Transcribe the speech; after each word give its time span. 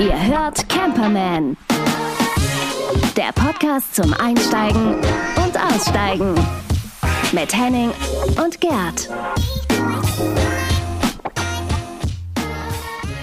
Ihr 0.00 0.26
hört 0.26 0.68
Camperman. 0.68 1.56
Der 3.16 3.32
Podcast 3.32 3.94
zum 3.94 4.12
Einsteigen 4.14 4.96
und 5.36 5.56
Aussteigen. 5.56 6.34
Mit 7.32 7.56
Henning 7.56 7.90
und 8.44 8.60
Gerd. 8.60 9.08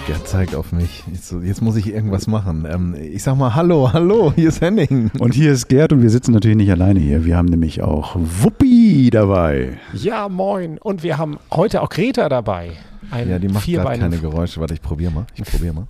Gerd 0.06 0.28
zeigt 0.28 0.54
auf 0.54 0.72
mich. 0.72 1.04
Jetzt, 1.12 1.34
jetzt 1.42 1.60
muss 1.60 1.76
ich 1.76 1.92
irgendwas 1.92 2.26
machen. 2.26 2.66
Ähm, 2.70 2.94
ich 2.98 3.22
sag 3.22 3.36
mal 3.36 3.54
Hallo, 3.54 3.92
hallo, 3.92 4.32
hier 4.34 4.48
ist 4.48 4.62
Henning. 4.62 5.10
Und 5.18 5.34
hier 5.34 5.52
ist 5.52 5.68
Gerd 5.68 5.92
und 5.92 6.00
wir 6.00 6.08
sitzen 6.08 6.32
natürlich 6.32 6.56
nicht 6.56 6.70
alleine 6.70 7.00
hier. 7.00 7.26
Wir 7.26 7.36
haben 7.36 7.48
nämlich 7.48 7.82
auch 7.82 8.16
Wuppi 8.16 9.10
dabei. 9.10 9.78
Ja, 9.92 10.30
moin. 10.30 10.78
Und 10.78 11.02
wir 11.02 11.18
haben 11.18 11.38
heute 11.50 11.82
auch 11.82 11.90
Greta 11.90 12.30
dabei. 12.30 12.78
Ein 13.10 13.28
Ja, 13.30 13.38
die 13.38 13.48
macht 13.48 13.66
gerade 13.66 13.98
keine 13.98 14.18
Geräusche. 14.18 14.60
Warte, 14.60 14.74
ich 14.74 14.82
probiere 14.82 15.12
mal. 15.12 15.26
Ich 15.34 15.44
probiere 15.44 15.74
mal. 15.74 15.86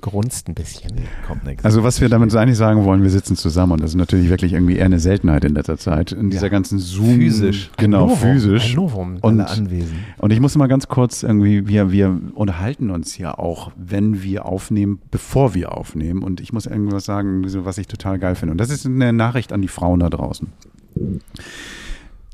Grunzt 0.00 0.48
ein 0.48 0.54
bisschen. 0.54 0.90
Kommt 1.28 1.44
nichts. 1.44 1.64
Also 1.64 1.84
was 1.84 2.00
wir 2.00 2.08
damit 2.08 2.34
eigentlich 2.34 2.56
sagen 2.58 2.84
wollen, 2.84 3.04
wir 3.04 3.10
sitzen 3.10 3.36
zusammen 3.36 3.72
und 3.72 3.82
das 3.82 3.90
ist 3.90 3.96
natürlich 3.96 4.30
wirklich 4.30 4.52
irgendwie 4.54 4.74
eher 4.76 4.86
eine 4.86 4.98
Seltenheit 4.98 5.44
in 5.44 5.54
letzter 5.54 5.78
Zeit. 5.78 6.10
In 6.10 6.28
dieser 6.30 6.46
Ja. 6.46 6.48
ganzen 6.48 6.80
Zoom. 6.80 7.16
Physisch. 7.20 7.70
Genau, 7.76 8.04
Ein 8.04 8.08
Novum, 8.08 8.18
physisch. 8.32 8.70
Ein 8.70 8.76
Novum. 8.76 9.18
Und, 9.20 9.40
anwesend. 9.42 9.94
und 10.18 10.32
ich 10.32 10.40
muss 10.40 10.56
mal 10.56 10.66
ganz 10.66 10.88
kurz 10.88 11.22
irgendwie, 11.22 11.68
wir, 11.68 11.92
wir 11.92 12.18
unterhalten 12.34 12.90
uns 12.90 13.16
ja 13.16 13.38
auch, 13.38 13.70
wenn 13.76 14.24
wir 14.24 14.44
aufnehmen, 14.46 14.98
bevor 15.12 15.54
wir 15.54 15.70
aufnehmen. 15.76 16.24
Und 16.24 16.40
ich 16.40 16.52
muss 16.52 16.66
irgendwas 16.66 17.04
sagen, 17.04 17.44
was 17.64 17.78
ich 17.78 17.86
total 17.86 18.18
geil 18.18 18.34
finde. 18.34 18.52
Und 18.52 18.58
das 18.58 18.70
ist 18.70 18.84
eine 18.84 19.12
Nachricht 19.12 19.52
an 19.52 19.62
die 19.62 19.68
Frauen 19.68 20.00
da 20.00 20.10
draußen. 20.10 20.48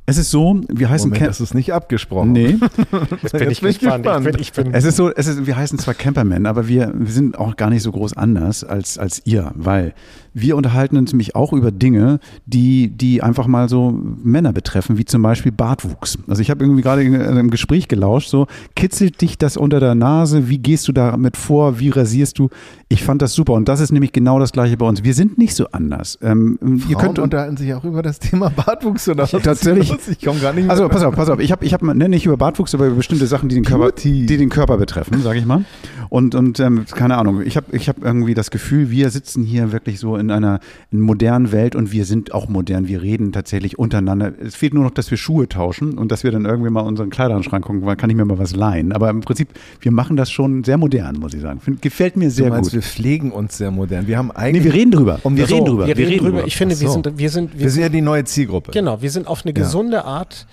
Es 0.08 0.16
ist 0.16 0.30
so, 0.30 0.58
wir 0.68 0.88
heißen 0.88 1.10
Moment, 1.10 1.18
Cam- 1.20 1.28
das 1.28 1.38
ist 1.42 1.52
nicht 1.54 1.70
abgesprochen. 1.74 2.32
Nee, 2.32 2.56
Jetzt 3.22 3.32
bin 3.38 3.50
ich 3.50 3.60
gespannt. 3.60 4.06
Ich 4.06 4.24
bin, 4.32 4.40
ich 4.40 4.52
bin 4.54 4.72
Es 4.74 4.84
ist 4.84 4.96
so, 4.96 5.12
es 5.12 5.26
ist, 5.26 5.46
wir 5.46 5.54
heißen 5.54 5.78
zwar 5.78 5.92
Camperman, 5.92 6.46
aber 6.46 6.66
wir, 6.66 6.92
wir 6.94 7.12
sind 7.12 7.38
auch 7.38 7.56
gar 7.56 7.68
nicht 7.68 7.82
so 7.82 7.92
groß 7.92 8.16
anders 8.16 8.64
als, 8.64 8.96
als 8.96 9.20
ihr, 9.26 9.52
weil 9.54 9.92
wir 10.40 10.56
unterhalten 10.56 10.96
uns 10.96 11.12
nämlich 11.12 11.34
auch 11.34 11.52
über 11.52 11.70
Dinge, 11.70 12.20
die, 12.46 12.88
die 12.88 13.22
einfach 13.22 13.46
mal 13.46 13.68
so 13.68 13.90
Männer 14.22 14.52
betreffen, 14.52 14.98
wie 14.98 15.04
zum 15.04 15.22
Beispiel 15.22 15.52
Bartwuchs. 15.52 16.18
Also 16.28 16.42
ich 16.42 16.50
habe 16.50 16.64
irgendwie 16.64 16.82
gerade 16.82 17.02
in 17.02 17.14
einem 17.14 17.50
Gespräch 17.50 17.88
gelauscht, 17.88 18.28
so 18.28 18.46
kitzelt 18.76 19.20
dich 19.20 19.38
das 19.38 19.56
unter 19.56 19.80
der 19.80 19.94
Nase, 19.94 20.48
wie 20.48 20.58
gehst 20.58 20.88
du 20.88 20.92
damit 20.92 21.36
vor, 21.36 21.78
wie 21.78 21.90
rasierst 21.90 22.38
du? 22.38 22.48
Ich 22.88 23.04
fand 23.04 23.22
das 23.22 23.34
super 23.34 23.52
und 23.54 23.68
das 23.68 23.80
ist 23.80 23.92
nämlich 23.92 24.12
genau 24.12 24.38
das 24.38 24.52
gleiche 24.52 24.76
bei 24.76 24.86
uns. 24.86 25.04
Wir 25.04 25.14
sind 25.14 25.38
nicht 25.38 25.54
so 25.54 25.66
anders. 25.72 26.18
Ähm, 26.22 26.58
ihr 26.62 26.96
Frauen 26.96 27.06
könnt 27.06 27.18
unterhalten 27.18 27.56
sich 27.56 27.74
auch 27.74 27.84
über 27.84 28.02
das 28.02 28.18
Thema 28.18 28.50
Bartwuchs 28.50 29.08
oder 29.08 29.24
was? 29.24 29.42
Tatsächlich. 29.42 29.92
Ich 30.08 30.24
komme 30.24 30.40
gar 30.40 30.52
nicht 30.52 30.64
mehr. 30.64 30.70
Also 30.70 30.88
pass 30.88 31.02
auf, 31.02 31.14
pass 31.14 31.28
auf. 31.28 31.38
Ich 31.38 31.52
habe, 31.52 31.64
ich 31.64 31.74
hab, 31.74 31.82
ne, 31.82 32.08
nicht 32.08 32.24
über 32.24 32.36
Bartwuchs, 32.36 32.74
aber 32.74 32.86
über 32.86 32.96
bestimmte 32.96 33.26
Sachen, 33.26 33.48
die 33.48 33.56
den 33.56 33.64
Körper, 33.64 33.92
die 33.92 34.26
den 34.26 34.48
Körper 34.48 34.78
betreffen, 34.78 35.22
sage 35.22 35.38
ich 35.38 35.44
mal. 35.44 35.64
Und 36.08 36.34
und 36.34 36.60
ähm, 36.60 36.84
keine 36.90 37.18
Ahnung. 37.18 37.42
Ich 37.42 37.56
habe, 37.56 37.76
ich 37.76 37.88
habe 37.88 38.00
irgendwie 38.02 38.34
das 38.34 38.50
Gefühl, 38.50 38.90
wir 38.90 39.10
sitzen 39.10 39.44
hier 39.44 39.72
wirklich 39.72 39.98
so 39.98 40.16
in 40.16 40.27
einer 40.30 40.60
in 40.90 41.00
modernen 41.00 41.52
Welt 41.52 41.74
und 41.74 41.92
wir 41.92 42.04
sind 42.04 42.32
auch 42.32 42.48
modern. 42.48 42.88
Wir 42.88 43.02
reden 43.02 43.32
tatsächlich 43.32 43.78
untereinander. 43.78 44.32
Es 44.40 44.54
fehlt 44.56 44.74
nur 44.74 44.84
noch, 44.84 44.90
dass 44.90 45.10
wir 45.10 45.18
Schuhe 45.18 45.48
tauschen 45.48 45.98
und 45.98 46.12
dass 46.12 46.24
wir 46.24 46.30
dann 46.30 46.44
irgendwie 46.44 46.70
mal 46.70 46.80
unseren 46.80 47.10
Kleiderschrank 47.10 47.64
gucken, 47.64 47.84
weil 47.86 47.96
kann 47.96 48.10
ich 48.10 48.16
mir 48.16 48.24
mal 48.24 48.38
was 48.38 48.54
leihen. 48.56 48.92
Aber 48.92 49.10
im 49.10 49.20
Prinzip, 49.20 49.48
wir 49.80 49.92
machen 49.92 50.16
das 50.16 50.30
schon 50.30 50.64
sehr 50.64 50.76
modern, 50.78 51.16
muss 51.16 51.34
ich 51.34 51.40
sagen. 51.40 51.60
Gefällt 51.80 52.16
mir 52.16 52.26
du 52.26 52.30
sehr 52.30 52.50
meinst, 52.50 52.70
gut. 52.70 52.74
wir 52.74 52.82
pflegen 52.82 53.32
uns 53.32 53.58
sehr 53.58 53.70
modern. 53.70 54.06
Wir 54.06 54.18
haben 54.18 54.28
Nee, 54.28 54.34
eigentlich. 54.36 54.64
wir 54.64 54.74
reden 54.74 54.90
drüber. 54.90 55.20
Um 55.22 55.36
wir 55.36 55.44
das- 55.44 55.52
reden 55.52 55.66
so, 55.66 55.72
drüber. 55.72 55.86
wir 55.86 55.96
reden 55.96 56.18
drüber. 56.24 56.46
Ich 56.46 56.56
finde, 56.56 56.74
Ach 56.76 56.80
wir 56.80 56.88
so. 56.88 56.94
sind, 56.94 57.18
wir 57.18 57.30
sind, 57.30 57.52
wir 57.54 57.60
wir 57.60 57.70
sind 57.70 57.82
ja 57.82 57.88
die 57.88 58.00
neue 58.00 58.24
Zielgruppe. 58.24 58.72
genau, 58.72 59.02
wir 59.02 59.10
sind 59.10 59.26
auf 59.26 59.44
eine 59.44 59.54
Ja. 59.54 59.62
gesunde 59.62 60.04
Art 60.04 60.46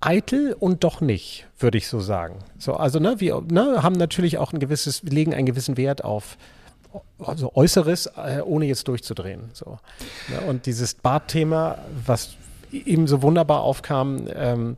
eitel 0.00 0.56
und 0.58 0.82
doch 0.84 1.00
nicht, 1.00 1.46
würde 1.58 1.76
ich 1.78 1.86
so 1.88 2.00
sagen. 2.00 2.36
So, 2.58 2.74
also, 2.74 2.98
ne, 3.00 3.16
wir 3.18 3.42
ne, 3.50 3.82
haben 3.82 3.94
natürlich 3.96 4.38
auch 4.38 4.52
ein 4.52 4.58
gewisses, 4.58 5.04
wir 5.04 5.12
legen 5.12 5.34
einen 5.34 5.46
gewissen 5.46 5.76
Wert 5.76 6.04
auf 6.04 6.38
also 7.18 7.52
Äußeres, 7.54 8.06
äh, 8.16 8.40
ohne 8.44 8.66
jetzt 8.66 8.86
durchzudrehen. 8.88 9.50
So. 9.52 9.78
Ne, 10.28 10.40
und 10.48 10.66
dieses 10.66 10.94
Bartthema, 10.94 11.78
was 12.06 12.36
eben 12.72 13.06
so 13.06 13.22
wunderbar 13.22 13.62
aufkam, 13.62 14.26
ähm, 14.34 14.76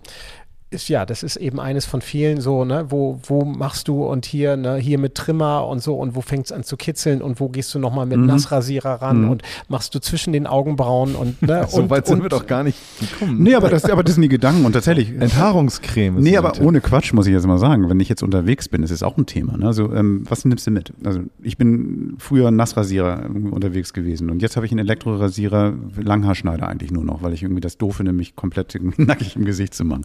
ist 0.72 0.88
ja, 0.88 1.06
das 1.06 1.22
ist 1.22 1.37
eben 1.37 1.60
eines 1.60 1.84
von 1.84 2.00
vielen 2.00 2.41
so, 2.41 2.65
ne, 2.65 2.87
wo, 2.88 3.21
wo 3.25 3.44
machst 3.44 3.88
du 3.88 4.05
und 4.05 4.27
hier, 4.27 4.56
ne, 4.56 4.77
hier 4.77 4.99
mit 4.99 5.15
Trimmer 5.15 5.66
und 5.66 5.83
so 5.83 5.94
und 5.97 6.15
wo 6.15 6.21
fängt 6.21 6.47
es 6.47 6.53
an 6.53 6.65
zu 6.65 6.77
kitzeln 6.77 7.22
und 7.22 7.41
wo 7.41 7.49
gehst 7.49 7.75
du 7.75 7.78
nochmal 7.78 8.06
mit 8.06 8.19
Nassrasierer 8.19 9.03
ran 9.03 9.28
und 9.28 9.43
machst 9.69 9.94
du 9.94 10.00
zwischen 10.00 10.33
den 10.33 10.47
Augenbrauen 10.47 11.15
und, 11.15 11.43
ne, 11.43 11.66
So 11.72 11.78
und, 11.78 11.91
weit 11.91 12.06
sind 12.06 12.16
und 12.16 12.22
wir 12.25 12.28
doch 12.28 12.47
gar 12.47 12.62
nicht 12.62 12.78
gekommen. 13.00 13.43
Nee, 13.43 13.55
aber 13.55 13.69
das, 13.69 13.84
aber 13.84 14.03
das 14.03 14.15
sind 14.15 14.22
die 14.22 14.28
Gedanken 14.28 14.65
und 14.65 14.72
tatsächlich. 14.72 15.10
Enthaarungscreme. 15.21 16.21
Nee, 16.21 16.37
aber 16.37 16.60
ohne 16.60 16.81
Quatsch 16.81 17.12
muss 17.12 17.27
ich 17.27 17.33
jetzt 17.33 17.47
mal 17.47 17.59
sagen, 17.59 17.89
wenn 17.89 18.00
ich 18.00 18.09
jetzt 18.09 18.22
unterwegs 18.22 18.69
bin, 18.69 18.83
ist 18.83 18.91
es 18.91 19.03
auch 19.03 19.16
ein 19.16 19.27
Thema. 19.27 19.56
Ne? 19.56 19.66
Also, 19.66 19.93
ähm, 19.93 20.25
was 20.28 20.44
nimmst 20.44 20.66
du 20.66 20.71
mit? 20.71 20.93
Also, 21.04 21.21
ich 21.43 21.56
bin 21.56 22.15
früher 22.19 22.50
Nassrasierer 22.50 23.27
unterwegs 23.50 23.93
gewesen 23.93 24.31
und 24.31 24.43
jetzt 24.43 24.56
habe 24.56 24.66
ich 24.66 24.72
einen 24.72 24.81
Elektrorasierer, 24.81 25.75
Langhaarschneider 26.03 26.69
eigentlich 26.69 26.91
nur 26.91 27.04
noch, 27.04 27.22
weil 27.22 27.33
ich 27.33 27.43
irgendwie 27.43 27.60
das 27.60 27.78
doof 27.78 27.97
finde, 27.97 28.12
mich 28.12 28.37
komplett 28.37 28.78
nackig 28.97 29.37
im 29.37 29.44
Gesicht 29.44 29.75
zu 29.75 29.84
machen. 29.84 30.03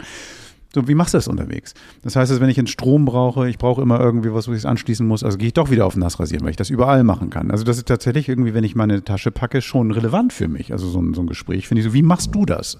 So, 0.73 0.87
wie 0.87 0.95
machst 0.95 1.13
du 1.13 1.17
das 1.17 1.27
unterwegs? 1.27 1.73
Das 2.03 2.15
heißt, 2.15 2.31
dass 2.31 2.41
wenn 2.41 2.49
ich 2.49 2.57
einen 2.57 2.67
Strom 2.67 3.05
brauche, 3.05 3.49
ich 3.49 3.57
brauche 3.57 3.81
immer 3.81 3.99
irgendwie 3.99 4.33
was, 4.33 4.47
wo 4.47 4.51
ich 4.51 4.59
es 4.59 4.65
anschließen 4.65 5.07
muss, 5.07 5.23
also 5.23 5.37
gehe 5.37 5.47
ich 5.47 5.53
doch 5.53 5.71
wieder 5.71 5.85
auf 5.85 5.95
Nassrasieren, 5.95 6.43
weil 6.43 6.51
ich 6.51 6.57
das 6.57 6.69
überall 6.69 7.03
machen 7.03 7.29
kann. 7.29 7.51
Also 7.51 7.63
das 7.63 7.77
ist 7.77 7.87
tatsächlich 7.87 8.27
irgendwie, 8.27 8.53
wenn 8.53 8.63
ich 8.63 8.75
meine 8.75 9.03
Tasche 9.03 9.31
packe, 9.31 9.61
schon 9.61 9.91
relevant 9.91 10.33
für 10.33 10.47
mich. 10.47 10.73
Also 10.73 10.87
so 10.89 11.01
ein, 11.01 11.13
so 11.13 11.21
ein 11.21 11.27
Gespräch 11.27 11.67
finde 11.67 11.81
ich 11.81 11.87
so, 11.87 11.93
wie 11.93 12.03
machst 12.03 12.35
du 12.35 12.45
das? 12.45 12.77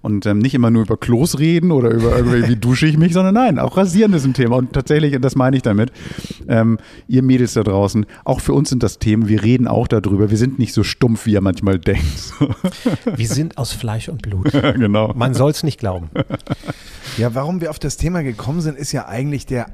Und 0.00 0.26
ähm, 0.26 0.38
nicht 0.38 0.54
immer 0.54 0.70
nur 0.70 0.82
über 0.82 0.96
Klos 0.96 1.38
reden 1.38 1.72
oder 1.72 1.90
über 1.90 2.16
irgendwie, 2.16 2.48
wie 2.48 2.56
dusche 2.60 2.86
ich 2.86 2.96
mich, 2.96 3.12
sondern 3.12 3.34
nein, 3.34 3.58
auch 3.58 3.76
rasieren 3.76 4.12
ist 4.12 4.24
ein 4.24 4.34
Thema. 4.34 4.56
Und 4.56 4.72
tatsächlich, 4.72 5.14
und 5.14 5.22
das 5.22 5.34
meine 5.36 5.56
ich 5.56 5.62
damit, 5.62 5.92
ähm, 6.48 6.78
ihr 7.06 7.22
Mädels 7.22 7.54
da 7.54 7.62
draußen, 7.62 8.06
auch 8.24 8.40
für 8.40 8.52
uns 8.52 8.68
sind 8.68 8.82
das 8.82 8.98
Themen, 8.98 9.28
wir 9.28 9.42
reden 9.42 9.66
auch 9.66 9.88
darüber, 9.88 10.30
wir 10.30 10.38
sind 10.38 10.58
nicht 10.58 10.72
so 10.72 10.82
stumpf, 10.82 11.26
wie 11.26 11.32
ihr 11.32 11.40
manchmal 11.40 11.78
denkt. 11.78 12.34
wir 13.16 13.28
sind 13.28 13.58
aus 13.58 13.72
Fleisch 13.72 14.08
und 14.08 14.22
Blut. 14.22 14.52
genau. 14.52 15.12
Man 15.14 15.34
soll 15.34 15.50
es 15.50 15.62
nicht 15.62 15.78
glauben. 15.78 16.10
Ja, 17.16 17.34
warum 17.34 17.60
wir 17.60 17.70
auf 17.70 17.78
das 17.78 17.96
Thema 17.96 18.22
gekommen 18.22 18.60
sind, 18.60 18.78
ist 18.78 18.92
ja 18.92 19.06
eigentlich 19.06 19.46
der 19.46 19.66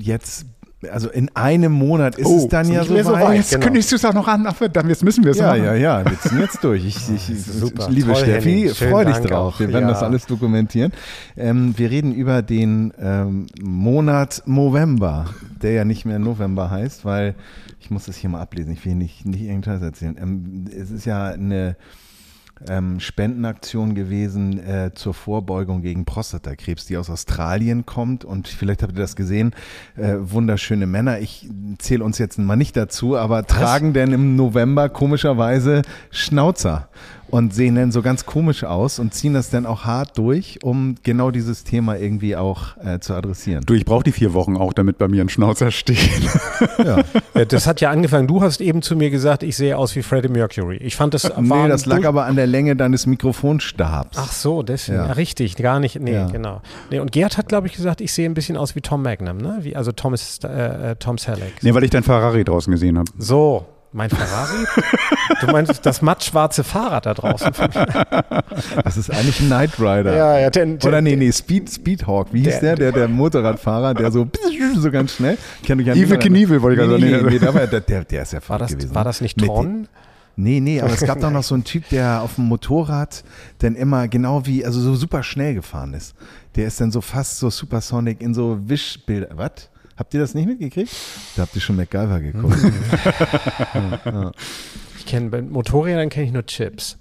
jetzt, 0.00 0.46
also 0.92 1.10
in 1.10 1.28
einem 1.34 1.72
Monat 1.72 2.16
ist 2.16 2.30
es 2.30 2.46
dann 2.48 2.70
ja 2.70 2.80
nicht 2.82 2.90
mehr 2.90 3.02
so 3.04 3.12
weit. 3.12 3.36
jetzt 3.36 3.50
genau. 3.50 3.64
kündigst 3.64 3.90
du 3.90 3.96
es 3.96 4.04
auch 4.04 4.14
noch 4.14 4.28
an, 4.28 4.46
ach 4.46 4.54
verdammt, 4.54 4.88
jetzt 4.88 5.02
müssen 5.02 5.24
wir 5.24 5.32
es 5.32 5.38
Ja, 5.38 5.48
machen. 5.48 5.64
ja, 5.64 5.74
ja, 5.74 6.04
wir 6.04 6.20
ziehen 6.20 6.38
jetzt 6.38 6.62
durch. 6.62 6.84
Ich, 6.84 6.96
ich, 7.10 7.30
ich 7.30 7.44
Super. 7.44 7.88
liebe 7.90 8.12
Toll, 8.12 8.22
Steffi, 8.22 8.50
Henning. 8.60 8.74
Schönen 8.74 8.90
freu 8.92 9.04
dich 9.04 9.14
Dank 9.16 9.26
drauf. 9.26 9.54
auch. 9.54 9.60
Wir 9.60 9.68
werden 9.72 9.84
Ja. 9.88 9.90
das 9.90 10.02
alles 10.04 10.26
dokumentieren. 10.26 10.92
Ähm, 11.36 11.74
wir 11.76 11.90
reden 11.90 12.12
über 12.14 12.42
den 12.42 12.92
ähm, 13.00 13.46
Monat 13.60 14.42
November, 14.46 15.26
der 15.62 15.72
ja 15.72 15.84
nicht 15.84 16.04
mehr 16.04 16.20
November 16.20 16.70
heißt, 16.70 17.04
weil 17.04 17.34
ich 17.80 17.90
muss 17.90 18.04
das 18.06 18.16
hier 18.16 18.30
mal 18.30 18.40
ablesen. 18.40 18.72
Ich 18.72 18.84
will 18.86 18.94
nicht, 18.94 19.26
nicht 19.26 19.42
irgendwas 19.42 19.82
erzählen. 19.82 20.16
Ähm, 20.20 20.64
es 20.70 20.90
ist 20.92 21.04
ja 21.06 21.26
eine 21.26 21.74
ähm, 22.68 23.00
Spendenaktion 23.00 23.94
gewesen 23.94 24.58
äh, 24.58 24.90
zur 24.94 25.14
Vorbeugung 25.14 25.82
gegen 25.82 26.04
Prostatakrebs, 26.04 26.86
die 26.86 26.96
aus 26.96 27.10
Australien 27.10 27.86
kommt. 27.86 28.24
Und 28.24 28.48
vielleicht 28.48 28.82
habt 28.82 28.92
ihr 28.92 29.00
das 29.00 29.16
gesehen, 29.16 29.54
äh, 29.96 30.14
wunderschöne 30.18 30.86
Männer. 30.86 31.20
Ich 31.20 31.48
zähle 31.78 32.04
uns 32.04 32.18
jetzt 32.18 32.38
mal 32.38 32.56
nicht 32.56 32.76
dazu, 32.76 33.16
aber 33.16 33.46
tragen 33.46 33.92
denn 33.92 34.12
im 34.12 34.36
November 34.36 34.88
komischerweise 34.88 35.82
Schnauzer 36.10 36.88
und 37.30 37.54
sehen 37.54 37.74
dann 37.74 37.92
so 37.92 38.02
ganz 38.02 38.26
komisch 38.26 38.64
aus 38.64 38.98
und 38.98 39.12
ziehen 39.14 39.34
das 39.34 39.50
dann 39.50 39.66
auch 39.66 39.84
hart 39.84 40.16
durch, 40.18 40.58
um 40.62 40.94
genau 41.02 41.30
dieses 41.30 41.64
Thema 41.64 41.96
irgendwie 41.96 42.36
auch 42.36 42.76
äh, 42.84 42.98
zu 43.00 43.14
adressieren. 43.14 43.64
Du, 43.66 43.74
ich 43.74 43.84
brauche 43.84 44.02
die 44.04 44.12
vier 44.12 44.32
Wochen 44.34 44.56
auch, 44.56 44.72
damit 44.72 44.98
bei 44.98 45.08
mir 45.08 45.22
ein 45.22 45.28
Schnauzer 45.28 45.70
steht. 45.70 45.98
Ja. 46.78 47.02
Ja, 47.34 47.44
Das 47.44 47.66
hat 47.66 47.80
ja 47.80 47.90
angefangen. 47.90 48.26
Du 48.28 48.40
hast 48.42 48.60
eben 48.60 48.82
zu 48.82 48.94
mir 48.96 49.10
gesagt, 49.10 49.42
ich 49.42 49.56
sehe 49.56 49.76
aus 49.76 49.94
wie 49.96 50.02
Freddie 50.02 50.28
Mercury. 50.28 50.76
Ich 50.76 50.96
fand 50.96 51.12
das 51.14 51.24
war 51.24 51.40
Nee, 51.64 51.68
das 51.68 51.86
lag 51.86 52.04
aber 52.04 52.24
an 52.24 52.36
der 52.36 52.46
Länge 52.46 52.76
deines 52.76 53.06
Mikrofonstabs. 53.06 54.16
Ach 54.18 54.32
so, 54.32 54.62
deswegen. 54.62 54.98
Ja. 54.98 55.06
Ja. 55.06 55.12
richtig, 55.12 55.56
gar 55.56 55.80
nicht. 55.80 56.00
Nee, 56.00 56.12
Ja. 56.14 56.26
genau. 56.28 56.62
Nee, 56.90 57.00
und 57.00 57.12
Gerd 57.12 57.36
hat, 57.38 57.48
glaube 57.48 57.66
ich, 57.66 57.74
gesagt, 57.74 58.00
ich 58.00 58.12
sehe 58.12 58.28
ein 58.28 58.34
bisschen 58.34 58.56
aus 58.56 58.74
wie 58.74 58.80
Tom 58.80 59.02
Magnum, 59.02 59.36
ne? 59.38 59.58
Wie, 59.62 59.76
also 59.76 59.92
Thomas, 59.92 60.38
äh, 60.44 60.90
äh, 60.92 60.96
Tom 60.96 61.18
Selleck. 61.18 61.54
nee, 61.62 61.74
weil 61.74 61.84
ich 61.84 61.90
dein 61.90 62.02
Ferrari 62.02 62.44
draußen 62.44 62.70
gesehen 62.72 62.98
habe. 62.98 63.10
So, 63.18 63.66
mein 63.92 64.10
Ferrari? 64.10 64.64
du 65.40 65.46
meinst 65.48 65.84
das 65.84 66.02
mattschwarze 66.02 66.64
Fahrrad 66.64 67.06
da 67.06 67.14
draußen? 67.14 67.52
Das 68.84 68.96
ist 68.96 69.10
eigentlich 69.10 69.40
ein 69.40 69.46
Knight 69.46 69.78
Rider. 69.78 70.16
ja, 70.16 70.38
ja, 70.38 70.50
denn, 70.50 70.78
Oder 70.84 71.00
nee, 71.00 71.16
nee, 71.16 71.30
Speed, 71.30 71.70
Speedhawk. 71.70 72.32
Wie 72.32 72.42
hieß 72.42 72.60
der? 72.60 72.76
Der, 72.76 72.92
der 72.92 73.08
Motorradfahrer, 73.08 73.94
der 73.94 74.10
so, 74.10 74.28
so 74.76 74.90
ganz 74.90 75.14
schnell. 75.14 75.38
Kennt 75.62 75.80
euch 75.80 75.90
an 75.90 75.96
Evil 75.96 76.16
den- 76.18 76.20
Knievel 76.20 76.62
wollte 76.62 76.80
ich 76.80 76.86
nee, 76.86 76.92
gerade 76.92 77.04
nee, 77.04 77.10
sagen. 77.12 77.26
nee, 77.26 77.38
nee, 77.38 78.04
der, 78.04 78.22
ist 78.22 78.32
ja 78.32 78.38
war, 78.38 78.42
verrückt 78.42 78.62
das, 78.62 78.72
gewesen. 78.72 78.94
war 78.94 79.04
das 79.04 79.20
nicht 79.20 79.38
Tron? 79.38 79.88
Nee, 80.36 80.60
nee, 80.60 80.80
aber 80.80 80.92
es 80.92 81.00
gab 81.00 81.20
doch 81.20 81.30
noch 81.30 81.42
so 81.42 81.54
einen 81.54 81.64
Typ, 81.64 81.88
der 81.88 82.22
auf 82.22 82.36
dem 82.36 82.44
Motorrad 82.44 83.24
dann 83.58 83.74
immer 83.74 84.06
genau 84.08 84.46
wie, 84.46 84.64
also 84.64 84.80
so 84.80 84.94
super 84.94 85.22
schnell 85.22 85.54
gefahren 85.54 85.94
ist. 85.94 86.14
Der 86.56 86.66
ist 86.66 86.80
dann 86.80 86.90
so 86.90 87.00
fast 87.00 87.38
so 87.38 87.50
Supersonic 87.50 88.20
in 88.20 88.34
so 88.34 88.58
Wischbilder. 88.64 89.28
Was? 89.34 89.68
Habt 89.98 90.14
ihr 90.14 90.20
das 90.20 90.34
nicht 90.34 90.46
mitgekriegt? 90.46 90.92
Da 91.36 91.42
habt 91.42 91.54
ihr 91.56 91.60
schon 91.60 91.76
MacGyver 91.76 92.20
geguckt. 92.20 92.58
Ich 94.98 95.06
kenne 95.06 95.30
bei 95.30 95.40
Motorrädern 95.40 96.10
kenne 96.10 96.26
ich 96.26 96.32
nur 96.32 96.44
Chips. 96.44 96.98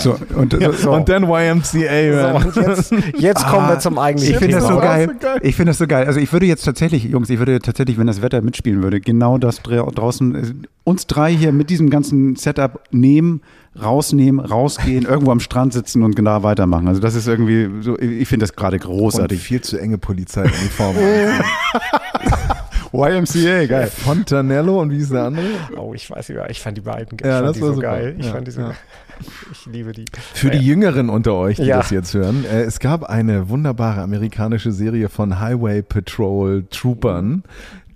So, 0.00 0.16
und, 0.34 0.56
so. 0.78 0.90
Und 0.92 1.08
dann 1.08 1.24
YMCA. 1.24 1.62
So, 1.62 2.32
man. 2.32 2.46
und 2.46 2.56
jetzt, 2.56 2.94
jetzt 3.18 3.46
kommen 3.46 3.68
wir 3.68 3.78
zum 3.78 3.98
eigentlichen 3.98 4.34
Ich 4.34 4.38
finde 4.40 4.56
das 4.56 4.66
so 4.66 4.78
geil. 4.78 5.08
so 5.12 5.18
geil. 5.18 5.38
Ich 5.42 5.54
finde 5.54 5.70
das 5.70 5.78
so 5.78 5.86
geil. 5.86 6.06
Also 6.06 6.18
ich 6.18 6.32
würde 6.32 6.46
jetzt 6.46 6.64
tatsächlich, 6.64 7.04
Jungs, 7.04 7.28
ich 7.30 7.38
würde 7.38 7.58
tatsächlich, 7.60 7.98
wenn 7.98 8.06
das 8.06 8.22
Wetter 8.22 8.40
mitspielen 8.40 8.82
würde, 8.82 9.00
genau 9.00 9.36
das 9.38 9.62
dra- 9.62 9.92
draußen, 9.94 10.34
äh, 10.34 10.42
uns 10.84 11.06
drei 11.06 11.32
hier 11.32 11.52
mit 11.52 11.68
diesem 11.68 11.90
ganzen 11.90 12.36
Setup 12.36 12.80
nehmen, 12.90 13.42
rausnehmen, 13.80 14.40
rausgehen, 14.44 15.04
irgendwo 15.04 15.30
am 15.30 15.40
Strand 15.40 15.74
sitzen 15.74 16.02
und 16.02 16.16
genau 16.16 16.42
weitermachen. 16.42 16.88
Also 16.88 17.00
das 17.00 17.14
ist 17.14 17.28
irgendwie 17.28 17.82
so, 17.82 17.98
ich 17.98 18.26
finde 18.28 18.44
das 18.44 18.56
gerade 18.56 18.76
Und 18.76 18.82
großartig. 18.84 19.40
viel 19.40 19.60
zu 19.60 19.78
enge 19.78 19.98
Polizeiuniform. 19.98 20.96
YMCA, 22.92 23.66
geil. 23.66 23.86
Fontanello 23.88 24.80
und 24.80 24.90
wie 24.90 24.98
ist 24.98 25.12
der 25.12 25.24
andere? 25.24 25.46
Oh, 25.76 25.94
ich 25.94 26.10
weiß 26.10 26.28
nicht 26.28 26.36
mehr. 26.38 26.50
Ich 26.50 26.60
fand 26.60 26.76
die 26.76 26.82
beiden 26.82 27.16
ich 27.18 27.26
Ja, 27.26 27.36
fand 27.36 27.48
das 27.48 27.56
die 27.56 27.62
war 27.62 27.68
so 27.68 27.74
super. 27.76 27.86
geil. 27.86 28.14
Ich 28.18 28.26
Ja, 28.26 28.32
fand 28.32 28.46
die 28.46 28.50
so 28.50 28.60
ja. 28.60 28.72
Ich 29.52 29.66
liebe 29.66 29.92
die. 29.92 30.04
Für 30.34 30.50
die 30.50 30.58
Jüngeren 30.58 31.08
unter 31.08 31.34
euch, 31.34 31.56
die 31.56 31.62
Ja. 31.64 31.76
das 31.76 31.90
jetzt 31.90 32.12
hören, 32.12 32.44
äh, 32.44 32.62
es 32.62 32.80
gab 32.80 33.04
eine 33.04 33.48
wunderbare 33.48 34.00
amerikanische 34.02 34.72
Serie 34.72 35.08
von 35.08 35.38
Highway 35.38 35.82
Patrol 35.82 36.64
Troopern, 36.70 37.44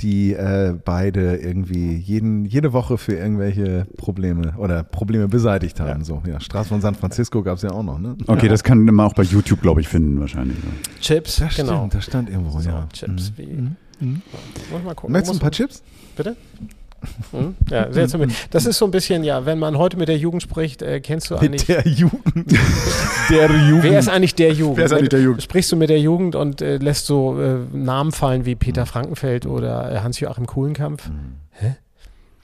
die 0.00 0.34
äh, 0.34 0.74
beide 0.84 1.36
irgendwie 1.36 1.96
jeden, 1.96 2.44
jede 2.44 2.72
Woche 2.72 2.96
für 2.96 3.14
irgendwelche 3.14 3.86
Probleme 3.96 4.54
oder 4.58 4.84
Probleme 4.84 5.26
beseitigt 5.26 5.80
haben. 5.80 6.00
Ja. 6.00 6.04
So, 6.04 6.22
ja, 6.28 6.38
Straße 6.38 6.68
von 6.68 6.80
San 6.80 6.94
Francisco 6.94 7.42
gab 7.42 7.56
es 7.56 7.62
ja 7.62 7.70
auch 7.72 7.82
noch, 7.82 7.98
ne? 7.98 8.14
Okay, 8.28 8.46
das 8.48 8.62
kann 8.62 8.78
man 8.84 9.00
auch 9.04 9.14
bei 9.14 9.22
YouTube, 9.24 9.62
glaube 9.62 9.80
ich, 9.80 9.88
finden 9.88 10.20
wahrscheinlich. 10.20 10.58
Chips, 11.00 11.36
Das 11.36 11.56
genau. 11.56 11.78
stimmt, 11.78 11.94
das 11.94 12.04
stand 12.04 12.30
irgendwo, 12.30 12.60
So, 12.60 12.68
ja. 12.68 12.86
Chips. 12.92 13.32
Mhm. 13.36 13.36
Wie, 13.36 13.68
Muss 14.00 14.20
ich 14.78 14.84
mal 14.84 14.94
gucken. 14.94 15.12
Möchtest 15.12 15.34
du 15.34 15.36
ein 15.38 15.40
paar 15.40 15.50
Chips? 15.50 15.82
Bitte? 16.16 16.36
Hm? 17.30 17.54
Ja, 17.70 17.92
sehr 17.92 18.08
zum, 18.08 18.22
das 18.50 18.66
ist 18.66 18.78
so 18.78 18.84
ein 18.84 18.90
bisschen, 18.90 19.22
ja, 19.22 19.44
wenn 19.46 19.58
man 19.58 19.78
heute 19.78 19.96
mit 19.96 20.08
der 20.08 20.16
Jugend 20.16 20.42
spricht, 20.42 20.82
äh, 20.82 21.00
kennst 21.00 21.30
du 21.30 21.36
eigentlich. 21.36 21.68
Mit 21.68 21.84
der 21.84 21.86
Jugend. 21.86 22.52
der 23.30 23.50
Jugend. 23.50 23.82
Wer 23.84 23.98
ist 23.98 24.08
eigentlich 24.08 24.34
der 24.34 24.52
Jugend? 24.52 24.78
Wer 24.78 24.86
ist 24.86 24.92
eigentlich 24.92 25.10
der 25.10 25.20
Jugend? 25.20 25.42
Sprichst 25.42 25.70
du 25.70 25.76
mit 25.76 25.90
der 25.90 26.00
Jugend 26.00 26.34
und 26.34 26.62
äh, 26.62 26.78
lässt 26.78 27.06
so 27.06 27.40
äh, 27.40 27.58
Namen 27.72 28.12
fallen 28.12 28.44
wie 28.44 28.54
Peter 28.54 28.86
Frankenfeld 28.86 29.46
oder 29.46 29.92
äh, 29.92 29.98
Hans-Joachim 30.00 30.46
Kuhlenkampf? 30.46 31.10
Hä? 31.50 31.76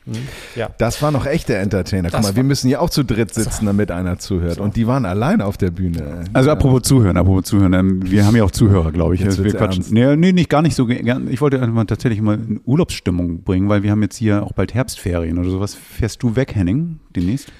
Hm? 0.04 0.14
Ja. 0.56 0.70
Das 0.78 1.00
war 1.00 1.12
noch 1.12 1.26
echter 1.26 1.54
Entertainer. 1.56 2.08
Guck 2.10 2.18
Das 2.18 2.26
mal, 2.26 2.36
wir 2.36 2.42
müssen 2.42 2.68
ja 2.68 2.80
auch 2.80 2.90
zu 2.90 3.04
dritt 3.04 3.32
sitzen, 3.32 3.66
damit 3.66 3.90
einer 3.92 4.18
zuhört. 4.18 4.58
Und 4.58 4.74
die 4.76 4.86
waren 4.86 5.04
allein 5.06 5.40
auf 5.40 5.56
der 5.56 5.70
Bühne. 5.70 6.24
Also 6.32 6.50
apropos 6.50 6.82
Zuhören, 6.82 7.16
apropos 7.16 7.44
Zuhören, 7.44 7.72
ähm, 7.72 8.10
wir 8.10 8.26
haben 8.26 8.34
ja 8.34 8.42
auch 8.42 8.50
Zuhörer, 8.50 8.90
glaube 8.90 9.14
ich. 9.14 9.20
Jetzt 9.20 9.30
Also 9.38 9.44
wir 9.44 9.52
quatschen. 9.52 9.82
ernst. 9.82 9.92
Nee, 9.92 10.16
nee, 10.16 10.32
nicht 10.32 10.50
gar 10.50 10.62
nicht 10.62 10.74
so. 10.74 10.88
Ich 10.88 11.40
wollte 11.40 11.62
einfach 11.62 11.84
tatsächlich 11.84 12.20
mal 12.20 12.34
in 12.34 12.60
Urlaubsstimmung 12.64 13.42
bringen, 13.42 13.68
weil 13.68 13.82
wir 13.84 13.92
haben 13.92 14.02
jetzt 14.02 14.16
hier 14.16 14.42
auch 14.42 14.52
bald 14.52 14.74
Herbstferien 14.74 15.38
oder 15.38 15.50
sowas. 15.50 15.74
Fährst 15.74 16.22
du 16.22 16.34
weg, 16.34 16.54
Henning, 16.54 16.98
demnächst? 17.14 17.52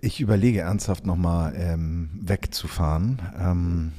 Ich 0.00 0.20
überlege 0.20 0.60
ernsthaft 0.60 1.06
nochmal 1.06 1.54
ähm, 1.56 2.10
wegzufahren. 2.20 3.20
Ähm, 3.40 3.92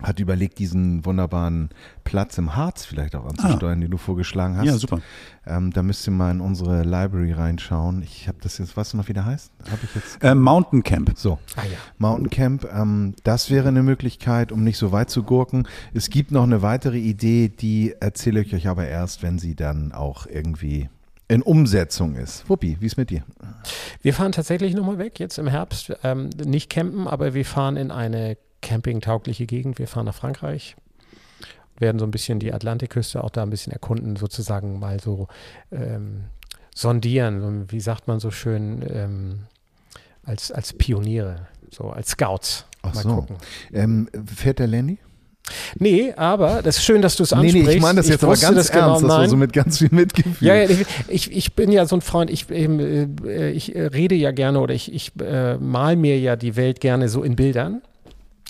hat 0.00 0.20
überlegt, 0.20 0.60
diesen 0.60 1.04
wunderbaren 1.04 1.70
Platz 2.04 2.38
im 2.38 2.54
Harz 2.54 2.84
vielleicht 2.84 3.16
auch 3.16 3.26
anzusteuern, 3.26 3.80
den 3.80 3.90
du 3.90 3.96
vorgeschlagen 3.96 4.56
hast. 4.56 4.62
Ah. 4.62 4.70
Ja, 4.70 4.78
super. 4.78 5.00
Ähm, 5.44 5.72
da 5.72 5.82
müsst 5.82 6.06
ihr 6.06 6.12
mal 6.12 6.30
in 6.30 6.40
unsere 6.40 6.84
Library 6.84 7.32
reinschauen. 7.32 8.02
Ich 8.02 8.28
habe 8.28 8.38
das 8.40 8.58
jetzt, 8.58 8.76
weißt 8.76 8.92
du 8.92 8.98
noch, 8.98 9.08
wie 9.08 9.12
der 9.12 9.24
heißt? 9.24 9.50
Habe 9.70 9.80
ich 9.82 9.94
jetzt. 9.96 10.22
Äh, 10.22 10.36
Mountain 10.36 10.84
Camp. 10.84 11.12
So, 11.16 11.40
Ah 11.56 11.64
ja. 11.64 11.78
Mountain 11.98 12.30
Camp, 12.30 12.68
ähm, 12.72 13.14
das 13.24 13.50
wäre 13.50 13.68
eine 13.68 13.82
Möglichkeit, 13.82 14.52
um 14.52 14.62
nicht 14.62 14.78
so 14.78 14.92
weit 14.92 15.10
zu 15.10 15.24
gurken. 15.24 15.66
Es 15.94 16.10
gibt 16.10 16.30
noch 16.30 16.44
eine 16.44 16.62
weitere 16.62 16.98
Idee, 16.98 17.48
die 17.48 17.94
erzähle 17.98 18.42
ich 18.42 18.54
euch 18.54 18.68
aber 18.68 18.86
erst, 18.86 19.24
wenn 19.24 19.40
sie 19.40 19.56
dann 19.56 19.90
auch 19.90 20.26
irgendwie 20.26 20.88
in 21.26 21.42
Umsetzung 21.42 22.14
ist. 22.14 22.48
Wuppi, 22.48 22.76
wie 22.80 22.86
ist 22.86 22.96
mit 22.96 23.10
dir? 23.10 23.22
Wir 24.00 24.14
fahren 24.14 24.32
tatsächlich 24.32 24.74
nochmal 24.74 24.98
weg 24.98 25.18
jetzt 25.18 25.38
im 25.38 25.48
Herbst. 25.48 25.92
Ähm, 26.04 26.30
nicht 26.44 26.70
campen, 26.70 27.08
aber 27.08 27.34
wir 27.34 27.44
fahren 27.44 27.76
in 27.76 27.90
eine 27.90 28.36
campingtaugliche 28.62 29.46
Gegend. 29.46 29.78
Wir 29.78 29.86
fahren 29.86 30.06
nach 30.06 30.14
Frankreich, 30.14 30.76
werden 31.78 31.98
so 31.98 32.04
ein 32.04 32.10
bisschen 32.10 32.38
die 32.38 32.52
Atlantikküste 32.52 33.22
auch 33.22 33.30
da 33.30 33.42
ein 33.42 33.50
bisschen 33.50 33.72
erkunden, 33.72 34.16
sozusagen 34.16 34.78
mal 34.78 35.00
so 35.00 35.28
ähm, 35.70 36.24
sondieren, 36.74 37.40
so, 37.40 37.72
wie 37.72 37.80
sagt 37.80 38.08
man 38.08 38.20
so 38.20 38.30
schön, 38.30 38.84
ähm, 38.88 39.40
als, 40.24 40.52
als 40.52 40.72
Pioniere, 40.72 41.46
so 41.70 41.90
als 41.90 42.10
Scouts. 42.10 42.66
Ach 42.82 42.94
mal 42.94 43.02
so. 43.02 43.14
gucken. 43.16 43.36
Ähm, 43.72 44.08
fährt 44.26 44.58
der 44.58 44.66
Lenny? 44.66 44.98
Nee, 45.78 46.12
aber 46.14 46.62
das 46.62 46.76
ist 46.76 46.84
schön, 46.84 47.00
dass 47.00 47.16
du 47.16 47.22
es 47.22 47.30
Nee, 47.30 47.36
ansprichst. 47.36 47.68
nee, 47.68 47.74
ich 47.76 47.80
meine 47.82 47.96
das 47.96 48.08
jetzt 48.08 48.22
aber 48.22 48.36
ganz 48.36 48.56
das 48.56 48.70
ernst, 48.70 49.02
genau, 49.02 49.18
das 49.20 49.30
so 49.30 49.36
mit 49.36 49.52
ganz 49.52 49.78
viel 49.78 49.88
Mitgefühl. 49.90 50.46
Ja, 50.46 50.54
ja, 50.54 50.68
ich, 51.08 51.32
ich, 51.32 51.54
bin 51.54 51.72
ja 51.72 51.86
so 51.86 51.96
ein 51.96 52.02
Freund, 52.02 52.30
ich, 52.30 52.50
ähm, 52.50 53.16
äh, 53.24 53.50
ich 53.50 53.74
rede 53.74 54.14
ja 54.14 54.30
gerne 54.30 54.60
oder 54.60 54.74
ich, 54.74 54.92
ich 54.92 55.12
äh, 55.20 55.56
mal 55.56 55.96
mir 55.96 56.18
ja 56.18 56.36
die 56.36 56.56
Welt 56.56 56.80
gerne 56.80 57.08
so 57.08 57.22
in 57.22 57.36
Bildern. 57.36 57.82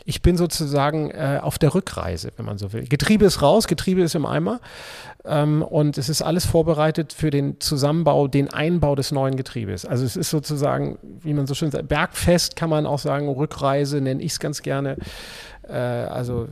Ich 0.05 0.23
bin 0.23 0.37
sozusagen 0.37 1.11
äh, 1.11 1.41
auf 1.43 1.59
der 1.59 1.75
Rückreise, 1.75 2.31
wenn 2.37 2.47
man 2.47 2.59
so 2.59 2.73
will. 2.73 2.85
Getriebe 2.85 3.25
ist 3.25 3.43
raus, 3.43 3.67
Getriebe 3.67 4.03
ist 4.03 4.15
im 4.15 4.27
Eimer 4.27 4.61
ähm, 5.25 5.62
und 5.62 5.99
es 5.99 6.09
ist 6.09 6.23
alles 6.23 6.47
vorbereitet 6.47 7.12
für 7.12 7.31
den 7.31 7.61
Zusammenbau, 7.61 8.29
den 8.29 8.53
Einbau 8.53 8.95
des 8.95 9.12
neuen 9.12 9.37
Getriebes. 9.37 9.85
Also 9.85 10.05
es 10.05 10.17
ist 10.17 10.31
sozusagen, 10.31 10.99
wie 11.03 11.35
man 11.35 11.47
so 11.47 11.55
schön 11.55 11.71
sagt, 11.71 11.89
Bergfest 11.89 12.56
kann 12.56 12.71
man 12.71 12.87
auch 12.87 12.99
sagen, 12.99 13.29
Rückreise 13.29 14.00
nenne 14.00 14.23
ich 14.23 14.33
es 14.33 14.41
ganz 14.41 14.62
gerne. 14.62 14.97
Äh, 15.69 15.75
also 15.75 16.49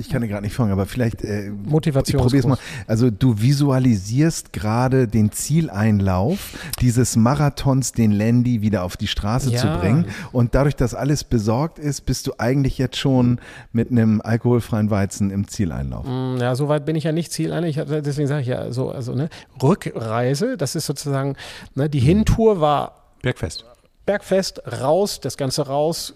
Ich 0.00 0.08
kann 0.08 0.22
dir 0.22 0.28
gerade 0.28 0.42
nicht 0.42 0.54
folgen, 0.54 0.72
aber 0.72 0.86
vielleicht 0.86 1.22
äh, 1.22 1.48
ich 1.48 1.52
Motivationskurs. 1.70 2.32
probier's 2.32 2.46
mal. 2.46 2.58
Also 2.86 3.10
du 3.10 3.40
visualisierst 3.40 4.52
gerade 4.52 5.06
den 5.06 5.30
Zieleinlauf 5.32 6.56
dieses 6.80 7.16
Marathons, 7.16 7.92
den 7.92 8.10
Landy 8.12 8.62
wieder 8.62 8.82
auf 8.84 8.96
die 8.96 9.06
Straße 9.06 9.50
Ja. 9.50 9.58
zu 9.60 9.66
bringen. 9.78 10.06
Und 10.32 10.54
dadurch, 10.54 10.76
dass 10.76 10.94
alles 10.94 11.24
besorgt 11.24 11.78
ist, 11.78 12.02
bist 12.06 12.26
du 12.26 12.32
eigentlich 12.38 12.78
jetzt 12.78 12.96
schon 12.96 13.40
mit 13.72 13.90
einem 13.90 14.20
alkoholfreien 14.22 14.90
Weizen 14.90 15.30
im 15.30 15.46
Zieleinlauf. 15.48 16.06
Mm, 16.06 16.38
Ja, 16.40 16.54
so 16.54 16.68
weit 16.68 16.84
bin 16.86 16.96
ich 16.96 17.04
ja 17.04 17.12
nicht 17.12 17.30
hab- 17.78 17.88
Deswegen 17.88 18.26
sage 18.28 18.42
ich 18.42 18.48
ja 18.48 18.72
so, 18.72 18.90
also 18.90 19.14
ne, 19.14 19.28
Rückreise, 19.62 20.56
das 20.56 20.74
ist 20.74 20.86
sozusagen, 20.86 21.36
ne, 21.74 21.88
die 21.88 22.00
Hintour 22.00 22.60
war 22.60 22.94
Bergfest. 23.22 23.64
Bergfest, 24.06 24.62
raus, 24.80 25.20
das 25.20 25.36
Ganze 25.36 25.66
raus, 25.66 26.14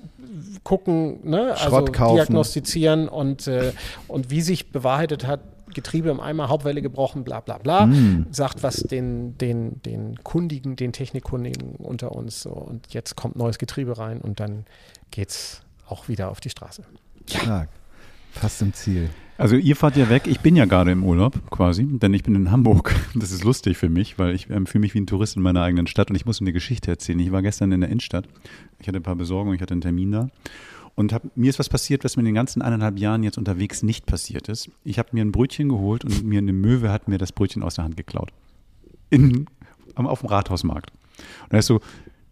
gucken, 0.63 1.29
ne, 1.29 1.55
also 1.57 1.81
diagnostizieren 1.83 3.09
und, 3.09 3.47
äh, 3.47 3.73
und 4.09 4.31
wie 4.31 4.41
sich 4.41 4.73
bewahrheitet 4.73 5.27
hat, 5.27 5.41
Getriebe 5.75 6.09
im 6.11 6.21
Eimer, 6.21 6.49
Hauptwelle 6.49 6.83
gebrochen, 6.83 7.25
bla 7.25 7.41
bla 7.41 7.59
bla, 7.59 7.87
Mm. 7.87 8.27
sagt 8.31 8.63
was 8.63 8.77
den, 8.77 9.37
den, 9.39 9.83
den 9.83 10.23
Kundigen, 10.23 10.77
den 10.77 10.93
Technikkundigen 10.93 11.77
unter 11.77 12.13
uns 12.13 12.43
so 12.43 12.51
und 12.51 12.93
jetzt 12.95 13.17
kommt 13.17 13.37
neues 13.37 13.59
Getriebe 13.59 13.99
rein 13.99 14.21
und 14.21 14.39
dann 14.41 14.67
geht's 15.11 15.63
auch 15.89 16.09
wieder 16.09 16.31
auf 16.31 16.41
die 16.41 16.51
Straße. 16.51 16.85
Stark. 17.29 17.69
Fast 18.35 18.63
im 18.63 18.73
Ziel. 18.73 19.11
Also 19.37 19.57
ihr 19.57 19.75
fahrt 19.75 19.97
ja 19.97 20.09
weg, 20.09 20.27
ich 20.27 20.41
bin 20.41 20.55
ja 20.55 20.65
gerade 20.65 20.93
im 20.93 21.03
Urlaub 21.03 21.51
quasi, 21.51 21.85
denn 21.85 22.15
ich 22.15 22.23
bin 22.23 22.35
in 22.35 22.51
Hamburg. 22.51 22.95
Das 23.17 23.33
ist 23.33 23.45
lustig 23.45 23.77
für 23.77 23.89
mich, 23.89 24.19
weil 24.19 24.35
ich 24.35 24.51
ähm, 24.51 24.67
fühle 24.67 24.81
mich 24.81 24.95
wie 24.95 25.01
ein 25.01 25.07
Tourist 25.07 25.37
in 25.37 25.43
meiner 25.43 25.63
eigenen 25.63 25.87
Stadt 25.87 26.11
und 26.11 26.17
ich 26.17 26.27
muss 26.27 26.41
eine 26.41 26.53
Geschichte 26.53 26.91
erzählen. 26.91 27.19
Ich 27.21 27.33
war 27.33 27.43
gestern 27.43 27.73
in 27.73 27.81
der 27.81 27.91
Innenstadt, 27.91 28.27
ich 28.81 28.89
hatte 28.89 28.99
ein 28.99 29.03
paar 29.03 29.17
Besorgungen, 29.17 29.55
ich 29.55 29.63
hatte 29.63 29.73
einen 29.73 29.81
Termin 29.81 30.13
da 30.13 30.29
und 30.95 31.13
hab, 31.13 31.37
mir 31.37 31.51
ist 31.51 31.59
was 31.59 31.69
passiert, 31.69 32.05
was 32.05 32.17
mir 32.17 32.21
in 32.21 32.27
den 32.27 32.35
ganzen 32.35 32.63
eineinhalb 32.63 32.99
Jahren 32.99 33.23
jetzt 33.23 33.39
unterwegs 33.39 33.83
nicht 33.83 34.07
passiert 34.07 34.49
ist. 34.49 34.71
Ich 34.85 34.99
habe 34.99 35.11
mir 35.13 35.25
ein 35.25 35.33
Brötchen 35.33 35.69
geholt 35.69 36.05
und 36.05 36.25
mir 36.25 36.39
eine 36.39 36.53
Möwe 36.53 36.91
hat 36.91 37.09
mir 37.09 37.19
das 37.19 37.33
Brötchen 37.33 37.63
aus 37.63 37.77
der 37.77 37.85
Hand 37.85 37.97
geklaut. 37.97 38.31
In, 39.11 39.47
auf 39.97 40.21
dem 40.21 40.29
Rathausmarkt. 40.29 40.91
Und 41.45 41.53
er 41.53 41.59
ist 41.61 41.67
so, 41.67 41.81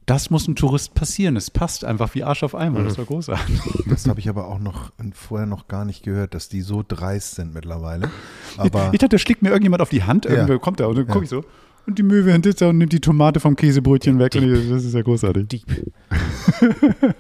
das 0.06 0.30
muss 0.30 0.48
ein 0.48 0.56
Tourist 0.56 0.94
passieren. 0.94 1.36
Es 1.36 1.50
passt 1.50 1.84
einfach 1.84 2.14
wie 2.14 2.24
Arsch 2.24 2.42
auf 2.42 2.54
Eimer. 2.54 2.82
Das 2.82 2.98
war 2.98 3.04
großartig. 3.04 3.60
Das 3.86 4.06
habe 4.08 4.20
ich 4.20 4.28
aber 4.28 4.48
auch 4.48 4.58
noch 4.58 4.92
vorher 5.14 5.46
noch 5.46 5.68
gar 5.68 5.84
nicht 5.84 6.02
gehört, 6.02 6.34
dass 6.34 6.48
die 6.48 6.62
so 6.62 6.82
dreist 6.86 7.34
sind 7.34 7.52
mittlerweile. 7.54 8.10
Aber 8.56 8.90
ich 8.92 8.98
dachte, 8.98 9.10
da 9.16 9.18
schlägt 9.18 9.42
mir 9.42 9.50
irgendjemand 9.50 9.82
auf 9.82 9.90
die 9.90 10.02
Hand, 10.02 10.24
Ja. 10.24 10.32
irgendwer 10.32 10.58
kommt 10.58 10.80
da 10.80 10.86
und 10.86 10.96
dann 10.96 11.06
Ja. 11.06 11.12
gucke 11.12 11.24
ich 11.24 11.30
so. 11.30 11.44
Und 11.86 11.98
die 11.98 12.02
Möwe 12.04 12.30
hinter 12.32 12.52
da 12.52 12.68
und 12.68 12.78
nimmt 12.78 12.92
die 12.92 13.00
Tomate 13.00 13.40
vom 13.40 13.56
Käsebrötchen 13.56 14.18
weg. 14.18 14.34
Und 14.36 14.44
ich, 14.44 14.70
das 14.70 14.84
ist 14.84 14.94
ja 14.94 15.02
großartig. 15.02 15.48
Dieb. 15.48 15.92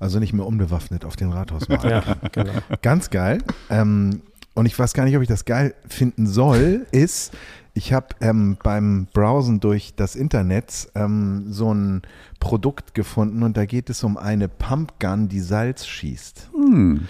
also 0.00 0.18
nicht 0.18 0.32
mehr 0.32 0.46
unbewaffnet 0.46 1.04
auf 1.04 1.16
den 1.16 1.32
Rathausmarkt. 1.32 1.84
Ja, 1.84 2.02
genau. 2.32 2.52
Ganz 2.82 3.10
geil. 3.10 3.42
Ähm, 3.70 4.22
und 4.54 4.66
ich 4.66 4.78
weiß 4.78 4.92
gar 4.94 5.04
nicht, 5.04 5.16
ob 5.16 5.22
ich 5.22 5.28
das 5.28 5.44
geil 5.44 5.74
finden 5.88 6.26
soll, 6.26 6.86
ist, 6.92 7.32
ich 7.78 7.92
habe 7.92 8.08
ähm, 8.20 8.58
beim 8.62 9.06
Browsen 9.12 9.60
durch 9.60 9.94
das 9.94 10.16
Internet 10.16 10.88
ähm, 10.96 11.46
so 11.48 11.72
ein 11.72 12.02
Produkt 12.40 12.92
gefunden 12.92 13.44
und 13.44 13.56
da 13.56 13.66
geht 13.66 13.88
es 13.88 14.02
um 14.02 14.16
eine 14.16 14.48
Pumpgun, 14.48 15.28
die 15.28 15.40
Salz 15.40 15.86
schießt. 15.86 16.50
Hm. 16.52 17.06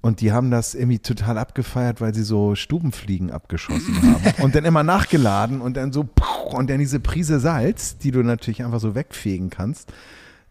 Und 0.00 0.20
die 0.22 0.32
haben 0.32 0.50
das 0.50 0.74
irgendwie 0.74 1.00
total 1.00 1.36
abgefeiert, 1.36 2.00
weil 2.00 2.14
sie 2.14 2.22
so 2.22 2.54
Stubenfliegen 2.54 3.30
abgeschossen 3.30 4.00
haben. 4.02 4.22
Und 4.42 4.54
dann 4.54 4.64
immer 4.64 4.84
nachgeladen 4.84 5.60
und 5.60 5.76
dann 5.76 5.92
so, 5.92 6.08
und 6.52 6.70
dann 6.70 6.78
diese 6.78 7.00
Prise 7.00 7.40
Salz, 7.40 7.98
die 7.98 8.12
du 8.12 8.22
natürlich 8.22 8.64
einfach 8.64 8.78
so 8.78 8.94
wegfegen 8.94 9.50
kannst. 9.50 9.92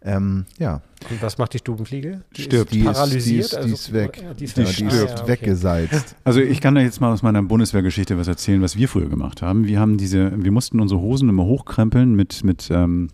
Ähm, 0.02 0.46
ja, 0.60 0.82
Und 1.10 1.22
was 1.22 1.38
macht 1.40 1.54
die 1.56 1.58
Stubenfliege? 1.58 2.22
Die 2.36 2.44
Stirbt. 2.44 2.72
die 2.74 2.80
ist, 2.82 2.86
paralysiert. 2.86 3.26
die 3.26 3.40
ist, 3.40 3.52
die 3.54 3.58
also- 3.58 3.74
ist 3.74 3.94
weg. 3.94 4.22
Ja, 4.22 4.34
die 4.36 4.44
ist 4.44 4.58
die 4.58 4.62
Ah, 4.62 4.64
ist 4.66 4.80
ja, 4.80 5.04
okay. 5.04 5.28
weggesalzt. 5.28 6.16
Also 6.24 6.42
ich 6.42 6.62
kann 6.62 6.76
da 6.76 6.82
jetzt 6.82 7.02
mal 7.02 7.12
aus 7.12 7.24
meiner 7.24 7.42
Bundeswehrgeschichte 7.42 8.16
was 8.18 8.28
erzählen, 8.28 8.62
was 8.62 8.76
wir 8.78 8.88
früher 8.88 9.10
gemacht 9.10 9.42
haben. 9.42 9.66
Wir 9.66 9.80
haben 9.80 9.98
diese, 9.98 10.32
wir 10.44 10.52
mussten 10.52 10.80
unsere 10.80 11.02
Hosen 11.02 11.28
immer 11.30 11.46
hochkrempeln 11.46 12.14
mit, 12.16 12.44
mit 12.44 12.70
ähm, 12.72 13.10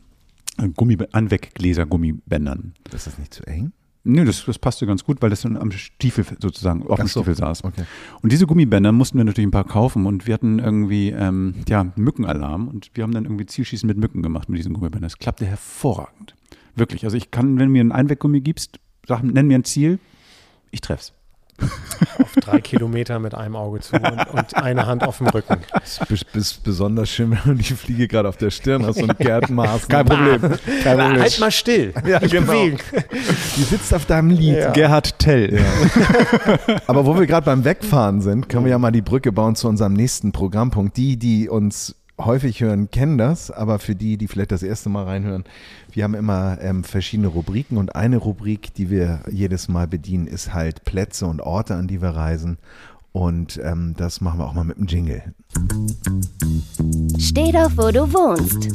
äh, 0.57 0.67
Gummi 0.67 0.97
Anweggläser-Gummibändern. 1.11 2.73
Das 2.89 3.07
ist 3.07 3.19
nicht 3.19 3.33
zu 3.33 3.43
eng? 3.47 3.71
Nee, 4.03 4.25
das, 4.25 4.43
das 4.45 4.57
passte 4.57 4.87
ganz 4.87 5.03
gut, 5.03 5.21
weil 5.21 5.29
das 5.29 5.41
dann 5.41 5.55
am 5.57 5.71
Stiefel 5.71 6.25
sozusagen 6.41 6.87
auf 6.87 6.97
dem 6.97 7.05
so, 7.07 7.19
Stiefel 7.21 7.35
saß. 7.35 7.63
okay. 7.63 7.83
Und 8.23 8.31
diese 8.31 8.47
Gummibänder 8.47 8.91
mussten 8.91 9.17
wir 9.19 9.23
natürlich 9.23 9.47
ein 9.47 9.51
paar 9.51 9.63
kaufen 9.63 10.07
und 10.07 10.25
wir 10.25 10.33
hatten 10.33 10.57
irgendwie 10.57 11.09
ähm, 11.11 11.53
ja, 11.69 11.85
Mückenalarm 11.95 12.67
und 12.67 12.89
wir 12.95 13.03
haben 13.03 13.13
dann 13.13 13.25
irgendwie 13.25 13.45
Zielschießen 13.45 13.85
mit 13.85 13.97
Mücken 13.97 14.23
gemacht 14.23 14.49
mit 14.49 14.57
diesen 14.57 14.73
Gummibändern. 14.73 15.03
Das 15.07 15.19
klappte 15.19 15.45
hervorragend. 15.45 16.35
Wirklich. 16.75 17.03
Also 17.05 17.17
ich 17.17 17.31
kann, 17.31 17.57
wenn 17.59 17.67
du 17.67 17.71
mir 17.71 17.81
einen 17.81 17.91
Einweggummi 17.91 18.41
gibst, 18.41 18.79
sag, 19.07 19.23
nenn 19.23 19.47
mir 19.47 19.57
ein 19.57 19.63
Ziel, 19.63 19.99
ich 20.71 20.81
treff's. 20.81 21.13
Auf 22.17 22.33
drei 22.37 22.59
Kilometer 22.59 23.19
mit 23.19 23.35
einem 23.35 23.55
Auge 23.55 23.81
zu 23.81 23.95
und, 23.95 24.03
und 24.33 24.55
eine 24.55 24.87
Hand 24.87 25.03
auf 25.03 25.19
dem 25.19 25.27
Rücken. 25.27 25.57
Das 25.71 25.99
ist 26.09 26.25
bes- 26.33 26.57
besonders 26.63 27.07
schön, 27.09 27.31
wenn 27.31 27.39
du 27.45 27.53
die 27.63 27.75
Fliege 27.75 28.07
gerade 28.07 28.27
auf 28.29 28.37
der 28.37 28.49
Stirn 28.49 28.83
hast 28.83 28.99
und 28.99 29.19
Maaßen. 29.51 29.87
Kein 29.87 30.05
Problem. 30.07 30.41
Kein 30.41 30.97
Problem. 30.97 31.21
Halt 31.21 31.39
mal 31.39 31.51
still. 31.51 31.93
Ja, 32.07 32.19
Nicht 32.19 32.31
genau. 32.31 32.51
bewegen. 32.53 32.77
Die 33.57 33.61
sitzt 33.63 33.93
auf 33.93 34.05
deinem 34.07 34.31
Lied. 34.31 34.55
Ja. 34.57 34.71
Gerhard 34.71 35.19
Tell. 35.19 35.59
Aber 36.87 37.05
wo 37.05 37.19
wir 37.19 37.27
gerade 37.27 37.45
beim 37.45 37.63
Wegfahren 37.63 38.21
sind, 38.21 38.49
können 38.49 38.65
wir 38.65 38.71
ja 38.71 38.79
mal 38.79 38.91
die 38.91 39.01
Brücke 39.03 39.31
bauen 39.31 39.55
zu 39.55 39.67
unserem 39.67 39.93
nächsten 39.93 40.31
Programmpunkt. 40.31 40.97
Die, 40.97 41.17
die 41.17 41.47
uns 41.47 41.95
häufig 42.19 42.61
hören, 42.61 42.91
kennen 42.91 43.17
das, 43.17 43.51
aber 43.51 43.79
für 43.79 43.95
die, 43.95 44.17
die 44.17 44.27
vielleicht 44.27 44.51
das 44.51 44.63
erste 44.63 44.89
Mal 44.89 45.03
reinhören, 45.03 45.43
wir 45.91 46.03
haben 46.03 46.13
immer 46.13 46.59
ähm, 46.61 46.83
verschiedene 46.83 47.27
Rubriken 47.27 47.77
und 47.77 47.95
eine 47.95 48.17
Rubrik, 48.17 48.73
die 48.73 48.89
wir 48.89 49.21
jedes 49.29 49.67
Mal 49.67 49.87
bedienen, 49.87 50.27
ist 50.27 50.53
halt 50.53 50.83
Plätze 50.83 51.25
und 51.25 51.41
Orte, 51.41 51.75
an 51.75 51.87
die 51.87 52.01
wir 52.01 52.09
reisen. 52.09 52.57
Und 53.13 53.59
ähm, 53.61 53.93
das 53.97 54.21
machen 54.21 54.39
wir 54.39 54.45
auch 54.45 54.53
mal 54.53 54.63
mit 54.63 54.77
dem 54.77 54.87
Jingle. 54.87 55.33
Steh 57.19 57.51
doch, 57.51 57.71
wo 57.75 57.91
du 57.91 58.11
wohnst. 58.13 58.69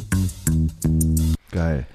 Geil. 1.51 1.87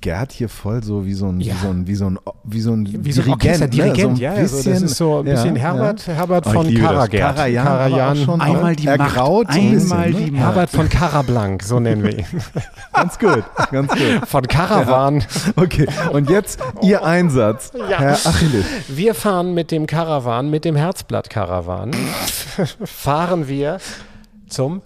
Gerd 0.00 0.32
hier 0.32 0.48
voll 0.48 0.82
so 0.82 1.04
wie 1.06 1.14
so 1.14 1.28
ein, 1.28 1.40
Ja. 1.40 1.54
wie 1.54 1.58
so 1.64 1.68
ein, 1.68 1.86
wie 1.86 1.94
so 1.94 2.06
ein, 2.06 2.18
wie 2.44 2.60
so 2.60 2.72
ein 2.72 3.04
Wie 3.04 3.12
so 3.12 3.22
ein 3.22 3.24
Dirigent, 3.26 3.32
Orchester, 3.32 3.64
ne? 3.66 3.70
Dirigent, 3.70 4.16
so 4.18 4.22
ja. 4.22 4.30
ein 4.32 4.38
Also 4.38 4.70
das 4.70 4.82
ist 4.82 4.96
so 4.96 5.18
ein 5.18 5.24
bisschen 5.24 5.56
ja, 5.56 5.62
Herbert, 5.62 6.06
Herbert 6.06 6.46
Oh, 6.48 6.52
von. 6.52 6.74
Karagert. 6.74 7.20
Karajan, 7.36 8.18
auch 8.18 8.24
schon 8.24 8.40
Einmal 8.40 8.76
die 8.76 8.86
Macht. 8.86 9.00
ergraut 9.00 9.52
so 9.52 9.58
ein 9.60 9.70
bisschen, 9.72 9.92
Einmal 9.92 10.10
ne? 10.10 10.16
die 10.26 10.30
Macht. 10.32 10.42
Herbert 10.42 10.70
von 10.70 10.88
Karablank, 10.88 11.62
so 11.62 11.80
nennen 11.80 12.02
wir 12.02 12.18
ihn. 12.18 12.26
Ganz 12.92 13.18
gut, 13.18 13.42
ganz 13.70 13.90
gut. 13.92 14.28
Von 14.28 14.46
Karawan. 14.46 15.24
Okay, 15.56 15.86
und 16.12 16.28
jetzt 16.30 16.60
Ihr 16.82 17.04
Einsatz. 17.04 17.72
Herr 17.88 18.12
Achilles. 18.12 18.64
Wir 18.88 19.14
fahren 19.14 19.54
mit 19.54 19.70
dem 19.70 19.86
Karawan, 19.86 20.50
mit 20.50 20.64
dem 20.64 20.76
Herzblatt-Karawan, 20.76 21.90
fahren 22.84 23.48
wir 23.48 23.78
zum 24.48 24.82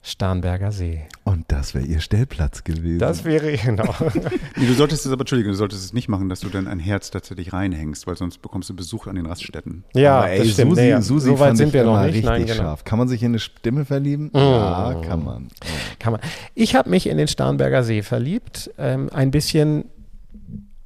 Starnberger 0.00 0.72
See. 0.72 1.02
Und 1.24 1.44
das 1.48 1.74
wäre 1.74 1.84
Ihr 1.84 2.00
Stellplatz 2.00 2.64
gewesen. 2.64 2.98
Das 2.98 3.24
wäre, 3.24 3.52
genau. 3.56 3.94
Nee, 4.56 4.66
du 4.66 4.72
solltest 4.72 5.04
es 5.04 5.12
aber, 5.12 5.20
Entschuldigung, 5.22 5.52
du 5.52 5.56
solltest 5.58 5.84
es 5.84 5.92
nicht 5.92 6.08
machen, 6.08 6.28
dass 6.28 6.40
du 6.40 6.48
dann 6.48 6.66
ein 6.66 6.78
Herz 6.78 7.10
tatsächlich 7.10 7.52
reinhängst, 7.52 8.06
weil 8.06 8.16
sonst 8.16 8.38
bekommst 8.40 8.70
du 8.70 8.74
Besuch 8.76 9.06
an 9.06 9.16
den 9.16 9.26
Raststätten. 9.26 9.84
Ja, 9.94 10.18
Aber 10.18 10.30
ey, 10.30 10.38
das 10.38 10.52
stimmt. 10.52 10.70
Susi, 10.70 10.82
Nee. 10.82 11.00
Susi 11.00 11.26
so 11.28 11.38
weit 11.38 11.56
sind 11.56 11.72
wir 11.72 11.84
noch 11.84 11.96
nicht. 12.02 12.08
richtig 12.08 12.24
Nein, 12.24 12.42
genau. 12.46 12.54
scharf. 12.54 12.84
Kann 12.84 12.98
man 12.98 13.08
sich 13.08 13.22
in 13.22 13.32
eine 13.32 13.38
Stimme 13.38 13.84
verlieben? 13.84 14.30
Ja, 14.34 15.00
kann 15.06 15.24
man. 15.24 15.48
Kann 15.98 16.12
man. 16.12 16.20
Ich 16.54 16.74
habe 16.74 16.88
mich 16.90 17.06
in 17.08 17.18
den 17.18 17.28
Starnberger 17.28 17.82
See 17.82 18.02
verliebt. 18.02 18.70
Ähm, 18.78 19.10
ein 19.12 19.30
bisschen 19.30 19.84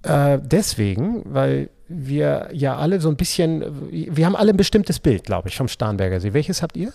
äh, 0.02 0.38
deswegen, 0.42 1.22
weil 1.26 1.70
wir 1.88 2.48
ja 2.52 2.76
alle 2.76 3.00
so 3.00 3.08
ein 3.10 3.16
bisschen, 3.16 3.64
wir 3.90 4.24
haben 4.26 4.36
alle 4.36 4.50
ein 4.50 4.56
bestimmtes 4.56 4.98
Bild, 4.98 5.24
glaube 5.24 5.48
ich, 5.48 5.56
vom 5.56 5.68
Starnberger 5.68 6.20
See. 6.20 6.32
Welches 6.32 6.62
habt 6.62 6.76
ihr? 6.76 6.92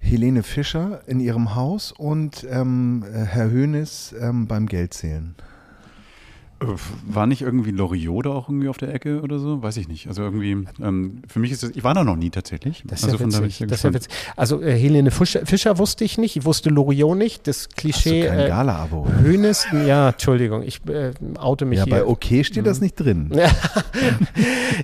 Helene 0.00 0.42
Fischer 0.42 1.02
in 1.06 1.20
ihrem 1.20 1.54
Haus 1.54 1.92
und 1.92 2.46
ähm, 2.50 3.04
Herr 3.12 3.50
Hönes 3.50 4.14
ähm, 4.18 4.46
beim 4.46 4.66
Geldzählen. 4.66 5.36
Äh, 6.60 6.66
War 7.06 7.26
nicht 7.26 7.42
irgendwie 7.42 7.70
Loriot 7.70 8.26
da 8.26 8.30
auch 8.30 8.48
irgendwie 8.48 8.68
auf 8.68 8.76
der 8.78 8.94
Ecke 8.94 9.22
oder 9.22 9.38
so? 9.38 9.62
Weiß 9.62 9.76
ich 9.78 9.88
nicht. 9.88 10.08
Also 10.08 10.22
irgendwie, 10.22 10.66
ähm, 10.82 11.22
für 11.26 11.38
mich 11.38 11.52
ist 11.52 11.62
das, 11.62 11.70
ich 11.70 11.82
war 11.84 11.94
da 11.94 12.04
noch 12.04 12.16
nie 12.16 12.30
tatsächlich. 12.30 12.82
Das 12.86 13.00
ist 13.00 13.04
also 13.06 13.16
ja 13.18 13.24
bin 13.26 13.44
witzig. 13.44 13.66
Das 13.68 13.82
ja 13.82 13.94
witzig. 13.94 14.12
Also 14.36 14.60
äh, 14.62 14.72
Helene 14.78 15.10
Fischer, 15.10 15.46
Fischer 15.46 15.78
wusste 15.78 16.04
ich 16.04 16.18
nicht, 16.18 16.36
ich 16.36 16.44
wusste 16.44 16.68
Loriot 16.70 17.16
nicht. 17.16 17.46
Das 17.46 17.60
Hast 17.60 17.76
Klischee. 17.76 18.22
du 18.22 18.28
kein 18.28 18.38
äh, 18.40 18.48
Gala-Abo? 18.48 19.06
Hönes, 19.22 19.66
ja, 19.86 20.10
Entschuldigung, 20.10 20.62
ich 20.62 20.80
äh, 20.86 21.12
oute 21.38 21.64
mich 21.64 21.78
Ja, 21.78 21.84
hier. 21.86 21.94
bei 21.94 22.04
OK 22.04 22.26
steht 22.44 22.66
das 22.66 22.80
nicht 22.80 22.94
drin. 22.96 23.30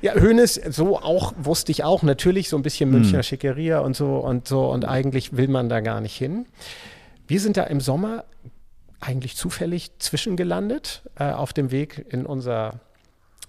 Ja, 0.02 0.14
Hönes, 0.14 0.54
so 0.71 0.99
auch, 0.99 1.33
wusste 1.38 1.73
ich 1.73 1.85
auch, 1.85 2.02
natürlich 2.02 2.49
so 2.49 2.56
ein 2.56 2.62
bisschen 2.62 2.90
Münchner 2.90 3.23
Schickeria 3.23 3.80
und 3.80 3.97
so 3.97 4.16
und 4.18 4.47
so 4.49 4.71
und 4.71 4.85
eigentlich 4.85 5.37
will 5.37 5.49
man 5.49 5.68
da 5.68 5.80
gar 5.80 6.00
nicht 6.00 6.16
hin. 6.16 6.47
Wir 7.26 7.40
sind 7.40 7.56
da 7.56 7.64
im 7.64 7.80
Sommer 7.80 8.25
eigentlich 9.06 9.36
zufällig 9.36 9.92
zwischengelandet, 9.98 11.02
äh, 11.16 11.30
auf 11.30 11.52
dem 11.52 11.70
Weg 11.70 12.04
in 12.10 12.26
unser 12.26 12.80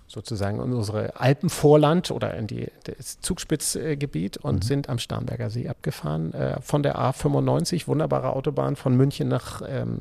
sozusagen 0.09 0.61
in 0.61 0.71
unsere 0.71 1.19
Alpenvorland 1.19 2.11
oder 2.11 2.33
in 2.35 2.47
die, 2.47 2.71
das 2.85 3.19
Zugspitzgebiet 3.19 4.37
und 4.37 4.63
sind 4.63 4.87
am 4.87 4.99
Starnberger 4.99 5.49
See 5.49 5.67
abgefahren, 5.67 6.33
äh, 6.33 6.61
von 6.61 6.81
der 6.81 6.97
A95, 6.97 7.87
wunderbare 7.87 8.31
Autobahn 8.31 8.77
von 8.77 8.95
München 8.95 9.27
nach, 9.27 9.61
ähm, 9.67 9.99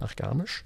nach 0.00 0.16
Garmisch 0.16 0.64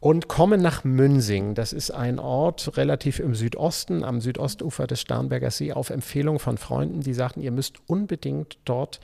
und 0.00 0.28
kommen 0.28 0.62
nach 0.62 0.84
Münsing. 0.84 1.54
Das 1.54 1.72
ist 1.72 1.90
ein 1.90 2.18
Ort 2.18 2.76
relativ 2.76 3.18
im 3.18 3.34
Südosten, 3.34 4.04
am 4.04 4.20
Südostufer 4.20 4.86
des 4.86 5.00
Starnberger 5.00 5.50
See, 5.50 5.72
auf 5.72 5.90
Empfehlung 5.90 6.38
von 6.38 6.56
Freunden, 6.56 7.00
die 7.00 7.14
sagten, 7.14 7.42
ihr 7.42 7.52
müsst 7.52 7.76
unbedingt 7.86 8.58
dort 8.64 9.00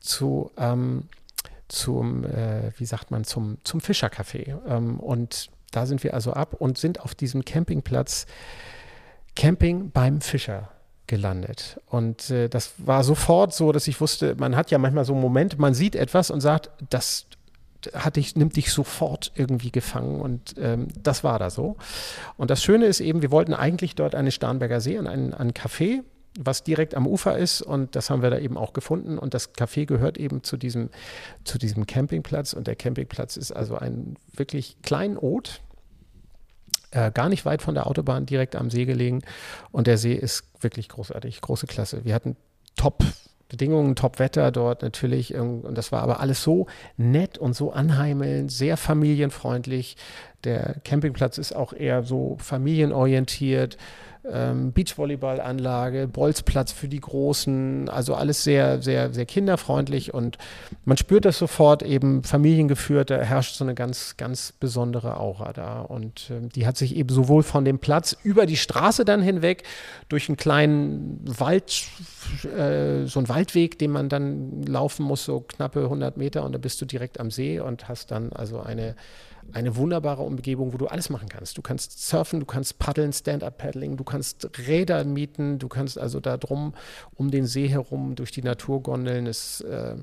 zu, 0.00 0.50
ähm, 0.58 1.04
zum, 1.72 2.24
äh, 2.24 2.72
wie 2.76 2.84
sagt 2.84 3.10
man, 3.10 3.24
zum, 3.24 3.58
zum 3.64 3.80
Fischercafé. 3.80 4.56
Ähm, 4.66 5.00
und 5.00 5.50
da 5.70 5.86
sind 5.86 6.04
wir 6.04 6.14
also 6.14 6.32
ab 6.32 6.54
und 6.58 6.78
sind 6.78 7.00
auf 7.00 7.14
diesem 7.14 7.44
Campingplatz 7.44 8.26
Camping 9.34 9.90
beim 9.90 10.20
Fischer 10.20 10.68
gelandet. 11.06 11.80
Und 11.86 12.30
äh, 12.30 12.48
das 12.48 12.74
war 12.78 13.02
sofort 13.02 13.54
so, 13.54 13.72
dass 13.72 13.88
ich 13.88 14.00
wusste, 14.00 14.34
man 14.36 14.54
hat 14.54 14.70
ja 14.70 14.78
manchmal 14.78 15.04
so 15.04 15.14
einen 15.14 15.22
Moment, 15.22 15.58
man 15.58 15.74
sieht 15.74 15.96
etwas 15.96 16.30
und 16.30 16.40
sagt, 16.40 16.70
das 16.90 17.26
hat 17.94 18.16
dich, 18.16 18.36
nimmt 18.36 18.56
dich 18.56 18.70
sofort 18.72 19.32
irgendwie 19.34 19.72
gefangen 19.72 20.20
und 20.20 20.54
ähm, 20.58 20.88
das 21.02 21.24
war 21.24 21.38
da 21.38 21.50
so. 21.50 21.76
Und 22.36 22.50
das 22.50 22.62
Schöne 22.62 22.86
ist 22.86 23.00
eben, 23.00 23.22
wir 23.22 23.30
wollten 23.30 23.54
eigentlich 23.54 23.94
dort 23.94 24.14
eine 24.14 24.30
Starnberger 24.30 24.80
See, 24.80 24.98
an 24.98 25.06
einen, 25.06 25.34
einen 25.34 25.52
Café, 25.52 26.02
was 26.38 26.64
direkt 26.64 26.94
am 26.94 27.06
Ufer 27.06 27.36
ist 27.36 27.60
und 27.62 27.94
das 27.94 28.08
haben 28.08 28.22
wir 28.22 28.30
da 28.30 28.38
eben 28.38 28.56
auch 28.56 28.72
gefunden 28.72 29.18
und 29.18 29.34
das 29.34 29.54
Café 29.54 29.86
gehört 29.86 30.16
eben 30.16 30.42
zu 30.42 30.56
diesem, 30.56 30.90
zu 31.44 31.58
diesem 31.58 31.86
Campingplatz 31.86 32.52
und 32.52 32.66
der 32.66 32.76
Campingplatz 32.76 33.36
ist 33.36 33.52
also 33.52 33.76
ein 33.76 34.16
wirklich 34.34 34.76
kleinen 34.82 35.18
Ort, 35.18 35.60
äh, 36.90 37.10
gar 37.10 37.28
nicht 37.28 37.44
weit 37.44 37.62
von 37.62 37.74
der 37.74 37.86
Autobahn, 37.86 38.26
direkt 38.26 38.56
am 38.56 38.70
See 38.70 38.86
gelegen 38.86 39.22
und 39.70 39.86
der 39.86 39.98
See 39.98 40.14
ist 40.14 40.44
wirklich 40.60 40.88
großartig, 40.88 41.40
große 41.40 41.66
Klasse. 41.66 42.04
Wir 42.04 42.14
hatten 42.14 42.36
top 42.76 43.04
Bedingungen, 43.52 43.96
Top-Wetter 43.96 44.50
dort 44.50 44.80
natürlich. 44.80 45.34
Und 45.34 45.74
das 45.74 45.92
war 45.92 46.02
aber 46.02 46.20
alles 46.20 46.42
so 46.42 46.68
nett 46.96 47.36
und 47.36 47.54
so 47.54 47.70
anheimelnd, 47.70 48.50
sehr 48.50 48.78
familienfreundlich. 48.78 49.98
Der 50.44 50.76
Campingplatz 50.84 51.36
ist 51.36 51.54
auch 51.54 51.74
eher 51.74 52.02
so 52.02 52.38
familienorientiert. 52.40 53.76
Ähm, 54.30 54.72
Beachvolleyballanlage, 54.72 56.06
Bolzplatz 56.06 56.70
für 56.70 56.86
die 56.86 57.00
Großen, 57.00 57.88
also 57.88 58.14
alles 58.14 58.44
sehr, 58.44 58.80
sehr, 58.80 59.12
sehr 59.12 59.26
kinderfreundlich 59.26 60.14
und 60.14 60.38
man 60.84 60.96
spürt 60.96 61.24
das 61.24 61.38
sofort 61.38 61.82
eben 61.82 62.22
familiengeführt, 62.22 63.10
da 63.10 63.18
herrscht 63.18 63.56
so 63.56 63.64
eine 63.64 63.74
ganz, 63.74 64.16
ganz 64.16 64.52
besondere 64.52 65.18
Aura 65.18 65.52
da 65.52 65.80
und 65.80 66.30
ähm, 66.30 66.50
die 66.50 66.68
hat 66.68 66.76
sich 66.76 66.94
eben 66.94 67.08
sowohl 67.08 67.42
von 67.42 67.64
dem 67.64 67.80
Platz 67.80 68.16
über 68.22 68.46
die 68.46 68.56
Straße 68.56 69.04
dann 69.04 69.22
hinweg 69.22 69.64
durch 70.08 70.28
einen 70.28 70.36
kleinen 70.36 71.20
Wald, 71.24 71.82
äh, 72.44 73.06
so 73.06 73.18
einen 73.18 73.28
Waldweg, 73.28 73.76
den 73.80 73.90
man 73.90 74.08
dann 74.08 74.62
laufen 74.62 75.04
muss, 75.04 75.24
so 75.24 75.40
knappe 75.40 75.82
100 75.82 76.16
Meter 76.16 76.44
und 76.44 76.52
dann 76.52 76.60
bist 76.60 76.80
du 76.80 76.86
direkt 76.86 77.18
am 77.18 77.32
See 77.32 77.58
und 77.58 77.88
hast 77.88 78.12
dann 78.12 78.32
also 78.32 78.60
eine 78.60 78.94
eine 79.52 79.76
wunderbare 79.76 80.22
Umgebung, 80.22 80.72
wo 80.72 80.78
du 80.78 80.86
alles 80.86 81.10
machen 81.10 81.28
kannst. 81.28 81.58
Du 81.58 81.62
kannst 81.62 82.06
surfen, 82.08 82.40
du 82.40 82.46
kannst 82.46 82.78
paddeln, 82.78 83.12
Stand-up-Paddling, 83.12 83.96
du 83.96 84.04
kannst 84.04 84.48
Räder 84.66 85.04
mieten, 85.04 85.58
du 85.58 85.68
kannst 85.68 85.98
also 85.98 86.20
da 86.20 86.36
drum 86.36 86.74
um 87.14 87.30
den 87.30 87.46
See 87.46 87.68
herum 87.68 88.14
durch 88.14 88.30
die 88.30 88.42
Natur 88.42 88.82
gondeln. 88.82 89.26
Ist, 89.26 89.60
äh, 89.62 89.96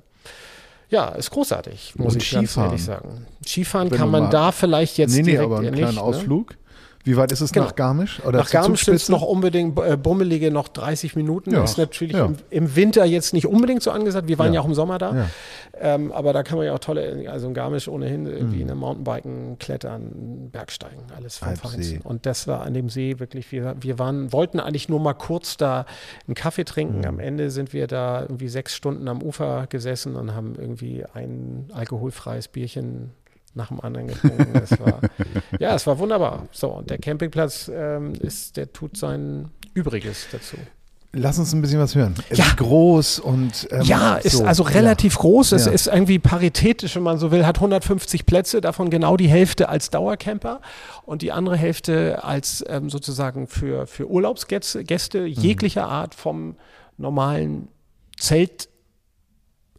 ja, 0.89 1.09
ist 1.09 1.31
großartig, 1.31 1.93
muss 1.95 2.15
Und 2.15 2.23
ich 2.23 2.31
ganz 2.31 2.49
Skifahren. 2.49 2.69
ehrlich 2.71 2.83
sagen. 2.85 3.27
Skifahren 3.45 3.91
Wenn 3.91 3.97
kann 3.97 4.11
man 4.11 4.29
da 4.31 4.51
vielleicht 4.51 4.97
jetzt 4.97 5.15
nee, 5.15 5.21
nee, 5.21 5.31
direkt 5.31 5.45
aber 5.45 5.59
einen 5.59 5.73
kleinen 5.73 5.87
nicht. 5.89 6.27
Ne? 6.27 6.45
Wie 7.09 7.17
weit 7.17 7.31
ist 7.31 7.41
es 7.41 7.51
Genau. 7.51 7.65
nach 7.65 7.75
Garmisch? 7.75 8.21
Oder 8.23 8.37
Nach 8.39 8.49
Garmisch 8.51 8.85
sind 8.85 8.93
es 8.95 9.09
noch 9.09 9.23
unbedingt 9.23 9.79
äh, 9.79 9.97
bummelige 9.97 10.51
noch 10.51 10.67
30 10.67 11.15
Minuten. 11.15 11.51
Ja, 11.51 11.63
Ist 11.63 11.77
natürlich 11.79 12.15
ja. 12.15 12.25
im, 12.25 12.35
im 12.51 12.75
Winter 12.75 13.03
jetzt 13.03 13.33
nicht 13.33 13.47
unbedingt 13.47 13.81
so 13.81 13.89
angesagt. 13.89 14.27
Wir 14.27 14.37
waren 14.37 14.47
ja, 14.53 14.53
Ja. 14.55 14.61
auch 14.61 14.65
im 14.65 14.75
Sommer 14.75 14.99
da. 14.99 15.27
Ähm, 15.81 16.11
aber 16.11 16.33
da 16.33 16.43
kann 16.43 16.57
man 16.57 16.67
ja 16.67 16.73
auch 16.73 16.79
tolle, 16.79 17.27
also 17.31 17.47
in 17.47 17.53
Garmisch 17.53 17.87
ohnehin 17.87 18.23
Mhm. 18.23 18.27
irgendwie 18.29 18.61
eine 18.63 18.75
Mountainbiken, 18.75 19.57
Klettern, 19.59 20.49
Bergsteigen, 20.51 21.01
alles 21.15 21.37
vom. 21.37 21.55
Feinsten. 21.55 22.01
Und 22.01 22.25
das 22.25 22.47
war 22.47 22.61
an 22.61 22.73
dem 22.73 22.89
See 22.89 23.17
wirklich, 23.19 23.51
wir, 23.51 23.75
wir 23.79 23.97
waren, 23.97 24.31
wollten 24.31 24.59
eigentlich 24.59 24.87
nur 24.89 24.99
mal 24.99 25.13
kurz 25.13 25.57
da 25.57 25.85
einen 26.27 26.35
Kaffee 26.35 26.63
trinken. 26.65 26.99
Mhm. 26.99 27.05
Am 27.05 27.19
Ende 27.19 27.49
sind 27.49 27.73
wir 27.73 27.87
da 27.87 28.21
irgendwie 28.21 28.49
sechs 28.49 28.75
Stunden 28.75 29.07
am 29.07 29.23
Ufer 29.23 29.65
gesessen 29.69 30.15
und 30.15 30.35
haben 30.35 30.53
irgendwie 30.57 31.05
ein 31.13 31.69
alkoholfreies 31.73 32.49
Bierchen 32.49 33.11
nach 33.55 33.69
dem 33.69 33.79
anderen 33.81 34.07
getrunken. 34.07 34.55
Es 34.63 34.71
war, 34.79 34.99
ja, 35.59 35.75
es 35.75 35.85
war 35.87 35.97
wunderbar. 35.99 36.47
So, 36.51 36.69
und 36.69 36.89
der 36.89 36.97
Campingplatz 36.97 37.69
ähm, 37.73 38.13
ist, 38.13 38.57
der 38.57 38.71
tut 38.71 38.97
sein 38.97 39.49
Übriges 39.73 40.27
dazu. 40.31 40.57
Lass 41.11 41.39
uns 41.39 41.53
ein 41.53 41.61
bisschen 41.61 41.79
was 41.79 41.95
hören. 41.95 42.13
Ja. 42.31 42.45
Wie 42.51 42.55
groß 42.57 43.17
und 43.17 43.67
ähm, 43.71 43.81
Ja, 43.81 44.17
ist 44.17 44.33
so. 44.37 44.45
also 44.45 44.61
relativ 44.61 45.17
groß. 45.17 45.53
Es 45.53 45.65
Ja. 45.65 45.71
ist 45.71 45.87
irgendwie 45.87 46.19
paritätisch, 46.19 46.95
wenn 46.95 47.01
man 47.01 47.17
so 47.17 47.31
will, 47.31 47.47
hat 47.47 47.57
150 47.57 48.27
Plätze, 48.27 48.61
davon 48.61 48.91
genau 48.91 49.17
die 49.17 49.27
Hälfte 49.27 49.69
als 49.69 49.89
Dauercamper 49.89 50.61
und 51.05 51.23
die 51.23 51.31
andere 51.31 51.57
Hälfte 51.57 52.23
als 52.23 52.63
ähm, 52.67 52.91
sozusagen 52.91 53.47
für, 53.47 53.87
für 53.87 54.07
Urlaubsgäste 54.07 54.83
Gäste 54.83 55.25
jeglicher 55.25 55.87
Art 55.87 56.13
vom 56.13 56.57
normalen 56.97 57.69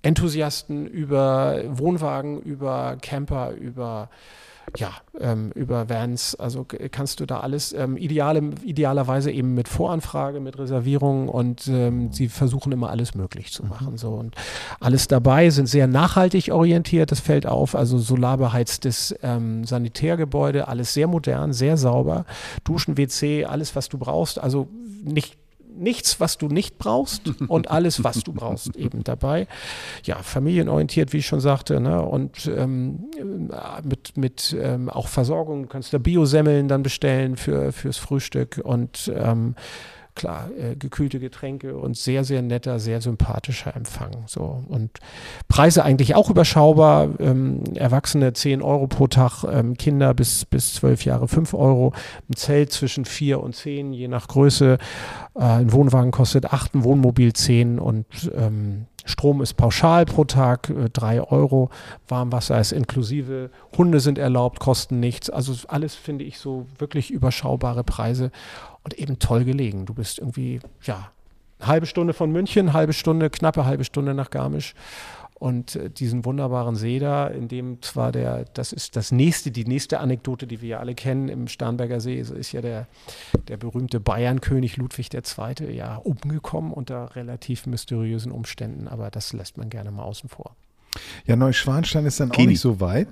Zeltenthusiasten 0.02 0.86
über 0.86 1.62
Wohnwagen, 1.66 2.40
über 2.40 2.96
Camper, 3.00 3.52
über 3.52 4.08
ja, 4.76 4.92
ähm, 5.18 5.50
über 5.56 5.88
Vans, 5.88 6.36
also 6.36 6.64
kannst 6.92 7.18
du 7.18 7.26
da 7.26 7.40
alles, 7.40 7.72
ähm, 7.72 7.96
ideale, 7.96 8.50
idealerweise 8.62 9.32
eben 9.32 9.54
mit 9.54 9.66
Voranfrage, 9.66 10.38
mit 10.38 10.58
Reservierung 10.58 11.28
und 11.28 11.66
ähm, 11.66 12.12
sie 12.12 12.28
versuchen 12.28 12.70
immer 12.70 12.88
alles 12.88 13.16
möglich 13.16 13.52
zu 13.52 13.64
machen. 13.64 13.96
So. 13.96 14.10
Und 14.10 14.36
alles 14.78 15.08
dabei, 15.08 15.50
sind 15.50 15.66
sehr 15.66 15.88
nachhaltig 15.88 16.52
orientiert, 16.52 17.10
das 17.10 17.18
fällt 17.18 17.46
auf, 17.46 17.74
also 17.74 17.98
solarbeheiztes 17.98 19.16
ähm, 19.22 19.64
Sanitärgebäude, 19.64 20.68
alles 20.68 20.94
sehr 20.94 21.08
modern, 21.08 21.52
sehr 21.52 21.76
sauber, 21.76 22.24
Duschen, 22.62 22.96
WC, 22.96 23.46
alles, 23.46 23.74
was 23.74 23.88
du 23.88 23.98
brauchst, 23.98 24.38
also 24.38 24.68
nicht 25.02 25.36
nichts, 25.76 26.20
was 26.20 26.38
du 26.38 26.48
nicht 26.48 26.78
brauchst 26.78 27.22
und 27.48 27.70
alles, 27.70 28.04
was 28.04 28.22
du 28.22 28.32
brauchst, 28.32 28.76
eben 28.76 29.04
dabei. 29.04 29.46
Ja, 30.04 30.16
familienorientiert, 30.22 31.12
wie 31.12 31.18
ich 31.18 31.26
schon 31.26 31.40
sagte, 31.40 31.80
ne? 31.80 32.02
und 32.02 32.46
ähm, 32.46 33.10
äh, 33.18 33.86
mit, 33.86 34.16
mit 34.16 34.56
ähm, 34.58 34.88
auch 34.88 35.08
Versorgung, 35.08 35.62
du 35.62 35.68
kannst 35.68 35.92
da 35.92 35.98
Biosemmeln 35.98 36.68
dann 36.68 36.82
bestellen 36.82 37.36
für, 37.36 37.72
fürs 37.72 37.96
Frühstück 37.96 38.60
und 38.62 39.12
ähm, 39.14 39.54
klar, 40.20 40.50
äh, 40.50 40.76
gekühlte 40.76 41.18
Getränke 41.18 41.78
und 41.78 41.96
sehr, 41.96 42.24
sehr 42.24 42.42
netter, 42.42 42.78
sehr 42.78 43.00
sympathischer 43.00 43.74
Empfang. 43.74 44.10
So. 44.26 44.62
Und 44.68 44.90
Preise 45.48 45.82
eigentlich 45.82 46.14
auch 46.14 46.28
überschaubar. 46.28 47.08
Ähm, 47.18 47.64
Erwachsene 47.74 48.34
10 48.34 48.60
Euro 48.60 48.86
pro 48.86 49.06
Tag, 49.06 49.44
ähm, 49.50 49.78
Kinder 49.78 50.12
bis, 50.12 50.44
bis 50.44 50.74
12 50.74 51.06
Jahre 51.06 51.26
5 51.26 51.54
Euro. 51.54 51.94
Ein 52.28 52.36
Zelt 52.36 52.70
zwischen 52.70 53.06
4 53.06 53.42
und 53.42 53.56
10, 53.56 53.94
je 53.94 54.08
nach 54.08 54.28
Größe. 54.28 54.76
Äh, 55.34 55.40
ein 55.40 55.72
Wohnwagen 55.72 56.10
kostet 56.10 56.52
8, 56.52 56.74
ein 56.74 56.84
Wohnmobil 56.84 57.32
10 57.32 57.78
und 57.78 58.04
ähm, 58.36 58.84
Strom 59.10 59.42
ist 59.42 59.54
pauschal 59.54 60.06
pro 60.06 60.24
Tag 60.24 60.70
äh, 60.70 60.88
3 60.90 61.22
Euro. 61.22 61.70
Warmwasser 62.08 62.60
ist 62.60 62.72
inklusive. 62.72 63.50
Hunde 63.76 64.00
sind 64.00 64.18
erlaubt, 64.18 64.60
kosten 64.60 65.00
nichts. 65.00 65.28
Also 65.28 65.54
alles 65.68 65.94
finde 65.94 66.24
ich 66.24 66.38
so 66.38 66.66
wirklich 66.78 67.10
überschaubare 67.10 67.84
Preise 67.84 68.30
und 68.84 68.94
eben 68.94 69.18
toll 69.18 69.44
gelegen. 69.44 69.86
Du 69.86 69.94
bist 69.94 70.18
irgendwie, 70.18 70.60
ja, 70.82 71.10
halbe 71.60 71.86
Stunde 71.86 72.12
von 72.12 72.32
München, 72.32 72.72
halbe 72.72 72.92
Stunde, 72.92 73.30
knappe 73.30 73.64
halbe 73.64 73.84
Stunde 73.84 74.14
nach 74.14 74.30
Garmisch. 74.30 74.74
Und 75.40 75.74
äh, 75.74 75.88
diesen 75.88 76.26
wunderbaren 76.26 76.76
See 76.76 76.98
da, 76.98 77.26
in 77.26 77.48
dem 77.48 77.80
zwar 77.80 78.12
der, 78.12 78.44
das 78.52 78.74
ist 78.74 78.94
das 78.94 79.10
nächste, 79.10 79.50
die 79.50 79.64
nächste 79.64 79.98
Anekdote, 79.98 80.46
die 80.46 80.60
wir 80.60 80.68
ja 80.68 80.78
alle 80.80 80.94
kennen 80.94 81.30
im 81.30 81.48
Starnberger 81.48 81.98
See, 81.98 82.22
so 82.22 82.34
ist 82.34 82.52
ja 82.52 82.60
der, 82.60 82.86
der 83.48 83.56
berühmte 83.56 84.00
Bayernkönig 84.00 84.76
Ludwig 84.76 85.08
II. 85.14 85.74
ja 85.74 85.96
umgekommen 85.96 86.74
unter 86.74 87.16
relativ 87.16 87.66
mysteriösen 87.66 88.32
Umständen, 88.32 88.86
aber 88.86 89.10
das 89.10 89.32
lässt 89.32 89.56
man 89.56 89.70
gerne 89.70 89.90
mal 89.90 90.02
außen 90.02 90.28
vor. 90.28 90.56
Ja, 91.26 91.36
Neuschwanstein 91.36 92.04
ist 92.06 92.18
dann 92.18 92.30
auch 92.30 92.34
Kini. 92.34 92.48
nicht 92.48 92.60
so 92.60 92.80
weit. 92.80 93.08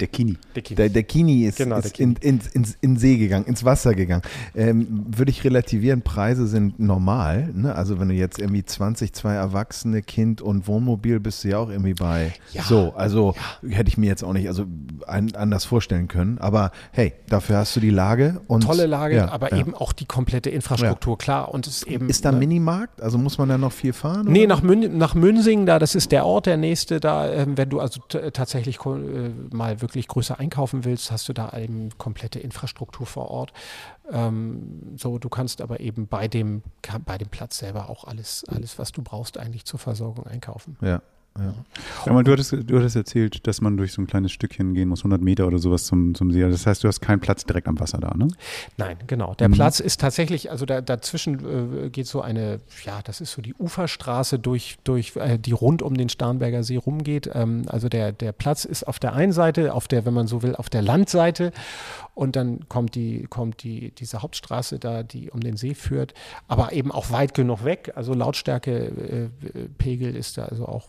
Der 0.00 0.08
Kini. 0.08 0.36
Der, 0.54 0.88
der 0.88 1.02
Kini 1.02 1.44
ist, 1.44 1.58
Genau, 1.58 1.76
der 1.76 1.86
ist 1.86 1.98
in, 1.98 2.14
in, 2.20 2.40
ins, 2.52 2.76
in 2.80 2.96
See 2.96 3.16
gegangen, 3.16 3.46
ins 3.46 3.64
Wasser 3.64 3.94
gegangen. 3.94 4.22
Ähm, 4.54 5.06
würde 5.08 5.30
ich 5.30 5.42
relativieren, 5.44 6.02
Preise 6.02 6.46
sind 6.46 6.78
normal. 6.78 7.50
Ne? 7.54 7.74
Also 7.74 7.98
wenn 7.98 8.08
du 8.08 8.14
jetzt 8.14 8.38
irgendwie 8.38 8.64
20, 8.64 9.12
zwei 9.12 9.34
Erwachsene, 9.34 10.02
Kind 10.02 10.40
und 10.40 10.68
Wohnmobil, 10.68 11.20
bist 11.20 11.42
du 11.44 11.48
ja 11.48 11.58
auch 11.58 11.68
irgendwie 11.68 11.94
bei. 11.94 12.32
Ja. 12.52 12.62
So, 12.62 12.94
also 12.94 13.34
hätte 13.68 13.88
ich 13.88 13.98
mir 13.98 14.06
jetzt 14.06 14.22
auch 14.22 14.32
nicht 14.32 14.46
also 14.48 14.66
ein, 15.06 15.34
anders 15.34 15.64
vorstellen 15.64 16.08
können. 16.08 16.38
Aber 16.38 16.70
hey, 16.92 17.12
dafür 17.28 17.58
hast 17.58 17.74
du 17.74 17.80
die 17.80 17.90
Lage 17.90 18.40
und 18.46 18.64
Tolle 18.64 18.86
Lage, 18.86 19.16
ja, 19.16 19.30
aber 19.30 19.50
ja. 19.50 19.58
eben 19.58 19.74
auch 19.74 19.92
die 19.92 20.06
komplette 20.06 20.50
Infrastruktur, 20.50 21.18
klar. 21.18 21.52
Und 21.52 21.66
es 21.66 21.78
ist 21.78 21.86
eben. 21.88 22.08
Ist 22.08 22.24
da 22.24 22.32
ne, 22.32 22.38
Minimarkt? 22.38 23.02
Also 23.02 23.18
muss 23.18 23.38
man 23.38 23.48
da 23.48 23.58
noch 23.58 23.72
viel 23.72 23.92
fahren? 23.92 24.26
Nee, 24.28 24.46
nach, 24.46 24.62
Mün 24.62 24.96
nach 24.96 25.14
Münsing, 25.14 25.66
da, 25.66 25.78
das 25.78 25.94
ist 25.94 26.12
der 26.12 26.24
Ort, 26.24 26.46
der 26.46 26.56
nächste, 26.56 26.99
da, 27.00 27.30
ähm, 27.32 27.56
wenn 27.56 27.68
du 27.68 27.80
also 27.80 28.00
t- 28.00 28.30
tatsächlich 28.30 28.78
äh, 28.84 29.30
mal 29.52 29.80
wirklich 29.80 30.06
größer 30.08 30.38
einkaufen 30.38 30.84
willst, 30.84 31.10
hast 31.10 31.28
du 31.28 31.32
da 31.32 31.56
eben 31.58 31.90
komplette 31.98 32.38
Infrastruktur 32.38 33.06
vor 33.06 33.30
Ort. 33.30 33.52
Ähm, 34.10 34.96
so, 34.96 35.18
du 35.18 35.28
kannst 35.28 35.60
aber 35.60 35.80
eben 35.80 36.06
bei 36.06 36.28
dem, 36.28 36.62
bei 37.04 37.18
dem 37.18 37.28
Platz 37.28 37.58
selber 37.58 37.90
auch 37.90 38.04
alles, 38.04 38.44
alles, 38.48 38.78
was 38.78 38.92
du 38.92 39.02
brauchst, 39.02 39.38
eigentlich 39.38 39.64
zur 39.64 39.78
Versorgung 39.78 40.26
einkaufen. 40.26 40.76
Ja. 40.80 41.02
Ja. 41.38 42.12
Mal, 42.12 42.24
du 42.24 42.32
hattest, 42.32 42.52
du 42.52 42.78
hattest 42.78 42.96
erzählt, 42.96 43.46
dass 43.46 43.60
man 43.60 43.76
durch 43.76 43.92
so 43.92 44.02
ein 44.02 44.06
kleines 44.06 44.32
Stückchen 44.32 44.74
gehen 44.74 44.88
muss, 44.88 45.00
100 45.00 45.22
Meter 45.22 45.46
oder 45.46 45.58
sowas 45.58 45.84
zum, 45.84 46.14
zum 46.14 46.32
See. 46.32 46.40
Das 46.40 46.66
heißt, 46.66 46.82
du 46.82 46.88
hast 46.88 47.00
keinen 47.00 47.20
Platz 47.20 47.44
direkt 47.44 47.68
am 47.68 47.78
Wasser 47.78 47.98
da, 47.98 48.14
ne? 48.16 48.28
Nein, 48.76 48.96
genau. 49.06 49.34
Der 49.34 49.48
Platz 49.48 49.80
ist 49.80 50.00
tatsächlich, 50.00 50.50
also 50.50 50.66
da, 50.66 50.80
dazwischen 50.80 51.86
äh, 51.86 51.90
geht 51.90 52.08
so 52.08 52.20
eine, 52.20 52.60
ja, 52.84 53.00
das 53.04 53.20
ist 53.20 53.32
so 53.32 53.42
die 53.42 53.54
Uferstraße 53.54 54.38
durch, 54.38 54.78
durch 54.82 55.14
äh, 55.16 55.38
die 55.38 55.52
rund 55.52 55.82
um 55.82 55.96
den 55.96 56.08
Starnberger 56.08 56.64
See 56.64 56.76
rumgeht. 56.76 57.30
Ähm, 57.32 57.62
also 57.68 57.88
der, 57.88 58.12
der 58.12 58.32
Platz 58.32 58.64
ist 58.64 58.86
auf 58.86 58.98
der 58.98 59.12
einen 59.14 59.32
Seite, 59.32 59.72
auf 59.72 59.86
der, 59.86 60.04
wenn 60.04 60.14
man 60.14 60.26
so 60.26 60.42
will, 60.42 60.56
auf 60.56 60.68
der 60.68 60.82
Landseite 60.82 61.52
und 62.20 62.36
dann 62.36 62.68
kommt 62.68 62.96
die, 62.96 63.26
kommt 63.30 63.62
die, 63.62 63.92
diese 63.92 64.20
Hauptstraße 64.20 64.78
da, 64.78 65.02
die 65.02 65.30
um 65.30 65.40
den 65.40 65.56
See 65.56 65.72
führt, 65.72 66.12
aber 66.48 66.74
eben 66.74 66.92
auch 66.92 67.10
weit 67.10 67.32
genug 67.32 67.64
weg. 67.64 67.92
Also 67.94 68.12
Lautstärkepegel 68.12 69.30
äh, 69.54 69.68
Pegel 69.78 70.14
ist 70.14 70.36
da 70.36 70.44
also 70.44 70.66
auch 70.66 70.88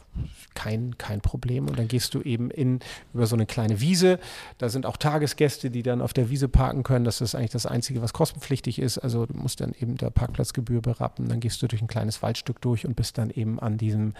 kein, 0.55 0.97
kein 0.97 1.21
Problem. 1.21 1.69
Und 1.69 1.79
dann 1.79 1.87
gehst 1.87 2.15
du 2.15 2.21
eben 2.21 2.51
in 2.51 2.79
über 3.13 3.27
so 3.27 3.37
eine 3.37 3.45
kleine 3.45 3.79
Wiese. 3.79 4.19
Da 4.57 4.67
sind 4.67 4.85
auch 4.85 4.97
Tagesgäste, 4.97 5.69
die 5.69 5.83
dann 5.83 6.01
auf 6.01 6.11
der 6.11 6.29
Wiese 6.29 6.49
parken 6.49 6.83
können. 6.83 7.05
Das 7.05 7.21
ist 7.21 7.33
eigentlich 7.33 7.51
das 7.51 7.65
Einzige, 7.65 8.01
was 8.01 8.11
kostenpflichtig 8.11 8.77
ist. 8.77 8.97
Also 8.97 9.25
du 9.25 9.33
musst 9.37 9.61
dann 9.61 9.71
eben 9.79 9.95
der 9.95 10.09
Parkplatzgebühr 10.09 10.81
berappen. 10.81 11.29
Dann 11.29 11.39
gehst 11.39 11.61
du 11.61 11.67
durch 11.67 11.81
ein 11.81 11.87
kleines 11.87 12.21
Waldstück 12.21 12.59
durch 12.59 12.85
und 12.85 12.97
bist 12.97 13.17
dann 13.17 13.29
eben 13.29 13.57
an 13.57 13.77
diesem, 13.77 14.15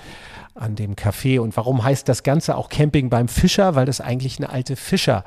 an 0.56 0.78
dem 0.78 0.96
Café. 0.96 1.42
Und 1.42 1.58
warum 1.58 1.84
heißt 1.84 2.08
das 2.08 2.24
Ganze 2.24 2.56
auch 2.56 2.70
Camping 2.70 3.10
beim 3.10 3.28
Fischer? 3.28 3.76
Weil 3.76 3.86
das 3.86 4.00
eigentlich 4.00 4.38
eine 4.38 4.50
alte 4.50 4.78
Fischer, 4.78 5.26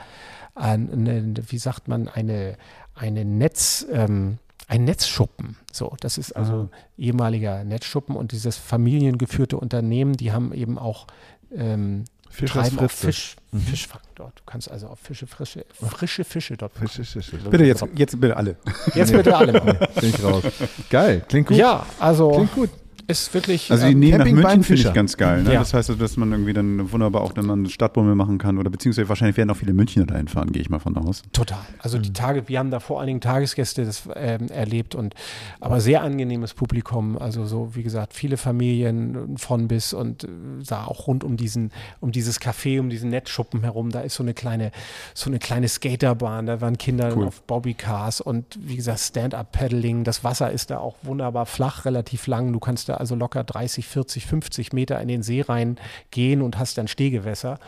eine, 0.55 1.35
wie 1.49 1.59
sagt 1.59 1.89
man, 1.89 2.09
eine, 2.09 2.57
eine 2.95 3.25
Netz, 3.25 3.87
ähm, 3.91 4.39
ein 4.67 4.85
Netzschuppen. 4.85 5.57
So, 5.73 5.95
das 6.01 6.19
ist 6.19 6.33
also 6.33 6.71
ehemaliger 6.97 7.65
Netzschuppen 7.65 8.17
und 8.17 8.33
dieses 8.33 8.57
familiengeführte 8.57 9.57
Unternehmen, 9.57 10.15
die 10.15 10.33
haben 10.33 10.53
eben 10.53 10.79
auch 10.79 11.07
ähm, 11.55 12.05
Fischers 12.31 12.69
treiben 12.69 12.85
auf 12.85 12.93
Fritze. 12.93 13.07
Fisch, 13.07 13.37
Fischfang 13.71 14.01
dort. 14.17 14.41
Du 14.41 14.43
kannst 14.45 14.71
also 14.71 14.89
auf 14.89 14.99
Fische, 14.99 15.27
frische, 15.27 15.65
frische 15.73 16.25
Fische 16.25 16.57
dort 16.57 16.73
fangen. 16.73 16.89
Fisch, 16.89 17.11
Fisch, 17.11 17.31
Fisch. 17.31 17.43
Bitte 17.45 17.65
jetzt, 17.65 17.85
jetzt 17.95 18.21
bitte 18.21 18.37
alle. 18.37 18.57
Jetzt 18.95 19.13
bitte 19.13 19.37
alle. 19.37 19.53
Bin 20.01 20.11
ich 20.11 20.23
raus. 20.23 20.43
Geil, 20.91 21.25
klingt 21.29 21.49
gut. 21.49 21.57
Ja, 21.57 21.87
also 22.01 22.31
Klingt 22.33 22.55
gut. 22.55 22.71
Ist 23.07 23.35
wirklich. 23.35 23.71
Also 23.71 23.87
die 23.87 23.93
ähm, 23.93 23.99
Nähe 24.01 24.19
nach 24.19 24.25
München 24.25 24.63
finde 24.63 24.83
ich 24.83 24.93
ganz 24.93 25.17
geil. 25.17 25.43
Ne? 25.43 25.53
Ja. 25.53 25.61
Das 25.61 25.75
heißt, 25.75 25.91
also, 25.91 26.01
dass 26.01 26.17
man 26.17 26.33
irgendwie 26.33 26.53
dann 26.53 26.91
wunderbar 26.93 27.23
auch 27.23 27.33
dann 27.33 27.47
mal 27.47 27.55
eine 27.55 27.69
Stadtbummel 27.69 28.15
machen 28.15 28.39
kann 28.39 28.59
oder 28.59 28.71
beziehungsweise 28.71 29.09
wahrscheinlich 29.09 29.37
werden 29.37 29.51
auch 29.51 29.57
viele 29.57 29.73
Münchner 29.73 30.07
dahin 30.07 30.29
fahren, 30.29 30.53
gehe 30.53 30.63
ich 30.63 30.71
mal 30.71 30.79
von 30.79 30.97
aus. 30.97 31.23
Total. 31.33 31.59
Also 31.79 31.99
die 31.99 32.13
Tage, 32.13 32.49
wir 32.49 32.59
haben 32.59 32.71
da 32.71 32.81
vor 32.81 33.01
allen 33.01 33.09
Dingen 33.09 33.21
Tagesgäste 33.21 33.85
das, 33.85 34.09
ähm, 34.15 34.49
erlebt 34.49 34.95
und 34.95 35.15
aber 35.61 35.81
sehr 35.81 36.03
angenehmes 36.03 36.55
Publikum. 36.55 37.19
Also 37.19 37.47
so, 37.47 37.75
wie 37.75 37.83
gesagt, 37.83 38.15
viele 38.15 38.37
Familien 38.37 39.37
von 39.37 39.69
bis 39.69 39.93
und 39.93 40.25
äh, 40.25 40.29
da 40.67 40.85
auch 40.85 41.07
rund 41.07 41.25
um 41.25 41.37
diesen, 41.37 41.71
um 42.01 42.13
dieses 42.13 42.41
Café, 42.41 42.81
um 42.81 42.91
diesen 42.91 43.11
Netzschuppen 43.11 43.61
herum. 43.63 43.91
Da 43.91 44.01
ist 44.01 44.15
so 44.15 44.23
eine 44.23 44.35
kleine, 44.35 44.71
so 45.15 45.29
eine 45.29 45.39
kleine 45.39 45.69
Skaterbahn. 45.69 46.47
Da 46.47 46.61
waren 46.61 46.79
Kinder 46.79 47.15
Cool. 47.17 47.27
auf 47.27 47.43
Bobbycars 47.43 48.21
und 48.21 48.59
wie 48.61 48.77
gesagt, 48.77 49.01
Stand-up-Paddling. 49.01 50.05
Das 50.05 50.25
Wasser 50.25 50.51
ist 50.51 50.71
da 50.71 50.79
auch 50.79 50.97
wunderbar 51.03 51.47
flach, 51.47 51.85
relativ 51.85 52.27
lang. 52.27 52.53
Du 52.53 52.59
kannst 52.59 52.89
da 52.89 52.94
also 53.01 53.15
locker 53.15 53.45
30, 53.45 53.87
40, 53.87 54.27
50 54.27 54.73
Meter 54.73 55.01
in 55.01 55.09
den 55.09 55.23
See 55.23 55.43
rein 55.43 55.79
gehen 56.11 56.43
und 56.43 56.59
hast 56.59 56.79
dann 56.79 56.89
Stehgewässer. 56.89 57.59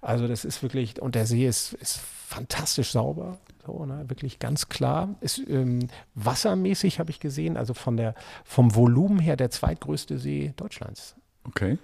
Also 0.00 0.28
das 0.28 0.44
ist 0.44 0.62
wirklich, 0.62 1.00
und 1.02 1.14
der 1.14 1.26
See 1.26 1.46
ist, 1.46 1.72
ist 1.74 1.98
fantastisch 1.98 2.92
sauber. 2.92 3.38
So, 3.66 3.84
ne, 3.84 4.08
wirklich 4.08 4.38
ganz 4.38 4.68
klar. 4.68 5.16
Ist 5.20 5.38
ähm, 5.48 5.88
wassermäßig, 6.14 7.00
habe 7.00 7.10
ich 7.10 7.20
gesehen, 7.20 7.56
also 7.56 7.74
von 7.74 7.96
der, 7.96 8.14
vom 8.44 8.74
Volumen 8.74 9.18
her 9.18 9.36
der 9.36 9.50
zweitgrößte 9.50 10.18
See 10.18 10.52
Deutschlands. 10.56 11.16
Okay. 11.44 11.78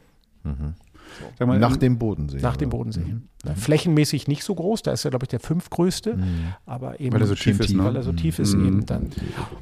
Sag 1.39 1.49
mal, 1.49 1.59
Nach 1.59 1.77
dem 1.77 1.99
Bodensee. 1.99 2.39
Nach 2.39 2.57
dem? 2.57 2.71
Bodensee. 2.71 3.17
Ja, 3.45 3.55
flächenmäßig 3.55 4.27
nicht 4.29 4.43
so 4.45 4.55
groß, 4.55 4.83
da 4.83 4.93
ist 4.93 5.05
er, 5.05 5.11
glaube 5.11 5.25
ich, 5.25 5.29
der 5.29 5.41
fünftgrößte, 5.41 6.19
aber 6.67 7.01
eben 7.01 7.13
Weil 7.15 7.21
er 7.23 7.27
so 7.27 7.35
tief 7.35 7.61
ist, 7.61 7.75
ne? 7.75 7.85
weil 7.85 7.97
er 7.97 8.03
so 8.03 8.13
tief 8.13 8.39
ist 8.39 8.55
Mhm. 8.55 8.67
eben 8.67 8.87
dann. 8.87 9.11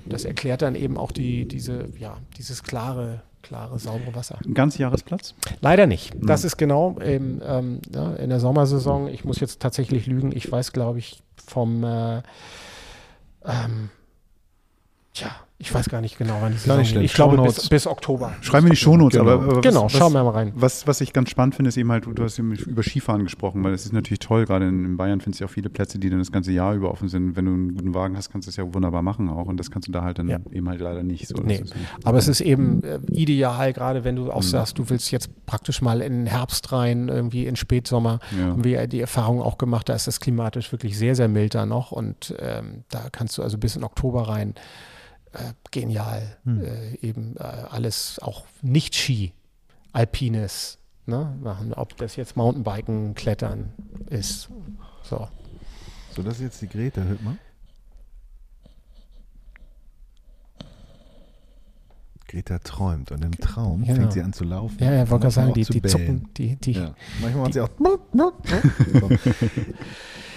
Das 0.06 0.24
erklärt 0.24 0.62
dann 0.62 0.74
eben 0.74 0.96
auch 0.96 1.12
die, 1.12 1.46
diese, 1.48 1.88
ja, 1.98 2.16
dieses 2.38 2.62
klare, 2.62 3.22
klare, 3.42 3.78
saubere 3.78 4.14
Wasser. 4.14 4.38
Ein 4.44 4.54
ganz 4.54 4.78
Jahresplatz? 4.78 5.34
Leider 5.60 5.86
nicht. 5.86 6.14
Das 6.20 6.44
ist 6.44 6.56
genau 6.58 6.96
im, 7.00 7.42
ähm, 7.44 7.80
ja, 7.92 8.14
in 8.14 8.30
der 8.30 8.38
Sommersaison. 8.40 9.08
Ich 9.08 9.24
muss 9.24 9.40
jetzt 9.40 9.60
tatsächlich 9.60 10.06
lügen. 10.06 10.30
Ich 10.34 10.50
weiß, 10.50 10.72
glaube 10.72 11.00
ich, 11.00 11.22
vom, 11.44 11.82
äh, 11.82 12.18
ähm, 13.44 13.90
tja, 15.12 15.30
ich 15.62 15.72
weiß 15.72 15.88
gar 15.88 16.00
nicht 16.00 16.18
genau, 16.18 16.38
wann 16.40 16.52
die 16.52 16.58
Saison 16.58 16.78
nicht 16.78 16.90
schlimm. 16.90 17.02
Ich 17.04 17.14
glaube 17.14 17.40
bis, 17.42 17.68
bis 17.68 17.86
Oktober. 17.86 18.32
Schreiben 18.40 18.66
wir 18.66 18.70
die 18.72 18.76
Shownotes, 18.76 19.18
Genau. 19.18 19.30
aber, 19.32 19.42
aber 19.52 19.60
Genau, 19.60 19.84
was, 19.84 19.92
schauen 19.92 20.12
wir 20.12 20.24
mal 20.24 20.30
rein. 20.30 20.52
Was, 20.56 20.86
was 20.88 21.00
ich 21.00 21.12
ganz 21.12 21.30
spannend 21.30 21.54
finde, 21.54 21.68
ist 21.68 21.76
eben 21.76 21.90
halt, 21.92 22.04
du 22.12 22.22
hast 22.22 22.38
eben 22.38 22.52
über 22.52 22.82
Skifahren 22.82 23.22
gesprochen, 23.22 23.62
weil 23.62 23.72
es 23.72 23.84
ist 23.86 23.92
natürlich 23.92 24.18
toll, 24.18 24.44
gerade 24.44 24.66
in, 24.68 24.84
in 24.84 24.96
Bayern 24.96 25.20
findest 25.20 25.40
du 25.40 25.44
ja 25.44 25.48
auch 25.48 25.52
viele 25.54 25.70
Plätze, 25.70 25.98
die 26.00 26.10
dann 26.10 26.18
das 26.18 26.32
ganze 26.32 26.50
Jahr 26.52 26.74
über 26.74 26.90
offen 26.90 27.08
sind. 27.08 27.36
Wenn 27.36 27.44
du 27.46 27.52
einen 27.52 27.74
guten 27.74 27.94
Wagen 27.94 28.16
hast, 28.16 28.30
kannst 28.30 28.48
du 28.48 28.50
es 28.50 28.56
ja 28.56 28.74
wunderbar 28.74 29.02
machen 29.02 29.28
auch 29.30 29.46
und 29.46 29.56
das 29.58 29.70
kannst 29.70 29.86
du 29.88 29.92
da 29.92 30.02
halt 30.02 30.18
dann 30.18 30.28
Ja. 30.28 30.38
eben 30.50 30.68
halt 30.68 30.80
leider 30.80 31.02
nicht. 31.04 31.28
So, 31.28 31.36
Nee. 31.42 31.56
ist- 31.58 31.74
Aber 32.04 32.18
es 32.18 32.26
ist 32.28 32.40
eben 32.40 32.82
äh, 32.82 32.98
ideal, 33.12 33.72
gerade 33.72 34.02
wenn 34.04 34.16
du 34.16 34.24
Mhm. 34.24 34.30
auch 34.30 34.42
sagst, 34.42 34.78
du 34.78 34.90
willst 34.90 35.10
jetzt 35.12 35.30
praktisch 35.46 35.80
mal 35.80 36.00
in 36.02 36.12
den 36.12 36.26
Herbst 36.26 36.72
rein, 36.72 37.08
irgendwie 37.08 37.46
in 37.46 37.54
Spätsommer. 37.56 38.18
Ja. 38.36 38.46
Haben 38.46 38.64
wir 38.64 38.72
ja 38.72 38.86
die 38.88 39.00
Erfahrung 39.00 39.40
auch 39.40 39.58
gemacht, 39.58 39.88
da 39.88 39.94
ist 39.94 40.06
das 40.08 40.18
klimatisch 40.18 40.72
wirklich 40.72 40.98
sehr, 40.98 41.14
sehr 41.14 41.28
mild 41.28 41.54
da 41.54 41.66
noch 41.66 41.92
und 41.92 42.34
ähm, 42.40 42.84
da 42.90 43.08
kannst 43.12 43.38
du 43.38 43.42
also 43.42 43.58
bis 43.58 43.76
in 43.76 43.84
Oktober 43.84 44.28
rein. 44.28 44.54
Äh, 45.32 45.52
genial. 45.70 46.36
Äh, 46.46 46.96
eben 46.96 47.36
äh, 47.36 47.42
alles 47.42 48.18
auch 48.20 48.44
nicht 48.60 48.94
Ski, 48.94 49.32
Alpines 49.92 50.78
ne, 51.06 51.36
machen, 51.42 51.72
ob 51.74 51.96
das 51.96 52.16
jetzt 52.16 52.36
Mountainbiken, 52.36 53.14
Klettern 53.14 53.72
ist. 54.10 54.48
So. 55.02 55.28
So, 56.14 56.22
das 56.22 56.34
ist 56.34 56.42
jetzt 56.42 56.62
die 56.62 56.68
Greta 56.68 57.02
Hüttmer. 57.02 57.36
Greta 62.28 62.58
träumt 62.60 63.12
und 63.12 63.22
im 63.24 63.32
Traum 63.32 63.84
Genau. 63.84 63.94
fängt 64.00 64.12
sie 64.14 64.22
an 64.22 64.32
zu 64.32 64.44
laufen. 64.44 64.78
Ja, 64.80 64.92
ja, 64.92 65.02
Und 65.02 65.10
wollte 65.10 65.22
gerade 65.22 65.34
sagen, 65.34 65.52
die, 65.54 65.64
die 65.64 65.82
zucken, 65.82 66.28
die, 66.36 66.56
die, 66.56 66.72
Ja. 66.72 66.94
Manchmal 67.20 67.42
macht 67.44 67.52
sie 67.54 67.60
auch. 67.60 67.68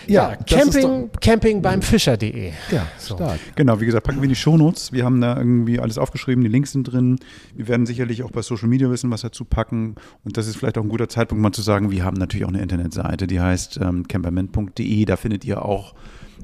Ja, 0.07 0.35
Camping, 0.35 1.09
Camping 1.21 1.61
beim 1.61 1.81
Fischer.de. 1.81 2.51
Ja, 2.71 2.87
So. 2.97 3.15
stark. 3.15 3.39
Genau, 3.55 3.79
wie 3.79 3.85
gesagt, 3.85 4.05
packen 4.05 4.19
wir 4.19 4.23
in 4.25 4.29
die 4.29 4.35
Shownotes. 4.35 4.91
Wir 4.91 5.05
haben 5.05 5.21
da 5.21 5.37
irgendwie 5.37 5.79
alles 5.79 5.97
aufgeschrieben, 5.97 6.43
die 6.43 6.49
Links 6.49 6.71
sind 6.71 6.83
drin. 6.83 7.19
Wir 7.55 7.67
werden 7.67 7.85
sicherlich 7.85 8.23
auch 8.23 8.31
bei 8.31 8.41
Social 8.41 8.67
Media 8.67 8.89
wissen, 8.89 9.11
was 9.11 9.21
dazu 9.21 9.45
packen. 9.45 9.95
Und 10.23 10.37
das 10.37 10.47
ist 10.47 10.57
vielleicht 10.57 10.77
auch 10.77 10.83
ein 10.83 10.89
guter 10.89 11.09
Zeitpunkt, 11.09 11.41
mal 11.41 11.51
zu 11.51 11.61
sagen, 11.61 11.91
wir 11.91 12.03
haben 12.03 12.17
natürlich 12.17 12.45
auch 12.45 12.49
eine 12.49 12.61
Internetseite, 12.61 13.27
die 13.27 13.39
heißt 13.39 13.79
ähm, 13.81 14.07
camperman.de. 14.07 15.05
Da 15.05 15.15
findet 15.15 15.45
ihr 15.45 15.63
auch 15.63 15.93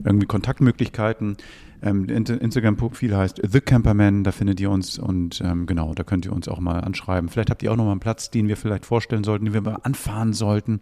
irgendwie 0.04 0.28
Kontaktmöglichkeiten. 0.28 1.38
Ähm, 1.84 2.08
Instagram-Profil 2.10 3.16
heißt 3.18 3.42
The 3.44 3.60
Camperman, 3.60 4.24
da 4.24 4.32
findet 4.32 4.60
ihr 4.60 4.70
uns 4.70 5.00
und 5.00 5.42
ähm, 5.44 5.66
genau, 5.66 5.96
da 5.96 6.04
könnt 6.04 6.26
ihr 6.26 6.32
uns 6.34 6.48
auch 6.48 6.60
mal 6.60 6.80
anschreiben. 6.80 7.28
Vielleicht 7.30 7.50
habt 7.50 7.64
ihr 7.64 7.72
auch 7.72 7.76
noch 7.76 7.86
mal 7.86 7.92
einen 7.92 8.00
Platz, 8.00 8.30
den 8.30 8.48
wir 8.48 8.56
vielleicht 8.56 8.86
vorstellen 8.86 9.24
sollten, 9.24 9.46
den 9.46 9.54
wir 9.56 9.62
mal 9.62 9.80
anfahren 9.82 10.34
sollten. 10.34 10.82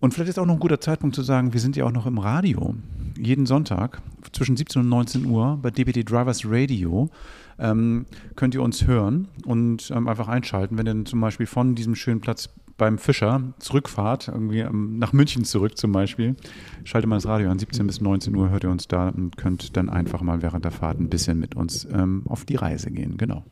Und 0.00 0.12
vielleicht 0.12 0.30
ist 0.30 0.38
auch 0.38 0.46
noch 0.46 0.54
ein 0.54 0.60
guter 0.60 0.80
Zeitpunkt 0.80 1.16
zu 1.16 1.22
sagen, 1.22 1.52
wir 1.52 1.60
sind 1.60 1.76
ja 1.76 1.84
auch 1.84 1.92
noch 1.92 2.06
im 2.06 2.18
Radio. 2.18 2.74
Jeden 3.16 3.46
Sonntag 3.46 4.02
zwischen 4.32 4.56
17 4.56 4.82
und 4.82 4.88
19 4.88 5.24
Uhr 5.26 5.58
bei 5.62 5.70
DPD 5.70 6.02
Drivers 6.02 6.42
Radio 6.44 7.10
ähm, 7.58 8.06
könnt 8.36 8.54
ihr 8.54 8.62
uns 8.62 8.86
hören 8.86 9.28
und 9.46 9.90
ähm, 9.90 10.08
einfach 10.08 10.28
einschalten. 10.28 10.76
Wenn 10.76 10.86
ihr 10.86 11.04
zum 11.04 11.20
Beispiel 11.20 11.46
von 11.46 11.74
diesem 11.74 11.94
schönen 11.94 12.20
Platz 12.20 12.50
beim 12.76 12.98
Fischer 12.98 13.54
zurückfahrt, 13.58 14.28
irgendwie 14.28 14.60
ähm, 14.60 14.98
nach 14.98 15.12
München 15.12 15.44
zurück 15.44 15.78
zum 15.78 15.92
Beispiel, 15.92 16.36
schaltet 16.82 17.08
mal 17.08 17.16
das 17.16 17.26
Radio 17.26 17.50
an, 17.50 17.58
17 17.58 17.86
bis 17.86 18.00
19 18.00 18.34
Uhr 18.34 18.50
hört 18.50 18.64
ihr 18.64 18.70
uns 18.70 18.88
da 18.88 19.08
und 19.08 19.36
könnt 19.36 19.76
dann 19.76 19.88
einfach 19.88 20.22
mal 20.22 20.42
während 20.42 20.64
der 20.64 20.72
Fahrt 20.72 20.98
ein 20.98 21.08
bisschen 21.08 21.38
mit 21.38 21.54
uns 21.54 21.86
ähm, 21.92 22.24
auf 22.26 22.44
die 22.44 22.56
Reise 22.56 22.90
gehen. 22.90 23.16
Genau. 23.16 23.44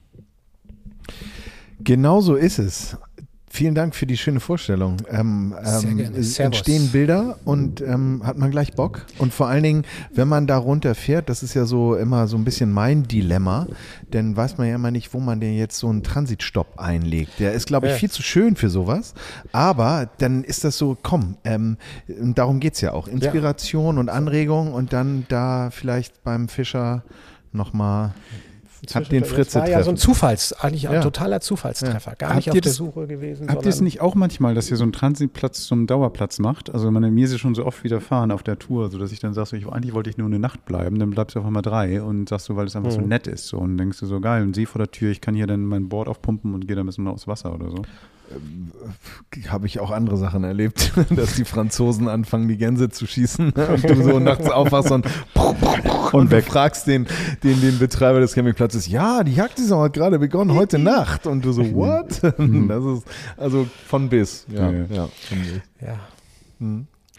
Genau 1.80 2.20
so 2.20 2.34
ist 2.34 2.58
es. 2.58 2.96
Vielen 3.54 3.74
Dank 3.74 3.94
für 3.94 4.06
die 4.06 4.16
schöne 4.16 4.40
Vorstellung. 4.40 4.96
Ähm, 5.10 5.54
Sehr 5.62 5.90
ähm, 5.90 5.96
gerne. 5.98 6.16
es 6.16 6.38
entstehen 6.38 6.88
Bilder 6.88 7.36
und 7.44 7.82
ähm, 7.82 8.22
hat 8.24 8.38
man 8.38 8.50
gleich 8.50 8.72
Bock. 8.72 9.04
Und 9.18 9.34
vor 9.34 9.46
allen 9.46 9.62
Dingen, 9.62 9.84
wenn 10.14 10.26
man 10.26 10.46
da 10.46 10.56
runterfährt, 10.56 11.28
das 11.28 11.42
ist 11.42 11.52
ja 11.52 11.66
so 11.66 11.94
immer 11.94 12.28
so 12.28 12.38
ein 12.38 12.44
bisschen 12.44 12.72
mein 12.72 13.02
Dilemma, 13.02 13.66
denn 14.10 14.34
weiß 14.34 14.56
man 14.56 14.68
ja 14.68 14.74
immer 14.74 14.90
nicht, 14.90 15.12
wo 15.12 15.20
man 15.20 15.38
denn 15.38 15.52
jetzt 15.54 15.76
so 15.76 15.90
einen 15.90 16.02
Transitstopp 16.02 16.78
einlegt. 16.78 17.32
Der 17.40 17.52
ist, 17.52 17.66
glaube 17.66 17.88
ich, 17.88 17.92
Ja. 17.92 17.98
viel 17.98 18.10
zu 18.10 18.22
schön 18.22 18.56
für 18.56 18.70
sowas. 18.70 19.12
Aber 19.52 20.08
dann 20.16 20.44
ist 20.44 20.64
das 20.64 20.78
so, 20.78 20.96
komm, 21.02 21.36
ähm, 21.44 21.76
darum 22.08 22.58
geht's 22.58 22.80
ja 22.80 22.94
auch. 22.94 23.06
Inspiration 23.06 23.98
und 23.98 24.08
Anregung 24.08 24.72
und 24.72 24.94
dann 24.94 25.26
da 25.28 25.68
vielleicht 25.70 26.24
beim 26.24 26.48
Fischer 26.48 27.02
nochmal 27.52 28.14
Hab 28.94 29.08
den 29.08 29.20
Das 29.20 29.30
Fritze 29.30 29.60
war 29.60 29.68
ja 29.68 29.80
so 29.84 29.90
ein. 29.90 29.96
Zufalls, 29.96 30.52
eigentlich 30.54 30.88
ein 30.88 30.94
Ja. 30.94 31.00
totaler 31.02 31.40
Zufallstreffer. 31.40 32.16
Gar 32.16 32.30
Habt 32.30 32.36
nicht 32.36 32.50
auf 32.50 32.54
ihr 32.56 32.60
der 32.60 32.70
das- 32.70 32.76
Suche 32.76 33.06
gewesen. 33.06 33.48
Habt 33.48 33.64
ihr 33.64 33.68
es 33.68 33.80
nicht 33.80 34.00
auch 34.00 34.16
manchmal, 34.16 34.54
dass 34.54 34.70
ihr 34.70 34.76
so 34.76 34.82
einen 34.82 34.92
Transitplatz 34.92 35.64
zum 35.64 35.86
Dauerplatz 35.86 36.40
macht? 36.40 36.74
Also 36.74 36.90
meine, 36.90 37.10
mir 37.12 37.24
ist 37.24 37.32
es 37.32 37.38
schon 37.38 37.54
so 37.54 37.64
oft 37.64 37.84
widerfahren 37.84 38.32
auf 38.32 38.42
der 38.42 38.58
Tour, 38.58 38.90
so 38.90 38.98
dass 38.98 39.12
ich 39.12 39.20
dann 39.20 39.34
sag, 39.34 39.46
so, 39.46 39.56
ich, 39.56 39.68
eigentlich 39.68 39.94
wollte 39.94 40.10
ich 40.10 40.18
nur 40.18 40.26
eine 40.26 40.40
Nacht 40.40 40.64
bleiben, 40.64 40.98
dann 40.98 41.10
bleibst 41.10 41.36
du 41.36 41.40
auf 41.40 41.46
einmal 41.46 41.62
drei 41.62 42.02
und 42.02 42.28
sagst 42.28 42.48
du, 42.48 42.56
weil 42.56 42.66
es 42.66 42.74
einfach 42.74 42.90
so 42.90 43.00
nett 43.00 43.28
ist. 43.28 43.46
So, 43.46 43.58
und 43.58 43.78
denkst 43.78 44.00
du 44.00 44.06
so, 44.06 44.20
geil, 44.20 44.42
ein 44.42 44.52
See 44.52 44.66
vor 44.66 44.80
der 44.80 44.90
Tür, 44.90 45.10
ich 45.12 45.20
kann 45.20 45.34
hier 45.36 45.46
dann 45.46 45.64
mein 45.64 45.88
Board 45.88 46.08
aufpumpen 46.08 46.52
und 46.52 46.66
gehe 46.66 46.74
dann 46.74 46.84
ein 46.84 46.86
bisschen 46.86 47.06
aufs 47.06 47.28
Wasser 47.28 47.54
oder 47.54 47.70
so. 47.70 47.82
Habe 49.48 49.66
ich 49.66 49.80
auch 49.80 49.90
andere 49.90 50.16
Sachen 50.16 50.44
erlebt, 50.44 50.92
dass 51.10 51.34
die 51.36 51.44
Franzosen 51.44 52.08
anfangen, 52.08 52.48
die 52.48 52.56
Gänse 52.56 52.90
zu 52.90 53.06
schießen 53.06 53.50
und 53.52 53.90
du 53.90 54.02
so 54.02 54.18
nachts 54.18 54.50
aufwachst 54.50 54.90
und, 54.90 55.06
und, 56.12 56.32
du 56.32 56.42
fragst 56.42 56.86
den, 56.86 57.06
den, 57.42 57.60
den 57.60 57.78
Betreiber 57.78 58.20
des 58.20 58.34
Campingplatzes, 58.34 58.88
ja, 58.88 59.22
die 59.24 59.34
Jagdsaison 59.34 59.84
hat 59.84 59.92
gerade 59.94 60.18
begonnen, 60.18 60.54
heute 60.54 60.78
Nacht. 60.82 61.26
Und 61.26 61.44
du 61.44 61.52
so, 61.52 61.74
what? 61.74 62.22
Das 62.22 62.84
ist 62.84 63.04
also 63.36 63.66
von 63.86 64.08
bis. 64.08 64.46
Ja, 64.48 64.70
Ja, 64.70 64.70
ja. 64.70 64.86
ja. 64.90 65.08
von 65.28 65.38
bis. 65.38 65.60
Ja, 65.80 65.98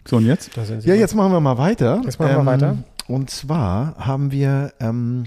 So, 0.06 0.16
und 0.16 0.26
jetzt? 0.26 0.56
da 0.56 0.64
sind 0.64 0.82
sie. 0.82 0.88
Ja, 0.88 0.94
jetzt 0.94 1.14
machen 1.14 1.32
wir 1.32 1.40
mal 1.40 1.58
weiter. 1.58 2.00
Jetzt 2.04 2.18
machen 2.18 2.36
wir 2.36 2.46
weiter. 2.46 2.78
Und 3.06 3.30
zwar 3.30 3.96
haben 3.98 4.30
wir 4.32 4.72
ähm, 4.80 5.24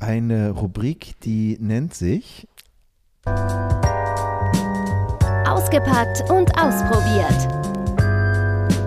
eine 0.00 0.50
Rubrik, 0.50 1.14
die 1.22 1.56
nennt 1.60 1.94
sich 1.94 2.48
Ausgepackt 5.72 6.30
und 6.30 6.50
ausprobiert. 6.60 7.48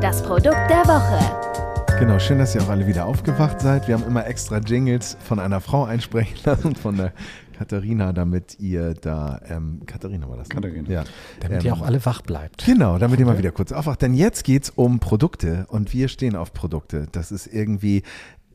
Das 0.03 0.21
Produkt 0.21 0.69
der 0.69 0.85
Woche. 0.85 1.97
Genau, 1.97 2.19
schön, 2.19 2.37
dass 2.37 2.53
ihr 2.53 2.61
auch 2.61 2.69
alle 2.69 2.85
wieder 2.85 3.07
aufgewacht 3.07 3.59
seid. 3.59 3.87
Wir 3.87 3.95
haben 3.95 4.03
immer 4.05 4.27
extra 4.27 4.59
Jingles 4.59 5.17
von 5.19 5.39
einer 5.39 5.61
Frau 5.61 5.85
einsprechen 5.85 6.37
lassen, 6.45 6.75
von 6.75 6.97
der 6.97 7.11
Katharina, 7.57 8.13
damit 8.13 8.59
ihr 8.59 8.93
da, 8.93 9.41
ähm, 9.49 9.81
Katharina 9.87 10.29
war 10.29 10.37
das. 10.37 10.49
ne? 10.49 10.53
Katharina. 10.53 10.87
Ja. 10.91 11.03
Damit 11.39 11.61
ähm, 11.61 11.65
ihr 11.65 11.73
auch 11.73 11.81
alle 11.81 12.05
wach 12.05 12.21
bleibt. 12.21 12.63
Genau, 12.63 12.99
damit 12.99 13.19
ihr 13.19 13.25
mal 13.25 13.39
wieder 13.39 13.51
kurz 13.51 13.71
aufwacht. 13.71 14.03
Denn 14.03 14.13
jetzt 14.13 14.43
geht's 14.43 14.69
um 14.69 14.99
Produkte 14.99 15.65
und 15.69 15.91
wir 15.91 16.07
stehen 16.07 16.35
auf 16.35 16.53
Produkte. 16.53 17.07
Das 17.11 17.31
ist 17.31 17.47
irgendwie 17.47 18.03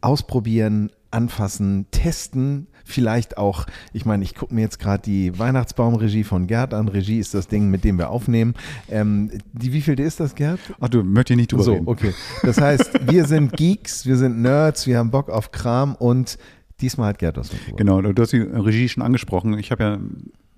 ausprobieren, 0.03 0.93
anfassen, 1.11 1.87
testen, 1.91 2.69
vielleicht 2.91 3.39
auch, 3.39 3.67
ich 3.93 4.05
meine, 4.05 4.23
ich 4.25 4.35
gucke 4.35 4.55
mir 4.55 4.61
jetzt 4.63 4.79
gerade 4.79 5.03
die 5.03 5.39
Weihnachtsbaumregie 5.39 6.25
von 6.25 6.47
Gerd 6.47 6.75
an. 6.75 6.89
Regie 6.89 7.19
ist 7.19 7.35
das 7.35 7.49
Ding, 7.49 7.71
mit 7.71 7.85
dem 7.85 7.99
wir 7.99 8.11
aufnehmen. 8.11 8.55
Ähm, 8.91 9.31
die, 9.53 9.73
wie 9.73 9.81
viel 9.81 9.99
ist 9.99 10.21
das, 10.21 10.35
Gerd? 10.35 10.61
Ach 10.81 10.89
du, 10.89 11.03
möchte 11.03 11.33
ich 11.33 11.37
nicht 11.39 11.53
drüber 11.53 11.63
So, 11.65 11.73
reden. 11.75 11.89
okay. 11.89 12.13
Das 12.43 12.61
heißt, 12.61 13.11
wir 13.11 13.25
sind 13.27 13.53
Geeks, 13.57 14.07
wir 14.07 14.17
sind 14.17 14.43
Nerds, 14.43 14.87
wir 14.87 14.99
haben 14.99 15.11
Bock 15.11 15.29
auf 15.31 15.53
Kram 15.53 15.95
und 15.95 16.39
diesmal 16.81 17.11
hat 17.11 17.19
Gerd 17.19 17.37
was 17.37 17.53
mitgebracht. 17.53 17.79
Genau, 17.79 18.01
du 18.01 18.23
hast 18.23 18.33
die 18.33 18.39
Regie 18.41 18.89
schon 18.89 19.03
angesprochen. 19.03 19.59
Ich 19.59 19.71
habe 19.71 19.83
ja 19.83 19.99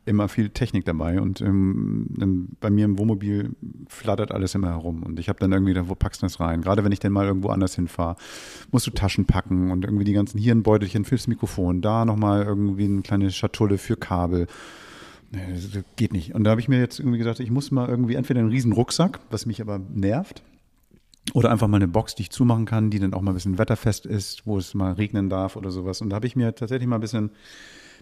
immer 0.05 0.29
viel 0.29 0.49
Technik 0.51 0.85
dabei 0.85 1.21
und 1.21 1.41
ähm, 1.41 2.49
bei 2.61 2.71
mir 2.71 2.85
im 2.85 2.99
Wohnmobil 2.99 3.51
flattert 3.89 4.33
alles 4.33 4.55
immer 4.55 4.71
herum 4.71 5.03
und 5.05 5.21
ich 5.21 5.29
habe 5.29 5.39
dann 5.39 5.53
irgendwie, 5.53 5.75
da, 5.75 5.89
wo 5.89 5.95
packst 5.95 6.23
du 6.23 6.27
das 6.27 6.41
rein? 6.41 6.63
Gerade 6.63 6.85
wenn 6.85 6.93
ich 6.93 6.99
dann 6.99 7.13
mal 7.13 7.27
irgendwo 7.27 7.49
anders 7.51 7.77
hinfahre, 7.77 8.17
musst 8.73 8.87
du 8.87 8.91
Taschen 8.91 9.27
packen 9.27 9.71
und 9.71 9.85
irgendwie 9.85 10.05
die 10.05 10.13
ganzen 10.13 10.39
hier 10.39 10.55
ein 10.55 10.63
Beutelchen 10.65 11.05
fürs 11.05 11.29
Mikrofon, 11.29 11.83
da 11.83 12.05
nochmal 12.05 12.43
irgendwie 12.43 12.85
eine 12.85 13.03
kleine 13.03 13.31
Schatulle 13.31 13.79
für 13.79 13.97
Kabel. 13.97 14.49
Nee, 15.31 15.41
geht 15.97 16.13
nicht. 16.13 16.35
Und 16.35 16.45
da 16.45 16.51
habe 16.51 16.61
ich 16.61 16.69
mir 16.69 16.79
jetzt 16.79 16.99
irgendwie 16.99 17.19
gesagt, 17.19 17.41
ich 17.41 17.51
muss 17.51 17.71
mal 17.71 17.89
irgendwie 17.89 18.17
entweder 18.17 18.41
einen 18.41 18.51
riesen 18.51 18.73
Rucksack, 18.73 19.21
was 19.31 19.47
mich 19.47 19.63
aber 19.63 19.79
nervt, 19.79 20.43
oder 21.33 21.51
einfach 21.51 21.69
mal 21.69 21.77
eine 21.77 21.89
Box, 21.89 22.15
die 22.15 22.23
ich 22.23 22.31
zumachen 22.31 22.67
kann, 22.67 22.91
die 22.91 22.99
dann 22.99 23.15
auch 23.15 23.23
mal 23.23 23.31
ein 23.31 23.35
bisschen 23.35 23.57
wetterfest 23.57 24.05
ist, 24.05 24.47
wo 24.47 24.59
es 24.59 24.75
mal 24.75 24.93
regnen 24.93 25.31
darf 25.31 25.57
oder 25.57 25.71
sowas. 25.71 26.01
Und 26.01 26.11
da 26.11 26.17
habe 26.17 26.27
ich 26.27 26.37
mir 26.37 26.55
tatsächlich 26.55 26.89
mal 26.89 26.97
ein 26.97 27.01
bisschen 27.01 27.31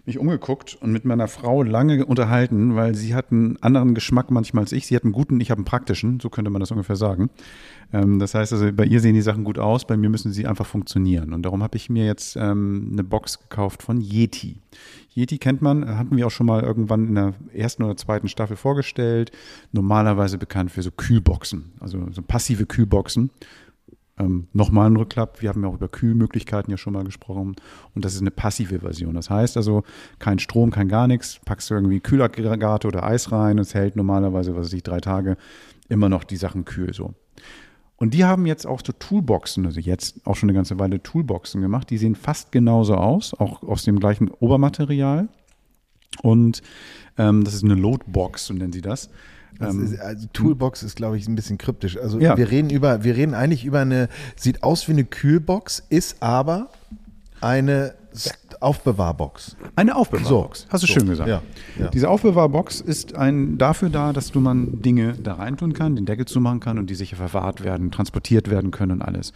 mich 0.05 0.17
umgeguckt 0.17 0.77
und 0.81 0.91
mit 0.91 1.05
meiner 1.05 1.27
Frau 1.27 1.63
lange 1.63 2.05
unterhalten, 2.05 2.75
weil 2.75 2.95
sie 2.95 3.13
hat 3.13 3.31
einen 3.31 3.57
anderen 3.61 3.93
Geschmack 3.93 4.31
manchmal 4.31 4.63
als 4.63 4.71
ich. 4.71 4.87
Sie 4.87 4.95
hat 4.95 5.03
einen 5.03 5.13
guten, 5.13 5.39
ich 5.39 5.51
habe 5.51 5.59
einen 5.59 5.65
praktischen, 5.65 6.19
so 6.19 6.29
könnte 6.29 6.49
man 6.49 6.59
das 6.59 6.71
ungefähr 6.71 6.95
sagen. 6.95 7.29
Ähm, 7.93 8.19
das 8.19 8.33
heißt 8.33 8.53
also, 8.53 8.71
bei 8.73 8.85
ihr 8.85 8.99
sehen 8.99 9.13
die 9.13 9.21
Sachen 9.21 9.43
gut 9.43 9.59
aus, 9.59 9.85
bei 9.85 9.97
mir 9.97 10.09
müssen 10.09 10.31
sie 10.31 10.47
einfach 10.47 10.65
funktionieren. 10.65 11.33
Und 11.33 11.43
darum 11.43 11.61
habe 11.61 11.77
ich 11.77 11.89
mir 11.89 12.05
jetzt 12.05 12.35
ähm, 12.35 12.89
eine 12.91 13.03
Box 13.03 13.39
gekauft 13.39 13.83
von 13.83 14.01
Yeti. 14.01 14.57
Yeti 15.13 15.37
kennt 15.37 15.61
man, 15.61 15.97
hatten 15.97 16.15
wir 16.15 16.27
auch 16.27 16.31
schon 16.31 16.47
mal 16.47 16.63
irgendwann 16.63 17.07
in 17.07 17.15
der 17.15 17.33
ersten 17.53 17.83
oder 17.83 17.97
zweiten 17.97 18.27
Staffel 18.27 18.55
vorgestellt. 18.55 19.31
Normalerweise 19.71 20.37
bekannt 20.37 20.71
für 20.71 20.81
so 20.81 20.91
Kühlboxen, 20.91 21.73
also 21.79 22.07
so 22.11 22.21
passive 22.21 22.65
Kühlboxen. 22.65 23.29
Ähm, 24.21 24.47
Nochmal 24.53 24.89
ein 24.89 24.95
Rückklapp, 24.95 25.41
wir 25.41 25.49
haben 25.49 25.63
ja 25.63 25.69
auch 25.69 25.75
über 25.75 25.87
Kühlmöglichkeiten 25.87 26.69
ja 26.71 26.77
schon 26.77 26.93
mal 26.93 27.03
gesprochen 27.03 27.55
und 27.95 28.05
das 28.05 28.13
ist 28.13 28.21
eine 28.21 28.31
passive 28.31 28.79
Version. 28.79 29.15
Das 29.15 29.29
heißt 29.29 29.57
also 29.57 29.83
kein 30.19 30.39
Strom, 30.39 30.71
kein 30.71 30.87
gar 30.87 31.07
nichts, 31.07 31.39
packst 31.45 31.69
du 31.69 31.73
irgendwie 31.73 31.99
Kühlaggregate 31.99 32.87
oder 32.87 33.03
Eis 33.03 33.31
rein 33.31 33.57
es 33.57 33.73
hält 33.73 33.95
normalerweise, 33.95 34.55
was 34.55 34.67
weiß 34.67 34.73
ich, 34.73 34.83
drei 34.83 34.99
Tage 34.99 35.37
immer 35.89 36.09
noch 36.09 36.23
die 36.23 36.37
Sachen 36.37 36.65
kühl 36.65 36.93
so. 36.93 37.13
Und 37.97 38.15
die 38.15 38.25
haben 38.25 38.47
jetzt 38.47 38.65
auch 38.65 38.81
so 38.83 38.93
Toolboxen, 38.93 39.65
also 39.67 39.79
jetzt 39.79 40.25
auch 40.25 40.35
schon 40.35 40.49
eine 40.49 40.55
ganze 40.55 40.79
Weile 40.79 41.03
Toolboxen 41.03 41.61
gemacht. 41.61 41.91
Die 41.91 41.99
sehen 41.99 42.15
fast 42.15 42.51
genauso 42.51 42.95
aus, 42.95 43.35
auch 43.35 43.61
aus 43.61 43.83
dem 43.83 43.99
gleichen 43.99 44.29
Obermaterial. 44.29 45.29
Und 46.23 46.63
ähm, 47.17 47.43
das 47.43 47.53
ist 47.53 47.63
eine 47.63 47.75
Loadbox, 47.75 48.47
so 48.47 48.55
nennen 48.55 48.73
sie 48.73 48.81
das. 48.81 49.11
Ähm, 49.69 49.83
ist, 49.85 49.99
also 49.99 50.27
Toolbox 50.33 50.83
ist, 50.83 50.95
glaube 50.95 51.17
ich, 51.17 51.27
ein 51.27 51.35
bisschen 51.35 51.57
kryptisch. 51.57 51.97
Also 51.97 52.19
Ja. 52.19 52.37
wir 52.37 52.49
reden 52.51 52.69
über, 52.69 53.03
wir 53.03 53.15
reden 53.15 53.33
eigentlich 53.33 53.65
über 53.65 53.79
eine, 53.81 54.09
sieht 54.35 54.63
aus 54.63 54.87
wie 54.87 54.93
eine 54.93 55.05
Kühlbox, 55.05 55.83
ist 55.89 56.21
aber 56.21 56.69
eine 57.41 57.93
Aufbewahrbox. 58.59 59.55
Eine 59.75 59.95
Aufbewahrbox. 59.95 60.61
So, 60.61 60.65
Hast 60.69 60.83
du 60.83 60.87
so, 60.87 60.93
schön 60.93 61.07
gesagt. 61.09 61.29
ja, 61.29 61.41
ja. 61.79 61.87
Diese 61.89 62.09
Aufbewahrbox 62.09 62.81
ist 62.81 63.15
ein, 63.15 63.57
dafür 63.57 63.89
da, 63.89 64.13
dass 64.13 64.31
du 64.31 64.39
man 64.39 64.81
Dinge 64.81 65.13
da 65.13 65.33
reintun 65.35 65.73
kann, 65.73 65.95
den 65.95 66.05
Deckel 66.05 66.25
zumachen 66.25 66.59
kann 66.59 66.77
und 66.77 66.89
die 66.89 66.95
sicher 66.95 67.15
verwahrt 67.15 67.63
werden, 67.63 67.91
transportiert 67.91 68.49
werden 68.49 68.71
können 68.71 68.93
und 68.93 69.01
alles. 69.01 69.33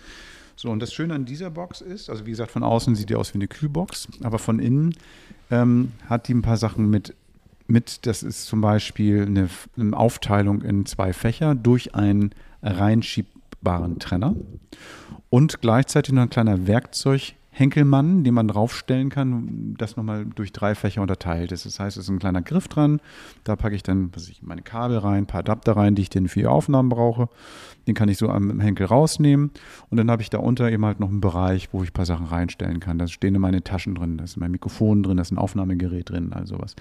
So, 0.58 0.70
und 0.70 0.80
das 0.80 0.94
Schöne 0.94 1.14
an 1.14 1.26
dieser 1.26 1.50
Box 1.50 1.82
ist, 1.82 2.10
also 2.10 2.26
wie 2.26 2.32
gesagt, 2.32 2.52
von 2.52 2.64
außen 2.64 2.96
sieht 2.96 3.10
die 3.10 3.16
aus 3.16 3.34
wie 3.34 3.38
eine 3.40 3.48
Kühlbox, 3.48 4.08
aber 4.24 4.40
von 4.40 4.60
innen 4.60 4.96
ähm, 5.52 5.92
hat 6.08 6.28
die 6.28 6.34
ein 6.34 6.42
paar 6.42 6.58
Sachen 6.58 6.90
mit. 6.90 7.14
Mit, 7.68 8.06
das 8.06 8.22
ist 8.22 8.46
zum 8.46 8.62
Beispiel 8.62 9.24
eine, 9.26 9.50
eine 9.78 9.98
Aufteilung 9.98 10.62
in 10.62 10.86
zwei 10.86 11.14
Fächer 11.14 11.56
durch 11.56 11.96
einen 11.96 12.32
reinschiebbaren 12.62 14.00
Trenner 14.00 14.36
und 15.30 15.62
gleichzeitig 15.62 16.14
noch 16.14 16.22
ein 16.22 16.30
kleiner 16.30 16.68
Werkzeughenkelmann, 16.68 18.24
den 18.24 18.34
man 18.34 18.48
draufstellen 18.48 19.10
kann, 19.10 19.76
das 19.78 19.98
nochmal 19.98 20.26
durch 20.26 20.52
drei 20.52 20.76
Fächer 20.76 21.02
unterteilt 21.02 21.52
ist. 21.52 21.66
Das 21.66 21.80
heißt, 21.80 21.98
es 21.98 22.04
ist 22.04 22.10
ein 22.10 22.20
kleiner 22.20 22.42
Griff 22.42 22.68
dran, 22.68 23.02
da 23.44 23.56
packe 23.56 23.76
ich 23.76 23.84
dann 23.84 24.12
was 24.14 24.30
ich, 24.30 24.44
meine 24.44 24.62
Kabel 24.62 25.00
rein, 25.00 25.24
ein 25.24 25.28
paar 25.28 25.40
Adapter 25.40 25.76
rein, 25.76 25.96
die 25.96 26.04
ich 26.04 26.10
dann 26.10 26.28
für 26.28 26.40
die 26.40 26.48
Aufnahmen 26.48 26.90
brauche. 26.90 27.30
Den 27.88 27.96
kann 27.96 28.10
ich 28.10 28.18
so 28.18 28.30
am 28.30 28.60
Henkel 28.60 28.86
rausnehmen 28.86 29.52
und 29.90 29.98
dann 29.98 30.10
habe 30.10 30.22
ich 30.22 30.30
da 30.30 30.38
unter 30.38 30.72
eben 30.72 30.86
halt 30.86 31.00
noch 31.00 31.10
einen 31.10 31.22
Bereich, 31.22 31.70
wo 31.72 31.84
ich 31.84 31.90
ein 31.90 31.94
paar 31.94 32.06
Sachen 32.06 32.28
reinstellen 32.28 32.80
kann. 32.80 32.98
Da 32.98 33.08
stehen 33.08 33.40
meine 33.40 33.64
Taschen 33.64 33.96
drin, 33.96 34.18
da 34.18 34.24
ist 34.24 34.38
mein 34.38 34.52
Mikrofon 34.52 35.04
drin, 35.04 35.18
da 35.18 35.22
ist 35.24 35.32
ein 35.32 35.38
Aufnahmegerät 35.38 36.10
drin, 36.10 36.34
all 36.34 36.48
sowas. 36.48 36.76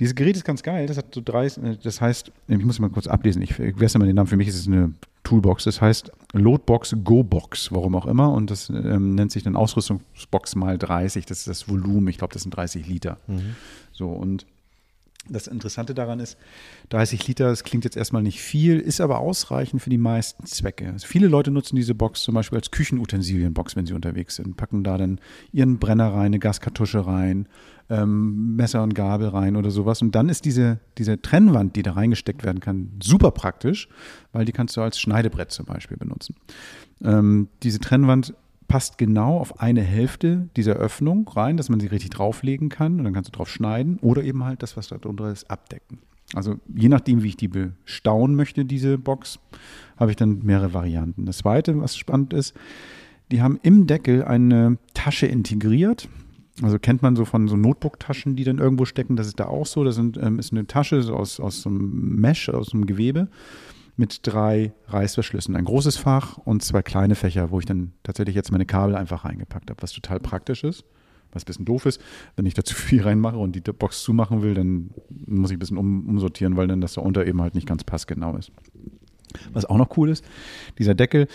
Dieses 0.00 0.14
Gerät 0.14 0.36
ist 0.36 0.44
ganz 0.44 0.62
geil. 0.62 0.86
Das 0.86 0.96
hat 0.96 1.14
so 1.14 1.20
drei, 1.24 1.46
äh, 1.46 1.76
das 1.82 2.00
heißt, 2.00 2.32
ich 2.48 2.64
muss 2.64 2.78
mal 2.78 2.90
kurz 2.90 3.06
ablesen. 3.06 3.42
Ich 3.42 3.54
vergesse 3.54 3.98
mal 3.98 4.06
den 4.06 4.16
Namen. 4.16 4.26
Für 4.26 4.36
mich 4.36 4.48
ist 4.48 4.58
es 4.58 4.66
eine 4.66 4.92
Toolbox. 5.22 5.64
Das 5.64 5.80
heißt 5.80 6.10
Loadbox 6.32 6.96
Go 7.04 7.22
Box, 7.22 7.72
warum 7.72 7.94
auch 7.94 8.06
immer. 8.06 8.32
Und 8.32 8.50
das 8.50 8.68
ähm, 8.70 9.14
nennt 9.14 9.32
sich 9.32 9.42
dann 9.42 9.56
Ausrüstungsbox 9.56 10.56
mal 10.56 10.78
30. 10.78 11.26
Das 11.26 11.38
ist 11.38 11.48
das 11.48 11.68
Volumen. 11.68 12.08
Ich 12.08 12.18
glaube, 12.18 12.32
das 12.32 12.42
sind 12.42 12.56
30 12.56 12.86
Liter. 12.86 13.18
So 13.92 14.08
und 14.08 14.46
das 15.28 15.46
Interessante 15.46 15.94
daran 15.94 16.20
ist, 16.20 16.36
30 16.90 17.26
Liter, 17.26 17.48
das 17.48 17.64
klingt 17.64 17.84
jetzt 17.84 17.96
erstmal 17.96 18.22
nicht 18.22 18.40
viel, 18.40 18.78
ist 18.78 19.00
aber 19.00 19.20
ausreichend 19.20 19.80
für 19.80 19.90
die 19.90 19.98
meisten 19.98 20.44
Zwecke. 20.44 20.90
Also 20.90 21.06
viele 21.06 21.28
Leute 21.28 21.50
nutzen 21.50 21.76
diese 21.76 21.94
Box 21.94 22.22
zum 22.22 22.34
Beispiel 22.34 22.58
als 22.58 22.70
Küchenutensilienbox, 22.70 23.74
wenn 23.76 23.86
sie 23.86 23.94
unterwegs 23.94 24.36
sind, 24.36 24.56
packen 24.56 24.84
da 24.84 24.98
dann 24.98 25.20
ihren 25.52 25.78
Brenner 25.78 26.12
rein, 26.12 26.26
eine 26.26 26.38
Gaskartusche 26.38 27.06
rein, 27.06 27.48
ähm, 27.90 28.56
Messer 28.56 28.82
und 28.82 28.94
Gabel 28.94 29.28
rein 29.28 29.56
oder 29.56 29.70
sowas. 29.70 30.02
Und 30.02 30.14
dann 30.14 30.28
ist 30.28 30.44
diese, 30.44 30.80
diese 30.98 31.20
Trennwand, 31.20 31.76
die 31.76 31.82
da 31.82 31.92
reingesteckt 31.92 32.44
werden 32.44 32.60
kann, 32.60 32.90
super 33.02 33.30
praktisch, 33.30 33.88
weil 34.32 34.44
die 34.44 34.52
kannst 34.52 34.76
du 34.76 34.82
als 34.82 34.98
Schneidebrett 34.98 35.50
zum 35.50 35.66
Beispiel 35.66 35.96
benutzen. 35.96 36.34
Ähm, 37.02 37.48
diese 37.62 37.78
Trennwand 37.78 38.34
passt 38.68 38.98
genau 38.98 39.38
auf 39.38 39.60
eine 39.60 39.82
Hälfte 39.82 40.48
dieser 40.56 40.74
Öffnung 40.74 41.28
rein, 41.28 41.56
dass 41.56 41.68
man 41.68 41.80
sie 41.80 41.86
richtig 41.86 42.10
drauflegen 42.10 42.70
kann 42.70 42.98
und 42.98 43.04
dann 43.04 43.12
kannst 43.12 43.28
du 43.28 43.36
drauf 43.36 43.50
schneiden 43.50 43.98
oder 44.00 44.22
eben 44.24 44.44
halt 44.44 44.62
das, 44.62 44.76
was 44.76 44.88
da 44.88 44.96
drunter 44.96 45.30
ist, 45.30 45.50
abdecken. 45.50 45.98
Also 46.34 46.56
je 46.74 46.88
nachdem, 46.88 47.22
wie 47.22 47.28
ich 47.28 47.36
die 47.36 47.48
bestauen 47.48 48.34
möchte, 48.34 48.64
diese 48.64 48.98
Box, 48.98 49.38
habe 49.96 50.10
ich 50.10 50.16
dann 50.16 50.40
mehrere 50.42 50.72
Varianten. 50.72 51.26
Das 51.26 51.38
zweite, 51.38 51.80
was 51.80 51.96
spannend 51.96 52.32
ist, 52.32 52.54
die 53.30 53.42
haben 53.42 53.58
im 53.62 53.86
Deckel 53.86 54.24
eine 54.24 54.78
Tasche 54.94 55.26
integriert. 55.26 56.08
Also 56.62 56.78
kennt 56.78 57.02
man 57.02 57.16
so 57.16 57.24
von 57.24 57.48
so 57.48 57.56
Notebook-Taschen, 57.56 58.36
die 58.36 58.44
dann 58.44 58.58
irgendwo 58.58 58.84
stecken. 58.84 59.16
Das 59.16 59.26
ist 59.26 59.40
da 59.40 59.46
auch 59.46 59.66
so. 59.66 59.82
Das 59.82 59.96
sind, 59.96 60.16
ähm, 60.16 60.38
ist 60.38 60.52
eine 60.52 60.66
Tasche 60.66 60.98
aus, 61.12 61.40
aus 61.40 61.62
so 61.62 61.68
einem 61.68 62.20
Mesh, 62.20 62.48
aus 62.48 62.72
einem 62.72 62.86
Gewebe 62.86 63.28
mit 63.96 64.20
drei 64.22 64.72
Reißverschlüssen. 64.88 65.56
Ein 65.56 65.64
großes 65.64 65.96
Fach 65.96 66.38
und 66.38 66.62
zwei 66.62 66.82
kleine 66.82 67.14
Fächer, 67.14 67.50
wo 67.50 67.58
ich 67.58 67.66
dann 67.66 67.92
tatsächlich 68.02 68.34
jetzt 68.34 68.52
meine 68.52 68.66
Kabel 68.66 68.96
einfach 68.96 69.24
reingepackt 69.24 69.70
habe, 69.70 69.82
was 69.82 69.92
total 69.92 70.20
praktisch 70.20 70.64
ist. 70.64 70.84
Was 71.32 71.42
ein 71.42 71.46
bisschen 71.46 71.64
doof 71.64 71.86
ist, 71.86 72.00
wenn 72.36 72.46
ich 72.46 72.54
da 72.54 72.62
zu 72.64 72.74
viel 72.74 73.02
reinmache 73.02 73.36
und 73.36 73.56
die 73.56 73.60
Box 73.60 74.02
zumachen 74.02 74.42
will, 74.42 74.54
dann 74.54 74.90
muss 75.26 75.50
ich 75.50 75.56
ein 75.56 75.60
bisschen 75.60 75.78
um, 75.78 76.08
umsortieren, 76.08 76.56
weil 76.56 76.68
dann 76.68 76.80
das 76.80 76.94
da 76.94 77.00
unter 77.00 77.26
eben 77.26 77.42
halt 77.42 77.54
nicht 77.54 77.66
ganz 77.66 77.82
passgenau 77.82 78.36
ist. 78.36 78.52
Was 79.52 79.64
auch 79.64 79.78
noch 79.78 79.96
cool 79.96 80.10
ist, 80.10 80.24
dieser 80.78 80.94
Deckel, 80.94 81.26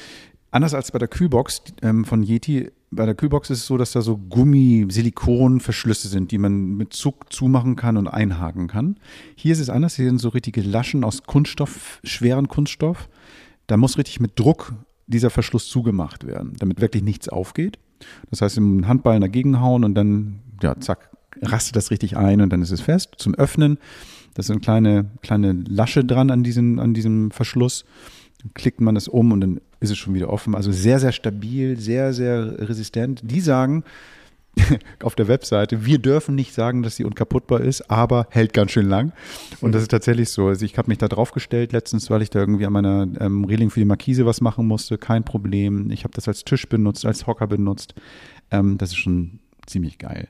anders 0.52 0.74
als 0.74 0.92
bei 0.92 1.00
der 1.00 1.10
Kühlbox 1.10 1.64
ähm, 1.82 2.06
von 2.06 2.24
Yeti, 2.24 2.72
bei 2.91 3.06
der 3.06 3.15
Kühlbox 3.15 3.49
ist 3.49 3.60
es 3.60 3.67
so, 3.67 3.78
dass 3.78 3.91
da 3.91 4.02
so 4.02 4.17
Gummi-Silikon-Verschlüsse 4.17 6.08
sind, 6.08 6.32
die 6.32 6.38
man 6.38 6.75
mit 6.75 6.93
Zug 6.93 7.32
zumachen 7.32 7.75
kann 7.75 7.97
und 7.97 8.08
einhaken 8.08 8.67
kann. 8.67 8.97
Hier 9.36 9.54
ist 9.54 9.60
es 9.60 9.69
anders, 9.69 9.95
hier 9.95 10.06
sind 10.06 10.19
so 10.19 10.30
richtige 10.30 10.62
Laschen 10.62 11.04
aus 11.04 11.23
Kunststoff, 11.23 11.99
schweren 12.04 12.47
Kunststoff. 12.47 13.10
Da 13.67 13.78
muss 13.78 13.97
richtig 13.97 14.19
mit 14.19 14.39
Druck 14.39 14.73
dieser 15.06 15.30
Verschluss 15.30 15.69
zugemacht 15.69 16.25
werden, 16.25 16.54
damit 16.58 16.82
wirklich 16.82 17.04
nichts 17.04 17.30
aufgeht. 17.30 17.78
Das 18.32 18.41
heißt, 18.41 18.58
im 18.58 18.88
Handballen 18.88 19.21
dagegen 19.21 19.60
hauen 19.60 19.84
und 19.84 19.93
dann, 19.93 20.39
ja, 20.62 20.80
zack, 20.80 21.12
rastet 21.41 21.75
das 21.75 21.91
richtig 21.91 22.17
ein 22.17 22.41
und 22.41 22.52
dann 22.52 22.62
ist 22.62 22.71
es 22.71 22.82
fest. 22.82 23.12
Zum 23.17 23.36
Öffnen, 23.36 23.78
da 24.34 24.39
ist 24.39 24.49
eine 24.49 24.62
kleine, 24.62 25.06
kleine 25.21 25.63
Lasche 25.67 26.04
dran 26.04 26.32
an 26.32 26.43
diesem, 26.43 26.80
an 26.80 26.93
diesem 26.93 27.30
Verschluss. 27.32 27.86
Dann 28.41 28.54
klickt 28.54 28.82
man 28.82 28.95
das 28.95 29.08
um 29.08 29.32
und 29.32 29.41
dann 29.41 29.62
ist 29.80 29.92
es 29.92 29.98
schon 29.98 30.13
wieder 30.13 30.30
offen. 30.30 30.56
Also 30.56 30.72
sehr, 30.72 31.00
sehr 31.00 31.12
stabil, 31.12 31.78
sehr, 31.78 32.13
sehr 32.13 32.68
resistent. 32.68 33.22
Die 33.24 33.39
sagen 33.39 33.84
auf 35.04 35.15
der 35.15 35.28
Webseite, 35.28 35.86
wir 35.86 36.00
dürfen 36.00 36.36
nicht 36.36 36.54
sagen, 36.54 36.84
dass 36.84 36.96
sie 36.96 37.06
unkaputtbar 37.06 37.62
ist, 37.62 37.89
aber 37.89 38.28
hält 38.30 38.54
ganz 38.54 38.72
schön 38.72 38.88
lang. 38.88 39.13
Und 39.62 39.74
das 39.74 39.84
ist 39.84 39.92
tatsächlich 39.92 40.30
so. 40.30 40.48
Also 40.48 40.65
ich 40.65 40.78
habe 40.78 40.89
mich 40.89 40.98
da 40.98 41.08
draufgestellt 41.08 41.72
letztens, 41.72 42.10
weil 42.10 42.22
ich 42.22 42.30
da 42.30 42.39
irgendwie 42.39 42.65
an 42.65 42.74
meiner 42.74 43.08
ähm, 43.20 43.46
Reling 43.46 43.70
für 43.70 43.80
die 43.80 43.86
Markise 43.86 44.26
was 44.26 44.42
machen 44.42 44.68
musste. 44.68 44.98
Kein 44.98 45.24
Problem. 45.24 45.92
Ich 45.92 46.04
habe 46.04 46.13
das 46.13 46.28
als 46.28 46.44
Tisch 46.44 46.68
benutzt, 46.68 47.06
als 47.06 47.28
Hocker 47.28 47.48
benutzt. 47.48 47.94
Ähm, 48.52 48.78
das 48.78 48.89
ist 48.89 48.98
schon 48.98 49.39
ziemlich 49.65 49.98
geil. 49.98 50.28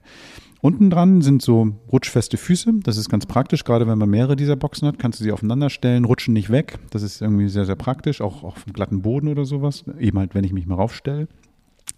Unten 0.62 0.90
dran 0.90 1.22
sind 1.22 1.42
so 1.42 1.72
rutschfeste 1.92 2.36
Füße. 2.36 2.74
Das 2.84 2.98
ist 2.98 3.10
ganz 3.10 3.26
praktisch, 3.26 3.64
gerade 3.64 3.88
wenn 3.88 3.98
man 3.98 4.10
mehrere 4.10 4.36
dieser 4.36 4.58
Boxen 4.58 4.88
hat, 4.88 5.00
kannst 5.00 5.20
du 5.20 5.24
sie 5.24 5.32
aufeinander 5.32 5.70
stellen, 5.70 6.04
rutschen 6.04 6.34
nicht 6.34 6.50
weg. 6.50 6.80
Das 6.90 7.02
ist 7.02 7.22
irgendwie 7.22 7.48
sehr, 7.48 7.66
sehr 7.66 7.76
praktisch, 7.76 8.20
auch, 8.20 8.44
auf 8.44 8.66
dem 8.66 8.74
glatten 8.74 9.02
Boden 9.02 9.30
oder 9.30 9.46
sowas. 9.46 9.86
Eben 10.00 10.20
halt, 10.20 10.36
wenn 10.36 10.44
ich 10.44 10.52
mich 10.52 10.66
mal 10.66 10.76
raufstelle. 10.76 11.28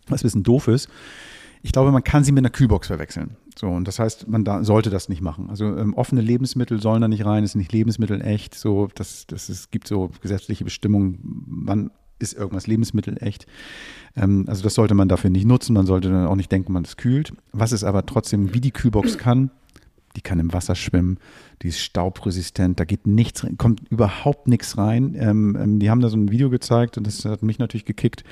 Was 0.08 0.22
ein 0.22 0.28
bisschen 0.28 0.44
doof 0.44 0.68
ist, 0.68 0.90
ich 1.64 1.72
glaube, 1.72 1.92
man 1.92 2.04
kann 2.04 2.24
sie 2.24 2.32
mit 2.32 2.42
einer 2.42 2.50
Kühlbox 2.50 2.88
verwechseln. 2.88 3.38
So, 3.58 3.68
und 3.68 3.88
das 3.88 4.00
heißt, 4.00 4.28
man 4.28 4.44
da, 4.44 4.64
sollte 4.64 4.90
das 4.90 5.10
nicht 5.10 5.22
machen. 5.22 5.50
Also 5.50 5.66
ähm, 5.78 5.94
offene 5.94 6.22
Lebensmittel 6.22 6.82
sollen 6.82 7.02
da 7.02 7.08
nicht 7.08 7.26
rein, 7.26 7.46
sind 7.46 7.60
nicht 7.60 7.72
Lebensmittel 7.72 8.22
echt. 8.22 8.56
So, 8.56 8.90
das, 8.96 9.28
das 9.28 9.50
ist, 9.50 9.72
gibt 9.72 9.88
so 9.88 10.12
gesetzliche 10.22 10.64
Bestimmungen, 10.64 11.20
wann 11.66 11.92
ist 12.22 12.34
irgendwas 12.34 12.68
Lebensmittel 12.68 13.18
echt. 13.22 13.46
Ähm, 14.16 14.46
also 14.48 14.64
das 14.64 14.74
sollte 14.74 14.94
man 14.94 15.08
dafür 15.08 15.30
nicht 15.30 15.46
nutzen. 15.46 15.74
Man 15.74 15.86
sollte 15.86 16.10
dann 16.10 16.28
auch 16.28 16.36
nicht 16.36 16.52
denken, 16.52 16.74
man 16.74 16.84
es 16.84 16.98
kühlt. 16.98 17.34
Was 17.52 17.72
es 17.72 17.84
aber 17.84 18.06
trotzdem, 18.06 18.54
wie 18.54 18.62
die 18.62 18.72
Kühlbox 18.72 19.18
kann, 19.18 19.52
die 20.16 20.22
kann 20.22 20.40
im 20.40 20.54
Wasser 20.54 20.76
schwimmen, 20.76 21.18
die 21.62 21.70
ist 21.70 21.80
staubresistent, 21.80 22.80
da 22.80 22.86
geht 22.86 23.08
nichts, 23.08 23.46
kommt 23.58 23.82
überhaupt 23.90 24.48
nichts 24.48 24.78
rein. 24.78 25.16
Ähm, 25.18 25.58
ähm, 25.60 25.80
die 25.80 25.90
haben 25.90 26.02
da 26.02 26.10
so 26.10 26.18
ein 26.18 26.32
Video 26.32 26.50
gezeigt 26.50 26.98
und 26.98 27.08
das 27.08 27.24
hat 27.26 27.44
mich 27.44 27.60
natürlich 27.60 27.86
gekickt. 27.86 28.24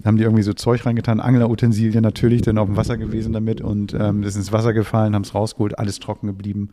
Da 0.00 0.08
haben 0.08 0.16
die 0.16 0.22
irgendwie 0.22 0.42
so 0.42 0.52
Zeug 0.52 0.86
reingetan, 0.86 1.20
Anglerutensilien 1.20 2.02
natürlich, 2.02 2.42
dann 2.42 2.58
auf 2.58 2.68
dem 2.68 2.76
Wasser 2.76 2.96
gewesen 2.96 3.32
damit 3.32 3.60
und 3.60 3.94
ähm, 3.94 4.22
ist 4.22 4.36
ins 4.36 4.52
Wasser 4.52 4.72
gefallen, 4.72 5.14
haben 5.14 5.22
es 5.22 5.34
rausgeholt, 5.34 5.78
alles 5.78 5.98
trocken 5.98 6.28
geblieben. 6.28 6.70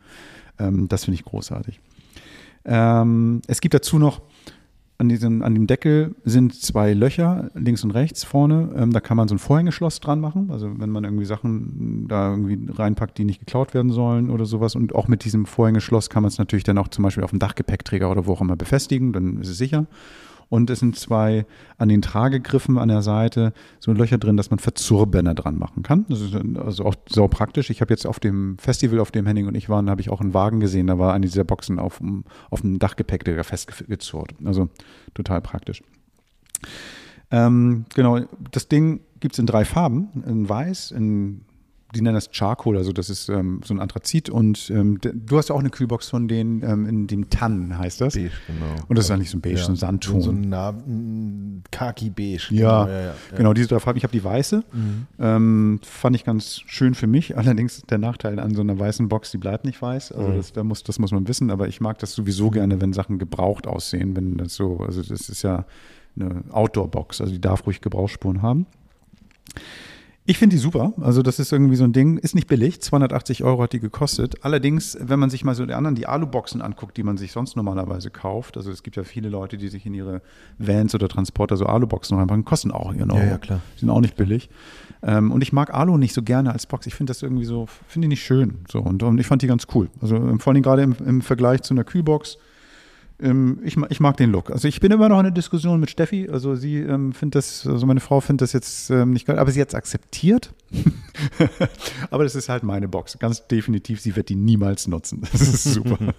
Ähm, 0.58 0.88
das 0.88 1.04
finde 1.04 1.16
ich 1.16 1.24
großartig. 1.24 1.80
Ähm, 2.64 3.42
es 3.46 3.60
gibt 3.60 3.74
dazu 3.74 3.98
noch 3.98 4.22
an, 4.98 5.08
diesem, 5.08 5.42
an 5.42 5.54
dem 5.54 5.66
Deckel 5.66 6.14
sind 6.24 6.54
zwei 6.54 6.94
Löcher, 6.94 7.50
links 7.54 7.84
und 7.84 7.90
rechts 7.90 8.24
vorne. 8.24 8.70
Ähm, 8.76 8.92
da 8.92 9.00
kann 9.00 9.16
man 9.16 9.28
so 9.28 9.34
ein 9.34 9.38
Vorhängeschloss 9.38 10.00
dran 10.00 10.20
machen. 10.20 10.50
Also 10.50 10.78
wenn 10.78 10.90
man 10.90 11.04
irgendwie 11.04 11.26
Sachen 11.26 12.06
da 12.08 12.30
irgendwie 12.30 12.58
reinpackt, 12.72 13.18
die 13.18 13.24
nicht 13.24 13.40
geklaut 13.40 13.74
werden 13.74 13.90
sollen 13.90 14.30
oder 14.30 14.46
sowas. 14.46 14.74
Und 14.74 14.94
auch 14.94 15.08
mit 15.08 15.24
diesem 15.24 15.44
Vorhängeschloss 15.46 16.08
kann 16.08 16.22
man 16.22 16.28
es 16.28 16.38
natürlich 16.38 16.64
dann 16.64 16.78
auch 16.78 16.88
zum 16.88 17.04
Beispiel 17.04 17.24
auf 17.24 17.30
dem 17.30 17.38
Dachgepäckträger 17.38 18.10
oder 18.10 18.26
wo 18.26 18.32
auch 18.32 18.40
immer 18.40 18.56
befestigen. 18.56 19.12
Dann 19.12 19.40
ist 19.40 19.48
es 19.48 19.58
sicher. 19.58 19.86
Und 20.48 20.70
es 20.70 20.78
sind 20.78 20.96
zwei 20.96 21.44
an 21.76 21.88
den 21.88 22.02
Tragegriffen 22.02 22.78
an 22.78 22.88
der 22.88 23.02
Seite 23.02 23.52
so 23.80 23.92
Löcher 23.92 24.18
drin, 24.18 24.36
dass 24.36 24.50
man 24.50 24.60
Verzurbänder 24.60 25.34
dran 25.34 25.58
machen 25.58 25.82
kann. 25.82 26.06
Das 26.08 26.20
ist 26.20 26.34
also 26.34 26.84
auch 26.84 26.94
so 27.08 27.26
praktisch. 27.26 27.70
Ich 27.70 27.80
habe 27.80 27.92
jetzt 27.92 28.06
auf 28.06 28.20
dem 28.20 28.56
Festival, 28.58 29.00
auf 29.00 29.10
dem 29.10 29.26
Henning 29.26 29.48
und 29.48 29.56
ich 29.56 29.68
waren, 29.68 29.90
habe 29.90 30.00
ich 30.00 30.10
auch 30.10 30.20
einen 30.20 30.34
Wagen 30.34 30.60
gesehen. 30.60 30.86
Da 30.86 30.98
war 30.98 31.14
eine 31.14 31.26
dieser 31.26 31.44
Boxen 31.44 31.78
auf, 31.80 31.98
dem- 31.98 32.24
auf 32.50 32.60
dem 32.60 32.78
Dachgepäckträger 32.78 33.42
festgezurrt. 33.42 34.34
Also 34.44 34.68
total 35.14 35.40
praktisch. 35.40 35.82
Ähm, 37.30 37.84
genau, 37.94 38.20
das 38.52 38.68
Ding 38.68 39.00
gibt 39.18 39.34
es 39.34 39.38
in 39.38 39.46
drei 39.46 39.64
Farben. 39.64 40.22
In 40.26 40.48
weiß, 40.48 40.92
in 40.92 41.40
die 41.96 42.02
nennen 42.02 42.14
das 42.14 42.28
Charcoal, 42.30 42.76
also 42.76 42.92
das 42.92 43.10
ist 43.10 43.28
ähm, 43.28 43.60
so 43.64 43.74
ein 43.74 43.80
Anthrazit. 43.80 44.28
Und 44.30 44.70
ähm, 44.70 44.98
du 45.00 45.38
hast 45.38 45.48
ja 45.48 45.54
auch 45.54 45.60
eine 45.60 45.70
Kühlbox 45.70 46.08
von 46.08 46.28
denen 46.28 46.62
ähm, 46.62 46.86
in 46.86 47.06
dem 47.06 47.30
Tannen, 47.30 47.76
heißt 47.78 48.00
das. 48.00 48.14
Beige, 48.14 48.30
genau. 48.46 48.66
Und 48.88 48.96
das 48.98 49.06
ist 49.06 49.10
eigentlich 49.10 49.30
so 49.30 49.38
ein 49.38 49.40
Beige, 49.40 49.58
so 49.58 49.72
ein 49.72 49.76
Sandton. 49.76 50.20
So 50.20 50.30
ein 50.30 50.42
Na- 50.48 50.70
ein 50.70 51.62
Khaki-Beige. 51.70 52.48
Ja, 52.50 52.84
genau, 52.84 52.96
ja, 52.96 53.04
ja. 53.06 53.14
genau, 53.36 53.52
diese 53.54 53.68
drei 53.68 53.80
Farben. 53.80 53.96
Ich 53.96 54.04
habe 54.04 54.12
die 54.12 54.22
weiße. 54.22 54.62
Ähm, 55.18 55.80
fand 55.82 56.16
ich 56.16 56.24
ganz 56.24 56.60
schön 56.66 56.94
für 56.94 57.06
mich. 57.06 57.36
Allerdings 57.36 57.82
der 57.82 57.98
Nachteil 57.98 58.38
an 58.38 58.54
so 58.54 58.60
einer 58.60 58.78
weißen 58.78 59.08
Box, 59.08 59.30
die 59.30 59.38
bleibt 59.38 59.64
nicht 59.64 59.80
weiß. 59.80 60.12
Also 60.12 60.32
das, 60.32 60.52
da 60.52 60.62
muss, 60.64 60.82
das 60.82 60.98
muss 60.98 61.12
man 61.12 61.26
wissen. 61.28 61.50
Aber 61.50 61.68
ich 61.68 61.80
mag 61.80 61.98
das 61.98 62.12
sowieso 62.12 62.50
gerne, 62.50 62.80
wenn 62.80 62.92
Sachen 62.92 63.18
gebraucht 63.18 63.66
aussehen. 63.66 64.16
Wenn 64.16 64.36
das 64.36 64.54
so, 64.54 64.78
also 64.78 65.02
das 65.02 65.28
ist 65.28 65.42
ja 65.42 65.64
eine 66.18 66.42
Outdoor-Box. 66.50 67.20
Also 67.20 67.32
die 67.32 67.40
darf 67.40 67.66
ruhig 67.66 67.80
Gebrauchsspuren 67.80 68.42
haben. 68.42 68.66
Ich 70.28 70.38
finde 70.38 70.56
die 70.56 70.60
super. 70.60 70.92
Also 71.00 71.22
das 71.22 71.38
ist 71.38 71.52
irgendwie 71.52 71.76
so 71.76 71.84
ein 71.84 71.92
Ding, 71.92 72.18
ist 72.18 72.34
nicht 72.34 72.48
billig. 72.48 72.80
280 72.82 73.44
Euro 73.44 73.62
hat 73.62 73.72
die 73.72 73.78
gekostet. 73.78 74.44
Allerdings, 74.44 74.98
wenn 75.00 75.20
man 75.20 75.30
sich 75.30 75.44
mal 75.44 75.54
so 75.54 75.64
die 75.64 75.72
anderen, 75.72 75.94
die 75.94 76.06
Aluboxen 76.06 76.62
anguckt, 76.62 76.96
die 76.96 77.04
man 77.04 77.16
sich 77.16 77.30
sonst 77.30 77.54
normalerweise 77.54 78.10
kauft, 78.10 78.56
also 78.56 78.72
es 78.72 78.82
gibt 78.82 78.96
ja 78.96 79.04
viele 79.04 79.28
Leute, 79.28 79.56
die 79.56 79.68
sich 79.68 79.86
in 79.86 79.94
ihre 79.94 80.22
Vans 80.58 80.96
oder 80.96 81.08
Transporter 81.08 81.56
so 81.56 81.66
Aluboxen 81.66 82.18
reinpacken, 82.18 82.44
kosten 82.44 82.72
auch 82.72 82.92
ihren 82.92 83.12
Euro. 83.12 83.22
Ja, 83.22 83.30
ja, 83.30 83.38
klar. 83.38 83.60
Die 83.76 83.80
sind 83.80 83.90
auch 83.90 84.00
nicht 84.00 84.16
billig. 84.16 84.50
Ähm, 85.02 85.30
und 85.30 85.42
ich 85.42 85.52
mag 85.52 85.72
Alu 85.72 85.96
nicht 85.96 86.12
so 86.12 86.22
gerne 86.22 86.52
als 86.52 86.66
Box. 86.66 86.88
Ich 86.88 86.94
finde 86.96 87.12
das 87.12 87.22
irgendwie 87.22 87.44
so, 87.44 87.66
finde 87.86 88.06
ich 88.06 88.10
nicht 88.10 88.24
schön. 88.24 88.58
So, 88.68 88.80
und, 88.80 89.04
und 89.04 89.18
ich 89.18 89.26
fand 89.28 89.42
die 89.42 89.46
ganz 89.46 89.68
cool. 89.74 89.88
Also 90.02 90.16
ähm, 90.16 90.40
vor 90.40 90.52
allem 90.52 90.62
gerade 90.62 90.82
im, 90.82 90.96
im 91.06 91.22
Vergleich 91.22 91.62
zu 91.62 91.72
einer 91.72 91.84
Kühlbox. 91.84 92.36
Ähm, 93.20 93.60
ich, 93.64 93.76
ich 93.88 94.00
mag 94.00 94.16
den 94.16 94.30
Look. 94.30 94.50
Also 94.50 94.68
ich 94.68 94.80
bin 94.80 94.92
immer 94.92 95.08
noch 95.08 95.18
in 95.18 95.24
der 95.24 95.32
Diskussion 95.32 95.80
mit 95.80 95.90
Steffi. 95.90 96.28
Also 96.30 96.54
sie 96.54 96.78
ähm, 96.78 97.12
findet 97.12 97.36
das, 97.36 97.66
also 97.66 97.86
meine 97.86 98.00
Frau 98.00 98.20
findet 98.20 98.42
das 98.42 98.52
jetzt 98.52 98.90
ähm, 98.90 99.12
nicht 99.12 99.26
geil, 99.26 99.38
aber 99.38 99.50
sie 99.50 99.60
hat 99.60 99.68
es 99.68 99.74
akzeptiert. 99.74 100.52
aber 102.10 102.24
das 102.24 102.34
ist 102.34 102.48
halt 102.48 102.62
meine 102.62 102.88
Box. 102.88 103.18
Ganz 103.18 103.46
definitiv, 103.46 104.00
sie 104.00 104.16
wird 104.16 104.28
die 104.28 104.34
niemals 104.36 104.86
nutzen. 104.86 105.22
Das 105.32 105.40
ist 105.42 105.64
super. 105.64 105.96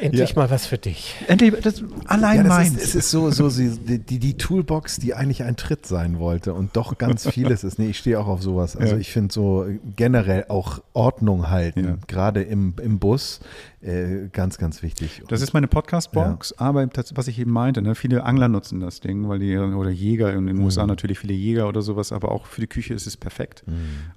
Endlich 0.00 0.30
Ja. 0.30 0.36
mal 0.36 0.50
was 0.50 0.66
für 0.66 0.76
dich. 0.76 1.14
Endlich, 1.28 1.54
das 1.62 1.82
allein 2.06 2.38
Ja, 2.38 2.42
das 2.42 2.50
meins. 2.52 2.74
ist, 2.74 2.82
es 2.88 2.94
ist 2.96 3.10
so, 3.10 3.30
so 3.30 3.48
sie, 3.48 3.70
die, 3.78 4.18
die 4.18 4.36
Toolbox, 4.36 4.96
die 4.98 5.14
eigentlich 5.14 5.42
ein 5.44 5.56
Tritt 5.56 5.86
sein 5.86 6.18
wollte 6.18 6.52
und 6.52 6.76
doch 6.76 6.98
ganz 6.98 7.28
vieles 7.30 7.64
ist. 7.64 7.78
Nee, 7.78 7.88
ich 7.88 7.98
stehe 7.98 8.18
auch 8.20 8.26
auf 8.26 8.42
sowas. 8.42 8.76
Also 8.76 8.94
Ja. 8.94 9.00
ich 9.00 9.12
finde 9.12 9.32
so 9.32 9.66
generell 9.96 10.46
auch 10.48 10.82
Ordnung 10.92 11.48
halten, 11.50 11.84
Ja. 11.84 11.96
gerade 12.06 12.42
im, 12.42 12.74
im 12.82 12.98
Bus, 12.98 13.40
äh, 13.82 14.28
ganz, 14.32 14.58
ganz 14.58 14.82
wichtig. 14.82 15.22
Das 15.28 15.40
ist 15.42 15.52
meine 15.54 15.68
Podcast-Box, 15.68 16.54
aber 16.58 16.82
tats- 16.84 17.12
was 17.16 17.28
ich 17.28 17.38
eben 17.38 17.52
meinte, 17.52 17.80
ne, 17.82 17.94
viele 17.94 18.24
Angler 18.24 18.48
nutzen 18.48 18.80
das 18.80 19.00
Ding, 19.00 19.28
weil 19.28 19.38
die, 19.38 19.56
oder 19.56 19.90
Jäger 19.90 20.32
in 20.34 20.46
den 20.46 20.58
USA 20.58 20.86
natürlich 20.86 21.18
viele 21.18 21.34
Jäger 21.34 21.68
oder 21.68 21.82
sowas, 21.82 22.10
aber 22.12 22.30
auch 22.32 22.46
für 22.54 22.60
die 22.60 22.66
Küche 22.66 22.94
ist 22.94 23.06
es 23.06 23.16
perfekt, 23.16 23.64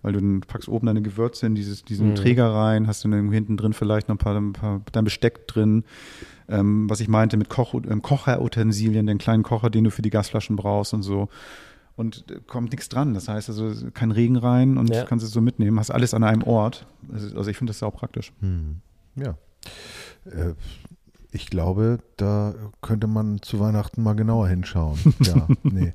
weil 0.02 0.14
du 0.14 0.20
dann 0.20 0.42
packst 0.42 0.70
oben 0.70 0.88
deine 0.88 1.02
Gewürze 1.02 1.46
in 1.46 1.56
dieses, 1.56 1.84
diesen 1.84 2.16
Träger 2.16 2.54
rein, 2.54 2.88
hast 2.88 3.04
du 3.04 3.10
dann 3.10 3.32
hinten 3.32 3.58
drin 3.58 3.74
vielleicht 3.74 4.08
noch 4.08 4.16
ein 4.16 4.20
paar, 4.20 4.36
ein 4.38 4.54
paar 4.54 4.82
dein 4.92 5.04
Besteck 5.04 5.48
drin. 5.48 5.84
Ähm, 6.50 6.90
was 6.90 7.02
ich 7.02 7.10
meinte 7.10 7.36
mit 7.36 7.50
Koch, 7.50 7.74
ähm, 7.74 8.02
Kocherutensilien, 8.02 9.06
den 9.08 9.18
kleinen 9.18 9.44
Kocher, 9.44 9.70
den 9.70 9.84
du 9.84 9.92
für 9.92 10.02
die 10.02 10.10
Gasflaschen 10.10 10.56
brauchst 10.56 10.94
und 10.94 11.04
so. 11.04 11.28
Und 11.98 12.32
äh, 12.32 12.40
kommt 12.48 12.72
nichts 12.72 12.88
dran. 12.88 13.14
Das 13.14 13.28
heißt 13.28 13.50
also 13.50 13.92
kein 13.92 14.12
Regen 14.12 14.38
rein 14.38 14.78
und 14.78 14.90
Ja. 14.94 15.04
kannst 15.04 15.26
es 15.26 15.32
so 15.32 15.42
mitnehmen. 15.42 15.78
Hast 15.80 15.92
alles 15.92 16.14
an 16.14 16.24
einem 16.24 16.44
Ort. 16.44 16.88
Also 17.12 17.36
also 17.36 17.50
ich 17.50 17.58
finde 17.58 17.72
das 17.72 17.84
auch 17.84 17.94
praktisch. 17.94 18.32
Ja. 19.16 19.36
Äh, 20.26 20.54
ich 21.32 21.50
glaube, 21.50 21.98
da 22.16 22.56
könnte 22.82 23.08
man 23.08 23.42
zu 23.42 23.60
Weihnachten 23.60 24.02
mal 24.02 24.14
genauer 24.14 24.48
hinschauen. 24.48 24.98
Ja, 25.26 25.48
nee. 25.64 25.94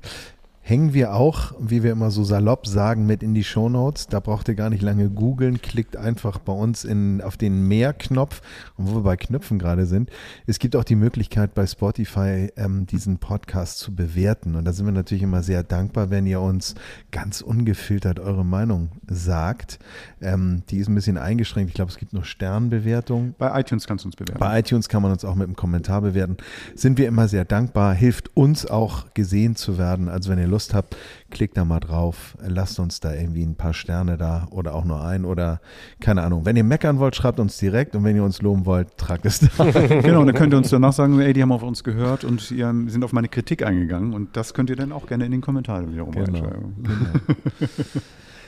Hängen 0.65 0.93
wir 0.93 1.13
auch, 1.13 1.53
wie 1.59 1.83
wir 1.83 1.91
immer 1.91 2.09
so 2.09 2.23
salopp 2.23 2.67
sagen, 2.67 3.05
mit 3.05 3.21
in 3.21 3.33
die 3.33 3.43
Shownotes. 3.43 4.07
Da 4.07 4.21
braucht 4.21 4.47
ihr 4.47 4.55
gar 4.55 4.69
nicht 4.69 4.81
lange 4.81 5.09
googeln. 5.09 5.61
Klickt 5.61 5.97
einfach 5.97 6.39
bei 6.39 6.53
uns 6.53 6.85
in, 6.85 7.21
auf 7.21 7.35
den 7.35 7.67
Mehr-Knopf. 7.67 8.41
Und 8.77 8.87
wo 8.87 8.95
wir 8.95 9.01
bei 9.01 9.17
Knöpfen 9.17 9.59
gerade 9.59 9.85
sind, 9.85 10.09
es 10.47 10.59
gibt 10.59 10.77
auch 10.77 10.85
die 10.85 10.95
Möglichkeit 10.95 11.53
bei 11.53 11.67
Spotify 11.67 12.49
ähm, 12.55 12.85
diesen 12.85 13.17
Podcast 13.17 13.79
zu 13.79 13.93
bewerten. 13.93 14.55
Und 14.55 14.63
da 14.63 14.71
sind 14.71 14.85
wir 14.85 14.93
natürlich 14.93 15.23
immer 15.23 15.43
sehr 15.43 15.63
dankbar, 15.63 16.09
wenn 16.11 16.25
ihr 16.25 16.39
uns 16.39 16.75
ganz 17.11 17.41
ungefiltert 17.41 18.21
eure 18.21 18.45
Meinung 18.45 18.91
sagt. 19.05 19.79
Ähm, 20.21 20.63
die 20.69 20.77
ist 20.77 20.87
ein 20.87 20.95
bisschen 20.95 21.17
eingeschränkt. 21.17 21.71
Ich 21.71 21.75
glaube, 21.75 21.91
es 21.91 21.97
gibt 21.97 22.13
nur 22.13 22.23
Sternbewertungen. 22.23 23.35
Bei 23.37 23.59
iTunes 23.59 23.85
kannst 23.85 24.05
du 24.05 24.07
uns 24.07 24.15
bewerten. 24.15 24.39
Bei 24.39 24.59
iTunes 24.59 24.87
kann 24.87 25.01
man 25.01 25.11
uns 25.11 25.25
auch 25.25 25.35
mit 25.35 25.47
einem 25.47 25.57
Kommentar 25.57 25.99
bewerten. 25.99 26.37
Sind 26.73 26.97
wir 26.97 27.09
immer 27.09 27.27
sehr 27.27 27.43
dankbar, 27.43 27.93
hilft 27.93 28.37
uns 28.37 28.65
auch 28.65 29.13
gesehen 29.13 29.57
zu 29.57 29.77
werden. 29.77 30.07
Also 30.07 30.29
wenn 30.29 30.39
ihr 30.39 30.52
Lust 30.53 30.73
habt, 30.73 30.95
klickt 31.31 31.57
da 31.57 31.65
mal 31.65 31.79
drauf, 31.79 32.37
lasst 32.47 32.79
uns 32.79 32.99
da 32.99 33.13
irgendwie 33.13 33.43
ein 33.43 33.55
paar 33.55 33.73
Sterne 33.73 34.17
da 34.17 34.47
oder 34.51 34.75
auch 34.75 34.85
nur 34.85 35.03
ein 35.03 35.25
oder 35.25 35.59
keine 35.99 36.21
Ahnung. 36.21 36.45
Wenn 36.45 36.55
ihr 36.55 36.63
meckern 36.63 36.99
wollt, 36.99 37.15
schreibt 37.15 37.39
uns 37.39 37.57
direkt 37.57 37.95
und 37.95 38.03
wenn 38.03 38.15
ihr 38.15 38.23
uns 38.23 38.41
loben 38.41 38.65
wollt, 38.65 38.95
tragt 38.97 39.25
es 39.25 39.39
da. 39.39 39.63
genau, 39.71 40.21
und 40.21 40.27
dann 40.27 40.35
könnt 40.35 40.53
ihr 40.53 40.57
uns 40.57 40.69
danach 40.69 40.93
sagen, 40.93 41.19
ey, 41.19 41.33
die 41.33 41.41
haben 41.41 41.51
auf 41.51 41.63
uns 41.63 41.83
gehört 41.83 42.23
und 42.23 42.39
haben- 42.41 42.87
sind 42.89 43.03
auf 43.03 43.13
meine 43.13 43.27
Kritik 43.29 43.65
eingegangen. 43.65 44.13
Und 44.13 44.37
das 44.37 44.53
könnt 44.53 44.69
ihr 44.69 44.75
dann 44.75 44.91
auch 44.91 45.07
gerne 45.07 45.25
in 45.25 45.31
den 45.31 45.41
Kommentaren 45.41 45.91
wiederum 45.91 46.11
Genau. 46.13 46.23
reinschreiben. 46.39 46.85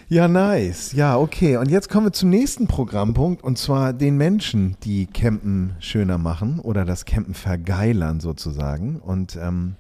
Ja, 0.08 0.28
nice. 0.28 0.92
Ja, 0.94 1.18
okay. 1.18 1.58
Und 1.58 1.72
jetzt 1.72 1.90
kommen 1.90 2.06
wir 2.06 2.14
zum 2.14 2.30
nächsten 2.30 2.68
Programmpunkt 2.68 3.44
und 3.44 3.58
zwar 3.58 3.92
den 3.92 4.18
Menschen, 4.18 4.78
die 4.84 5.08
Campen 5.08 5.74
schöner 5.80 6.20
machen 6.20 6.60
oder 6.60 6.86
das 6.86 7.06
Campen 7.06 7.34
vergeilern 7.34 8.20
sozusagen. 8.20 8.98
Und 8.98 9.36
ähm, 9.42 9.76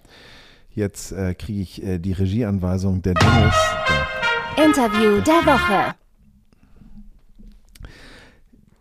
jetzt 0.76 1.12
äh, 1.12 1.34
kriege 1.34 1.62
ich 1.62 1.84
äh, 1.84 1.98
die 2.00 2.12
Regieanweisung 2.14 3.02
der 3.02 3.16
Dennis. 3.16 3.56
Da. 3.88 4.64
Interview 4.64 5.22
der 5.22 5.46
Woche. 5.46 5.96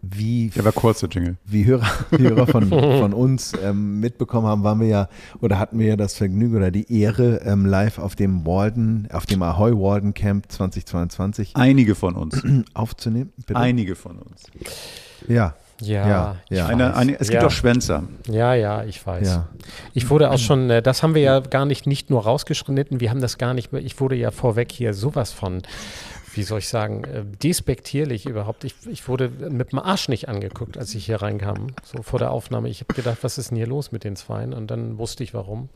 Wie 0.07 0.51
Der 0.51 0.65
war 0.67 0.73
kurz, 0.73 1.01
der 1.01 1.09
Jingle. 1.09 1.37
wie 1.47 1.65
Hörer, 1.65 1.87
wie 2.11 2.25
Hörer 2.29 2.47
von, 2.47 2.69
von 2.69 3.15
uns 3.15 3.53
ähm, 3.63 4.01
mitbekommen 4.01 4.47
haben, 4.47 4.63
waren 4.63 4.79
wir 4.79 4.87
ja 4.87 5.09
oder 5.41 5.59
hatten 5.59 5.79
wir 5.79 5.87
ja 5.87 5.97
das 5.97 6.15
Vergnügen 6.15 6.57
oder 6.57 6.71
die 6.71 6.93
Ehre, 7.01 7.39
ähm, 7.39 7.65
live 7.65 7.99
auf 7.99 8.15
dem 8.15 8.45
Walden, 8.47 9.09
auf 9.11 9.25
dem 9.25 9.43
Ahoy 9.43 9.73
Walden 9.73 10.13
Camp 10.13 10.53
2022 10.53 11.57
Einige 11.57 11.95
von 11.95 12.17
uns. 12.17 12.43
aufzunehmen. 12.75 13.33
Bitte? 13.47 13.57
Einige 13.59 13.97
von 13.97 14.19
uns. 14.19 14.43
Ja, 15.27 15.55
Ja, 15.87 16.07
Ja, 16.09 16.37
ich 16.51 16.57
ja. 16.59 16.65
weiß. 16.65 16.71
Eine, 16.73 16.95
eine, 16.97 17.21
es 17.21 17.29
gibt 17.29 17.43
Ja. 17.43 17.47
auch 17.49 17.53
Schwänzer. 17.53 18.03
Ja, 18.29 18.55
ja, 18.55 18.85
ich 18.85 19.05
weiß. 19.07 19.27
ja. 19.27 19.47
Ich 19.93 20.11
wurde 20.11 20.31
auch 20.31 20.39
schon, 20.39 20.71
äh, 20.71 20.83
das 20.83 21.03
haben 21.03 21.15
wir 21.15 21.23
ja 21.23 21.41
gar 21.41 21.65
nicht, 21.67 21.87
nicht 21.87 22.11
nur 22.11 22.23
rausgeschnitten, 22.25 23.01
wir 23.01 23.11
haben 23.11 23.21
das 23.21 23.39
gar 23.39 23.55
nicht 23.55 23.73
mehr, 23.73 23.83
ich 23.83 24.01
wurde 24.01 24.17
ja 24.17 24.31
vorweg 24.31 24.73
hier 24.73 24.95
sowas 24.95 25.33
von, 25.33 25.63
wie 26.37 26.43
soll 26.43 26.59
ich 26.59 26.69
sagen, 26.69 27.05
äh, 27.05 27.25
despektierlich 27.43 28.27
überhaupt. 28.27 28.65
Ich, 28.65 28.75
ich 28.91 29.09
wurde 29.09 29.29
mit 29.51 29.73
dem 29.73 29.79
Arsch 29.79 30.09
nicht 30.09 30.29
angeguckt, 30.29 30.77
als 30.79 30.95
ich 30.95 31.07
hier 31.07 31.23
reinkam, 31.23 31.69
so 31.83 32.03
vor 32.03 32.19
der 32.19 32.31
Aufnahme. 32.31 32.69
Ich 32.69 32.81
habe 32.81 32.93
gedacht, 32.95 33.19
was 33.23 33.39
ist 33.39 33.51
denn 33.51 33.57
hier 33.57 33.67
los 33.67 33.93
mit 33.93 34.05
den 34.05 34.17
Zweien? 34.17 34.53
Und 34.53 34.71
dann 34.71 34.99
wusste 34.99 35.23
ich 35.25 35.35
warum. 35.35 35.69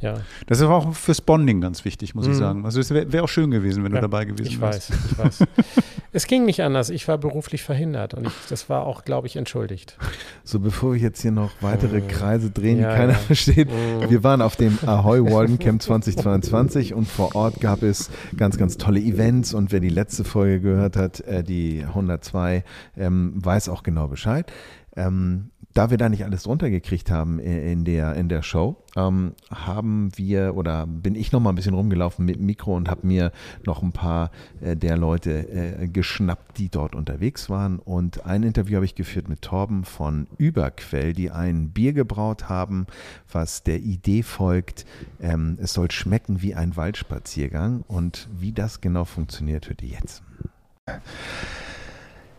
Ja, 0.00 0.14
Das 0.46 0.58
ist 0.58 0.64
aber 0.64 0.76
auch 0.76 0.94
fürs 0.94 1.20
Bonding 1.20 1.60
ganz 1.60 1.84
wichtig, 1.84 2.14
muss 2.14 2.26
ich 2.26 2.32
Mhm. 2.34 2.38
sagen. 2.38 2.64
Also 2.64 2.80
es 2.80 2.90
wäre 2.90 3.12
wär 3.12 3.24
auch 3.24 3.28
schön 3.28 3.50
gewesen, 3.50 3.84
wenn 3.84 3.92
Ja, 3.92 4.00
du 4.00 4.02
dabei 4.08 4.24
gewesen 4.24 4.46
ich 4.46 4.60
wärst. 4.60 4.90
weiß, 4.90 4.98
ich 5.12 5.18
weiß. 5.18 5.38
es 6.12 6.26
ging 6.26 6.44
nicht 6.44 6.62
anders. 6.62 6.90
Ich 6.90 7.08
war 7.08 7.18
beruflich 7.18 7.62
verhindert 7.62 8.14
und 8.14 8.26
ich, 8.26 8.32
das 8.48 8.68
war 8.68 8.86
auch, 8.86 9.04
glaube 9.04 9.26
ich, 9.26 9.36
entschuldigt. 9.36 9.96
So, 10.44 10.60
bevor 10.60 10.94
wir 10.94 11.00
jetzt 11.00 11.22
hier 11.22 11.32
noch 11.32 11.50
weitere 11.60 12.00
Kreise 12.02 12.50
drehen, 12.50 12.76
die 12.76 12.82
Ja, 12.82 12.94
keiner 12.94 13.12
ja. 13.12 13.18
versteht. 13.18 13.68
Wir 14.08 14.22
waren 14.24 14.42
auf 14.42 14.56
dem 14.56 14.78
Ahoy 14.86 15.22
Walden 15.24 15.58
Camp 15.58 15.82
2022 15.82 16.94
und 16.94 17.06
vor 17.06 17.34
Ort 17.34 17.60
gab 17.60 17.82
es 17.82 18.10
ganz, 18.36 18.56
ganz 18.58 18.76
tolle 18.76 19.00
Events 19.00 19.54
und 19.54 19.72
wer 19.72 19.80
die 19.80 19.85
letzte 19.88 20.24
Folge 20.24 20.60
gehört 20.60 20.96
hat, 20.96 21.20
äh, 21.20 21.42
die 21.42 21.84
102, 21.84 22.64
ähm, 22.96 23.32
weiß 23.36 23.68
auch 23.68 23.82
genau 23.82 24.08
Bescheid. 24.08 24.52
Ähm, 24.96 25.50
da 25.76 25.90
wir 25.90 25.98
da 25.98 26.08
nicht 26.08 26.24
alles 26.24 26.44
drunter 26.44 26.70
gekriegt 26.70 27.10
haben 27.10 27.38
in 27.38 27.84
der, 27.84 28.14
in 28.14 28.30
der 28.30 28.42
Show, 28.42 28.76
ähm, 28.96 29.34
haben 29.50 30.08
wir 30.16 30.56
oder 30.56 30.86
bin 30.86 31.14
ich 31.14 31.32
noch 31.32 31.40
mal 31.40 31.50
ein 31.50 31.54
bisschen 31.54 31.74
rumgelaufen 31.74 32.24
mit 32.24 32.36
dem 32.36 32.46
Mikro 32.46 32.74
und 32.74 32.88
habe 32.88 33.06
mir 33.06 33.30
noch 33.66 33.82
ein 33.82 33.92
paar 33.92 34.30
äh, 34.62 34.74
der 34.74 34.96
Leute 34.96 35.48
äh, 35.50 35.86
geschnappt, 35.86 36.56
die 36.56 36.70
dort 36.70 36.94
unterwegs 36.94 37.50
waren. 37.50 37.78
Und 37.78 38.24
ein 38.24 38.42
Interview 38.42 38.76
habe 38.76 38.86
ich 38.86 38.94
geführt 38.94 39.28
mit 39.28 39.42
Torben 39.42 39.84
von 39.84 40.28
Überquell, 40.38 41.12
die 41.12 41.30
ein 41.30 41.70
Bier 41.70 41.92
gebraut 41.92 42.48
haben, 42.48 42.86
was 43.30 43.62
der 43.62 43.80
Idee 43.80 44.22
folgt, 44.22 44.86
ähm, 45.20 45.58
es 45.60 45.74
soll 45.74 45.90
schmecken 45.90 46.40
wie 46.40 46.54
ein 46.54 46.74
Waldspaziergang. 46.76 47.84
Und 47.86 48.28
wie 48.38 48.52
das 48.52 48.80
genau 48.80 49.04
funktioniert, 49.04 49.68
hört 49.68 49.82
ihr 49.82 49.90
jetzt. 49.90 50.22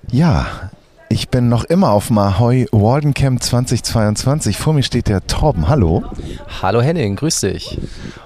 Ja, 0.10 0.72
ich 1.10 1.30
bin 1.30 1.49
noch 1.49 1.64
immer 1.64 1.91
auf 1.91 2.10
Mahoi 2.10 2.68
Walden 2.72 3.14
Camp 3.14 3.41
2022. 3.41 4.58
Vor 4.58 4.74
mir 4.74 4.84
steht 4.84 5.08
der 5.08 5.26
Torben. 5.26 5.68
Hallo. 5.68 6.03
Hallo 6.62 6.82
Henning, 6.82 7.16
grüß 7.16 7.41
dich. 7.41 7.80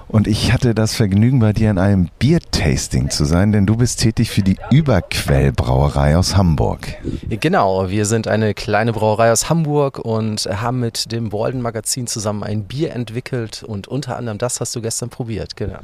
Und 0.08 0.26
ich 0.26 0.52
hatte 0.52 0.74
das 0.74 0.94
Vergnügen, 0.94 1.38
bei 1.38 1.52
dir 1.52 1.70
in 1.70 1.78
einem 1.78 2.10
Biertasting 2.18 3.08
zu 3.08 3.24
sein, 3.24 3.52
denn 3.52 3.64
du 3.64 3.76
bist 3.76 4.00
tätig 4.00 4.30
für 4.30 4.42
die 4.42 4.56
Überquellbrauerei 4.70 6.18
aus 6.18 6.36
Hamburg. 6.36 6.86
Genau, 7.28 7.88
wir 7.88 8.04
sind 8.04 8.28
eine 8.28 8.52
kleine 8.52 8.92
Brauerei 8.92 9.32
aus 9.32 9.48
Hamburg 9.48 9.98
und 9.98 10.46
haben 10.46 10.80
mit 10.80 11.12
dem 11.12 11.32
Walden 11.32 11.62
Magazin 11.62 12.06
zusammen 12.06 12.42
ein 12.42 12.64
Bier 12.64 12.92
entwickelt 12.92 13.62
und 13.62 13.88
unter 13.88 14.16
anderem 14.16 14.38
das 14.38 14.60
hast 14.60 14.76
du 14.76 14.82
gestern 14.82 15.08
probiert, 15.08 15.56
genau. 15.56 15.78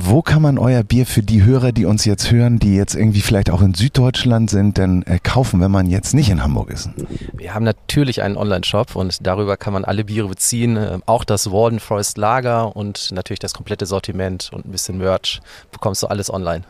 Wo 0.00 0.22
kann 0.22 0.42
man 0.42 0.58
euer 0.58 0.84
Bier 0.84 1.06
für 1.06 1.24
die 1.24 1.42
Hörer, 1.42 1.72
die 1.72 1.84
uns 1.84 2.04
jetzt 2.04 2.30
hören, 2.30 2.60
die 2.60 2.76
jetzt 2.76 2.94
irgendwie 2.94 3.20
vielleicht 3.20 3.50
auch 3.50 3.60
in 3.60 3.74
Süddeutschland 3.74 4.48
sind, 4.48 4.78
denn 4.78 5.02
äh, 5.02 5.18
kaufen, 5.20 5.60
wenn 5.60 5.72
man 5.72 5.86
jetzt 5.86 6.14
nicht 6.14 6.30
in 6.30 6.40
Hamburg 6.40 6.70
ist? 6.70 6.88
Wir 7.32 7.52
haben 7.52 7.64
natürlich 7.64 8.22
einen 8.22 8.36
Online-Shop 8.36 8.94
und 8.94 9.26
darüber 9.26 9.56
kann 9.56 9.72
man 9.72 9.84
alle 9.84 10.04
Biere 10.04 10.28
beziehen, 10.28 10.76
äh, 10.76 10.98
auch 11.06 11.24
das 11.24 11.50
Walden 11.50 11.80
Forest 11.80 12.16
Lager 12.16 12.76
und 12.76 13.10
natürlich 13.10 13.40
das 13.40 13.54
komplette 13.54 13.86
Sortiment 13.86 14.50
und 14.52 14.66
ein 14.66 14.70
bisschen 14.70 14.98
Merch. 14.98 15.40
Bekommst 15.72 16.04
du 16.04 16.06
alles 16.06 16.32
online. 16.32 16.62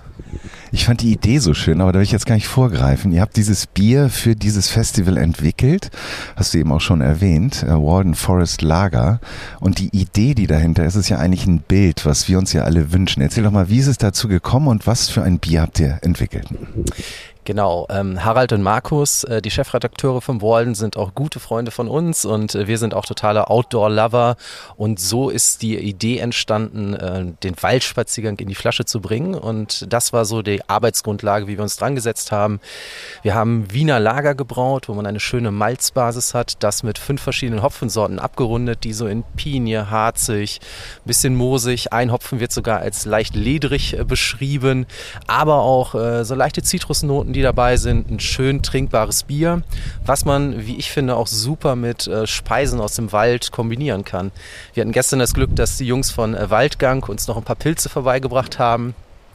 Ich 0.73 0.87
fand 0.87 1.03
die 1.03 1.13
Idee 1.13 1.39
so 1.39 1.53
schön, 1.53 1.83
aber 1.83 1.93
da 1.93 1.99
will 1.99 2.05
ich 2.05 2.13
jetzt 2.13 2.27
gar 2.27 2.35
nicht 2.35 2.49
vorgreifen. 2.49 3.13
Ihr 3.13 3.21
habt 3.21 3.37
dieses 3.37 3.67
Bier 3.67 4.09
für 4.09 4.37
dieses 4.37 4.71
Festival 4.71 5.19
entwickelt, 5.19 5.91
hast 6.37 6.55
du 6.55 6.59
eben 6.59 6.73
auch 6.73 6.81
schon 6.81 7.03
erwähnt, 7.03 7.63
äh, 7.63 7.69
Walden 7.69 8.15
Forest 8.15 8.63
Lager. 8.63 9.21
Und 9.61 9.79
die 9.81 9.95
Idee, 9.95 10.35
die 10.35 10.47
dahinter 10.47 10.87
ist, 10.87 10.95
ist 10.95 11.11
ja 11.11 11.19
eigentlich 11.19 11.47
ein 11.47 11.61
Bild, 11.61 12.07
was 12.07 12.27
wir 12.29 12.39
uns 12.39 12.55
ja 12.55 12.63
alle 12.63 12.93
wünschen 12.93 13.18
Erzähl 13.21 13.45
doch 13.45 13.51
mal, 13.51 13.69
wie 13.69 13.79
ist 13.79 13.87
es 13.87 13.99
dazu 13.99 14.29
gekommen 14.29 14.69
und 14.69 14.87
was 14.87 15.09
für 15.09 15.23
ein 15.23 15.39
Bier 15.39 15.63
habt 15.63 15.81
ihr 15.81 15.99
entwickelt? 16.03 16.49
Genau, 17.49 17.87
ähm, 17.89 18.23
Harald 18.23 18.53
und 18.53 18.63
Markus, 18.63 19.25
äh, 19.25 19.41
die 19.41 19.51
Chefredakteure 19.51 20.21
vom 20.21 20.43
Walden, 20.43 20.75
sind 20.75 20.99
auch 20.99 21.15
gute 21.15 21.41
Freunde 21.41 21.71
von 21.71 21.89
uns 21.89 22.27
und 22.27 22.55
äh, 22.55 22.67
wir 22.67 22.77
sind 22.77 22.93
auch 22.93 23.07
totale 23.07 23.49
Outdoor-Lover. 23.49 24.37
Und 24.77 25.01
so 25.01 25.31
ist 25.31 25.63
die 25.63 25.79
Idee 25.79 26.19
entstanden, 26.19 26.93
äh, 26.93 27.25
den 27.43 27.55
Waldspaziergang 27.59 28.39
in 28.39 28.49
die 28.49 28.55
Flasche 28.55 28.85
zu 28.85 29.01
bringen. 29.01 29.35
Und 29.35 29.91
das 29.91 30.13
war 30.13 30.27
so 30.27 30.43
die 30.43 30.61
Arbeitsgrundlage, 30.69 31.47
wie 31.47 31.57
wir 31.57 31.63
uns 31.63 31.79
dran 31.79 31.95
gesetzt 31.95 32.33
haben. 32.33 32.61
Wir 33.23 33.35
haben 33.35 33.73
Wiener 33.73 33.99
Lager 33.99 34.35
gebraut, 34.35 34.91
wo 34.91 34.93
man 34.93 35.07
eine 35.07 35.19
schöne 35.19 35.51
Malzbasis 35.51 36.35
hat, 36.35 36.63
das 36.63 36.83
mit 36.83 36.99
fünf 36.99 37.23
verschiedenen 37.23 37.63
Hopfensorten 37.63 38.19
abgerundet, 38.19 38.85
die 38.85 38.93
so 38.93 39.07
in 39.07 39.25
Pinie, 39.37 39.89
Harzig, 39.91 40.61
bisschen 41.07 41.35
moosig, 41.35 41.95
ein 41.95 42.13
Hopfen 42.13 42.41
wird 42.41 42.53
sogar 42.53 42.81
als 42.81 43.07
leicht 43.07 43.35
ledrig 43.35 43.99
äh, 43.99 44.05
beschrieben, 44.05 44.85
aber 45.27 45.63
auch 45.63 45.95
äh, 45.95 46.27
so 46.27 46.35
leichte 46.35 46.63
Zitrusnoten, 46.63 47.38
die 47.39 47.43
dabei 47.43 47.77
sind, 47.77 48.11
ein 48.11 48.21
schön 48.21 48.63
trinkbares 48.63 49.23
Bier, 49.23 49.63
was 50.05 50.25
man, 50.25 50.67
wie 50.67 50.77
ich 50.77 50.91
finde, 50.91 51.17
auch 51.17 51.29
super 51.29 51.77
mit 51.77 52.07
äh, 52.07 52.27
Speisen 52.27 52.81
aus 52.81 52.95
dem 52.95 53.13
Wald 53.13 53.53
kombinieren 53.53 54.05
kann. 54.05 54.33
Wir 54.75 54.83
hatten 54.83 54.93
gestern 54.93 55.21
das 55.21 55.35
Glück, 55.35 55.55
dass 55.55 55.77
die 55.77 55.87
Jungs 55.87 56.11
von 56.11 56.35
äh, 56.35 56.51
Waldgang 56.51 57.05
uns 57.05 57.29
noch 57.29 57.37
ein 57.37 57.45
paar 57.45 57.57
Pilze 57.57 57.89
vorbeigebracht 57.89 58.59
haben. 58.59 58.95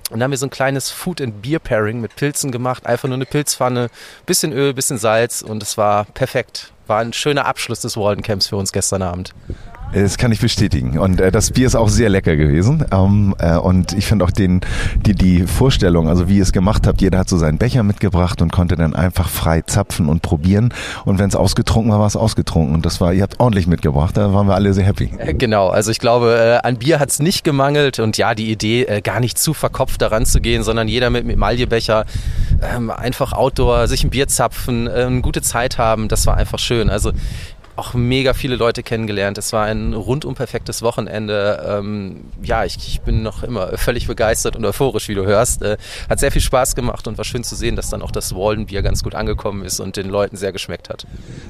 Und 0.09 0.19
dann 0.19 0.23
haben 0.23 0.31
wir 0.31 0.37
so 0.37 0.47
ein 0.47 0.51
kleines 0.51 0.91
Food 0.91 1.21
and 1.21 1.41
Beer 1.41 1.59
Pairing 1.59 2.01
mit 2.01 2.15
Pilzen 2.17 2.51
gemacht. 2.51 2.85
Einfach 2.85 3.07
nur 3.07 3.15
eine 3.15 3.25
Pilzpfanne, 3.25 3.89
bisschen 4.25 4.51
Öl, 4.51 4.73
bisschen 4.73 4.97
Salz 4.97 5.41
und 5.41 5.63
es 5.63 5.77
war 5.77 6.03
perfekt. 6.03 6.73
War 6.87 6.99
ein 6.99 7.13
schöner 7.13 7.45
Abschluss 7.45 7.79
des 7.79 7.95
Walden 7.95 8.21
Camps 8.21 8.47
für 8.47 8.57
uns 8.57 8.73
gestern 8.73 9.01
Abend. 9.01 9.33
Das 9.93 10.17
kann 10.17 10.31
ich 10.31 10.39
bestätigen. 10.39 10.97
Und 10.97 11.21
äh, 11.21 11.31
das 11.31 11.51
Bier 11.51 11.67
ist 11.67 11.75
auch 11.75 11.89
sehr 11.89 12.09
lecker 12.09 12.35
gewesen. 12.35 12.85
Ähm, 12.91 13.35
äh, 13.39 13.57
und 13.57 13.93
ich 13.93 14.05
finde 14.05 14.25
auch 14.25 14.31
den, 14.31 14.61
die, 15.05 15.13
die 15.13 15.45
Vorstellung, 15.45 16.07
also 16.07 16.27
wie 16.27 16.37
ihr 16.37 16.43
es 16.43 16.51
gemacht 16.51 16.87
habt, 16.87 17.01
jeder 17.01 17.19
hat 17.19 17.29
so 17.29 17.37
seinen 17.37 17.57
Becher 17.57 17.83
mitgebracht 17.83 18.41
und 18.41 18.51
konnte 18.51 18.75
dann 18.75 18.95
einfach 18.95 19.29
frei 19.29 19.61
zapfen 19.61 20.09
und 20.09 20.21
probieren. 20.21 20.73
Und 21.05 21.19
wenn 21.19 21.29
es 21.29 21.35
ausgetrunken 21.35 21.91
war, 21.91 21.99
war 21.99 22.07
es 22.07 22.15
ausgetrunken. 22.15 22.73
Und 22.73 22.85
das 22.85 23.01
war, 23.01 23.13
ihr 23.13 23.23
habt 23.23 23.39
ordentlich 23.39 23.67
mitgebracht, 23.67 24.17
da 24.17 24.33
waren 24.33 24.47
wir 24.47 24.55
alle 24.55 24.73
sehr 24.73 24.85
happy. 24.85 25.11
Äh, 25.17 25.33
genau, 25.33 25.69
also 25.69 25.91
ich 25.91 25.99
glaube, 25.99 26.59
äh, 26.63 26.67
an 26.67 26.77
Bier 26.77 26.99
hat 26.99 27.09
es 27.09 27.19
nicht 27.19 27.43
gemangelt 27.43 27.99
und 27.99 28.17
ja, 28.17 28.35
die 28.35 28.51
Idee, 28.51 28.83
äh, 28.83 29.01
gar 29.01 29.19
nicht 29.19 29.37
zu 29.37 29.53
verkopft 29.53 30.01
daran 30.01 30.25
zu 30.25 30.41
gehen, 30.41 30.63
sondern 30.63 30.87
jeder 30.87 31.09
mit 31.09 31.29
Emaillebecher 31.29 32.05
ähm, 32.61 32.89
einfach 32.89 33.33
Outdoor, 33.33 33.87
sich 33.87 34.03
ein 34.03 34.09
Bier 34.09 34.27
zapfen, 34.27 34.87
äh, 34.87 35.05
eine 35.05 35.21
gute 35.21 35.41
Zeit 35.41 35.77
haben, 35.77 36.07
das 36.07 36.25
war 36.25 36.37
einfach 36.37 36.59
schön. 36.59 36.89
Also 36.89 37.11
auch 37.75 37.93
mega 37.93 38.33
viele 38.33 38.55
Leute 38.55 38.83
kennengelernt. 38.83 39.37
Es 39.37 39.51
war 39.53 39.65
ein 39.65 39.93
rundum 39.93 40.35
perfektes 40.35 40.81
Wochenende. 40.81 41.63
Ähm, 41.67 42.25
ja, 42.41 42.65
ich, 42.65 42.77
ich, 42.77 43.01
bin 43.01 43.23
noch 43.23 43.43
immer 43.43 43.77
völlig 43.77 44.07
begeistert 44.07 44.55
und 44.55 44.63
euphorisch, 44.65 45.09
wie 45.09 45.15
du 45.15 45.25
hörst. 45.25 45.61
Äh, 45.61 45.77
hat 46.09 46.19
sehr 46.19 46.31
viel 46.31 46.41
Spaß 46.41 46.75
gemacht 46.75 47.07
und 47.07 47.17
war 47.17 47.25
schön 47.25 47.43
zu 47.43 47.55
sehen, 47.55 47.75
dass 47.75 47.89
dann 47.89 48.01
auch 48.01 48.11
das 48.11 48.35
Walden-Bier 48.35 48.81
ganz 48.81 49.03
gut 49.03 49.15
angekommen 49.15 49.65
ist 49.65 49.79
und 49.79 49.97
den 49.97 50.09
Leuten 50.09 50.37
sehr 50.37 50.51
geschmeckt 50.51 50.89
hat. 50.89 51.07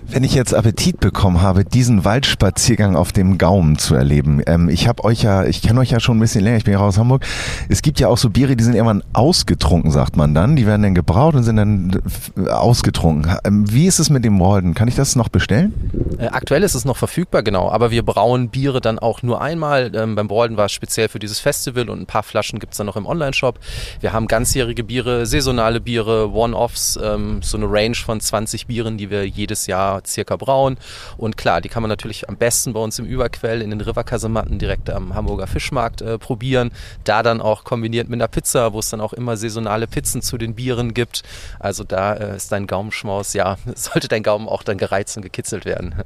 Wenn 0.07 0.23
ich 0.23 0.33
jetzt 0.33 0.53
Appetit 0.53 0.99
bekommen 0.99 1.41
habe, 1.41 1.65
diesen 1.65 2.05
Waldspaziergang 2.05 2.95
auf 2.95 3.11
dem 3.11 3.37
Gaumen 3.37 3.77
zu 3.77 3.95
erleben, 3.95 4.41
ähm, 4.47 4.69
ich 4.69 4.87
habe 4.87 5.03
euch 5.03 5.23
ja, 5.23 5.43
ich 5.43 5.61
kenne 5.61 5.79
euch 5.81 5.91
ja 5.91 5.99
schon 5.99 6.17
ein 6.17 6.21
bisschen 6.21 6.43
länger, 6.43 6.57
ich 6.57 6.63
bin 6.63 6.73
ja 6.73 6.79
aus 6.79 6.97
Hamburg. 6.97 7.25
Es 7.69 7.81
gibt 7.81 7.99
ja 7.99 8.07
auch 8.07 8.17
so 8.17 8.29
Biere, 8.29 8.55
die 8.55 8.63
sind 8.63 8.75
irgendwann 8.75 9.03
ausgetrunken, 9.13 9.91
sagt 9.91 10.15
man 10.15 10.33
dann. 10.33 10.55
Die 10.55 10.65
werden 10.65 10.83
dann 10.83 10.95
gebraut 10.95 11.35
und 11.35 11.43
sind 11.43 11.57
dann 11.57 12.01
ausgetrunken. 12.49 13.35
Ähm, 13.43 13.71
wie 13.71 13.87
ist 13.87 13.99
es 13.99 14.09
mit 14.09 14.23
dem 14.23 14.39
Walden? 14.39 14.73
Kann 14.73 14.87
ich 14.87 14.95
das 14.95 15.15
noch 15.15 15.29
bestellen? 15.29 15.73
Äh, 16.17 16.27
aktuell 16.27 16.63
ist 16.63 16.75
es 16.75 16.85
noch 16.85 16.97
verfügbar, 16.97 17.43
genau, 17.43 17.69
aber 17.69 17.91
wir 17.91 18.03
brauen 18.03 18.49
Biere 18.49 18.81
dann 18.81 18.99
auch 18.99 19.23
nur 19.23 19.41
einmal. 19.41 19.91
Ähm, 19.95 20.15
beim 20.15 20.27
Balden 20.27 20.57
war 20.57 20.65
es 20.65 20.71
speziell 20.71 21.09
für 21.09 21.19
dieses 21.19 21.39
Festival 21.39 21.89
und 21.89 22.01
ein 22.01 22.05
paar 22.05 22.23
Flaschen 22.23 22.59
gibt 22.59 22.73
es 22.73 22.77
dann 22.77 22.87
noch 22.87 22.95
im 22.95 23.05
Online-Shop. 23.05 23.59
Wir 23.99 24.13
haben 24.13 24.27
ganzjährige 24.27 24.83
Biere, 24.83 25.25
saisonale 25.25 25.81
Biere, 25.81 26.31
One-Offs, 26.31 26.99
ähm, 27.01 27.41
so 27.41 27.57
eine 27.57 27.67
Range 27.69 27.95
von 27.95 28.19
20 28.19 28.67
Bieren, 28.67 28.97
die 28.97 29.09
wir 29.09 29.27
jedes 29.27 29.67
Jahr 29.67 30.01
circa 30.05 30.35
brauen. 30.35 30.77
Und 31.17 31.37
klar, 31.37 31.61
die 31.61 31.69
kann 31.69 31.81
man 31.81 31.89
natürlich 31.89 32.29
am 32.29 32.37
besten 32.37 32.73
bei 32.73 32.79
uns 32.79 32.99
im 32.99 33.05
Überquell 33.05 33.61
in 33.61 33.69
den 33.69 33.81
Riverkasematten 33.81 34.59
direkt 34.59 34.89
am 34.89 35.15
Hamburger 35.15 35.47
Fischmarkt 35.47 36.01
äh, 36.01 36.17
probieren. 36.17 36.71
Da 37.03 37.23
dann 37.23 37.41
auch 37.41 37.63
kombiniert 37.63 38.09
mit 38.09 38.17
einer 38.17 38.27
Pizza, 38.27 38.73
wo 38.73 38.79
es 38.79 38.89
dann 38.89 39.01
auch 39.01 39.13
immer 39.13 39.37
saisonale 39.37 39.87
Pizzen 39.87 40.21
zu 40.21 40.37
den 40.37 40.55
Bieren 40.55 40.93
gibt. 40.93 41.23
Also 41.59 41.83
da 41.83 42.13
äh, 42.13 42.35
ist 42.35 42.51
dein 42.51 42.67
Gaumenschmaus, 42.67 43.33
ja, 43.33 43.57
sollte 43.75 44.07
dein 44.07 44.23
Gaumen 44.23 44.47
auch 44.47 44.63
dann 44.63 44.77
gereizt 44.77 45.17
und 45.17 45.23
gekitzelt 45.23 45.65
werden. 45.65 46.02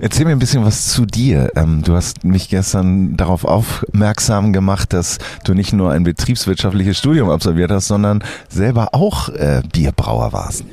Erzähl 0.00 0.26
mir 0.26 0.32
ein 0.32 0.38
bisschen 0.38 0.64
was 0.64 0.88
zu 0.88 1.06
dir. 1.06 1.50
Ähm, 1.56 1.82
du 1.82 1.94
hast 1.94 2.24
mich 2.24 2.48
gestern 2.48 3.16
darauf 3.16 3.44
aufmerksam 3.44 4.52
gemacht, 4.52 4.92
dass 4.92 5.18
du 5.44 5.54
nicht 5.54 5.72
nur 5.72 5.90
ein 5.92 6.04
betriebswirtschaftliches 6.04 6.98
Studium 6.98 7.30
absolviert 7.30 7.70
hast, 7.70 7.88
sondern 7.88 8.22
selber 8.48 8.90
auch 8.92 9.28
äh, 9.30 9.62
Bierbrauer 9.72 10.32
warst. 10.32 10.64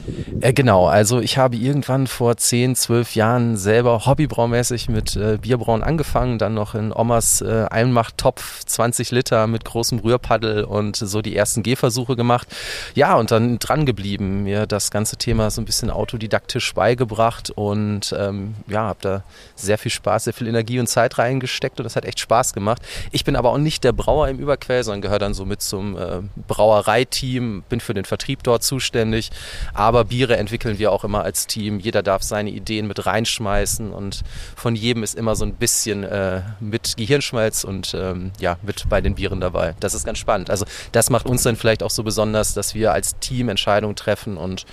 Äh, 0.41 0.53
genau, 0.53 0.87
also 0.87 1.19
ich 1.19 1.37
habe 1.37 1.55
irgendwann 1.55 2.07
vor 2.07 2.37
10, 2.37 2.75
12 2.75 3.15
Jahren 3.15 3.57
selber 3.57 4.05
hobbybraumäßig 4.05 4.89
mit 4.89 5.15
äh, 5.15 5.37
Bierbrauen 5.41 5.83
angefangen, 5.83 6.37
dann 6.37 6.53
noch 6.53 6.75
in 6.75 6.91
Omas 6.91 7.41
äh, 7.41 7.65
Einmachttopf 7.69 8.65
20 8.65 9.11
Liter 9.11 9.47
mit 9.47 9.65
großem 9.65 9.99
Rührpaddel 9.99 10.63
und 10.63 10.97
so 10.97 11.21
die 11.21 11.35
ersten 11.35 11.63
Gehversuche 11.63 12.15
gemacht. 12.15 12.47
Ja, 12.93 13.15
und 13.15 13.31
dann 13.31 13.59
dran 13.59 13.85
geblieben, 13.85 14.43
mir 14.43 14.67
das 14.67 14.91
ganze 14.91 15.17
Thema 15.17 15.49
so 15.49 15.61
ein 15.61 15.65
bisschen 15.65 15.89
autodidaktisch 15.89 16.73
beigebracht 16.73 17.49
und 17.49 18.13
ähm, 18.17 18.34
ja, 18.67 18.81
habe 18.81 18.99
da 19.01 19.23
sehr 19.55 19.77
viel 19.77 19.91
Spaß, 19.91 20.25
sehr 20.25 20.33
viel 20.33 20.47
Energie 20.47 20.79
und 20.79 20.87
Zeit 20.87 21.17
reingesteckt 21.17 21.79
und 21.79 21.83
das 21.83 21.95
hat 21.95 22.05
echt 22.05 22.19
Spaß 22.19 22.53
gemacht. 22.53 22.81
Ich 23.11 23.23
bin 23.23 23.35
aber 23.35 23.51
auch 23.51 23.57
nicht 23.57 23.83
der 23.83 23.93
Brauer 23.93 24.27
im 24.27 24.39
Überquell, 24.39 24.83
sondern 24.83 25.01
gehöre 25.01 25.19
dann 25.19 25.33
so 25.33 25.45
mit 25.45 25.61
zum 25.61 25.97
äh, 25.97 26.21
Brauereiteam, 26.47 27.63
bin 27.69 27.79
für 27.79 27.93
den 27.93 28.05
Vertrieb 28.05 28.43
dort 28.43 28.63
zuständig. 28.63 29.31
Aber 29.73 30.05
Biere 30.05 30.37
entwickeln 30.37 30.79
wir 30.79 30.91
auch 30.91 31.03
immer 31.03 31.23
als 31.23 31.47
Team. 31.47 31.79
Jeder 31.79 32.03
darf 32.03 32.23
seine 32.23 32.49
Ideen 32.49 32.87
mit 32.87 33.05
reinschmeißen 33.05 33.91
und 33.91 34.23
von 34.55 34.75
jedem 34.75 35.03
ist 35.03 35.15
immer 35.15 35.35
so 35.35 35.45
ein 35.45 35.55
bisschen 35.55 36.03
äh, 36.03 36.41
mit 36.59 36.97
Gehirnschmalz 36.97 37.63
und 37.63 37.93
ähm, 37.93 38.31
ja, 38.39 38.57
mit 38.61 38.87
bei 38.89 39.01
den 39.01 39.15
Bieren 39.15 39.39
dabei. 39.39 39.75
Das 39.79 39.93
ist 39.93 40.05
ganz 40.05 40.17
spannend. 40.17 40.49
Also 40.49 40.65
das 40.91 41.09
macht 41.09 41.27
uns 41.27 41.43
dann 41.43 41.55
vielleicht 41.55 41.83
auch 41.83 41.89
so 41.89 42.03
besonders, 42.03 42.53
dass 42.53 42.75
wir 42.75 42.93
als 42.93 43.17
Team 43.19 43.49
Entscheidungen 43.49 43.95
treffen 43.95 44.37
und 44.37 44.65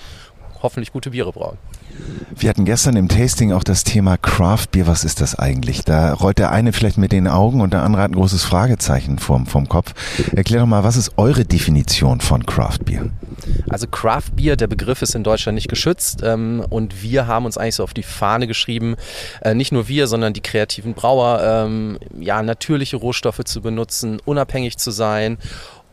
hoffentlich 0.61 0.91
gute 0.91 1.11
Biere 1.11 1.31
brauen. 1.31 1.57
Wir 2.35 2.49
hatten 2.49 2.65
gestern 2.65 2.95
im 2.95 3.07
Tasting 3.07 3.53
auch 3.53 3.63
das 3.63 3.83
Thema 3.83 4.17
Craft 4.17 4.67
Beer. 4.71 4.87
Was 4.87 5.03
ist 5.03 5.21
das 5.21 5.37
eigentlich? 5.37 5.83
Da 5.83 6.13
rollt 6.13 6.39
der 6.39 6.51
eine 6.51 6.73
vielleicht 6.73 6.97
mit 6.97 7.11
den 7.11 7.27
Augen 7.27 7.61
und 7.61 7.73
der 7.73 7.83
andere 7.83 8.01
hat 8.01 8.11
ein 8.11 8.15
großes 8.15 8.43
Fragezeichen 8.43 9.19
vom, 9.19 9.45
vom 9.45 9.69
Kopf. 9.69 9.93
Erklär 10.35 10.61
doch 10.61 10.67
mal, 10.67 10.83
was 10.83 10.97
ist 10.97 11.11
eure 11.17 11.45
Definition 11.45 12.21
von 12.21 12.45
Craft 12.45 12.79
Beer? 12.85 13.11
Also 13.69 13.87
Craft 13.87 14.35
Beer, 14.35 14.55
der 14.55 14.67
Begriff 14.67 15.01
ist 15.01 15.15
in 15.15 15.23
Deutschland 15.23 15.55
nicht 15.55 15.69
geschützt 15.69 16.21
ähm, 16.23 16.65
und 16.69 17.01
wir 17.01 17.27
haben 17.27 17.45
uns 17.45 17.57
eigentlich 17.57 17.75
so 17.75 17.83
auf 17.83 17.93
die 17.93 18.03
Fahne 18.03 18.47
geschrieben, 18.47 18.95
äh, 19.41 19.53
nicht 19.53 19.71
nur 19.71 19.87
wir, 19.87 20.07
sondern 20.07 20.33
die 20.33 20.41
kreativen 20.41 20.93
Brauer, 20.93 21.41
ähm, 21.43 21.99
ja, 22.19 22.41
natürliche 22.41 22.97
Rohstoffe 22.97 23.43
zu 23.45 23.61
benutzen, 23.61 24.19
unabhängig 24.25 24.77
zu 24.77 24.91
sein 24.91 25.37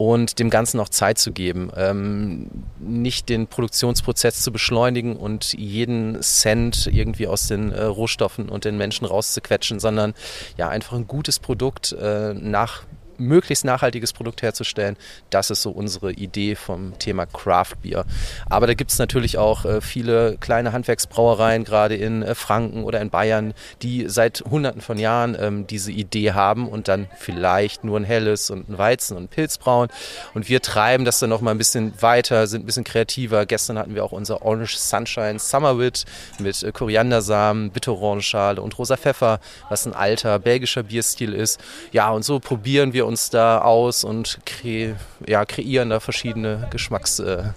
und 0.01 0.39
dem 0.39 0.49
Ganzen 0.49 0.81
auch 0.81 0.89
Zeit 0.89 1.19
zu 1.19 1.31
geben, 1.31 1.71
ähm, 1.77 2.49
nicht 2.79 3.29
den 3.29 3.49
Produktionsprozess 3.49 4.41
zu 4.41 4.51
beschleunigen 4.51 5.15
und 5.15 5.53
jeden 5.53 6.23
Cent 6.23 6.89
irgendwie 6.91 7.27
aus 7.27 7.49
den 7.49 7.71
äh, 7.71 7.83
Rohstoffen 7.83 8.49
und 8.49 8.65
den 8.65 8.79
Menschen 8.79 9.05
rauszuquetschen, 9.05 9.79
sondern 9.79 10.15
ja 10.57 10.71
einfach 10.71 10.97
ein 10.97 11.07
gutes 11.07 11.39
Produkt 11.39 11.93
äh, 11.93 12.33
nach 12.33 12.85
möglichst 13.21 13.65
nachhaltiges 13.65 14.13
Produkt 14.13 14.43
herzustellen. 14.43 14.97
Das 15.31 15.51
ist 15.51 15.63
so 15.63 15.71
unsere 15.71 16.13
Idee 16.13 16.55
vom 16.55 16.99
Thema 16.99 17.27
Craft 17.27 17.77
Beer. 17.83 18.05
Aber 18.49 18.67
da 18.67 18.75
gibt 18.75 18.91
es 18.91 18.99
natürlich 18.99 19.39
auch 19.39 19.65
äh, 19.65 19.81
viele 19.81 20.37
kleine 20.39 20.73
Handwerksbrauereien, 20.73 21.65
gerade 21.65 21.95
in 21.95 22.23
äh, 22.23 22.35
Franken 22.35 22.85
oder 22.85 23.01
in 23.01 23.11
Bayern, 23.11 23.55
die 23.83 24.09
seit 24.09 24.43
hunderten 24.51 24.81
von 24.81 24.99
Jahren 24.99 25.37
ähm, 25.39 25.67
diese 25.67 25.93
Idee 25.93 26.33
haben 26.33 26.69
und 26.69 26.89
dann 26.89 27.09
vielleicht 27.19 27.85
nur 27.85 27.99
ein 27.99 28.05
helles 28.05 28.51
und 28.51 28.69
ein 28.69 28.79
Weizen 28.79 29.17
und 29.17 29.25
ein 29.25 29.29
Pilz 29.29 29.59
brauen. 29.59 29.89
Und 30.35 30.49
wir 30.49 30.61
treiben 30.63 31.05
das 31.05 31.19
dann 31.19 31.31
noch 31.31 31.41
mal 31.41 31.51
ein 31.51 31.59
bisschen 31.59 31.93
weiter, 32.01 32.47
sind 32.47 32.63
ein 32.63 32.67
bisschen 32.67 32.85
kreativer. 32.85 33.47
Gestern 33.47 33.79
hatten 33.79 33.95
wir 33.95 34.05
auch 34.05 34.13
unser 34.13 34.43
Orange 34.43 34.77
Sunshine 34.77 35.39
Summerwit 35.39 36.05
mit 36.39 36.63
äh, 36.63 36.73
Koriandersamen, 36.73 37.71
Bitterorangenschale 37.71 38.61
und 38.61 38.79
rosa 38.79 38.97
Pfeffer, 38.97 39.41
was 39.69 39.87
ein 39.87 39.95
alter 39.95 40.39
belgischer 40.39 40.83
Bierstil 40.83 41.35
ist. 41.35 41.61
Ja, 41.93 42.11
und 42.11 42.25
so 42.25 42.41
probieren 42.41 42.93
wir 42.93 43.07
uns 43.11 43.29
da 43.31 43.61
aus 43.61 44.05
und 44.05 44.39
kre 44.47 44.95
ja, 45.27 45.45
kreieren 45.45 45.91
da 45.91 46.01
verschiedene 46.01 46.69
Geschmacks- 46.71 47.21
äh, 47.21 47.51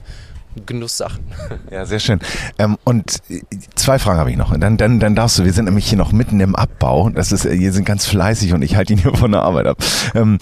Genusssachen. 0.65 1.23
Ja, 1.71 1.85
sehr 1.85 1.99
schön. 1.99 2.19
Ähm, 2.59 2.77
und 2.83 3.17
äh, 3.29 3.41
zwei 3.75 3.97
Fragen 3.97 4.19
habe 4.19 4.29
ich 4.29 4.37
noch. 4.37 4.55
Dann, 4.57 4.77
dann, 4.77 4.99
dann 4.99 5.15
darfst 5.15 5.39
du, 5.39 5.45
wir 5.45 5.53
sind 5.53 5.65
nämlich 5.65 5.87
hier 5.87 5.97
noch 5.97 6.11
mitten 6.11 6.39
im 6.39 6.55
Abbau. 6.55 7.09
Das 7.09 7.31
ist, 7.31 7.45
wir 7.45 7.73
sind 7.73 7.85
ganz 7.85 8.05
fleißig 8.05 8.53
und 8.53 8.61
ich 8.61 8.75
halte 8.75 8.93
ihn 8.93 8.99
hier 8.99 9.15
von 9.15 9.31
der 9.31 9.41
Arbeit 9.41 9.65
ab. 9.65 9.77
Ähm, 10.13 10.37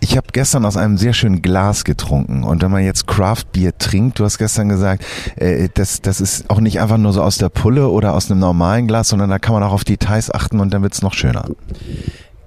ich 0.00 0.16
habe 0.16 0.28
gestern 0.32 0.64
aus 0.64 0.76
einem 0.76 0.96
sehr 0.96 1.12
schönen 1.12 1.42
Glas 1.42 1.84
getrunken 1.84 2.44
und 2.44 2.62
wenn 2.62 2.70
man 2.70 2.84
jetzt 2.84 3.06
Craft 3.06 3.44
Beer 3.52 3.76
trinkt, 3.76 4.18
du 4.18 4.24
hast 4.24 4.38
gestern 4.38 4.68
gesagt, 4.68 5.04
äh, 5.36 5.68
das, 5.74 6.00
das 6.00 6.20
ist 6.20 6.48
auch 6.48 6.60
nicht 6.60 6.80
einfach 6.80 6.98
nur 6.98 7.12
so 7.12 7.22
aus 7.22 7.38
der 7.38 7.48
Pulle 7.48 7.88
oder 7.88 8.14
aus 8.14 8.30
einem 8.30 8.40
normalen 8.40 8.86
Glas, 8.86 9.08
sondern 9.08 9.30
da 9.30 9.38
kann 9.38 9.54
man 9.54 9.62
auch 9.62 9.72
auf 9.72 9.84
Details 9.84 10.32
achten 10.32 10.60
und 10.60 10.72
dann 10.72 10.82
wird's 10.82 11.02
noch 11.02 11.14
schöner. 11.14 11.46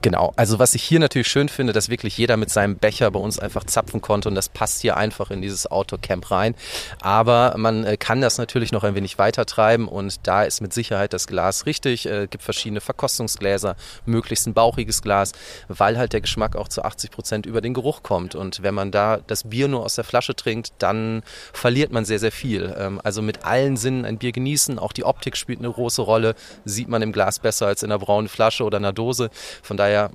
Genau, 0.02 0.32
also 0.38 0.60
was 0.60 0.76
ich 0.76 0.84
hier 0.84 1.02
natürlich 1.02 1.28
schön 1.28 1.50
finde, 1.50 1.74
dass 1.74 1.90
wirklich 1.90 2.18
jeder 2.18 2.38
mit 2.38 2.50
seinem 2.50 2.78
Becher 2.78 3.12
bei 3.12 3.20
uns 3.20 3.38
einfach 3.38 3.66
zapfen 3.66 4.00
konnte 4.00 4.30
und 4.30 4.36
das 4.36 4.48
passt 4.48 4.82
hier 4.82 4.96
einfach 4.96 5.30
in 5.30 5.42
dieses 5.42 5.70
Autocamp 5.70 6.32
rein. 6.32 6.56
Aber 7.02 7.56
man 7.58 7.84
äh, 7.84 7.98
kann 7.98 8.22
das 8.22 8.38
natürlich 8.38 8.72
noch 8.72 8.86
ein 8.86 8.96
wenig 8.96 9.18
weiter 9.18 9.46
treiben 9.46 9.90
und 9.90 10.26
da 10.26 10.44
ist 10.44 10.62
mit 10.62 10.72
Sicherheit 10.72 11.12
das 11.12 11.28
Glas 11.28 11.66
richtig. 11.66 12.06
Es 12.06 12.12
äh, 12.12 12.28
gibt 12.28 12.46
verschiedene 12.46 12.80
Verkostungsgläser, 12.80 13.76
möglichst 14.06 14.48
ein 14.48 14.54
bauchiges 14.54 15.02
Glas, 15.02 15.34
weil 15.68 15.98
halt 15.98 16.14
der 16.14 16.22
Geschmack 16.22 16.56
auch 16.56 16.70
zu 16.70 16.86
80 16.86 17.12
Prozent 17.12 17.46
über 17.46 17.60
den 17.60 17.74
Geruch 17.74 18.02
kommt. 18.02 18.36
Und 18.36 18.64
wenn 18.64 18.74
man 18.74 18.92
da 18.92 19.20
das 19.28 19.50
Bier 19.50 19.68
nur 19.68 19.84
aus 19.84 19.96
der 19.96 20.06
Flasche 20.06 20.34
trinkt, 20.34 20.72
dann 20.78 21.24
verliert 21.52 21.92
man 21.92 22.06
sehr, 22.06 22.20
sehr 22.20 22.32
viel. 22.32 22.74
Ähm, 22.80 23.02
also 23.04 23.22
mit 23.22 23.44
allen 23.44 23.76
Sinnen 23.76 24.06
ein 24.06 24.18
Bier 24.18 24.32
genießen, 24.32 24.80
auch 24.80 24.94
die 24.94 25.04
Optik 25.04 25.36
spielt 25.36 25.60
eine 25.60 25.72
große 25.72 26.02
Rolle, 26.02 26.36
sieht 26.64 26.88
man 26.88 27.02
im 27.02 27.12
Glas 27.12 27.40
besser 27.40 27.68
als 27.68 27.84
in 27.84 27.92
einer 27.92 28.00
braunen 28.00 28.30
Flasche 28.30 28.64
oder 28.64 28.78
einer 28.78 28.94
Dose. 28.94 29.30
Von 29.62 29.76
daher 29.76 29.89
daher 29.90 30.12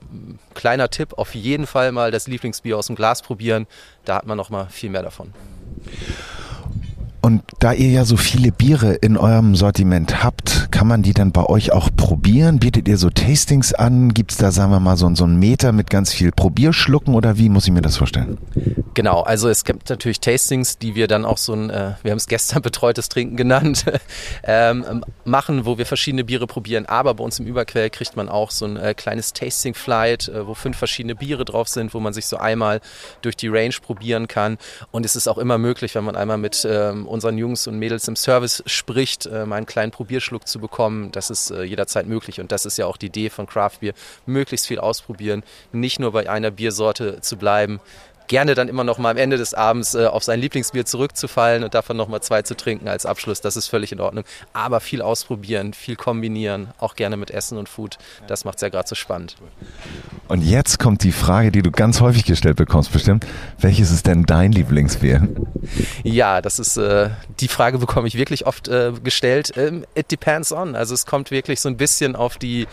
kleiner 0.54 0.88
Tipp, 0.88 1.14
auf 1.16 1.34
jeden 1.34 1.66
Fall 1.66 1.92
mal 1.92 2.10
das 2.10 2.26
Lieblingsbier 2.26 2.78
aus 2.78 2.86
dem 2.86 2.96
Glas 2.96 3.22
probieren. 3.22 3.66
Da 4.04 4.16
hat 4.16 4.26
man 4.26 4.36
noch 4.36 4.50
mal 4.50 4.66
viel 4.66 4.90
mehr 4.90 5.02
davon. 5.02 5.32
Und 7.24 7.40
da 7.58 7.72
ihr 7.72 7.88
ja 7.88 8.04
so 8.04 8.18
viele 8.18 8.52
Biere 8.52 8.92
in 8.92 9.16
eurem 9.16 9.56
Sortiment 9.56 10.22
habt, 10.22 10.70
kann 10.70 10.86
man 10.86 11.02
die 11.02 11.14
dann 11.14 11.32
bei 11.32 11.46
euch 11.46 11.72
auch 11.72 11.88
probieren? 11.96 12.58
Bietet 12.58 12.86
ihr 12.86 12.98
so 12.98 13.08
Tastings 13.08 13.72
an? 13.72 14.12
Gibt 14.12 14.32
es 14.32 14.36
da, 14.36 14.50
sagen 14.50 14.70
wir 14.70 14.78
mal, 14.78 14.98
so, 14.98 15.10
so 15.14 15.24
einen 15.24 15.38
Meter 15.38 15.72
mit 15.72 15.88
ganz 15.88 16.12
viel 16.12 16.32
Probierschlucken 16.32 17.14
oder 17.14 17.38
wie 17.38 17.48
muss 17.48 17.64
ich 17.64 17.72
mir 17.72 17.80
das 17.80 17.96
vorstellen? 17.96 18.36
Genau, 18.92 19.22
also 19.22 19.48
es 19.48 19.64
gibt 19.64 19.88
natürlich 19.88 20.20
Tastings, 20.20 20.76
die 20.76 20.94
wir 20.94 21.08
dann 21.08 21.24
auch 21.24 21.38
so 21.38 21.54
ein, 21.54 21.70
äh, 21.70 21.92
wir 22.02 22.10
haben 22.10 22.18
es 22.18 22.26
gestern 22.26 22.60
betreutes 22.62 23.08
Trinken 23.08 23.36
genannt, 23.36 23.86
ähm, 24.44 25.02
machen, 25.24 25.64
wo 25.64 25.78
wir 25.78 25.86
verschiedene 25.86 26.24
Biere 26.24 26.46
probieren. 26.46 26.84
Aber 26.84 27.14
bei 27.14 27.24
uns 27.24 27.38
im 27.38 27.46
Überquell 27.46 27.88
kriegt 27.88 28.16
man 28.16 28.28
auch 28.28 28.50
so 28.50 28.66
ein 28.66 28.76
äh, 28.76 28.92
kleines 28.92 29.32
Tasting-Flight, 29.32 30.28
äh, 30.28 30.46
wo 30.46 30.52
fünf 30.52 30.76
verschiedene 30.76 31.14
Biere 31.14 31.46
drauf 31.46 31.68
sind, 31.68 31.94
wo 31.94 32.00
man 32.00 32.12
sich 32.12 32.26
so 32.26 32.36
einmal 32.36 32.82
durch 33.22 33.34
die 33.34 33.48
Range 33.48 33.74
probieren 33.80 34.28
kann. 34.28 34.58
Und 34.90 35.06
es 35.06 35.16
ist 35.16 35.26
auch 35.26 35.38
immer 35.38 35.56
möglich, 35.56 35.94
wenn 35.94 36.04
man 36.04 36.16
einmal 36.16 36.36
mit 36.36 36.68
ähm, 36.70 37.06
unseren 37.14 37.38
Jungs 37.38 37.66
und 37.66 37.78
Mädels 37.78 38.06
im 38.08 38.16
Service 38.16 38.62
spricht, 38.66 39.26
äh, 39.26 39.46
mal 39.46 39.56
einen 39.56 39.66
kleinen 39.66 39.92
Probierschluck 39.92 40.46
zu 40.46 40.58
bekommen. 40.58 41.10
Das 41.12 41.30
ist 41.30 41.50
äh, 41.50 41.62
jederzeit 41.62 42.06
möglich 42.06 42.40
und 42.40 42.52
das 42.52 42.66
ist 42.66 42.76
ja 42.76 42.86
auch 42.86 42.98
die 42.98 43.06
Idee 43.06 43.30
von 43.30 43.46
Craft 43.46 43.78
Beer, 43.80 43.94
möglichst 44.26 44.66
viel 44.66 44.78
ausprobieren, 44.78 45.42
nicht 45.72 45.98
nur 45.98 46.12
bei 46.12 46.28
einer 46.28 46.50
Biersorte 46.50 47.20
zu 47.20 47.36
bleiben, 47.36 47.80
gerne 48.28 48.54
dann 48.54 48.68
immer 48.68 48.84
noch 48.84 48.98
mal 48.98 49.10
am 49.10 49.16
Ende 49.16 49.36
des 49.36 49.54
Abends 49.54 49.94
äh, 49.94 50.06
auf 50.06 50.24
sein 50.24 50.40
Lieblingsbier 50.40 50.84
zurückzufallen 50.84 51.64
und 51.64 51.74
davon 51.74 51.96
noch 51.96 52.08
mal 52.08 52.20
zwei 52.20 52.42
zu 52.42 52.56
trinken 52.56 52.88
als 52.88 53.06
Abschluss. 53.06 53.40
Das 53.40 53.56
ist 53.56 53.68
völlig 53.68 53.92
in 53.92 54.00
Ordnung. 54.00 54.24
Aber 54.52 54.80
viel 54.80 55.02
ausprobieren, 55.02 55.74
viel 55.74 55.96
kombinieren, 55.96 56.68
auch 56.78 56.96
gerne 56.96 57.16
mit 57.16 57.30
Essen 57.30 57.58
und 57.58 57.68
Food. 57.68 57.98
Das 58.26 58.44
macht 58.44 58.56
es 58.56 58.62
ja 58.62 58.68
gerade 58.68 58.88
so 58.88 58.94
spannend. 58.94 59.36
Und 60.28 60.42
jetzt 60.42 60.78
kommt 60.78 61.02
die 61.02 61.12
Frage, 61.12 61.50
die 61.52 61.62
du 61.62 61.70
ganz 61.70 62.00
häufig 62.00 62.24
gestellt 62.24 62.56
bekommst, 62.56 62.92
bestimmt. 62.92 63.26
Welches 63.58 63.90
ist 63.90 64.06
denn 64.06 64.24
dein 64.24 64.52
Lieblingsbier? 64.52 65.28
Ja, 66.02 66.40
das 66.40 66.58
ist 66.58 66.76
äh, 66.76 67.10
die 67.40 67.48
Frage 67.48 67.78
bekomme 67.78 68.08
ich 68.08 68.16
wirklich 68.16 68.46
oft 68.46 68.68
äh, 68.68 68.92
gestellt. 69.02 69.52
Ähm, 69.56 69.84
it 69.94 70.10
depends 70.10 70.52
on. 70.52 70.76
Also 70.76 70.94
es 70.94 71.06
kommt 71.06 71.30
wirklich 71.30 71.60
so 71.60 71.68
ein 71.68 71.76
bisschen 71.76 72.16
auf 72.16 72.38
die 72.38 72.66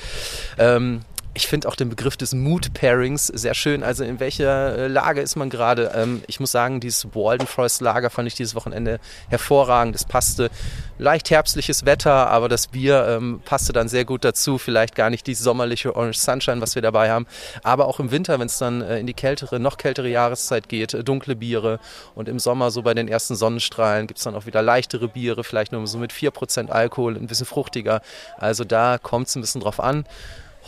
ähm, 0.58 1.02
ich 1.34 1.48
finde 1.48 1.70
auch 1.70 1.76
den 1.76 1.90
Begriff 1.90 2.18
des 2.18 2.34
Mood 2.34 2.74
Pairings 2.74 3.28
sehr 3.28 3.54
schön. 3.54 3.84
Also 3.84 4.04
in 4.04 4.20
welcher 4.20 4.78
äh, 4.78 4.88
Lage 4.88 5.22
ist 5.22 5.38
man 5.38 5.50
gerade? 5.50 5.92
Ähm, 5.96 6.22
ich 6.28 6.42
muss 6.42 6.52
sagen, 6.52 6.82
dieses 6.82 7.16
Walden 7.16 7.48
Forest 7.48 7.82
Lager 7.82 8.10
fand 8.10 8.28
ich 8.28 8.36
dieses 8.36 8.54
Wochenende 8.54 9.00
hervorragend. 9.30 9.96
Es 9.96 10.04
passte 10.04 10.50
leicht 10.98 11.30
herbstliches 11.30 11.86
Wetter, 11.86 12.30
aber 12.30 12.50
das 12.50 12.68
Bier 12.68 13.08
ähm, 13.08 13.42
passte 13.46 13.72
dann 13.72 13.88
sehr 13.88 14.04
gut 14.04 14.26
dazu. 14.26 14.58
Vielleicht 14.58 14.96
gar 14.96 15.10
nicht 15.10 15.26
die 15.26 15.34
sommerliche 15.34 15.96
Orange 15.96 16.18
Sunshine, 16.18 16.60
was 16.60 16.76
wir 16.76 16.82
dabei 16.82 17.10
haben, 17.10 17.26
aber 17.64 17.88
auch 17.88 18.00
im 18.02 18.12
Winter, 18.12 18.38
wenn 18.40 18.48
es 18.48 18.58
dann 18.58 18.82
äh, 18.82 19.00
in 19.00 19.08
die 19.08 19.14
kältere, 19.14 19.60
noch 19.60 19.78
kältere 19.78 20.10
Jahreszeit 20.10 20.68
geht, 20.68 20.94
äh, 20.94 21.04
dunkle 21.04 21.38
Biere 21.38 21.80
und 22.14 22.28
im 22.28 22.40
Sommer 22.40 22.72
so 22.72 22.82
bei 22.82 22.94
den 22.94 23.08
ersten 23.08 23.36
Sonnenstrahlen 23.36 24.08
gibt 24.08 24.18
es 24.18 24.26
dann 24.26 24.36
auch 24.36 24.48
wieder 24.48 24.62
leichtere 24.62 25.08
Biere, 25.08 25.46
vielleicht 25.46 25.72
nur 25.72 25.88
so 25.88 25.98
mit 25.98 26.12
4% 26.12 26.70
Alkohol, 26.70 27.16
ein 27.16 27.28
bisschen 27.28 27.46
fruchtiger. 27.46 28.02
Also 28.38 28.66
da 28.66 28.98
kommt 28.98 29.28
es 29.28 29.36
ein 29.36 29.42
bisschen 29.42 29.62
drauf 29.62 29.80
an 29.80 30.06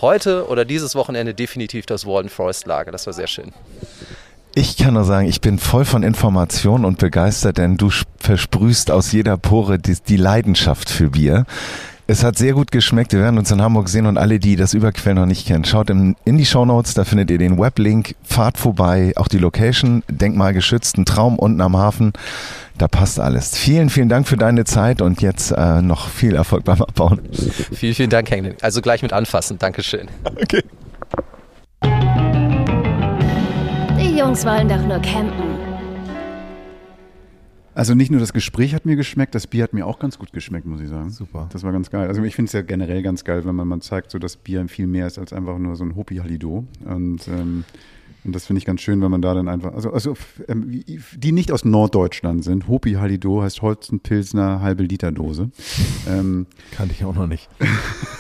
heute 0.02 0.48
oder 0.48 0.66
dieses 0.66 0.96
Wochenende 0.96 1.34
definitiv 1.34 1.86
das 1.86 2.06
Walden 2.06 2.30
Forest 2.30 2.66
Lager. 2.66 2.92
Das 2.92 3.06
war 3.06 3.14
sehr 3.14 3.28
schön. 3.28 3.52
Ich 4.56 4.78
kann 4.78 4.94
nur 4.94 5.04
sagen, 5.04 5.28
ich 5.28 5.42
bin 5.42 5.58
voll 5.58 5.84
von 5.84 6.04
Informationen 6.04 6.86
und 6.86 7.00
begeistert, 7.00 7.58
denn 7.58 7.78
du 7.78 7.90
versprühst 8.20 8.92
aus 8.92 9.12
jeder 9.12 9.36
Pore 9.36 9.80
die, 9.80 9.98
die 10.08 10.18
Leidenschaft 10.18 10.92
für 10.92 11.10
Bier. 11.10 11.46
Es 12.06 12.24
hat 12.24 12.38
sehr 12.38 12.54
gut 12.54 12.72
geschmeckt. 12.72 13.14
Wir 13.14 13.22
werden 13.22 13.38
uns 13.38 13.50
in 13.50 13.62
Hamburg 13.62 13.88
sehen 13.88 14.06
und 14.08 14.18
alle, 14.18 14.38
die 14.38 14.58
das 14.58 14.74
Überquell 14.74 15.14
noch 15.14 15.26
nicht 15.26 15.48
kennen, 15.48 15.64
schaut 15.64 15.90
in, 15.90 16.18
in 16.26 16.38
die 16.38 16.46
Show 16.46 16.66
Notes. 16.66 16.94
Da 16.94 17.06
findet 17.06 17.32
ihr 17.32 17.38
den 17.38 17.58
Weblink. 17.58 18.16
Fahrt 18.24 18.58
vorbei, 18.58 19.14
auch 19.16 19.30
die 19.30 19.38
Location, 19.38 20.04
denkmalgeschützt, 20.10 20.98
ein 20.98 21.06
Traum 21.06 21.40
unten 21.40 21.62
am 21.62 21.78
Hafen. 21.78 22.12
Da 22.78 22.90
passt 22.90 23.20
alles. 23.20 23.56
Vielen, 23.56 23.90
vielen 23.90 24.10
Dank 24.10 24.28
für 24.28 24.36
deine 24.36 24.66
Zeit 24.66 25.02
und 25.02 25.22
jetzt 25.22 25.52
äh, 25.52 25.82
noch 25.82 26.10
viel 26.10 26.36
Erfolg 26.36 26.66
beim 26.66 26.82
Abbauen. 26.82 27.22
Vielen, 27.32 27.94
vielen 27.94 28.10
Dank, 28.10 28.30
Henning. 28.30 28.56
Also 28.62 28.82
gleich 28.82 29.02
mit 29.02 29.14
anfassen. 29.14 29.58
Dankeschön. 29.58 30.10
Okay. 30.26 30.64
Die 33.98 34.18
Jungs 34.18 34.46
wollen 34.46 34.68
doch 34.68 34.86
nur 34.86 35.00
campen. 35.00 35.63
Also 37.76 37.96
nicht 37.96 38.12
nur 38.12 38.20
das 38.20 38.34
Gespräch 38.34 38.76
hat 38.76 38.86
mir 38.86 38.96
geschmeckt, 38.96 39.34
das 39.34 39.48
Bier 39.48 39.64
hat 39.64 39.74
mir 39.74 39.88
auch 39.88 39.98
ganz 39.98 40.20
gut 40.20 40.32
geschmeckt, 40.32 40.66
muss 40.66 40.82
ich 40.82 40.90
sagen. 40.90 41.10
Super. 41.10 41.50
Das 41.52 41.64
war 41.64 41.72
ganz 41.72 41.90
geil. 41.90 42.08
Also 42.08 42.24
ich 42.24 42.36
finde 42.36 42.48
es 42.48 42.54
ja 42.54 42.62
generell 42.62 43.02
ganz 43.02 43.24
geil, 43.24 43.46
wenn 43.46 43.56
man 43.56 43.68
mal 43.68 43.80
zeigt, 43.80 44.12
so 44.12 44.20
dass 44.20 44.36
Bier 44.38 44.68
viel 44.68 44.88
mehr 44.88 45.08
ist 45.08 45.18
als 45.18 45.34
einfach 45.34 45.58
nur 45.58 45.76
so 45.76 45.84
ein 45.84 45.96
Hopi 45.96 46.18
Halido. 46.18 46.66
Und 46.86 47.28
ähm, 47.28 47.64
Und 48.26 48.34
das 48.34 48.46
finde 48.46 48.60
ich 48.60 48.66
ganz 48.66 48.82
schön, 48.82 49.02
wenn 49.02 49.12
man 49.12 49.22
da 49.22 49.34
dann 49.34 49.50
einfach, 49.50 49.74
also, 49.74 49.92
also 49.92 50.16
ähm, 50.48 50.84
die 51.16 51.32
nicht 51.32 51.52
aus 51.52 51.66
Norddeutschland 51.66 52.44
sind, 52.44 52.68
Hopi 52.68 52.94
Halido 52.94 53.42
heißt 53.42 53.62
Holzenpilsner 53.62 54.62
halbe 54.62 54.84
Liter 54.84 55.12
Dose. 55.12 55.50
Ähm, 56.08 56.48
Kannte 56.72 56.94
ich 56.94 57.04
auch 57.04 57.16
noch 57.16 57.28
nicht. 57.28 57.50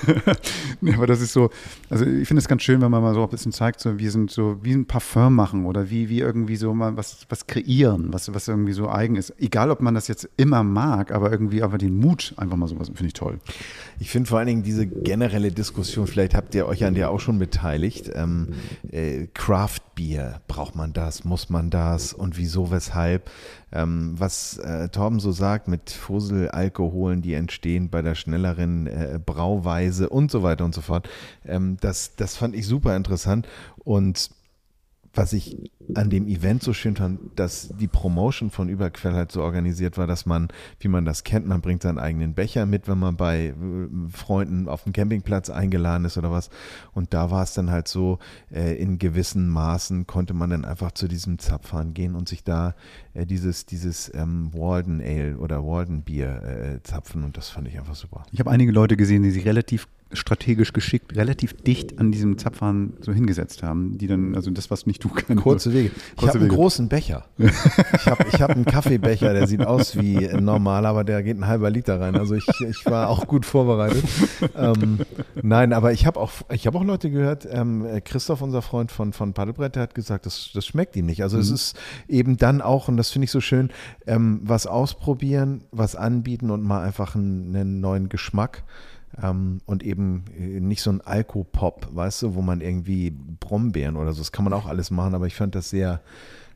nee, 0.81 0.93
aber 0.93 1.07
das 1.07 1.21
ist 1.21 1.33
so, 1.33 1.49
also 1.89 2.05
ich 2.05 2.27
finde 2.27 2.41
es 2.41 2.47
ganz 2.47 2.63
schön, 2.63 2.81
wenn 2.81 2.91
man 2.91 3.01
mal 3.01 3.13
so 3.13 3.23
ein 3.23 3.29
bisschen 3.29 3.51
zeigt, 3.51 3.79
so 3.79 3.97
wir 3.97 4.11
sind 4.11 4.29
so 4.29 4.57
wie 4.61 4.73
ein 4.73 4.85
Parfum 4.85 5.35
machen 5.35 5.65
oder 5.65 5.89
wie, 5.89 6.09
wie 6.09 6.19
irgendwie 6.19 6.57
so 6.57 6.73
mal 6.73 6.97
was, 6.97 7.25
was 7.29 7.47
kreieren, 7.47 8.11
was, 8.11 8.33
was 8.33 8.47
irgendwie 8.47 8.73
so 8.73 8.89
eigen 8.89 9.15
ist. 9.15 9.33
Egal, 9.39 9.71
ob 9.71 9.81
man 9.81 9.93
das 9.93 10.07
jetzt 10.07 10.27
immer 10.35 10.63
mag, 10.63 11.11
aber 11.11 11.31
irgendwie 11.31 11.63
einfach 11.63 11.77
den 11.77 11.97
Mut 11.97 12.33
einfach 12.37 12.57
mal 12.57 12.67
sowas, 12.67 12.87
finde 12.87 13.07
ich 13.07 13.13
toll. 13.13 13.39
Ich 13.99 14.09
finde 14.09 14.27
vor 14.27 14.39
allen 14.39 14.47
Dingen 14.47 14.63
diese 14.63 14.85
generelle 14.85 15.51
Diskussion, 15.51 16.07
vielleicht 16.07 16.35
habt 16.35 16.55
ihr 16.55 16.67
euch 16.67 16.83
an 16.83 16.93
der 16.93 17.09
auch 17.09 17.19
schon 17.19 17.39
beteiligt, 17.39 18.11
ähm, 18.13 18.49
äh, 18.91 19.27
Craft 19.33 19.79
Bier, 19.95 20.41
braucht 20.47 20.75
man 20.75 20.93
das, 20.93 21.23
muss 21.23 21.49
man 21.49 21.69
das? 21.69 22.13
Und 22.13 22.37
wieso, 22.37 22.71
weshalb? 22.71 23.29
Ähm, 23.71 24.15
was 24.17 24.57
äh, 24.57 24.89
Torben 24.89 25.19
so 25.19 25.31
sagt 25.31 25.67
mit 25.67 25.89
Fuselalkoholen, 25.91 27.21
die 27.21 27.33
entstehen 27.33 27.89
bei 27.89 28.01
der 28.01 28.15
schnelleren 28.15 28.87
äh, 28.87 29.19
Brauweise 29.23 30.09
und 30.09 30.31
so 30.31 30.43
weiter 30.43 30.65
und 30.65 30.75
so 30.75 30.81
fort, 30.81 31.09
ähm, 31.45 31.77
das, 31.81 32.15
das 32.15 32.35
fand 32.35 32.55
ich 32.55 32.67
super 32.67 32.95
interessant. 32.95 33.47
Und 33.83 34.29
was 35.13 35.33
ich 35.33 35.71
an 35.93 36.09
dem 36.09 36.27
Event 36.27 36.63
so 36.63 36.73
schön 36.73 36.95
fand, 36.95 37.19
dass 37.35 37.69
die 37.77 37.87
Promotion 37.87 38.49
von 38.49 38.67
Überquell 38.67 39.13
halt 39.13 39.31
so 39.31 39.43
organisiert 39.43 39.97
war, 39.97 40.07
dass 40.07 40.25
man, 40.25 40.47
wie 40.79 40.87
man 40.87 41.05
das 41.05 41.23
kennt, 41.23 41.45
man 41.45 41.61
bringt 41.61 41.83
seinen 41.83 41.99
eigenen 41.99 42.33
Becher 42.33 42.65
mit, 42.65 42.87
wenn 42.87 42.97
man 42.97 43.15
bei 43.15 43.47
äh, 43.47 43.53
Freunden 44.09 44.67
auf 44.67 44.83
dem 44.83 44.93
Campingplatz 44.93 45.49
eingeladen 45.49 46.05
ist 46.05 46.17
oder 46.17 46.31
was. 46.31 46.49
Und 46.93 47.13
da 47.13 47.29
war 47.29 47.43
es 47.43 47.53
dann 47.53 47.69
halt 47.69 47.87
so, 47.87 48.17
äh, 48.51 48.75
in 48.75 48.97
gewissen 48.97 49.49
Maßen 49.49 50.07
konnte 50.07 50.33
man 50.33 50.49
dann 50.49 50.65
einfach 50.65 50.91
zu 50.93 51.07
diesem 51.07 51.37
Zapfhahn 51.37 51.93
gehen 51.93 52.15
und 52.15 52.27
sich 52.27 52.43
da 52.43 52.73
äh, 53.13 53.27
dieses, 53.27 53.67
dieses 53.67 54.11
ähm, 54.15 54.51
Walden 54.53 54.99
Ale 54.99 55.37
oder 55.37 55.63
Walden 55.63 56.01
Bier 56.01 56.79
zapfen. 56.83 57.23
Und 57.23 57.37
das 57.37 57.49
fand 57.49 57.67
ich 57.67 57.77
einfach 57.77 57.95
super. 57.95 58.23
Ich 58.31 58.39
habe 58.39 58.49
einige 58.49 58.71
Leute 58.71 58.97
gesehen, 58.97 59.23
die 59.23 59.31
sich 59.31 59.45
relativ 59.45 59.87
strategisch 60.13 60.73
geschickt 60.73 61.15
relativ 61.15 61.53
dicht 61.53 61.99
an 61.99 62.11
diesem 62.11 62.37
Zapfhahn 62.37 62.93
so 63.01 63.11
hingesetzt 63.11 63.63
haben, 63.63 63.97
die 63.97 64.07
dann, 64.07 64.35
also 64.35 64.51
das, 64.51 64.71
was 64.71 64.85
nicht 64.85 65.03
du 65.03 65.09
kannst. 65.09 65.43
Kurze 65.43 65.73
Wege. 65.73 65.91
ich 66.17 66.27
habe 66.27 66.39
einen 66.39 66.49
großen 66.49 66.89
Becher. 66.89 67.25
ich 67.37 68.07
habe 68.07 68.25
ich 68.31 68.41
hab 68.41 68.51
einen 68.51 68.65
Kaffeebecher, 68.65 69.33
der 69.33 69.47
sieht 69.47 69.65
aus 69.65 69.97
wie 69.97 70.27
normal, 70.39 70.85
aber 70.85 71.03
der 71.03 71.23
geht 71.23 71.37
ein 71.37 71.47
halber 71.47 71.69
Liter 71.69 71.99
rein. 71.99 72.15
Also 72.15 72.35
ich, 72.35 72.47
ich 72.67 72.85
war 72.85 73.09
auch 73.09 73.27
gut 73.27 73.45
vorbereitet. 73.45 74.03
Ähm, 74.55 74.99
nein, 75.41 75.73
aber 75.73 75.93
ich 75.93 76.05
habe 76.05 76.19
auch, 76.19 76.31
ich 76.51 76.67
auch 76.67 76.83
Leute 76.83 77.09
gehört, 77.09 77.47
ähm, 77.49 77.85
Christoph, 78.03 78.41
unser 78.41 78.61
Freund 78.61 78.91
von, 78.91 79.13
von 79.13 79.33
Paddelbrett, 79.33 79.75
der 79.75 79.83
hat 79.83 79.95
gesagt, 79.95 80.25
das, 80.25 80.51
das 80.53 80.65
schmeckt 80.65 80.95
ihm 80.95 81.05
nicht. 81.05 81.23
Also 81.23 81.37
mhm. 81.37 81.43
es 81.43 81.51
ist 81.51 81.79
eben 82.07 82.37
dann 82.37 82.61
auch, 82.61 82.87
und 82.87 82.97
das 82.97 83.09
finde 83.09 83.25
ich 83.25 83.31
so 83.31 83.41
schön, 83.41 83.69
ähm, 84.05 84.41
was 84.43 84.67
ausprobieren, 84.67 85.63
was 85.71 85.95
anbieten 85.95 86.49
und 86.49 86.63
mal 86.63 86.83
einfach 86.83 87.15
einen, 87.15 87.55
einen 87.55 87.79
neuen 87.79 88.09
Geschmack. 88.09 88.63
Ähm, 89.21 89.61
und 89.65 89.83
eben 89.83 90.25
äh, 90.37 90.59
nicht 90.59 90.81
so 90.81 90.91
ein 90.91 91.01
Alkopop, 91.01 91.87
weißt 91.93 92.23
du, 92.23 92.35
wo 92.35 92.41
man 92.41 92.61
irgendwie 92.61 93.11
Brombeeren 93.11 93.95
oder 93.95 94.11
so, 94.13 94.19
das 94.19 94.31
kann 94.31 94.43
man 94.43 94.53
auch 94.53 94.65
alles 94.65 94.91
machen, 94.91 95.13
aber 95.13 95.27
ich 95.27 95.35
fand 95.35 95.53
das 95.55 95.69
sehr, 95.69 96.01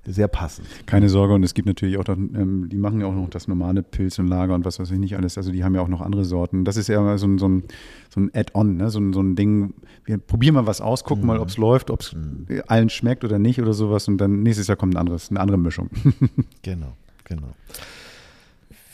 sehr 0.08 0.28
passend. 0.28 0.68
Keine 0.86 1.10
Sorge, 1.10 1.34
und 1.34 1.44
es 1.44 1.54
gibt 1.54 1.68
natürlich 1.68 1.98
auch, 1.98 2.04
dann, 2.04 2.34
ähm, 2.36 2.70
die 2.70 2.78
machen 2.78 3.02
ja 3.02 3.08
auch 3.08 3.14
noch 3.14 3.30
das 3.30 3.48
normale 3.48 3.84
Pilz 3.84 4.18
und 4.20 4.28
Lager 4.28 4.56
und 4.56 4.66
was 4.66 4.80
weiß 4.80 4.90
ich 4.92 5.00
nicht 5.00 5.18
alles. 5.18 5.38
Also 5.38 5.52
die 5.52 5.64
haben 5.64 5.76
ja 5.76 5.82
auch 5.82 5.88
noch 5.88 6.02
andere 6.02 6.26
Sorten. 6.26 6.64
Das 6.66 6.78
ist 6.78 6.88
ja 6.88 7.18
so 7.18 7.28
ein, 7.28 7.38
so 7.38 7.48
ein, 7.48 7.64
so 8.10 8.22
ein 8.22 8.32
Add-on, 8.34 8.78
ne? 8.78 8.90
so, 8.90 9.00
ein, 9.00 9.14
so 9.14 9.22
ein 9.22 9.36
Ding. 9.36 9.74
Wir 10.06 10.18
probieren 10.18 10.56
mal 10.56 10.66
was 10.66 10.82
aus, 10.82 11.04
gucken 11.04 11.24
mhm. 11.24 11.28
mal, 11.28 11.40
ob 11.40 11.50
es 11.50 11.58
läuft, 11.58 11.92
ob 11.92 12.02
es 12.02 12.14
mhm. 12.14 12.48
allen 12.68 12.90
schmeckt 12.90 13.24
oder 13.24 13.38
nicht 13.38 13.62
oder 13.62 13.74
sowas. 13.74 14.08
Und 14.08 14.18
dann 14.18 14.44
nächstes 14.44 14.68
Jahr 14.68 14.78
kommt 14.78 14.96
ein 14.96 14.98
anderes, 14.98 15.30
eine 15.30 15.42
andere 15.42 15.58
Mischung. 15.58 15.90
genau, 16.62 16.94
genau. 17.26 17.50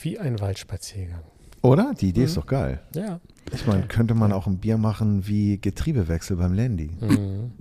Wie 0.02 0.18
ein 0.20 0.40
Waldspaziergang. 0.40 1.22
Oder? 1.64 1.94
Die 2.00 2.10
Idee 2.10 2.22
mhm. 2.22 2.26
ist 2.26 2.38
doch 2.38 2.46
geil. 2.46 2.82
Ja. 2.94 3.20
Ich 3.54 3.66
meine, 3.66 3.84
könnte 3.84 4.16
man 4.16 4.32
auch 4.34 4.48
ein 4.48 4.58
Bier 4.58 4.78
machen 4.78 5.28
wie 5.28 5.58
Getriebewechsel 5.58 6.36
beim 6.38 6.54
Landy. 6.54 6.92
Mhm. 7.00 7.52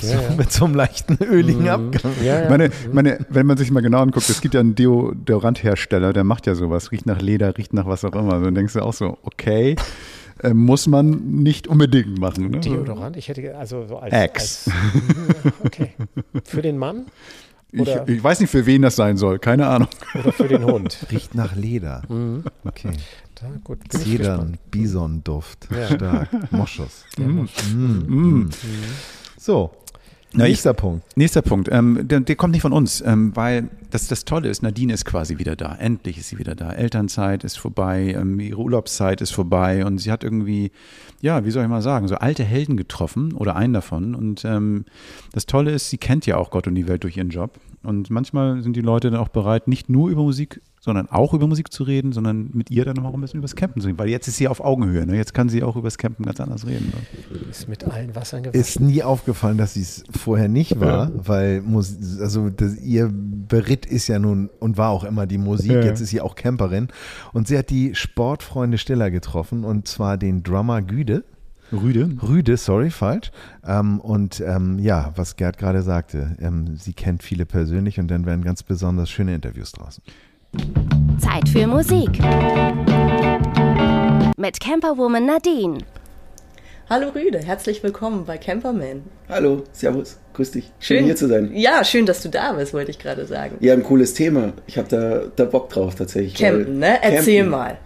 so, 0.00 0.06
ja, 0.06 0.20
ja. 0.22 0.36
Mit 0.36 0.52
so 0.52 0.64
einem 0.64 0.74
leichten 0.74 1.18
öligen 1.22 1.62
mhm. 1.62 1.68
Abgang. 1.68 2.12
Ja, 2.24 2.48
meine, 2.50 2.70
meine, 2.92 3.24
wenn 3.28 3.46
man 3.46 3.56
sich 3.56 3.70
mal 3.70 3.80
genau 3.80 4.00
anguckt, 4.00 4.28
es 4.28 4.40
gibt 4.40 4.54
ja 4.54 4.60
einen 4.60 4.74
Deodoranthersteller, 4.74 6.12
der 6.12 6.24
macht 6.24 6.46
ja 6.46 6.56
sowas, 6.56 6.90
riecht 6.90 7.06
nach 7.06 7.20
Leder, 7.20 7.56
riecht 7.56 7.72
nach 7.72 7.86
was 7.86 8.04
auch 8.04 8.14
immer. 8.14 8.40
Dann 8.40 8.54
denkst 8.54 8.72
du 8.72 8.80
auch 8.80 8.92
so, 8.92 9.18
okay. 9.22 9.76
Äh, 10.42 10.54
muss 10.54 10.86
man 10.86 11.10
nicht 11.42 11.66
unbedingt 11.66 12.18
machen. 12.18 12.50
Ne? 12.50 12.60
Deodorant? 12.60 13.16
Ich 13.16 13.28
hätte 13.28 13.56
also 13.56 13.86
so 13.86 13.98
als. 13.98 14.12
Ex. 14.12 14.68
Als, 14.68 15.54
okay. 15.64 15.92
Für 16.44 16.62
den 16.62 16.78
Mann? 16.78 17.06
Ich, 17.70 17.88
ich, 18.06 18.24
weiß 18.24 18.40
nicht, 18.40 18.50
für 18.50 18.64
wen 18.64 18.80
das 18.82 18.96
sein 18.96 19.18
soll, 19.18 19.38
keine 19.38 19.66
Ahnung. 19.66 19.88
Oder 20.14 20.32
für 20.32 20.48
den 20.48 20.64
Hund. 20.64 20.98
Riecht 21.10 21.34
nach 21.34 21.54
Leder. 21.54 22.02
Mhm. 22.08 22.44
Okay. 22.64 22.92
Da, 23.34 23.46
gut, 23.62 23.80
Zedern, 23.90 24.56
Bisonduft, 24.70 25.68
ja. 25.70 25.94
stark. 25.94 26.28
Moschus. 26.50 27.04
Mhm. 27.18 27.48
Mhm. 27.70 28.08
mhm. 28.08 28.50
So, 29.36 29.70
Nächster 30.32 30.74
Punkt. 30.74 31.16
Nächster 31.16 31.42
Punkt. 31.42 31.68
Ähm, 31.72 32.06
der, 32.06 32.20
der, 32.20 32.36
kommt 32.36 32.52
nicht 32.52 32.62
von 32.62 32.72
uns, 32.72 33.00
ähm, 33.00 33.34
weil 33.34 33.68
das, 33.90 34.08
das 34.08 34.24
Tolle 34.24 34.48
ist, 34.48 34.62
Nadine 34.62 34.92
ist 34.92 35.04
quasi 35.04 35.38
wieder 35.38 35.56
da. 35.56 35.74
Endlich 35.74 36.18
ist 36.18 36.28
sie 36.28 36.38
wieder 36.38 36.54
da. 36.54 36.70
Elternzeit 36.70 37.44
ist 37.44 37.58
vorbei, 37.58 38.14
ähm, 38.18 38.38
ihre 38.38 38.58
Urlaubszeit 38.58 39.20
ist 39.22 39.30
vorbei 39.30 39.86
und 39.86 39.98
sie 39.98 40.12
hat 40.12 40.24
irgendwie, 40.24 40.70
ja, 41.22 41.44
wie 41.44 41.50
soll 41.50 41.62
ich 41.62 41.68
mal 41.68 41.80
sagen, 41.80 42.08
so 42.08 42.16
alte 42.16 42.44
Helden 42.44 42.76
getroffen 42.76 43.32
oder 43.32 43.56
einen 43.56 43.72
davon. 43.72 44.14
Und 44.14 44.44
ähm, 44.44 44.84
das 45.32 45.46
Tolle 45.46 45.72
ist, 45.72 45.88
sie 45.88 45.98
kennt 45.98 46.26
ja 46.26 46.36
auch 46.36 46.50
Gott 46.50 46.66
und 46.66 46.74
die 46.74 46.88
Welt 46.88 47.04
durch 47.04 47.16
ihren 47.16 47.30
Job. 47.30 47.58
Und 47.82 48.10
manchmal 48.10 48.62
sind 48.62 48.76
die 48.76 48.80
Leute 48.80 49.10
dann 49.10 49.20
auch 49.20 49.28
bereit, 49.28 49.68
nicht 49.68 49.88
nur 49.88 50.10
über 50.10 50.22
Musik 50.22 50.60
sondern 50.80 51.08
auch 51.10 51.34
über 51.34 51.46
Musik 51.46 51.72
zu 51.72 51.82
reden, 51.82 52.12
sondern 52.12 52.50
mit 52.52 52.70
ihr 52.70 52.84
dann 52.84 52.98
auch 53.04 53.12
ein 53.12 53.20
bisschen 53.20 53.38
über 53.38 53.44
das 53.44 53.56
Campen 53.56 53.80
zu 53.80 53.88
reden. 53.88 53.98
Weil 53.98 54.08
jetzt 54.08 54.28
ist 54.28 54.36
sie 54.36 54.48
auf 54.48 54.60
Augenhöhe. 54.60 55.04
Ne? 55.06 55.16
Jetzt 55.16 55.34
kann 55.34 55.48
sie 55.48 55.62
auch 55.62 55.76
über 55.76 55.86
das 55.86 55.98
Campen 55.98 56.24
ganz 56.24 56.40
anders 56.40 56.66
reden. 56.66 56.92
Ne? 56.94 57.50
Ist 57.50 57.68
mit 57.68 57.84
allen 57.84 58.14
Wassern 58.14 58.42
gewaschen. 58.42 58.60
Ist 58.60 58.80
nie 58.80 59.02
aufgefallen, 59.02 59.58
dass 59.58 59.74
sie 59.74 59.82
es 59.82 60.04
vorher 60.10 60.48
nicht 60.48 60.80
war, 60.80 61.10
ja. 61.10 61.12
weil 61.14 61.62
also 62.20 62.48
das, 62.48 62.76
ihr 62.80 63.10
Beritt 63.12 63.86
ist 63.86 64.08
ja 64.08 64.18
nun 64.18 64.50
und 64.60 64.78
war 64.78 64.90
auch 64.90 65.04
immer 65.04 65.26
die 65.26 65.38
Musik. 65.38 65.72
Ja. 65.72 65.82
Jetzt 65.82 66.00
ist 66.00 66.10
sie 66.10 66.20
auch 66.20 66.36
Camperin. 66.36 66.88
Und 67.32 67.48
sie 67.48 67.58
hat 67.58 67.70
die 67.70 67.94
Sportfreunde 67.94 68.78
Stiller 68.78 69.10
getroffen 69.10 69.64
und 69.64 69.88
zwar 69.88 70.16
den 70.16 70.42
Drummer 70.42 70.80
Güde. 70.80 71.24
Rüde. 71.72 72.08
Rüde, 72.22 72.56
sorry, 72.56 72.90
falsch. 72.90 73.30
Ähm, 73.66 74.00
und 74.00 74.40
ähm, 74.40 74.78
ja, 74.78 75.12
was 75.16 75.36
Gerd 75.36 75.58
gerade 75.58 75.82
sagte, 75.82 76.36
ähm, 76.40 76.76
sie 76.76 76.94
kennt 76.94 77.22
viele 77.22 77.44
persönlich 77.44 77.98
und 77.98 78.08
dann 78.08 78.24
werden 78.24 78.42
ganz 78.42 78.62
besonders 78.62 79.10
schöne 79.10 79.34
Interviews 79.34 79.72
draußen. 79.72 80.02
Zeit 81.18 81.48
für 81.48 81.66
Musik. 81.66 82.10
Mit 84.38 84.60
Camperwoman 84.60 85.26
Nadine. 85.26 85.78
Hallo 86.88 87.08
Rüde, 87.14 87.40
herzlich 87.40 87.82
willkommen 87.82 88.24
bei 88.24 88.38
Camperman. 88.38 89.02
Hallo, 89.28 89.64
Servus, 89.72 90.16
grüß 90.32 90.52
dich. 90.52 90.72
Schön, 90.80 90.98
schön 90.98 91.04
hier 91.04 91.16
zu 91.16 91.28
sein. 91.28 91.50
Ja, 91.54 91.84
schön, 91.84 92.06
dass 92.06 92.22
du 92.22 92.30
da 92.30 92.52
bist, 92.52 92.72
wollte 92.72 92.90
ich 92.90 92.98
gerade 92.98 93.26
sagen. 93.26 93.56
Ja, 93.60 93.74
ein 93.74 93.82
cooles 93.82 94.14
Thema. 94.14 94.54
Ich 94.66 94.78
habe 94.78 94.88
da, 94.88 95.24
da 95.36 95.44
Bock 95.44 95.68
drauf 95.68 95.96
tatsächlich. 95.96 96.34
Campen, 96.34 96.78
ne? 96.78 97.02
Erzähl 97.02 97.42
campen. 97.42 97.50
mal. 97.50 97.78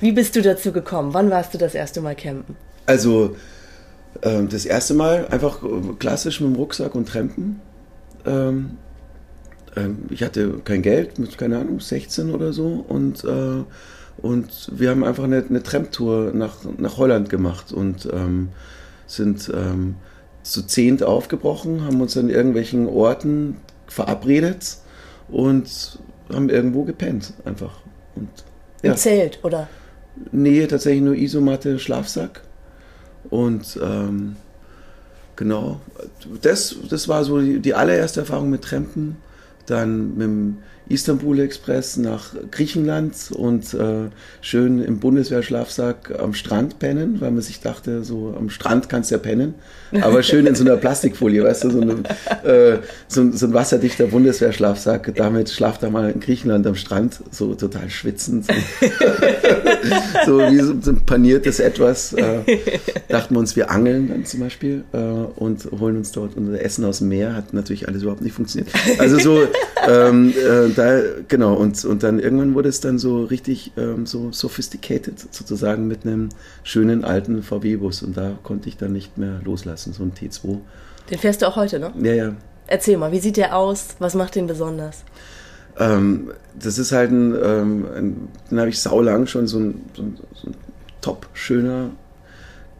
Wie 0.00 0.12
bist 0.12 0.36
du 0.36 0.42
dazu 0.42 0.70
gekommen? 0.70 1.14
Wann 1.14 1.30
warst 1.30 1.54
du 1.54 1.58
das 1.58 1.74
erste 1.74 2.02
Mal 2.02 2.14
campen? 2.14 2.56
Also, 2.86 3.36
äh, 4.20 4.42
das 4.44 4.64
erste 4.64 4.94
Mal 4.94 5.26
einfach 5.28 5.60
klassisch 5.98 6.40
mit 6.40 6.50
dem 6.50 6.56
Rucksack 6.56 6.94
und 6.94 7.08
Trampen. 7.08 7.60
Ähm, 8.26 8.78
ähm, 9.76 9.98
ich 10.10 10.22
hatte 10.22 10.60
kein 10.64 10.82
Geld, 10.82 11.18
mit, 11.18 11.36
keine 11.38 11.58
Ahnung, 11.58 11.80
16 11.80 12.30
oder 12.30 12.52
so 12.52 12.84
und, 12.88 13.24
äh, 13.24 13.64
und 14.20 14.70
wir 14.72 14.90
haben 14.90 15.04
einfach 15.04 15.24
eine, 15.24 15.44
eine 15.48 15.62
Tramtour 15.62 16.32
nach, 16.34 16.56
nach 16.78 16.98
Holland 16.98 17.30
gemacht 17.30 17.72
und 17.72 18.08
ähm, 18.12 18.50
sind 19.06 19.50
ähm, 19.54 19.96
zu 20.42 20.66
zehnt 20.66 21.02
aufgebrochen, 21.02 21.84
haben 21.84 22.00
uns 22.00 22.16
an 22.16 22.28
irgendwelchen 22.28 22.86
Orten 22.86 23.56
verabredet 23.86 24.78
und 25.28 25.98
haben 26.32 26.48
irgendwo 26.48 26.84
gepennt 26.84 27.32
einfach. 27.44 27.80
Und, 28.14 28.28
ja. 28.82 28.92
Im 28.92 28.96
Zelt, 28.96 29.38
oder? 29.42 29.68
Nee, 30.30 30.66
tatsächlich 30.66 31.02
nur 31.02 31.14
Isomatte, 31.14 31.78
Schlafsack. 31.78 32.42
Und 33.30 33.78
ähm, 33.82 34.36
genau, 35.36 35.80
das, 36.42 36.76
das 36.88 37.08
war 37.08 37.24
so 37.24 37.40
die, 37.40 37.60
die 37.60 37.74
allererste 37.74 38.20
Erfahrung 38.20 38.50
mit 38.50 38.62
Trampen 38.62 39.16
dann 39.66 40.16
mit 40.16 40.22
dem 40.22 40.56
Istanbul 40.88 41.40
Express 41.40 41.96
nach 41.96 42.34
Griechenland 42.50 43.14
und 43.30 43.72
äh, 43.74 44.10
schön 44.40 44.82
im 44.82 44.98
Bundeswehrschlafsack 44.98 46.18
am 46.18 46.34
Strand 46.34 46.78
pennen, 46.78 47.20
weil 47.20 47.30
man 47.30 47.40
sich 47.40 47.60
dachte, 47.60 48.04
so 48.04 48.34
am 48.36 48.50
Strand 48.50 48.88
kannst 48.88 49.10
du 49.10 49.14
ja 49.14 49.18
pennen, 49.18 49.54
aber 50.00 50.22
schön 50.22 50.46
in 50.46 50.54
so 50.54 50.64
einer 50.64 50.76
Plastikfolie, 50.76 51.44
weißt 51.44 51.64
du, 51.64 51.70
so, 51.70 51.80
eine, 51.80 51.92
äh, 52.44 52.78
so, 53.08 53.30
so 53.32 53.46
ein 53.46 53.54
wasserdichter 53.54 54.06
Bundeswehrschlafsack, 54.06 55.14
damit 55.14 55.50
schlaft 55.50 55.82
er 55.82 55.90
mal 55.90 56.10
in 56.10 56.20
Griechenland 56.20 56.66
am 56.66 56.74
Strand, 56.74 57.20
so 57.30 57.54
total 57.54 57.88
schwitzend, 57.88 58.46
so, 60.26 60.38
wie 60.40 60.60
so, 60.60 60.74
so 60.80 60.90
ein 60.90 61.06
paniertes 61.06 61.60
Etwas. 61.60 62.12
Äh, 62.12 62.40
dachten 63.08 63.34
wir 63.34 63.38
uns, 63.38 63.56
wir 63.56 63.70
angeln 63.70 64.08
dann 64.08 64.24
zum 64.24 64.40
Beispiel 64.40 64.84
äh, 64.92 64.98
und 64.98 65.68
holen 65.78 65.96
uns 65.96 66.12
dort 66.12 66.36
unser 66.36 66.60
Essen 66.62 66.84
aus 66.84 66.98
dem 66.98 67.08
Meer, 67.08 67.34
hat 67.34 67.54
natürlich 67.54 67.88
alles 67.88 68.02
überhaupt 68.02 68.22
nicht 68.22 68.34
funktioniert. 68.34 68.70
Also 68.98 69.18
so, 69.18 69.46
ähm, 69.88 70.30
äh, 70.30 70.68
da, 70.74 71.00
genau, 71.28 71.54
und, 71.54 71.84
und 71.84 72.02
dann 72.02 72.18
irgendwann 72.18 72.54
wurde 72.54 72.68
es 72.68 72.80
dann 72.80 72.98
so 72.98 73.24
richtig 73.24 73.72
ähm, 73.76 74.06
so 74.06 74.32
sophisticated 74.32 75.18
sozusagen 75.32 75.86
mit 75.86 76.06
einem 76.06 76.28
schönen 76.62 77.04
alten 77.04 77.42
VW-Bus 77.42 78.02
und 78.02 78.16
da 78.16 78.38
konnte 78.42 78.68
ich 78.68 78.76
dann 78.76 78.92
nicht 78.92 79.18
mehr 79.18 79.40
loslassen, 79.44 79.92
so 79.92 80.02
ein 80.02 80.12
T2. 80.12 80.58
Den 81.10 81.18
fährst 81.18 81.42
du 81.42 81.46
auch 81.46 81.56
heute, 81.56 81.78
ne? 81.78 81.92
Ja, 82.00 82.12
ja. 82.12 82.34
Erzähl 82.66 82.96
mal, 82.96 83.12
wie 83.12 83.18
sieht 83.18 83.36
der 83.36 83.56
aus? 83.56 83.96
Was 83.98 84.14
macht 84.14 84.34
den 84.34 84.46
besonders? 84.46 85.04
Ähm, 85.78 86.32
das 86.58 86.78
ist 86.78 86.92
halt 86.92 87.10
ein, 87.10 87.34
ähm, 87.34 87.86
ein 87.94 88.28
den 88.50 88.60
habe 88.60 88.70
ich 88.70 88.80
saulang 88.80 89.26
schon 89.26 89.46
so 89.46 89.58
ein, 89.58 89.80
so 89.94 90.02
ein, 90.02 90.18
so 90.34 90.48
ein 90.48 90.54
top 91.00 91.28
schöner 91.32 91.90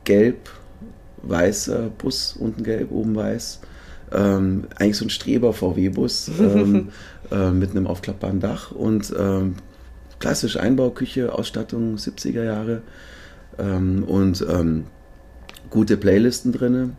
gelb-weißer 0.05 1.91
Bus, 1.99 2.37
unten 2.39 2.63
gelb, 2.63 2.91
oben 2.91 3.15
weiß. 3.15 3.61
Ähm, 4.15 4.65
eigentlich 4.79 4.97
so 4.99 5.05
ein 5.07 5.11
Streber-VW-Bus 5.11 6.31
ähm, 6.41 6.89
äh, 7.31 7.51
mit 7.51 7.71
einem 7.71 7.87
aufklappbaren 7.87 8.41
Dach 8.41 8.73
und 8.73 9.13
ähm, 9.19 9.55
klassisch 10.19 10.57
Einbauküche, 10.57 11.33
Ausstattung 11.33 11.97
70er 11.97 12.45
Jahre 12.45 12.83
ähm, 13.59 14.05
und 14.05 14.45
ähm, 14.49 14.85
gute 15.71 15.97
Playlisten 15.97 16.53
drin. 16.53 16.97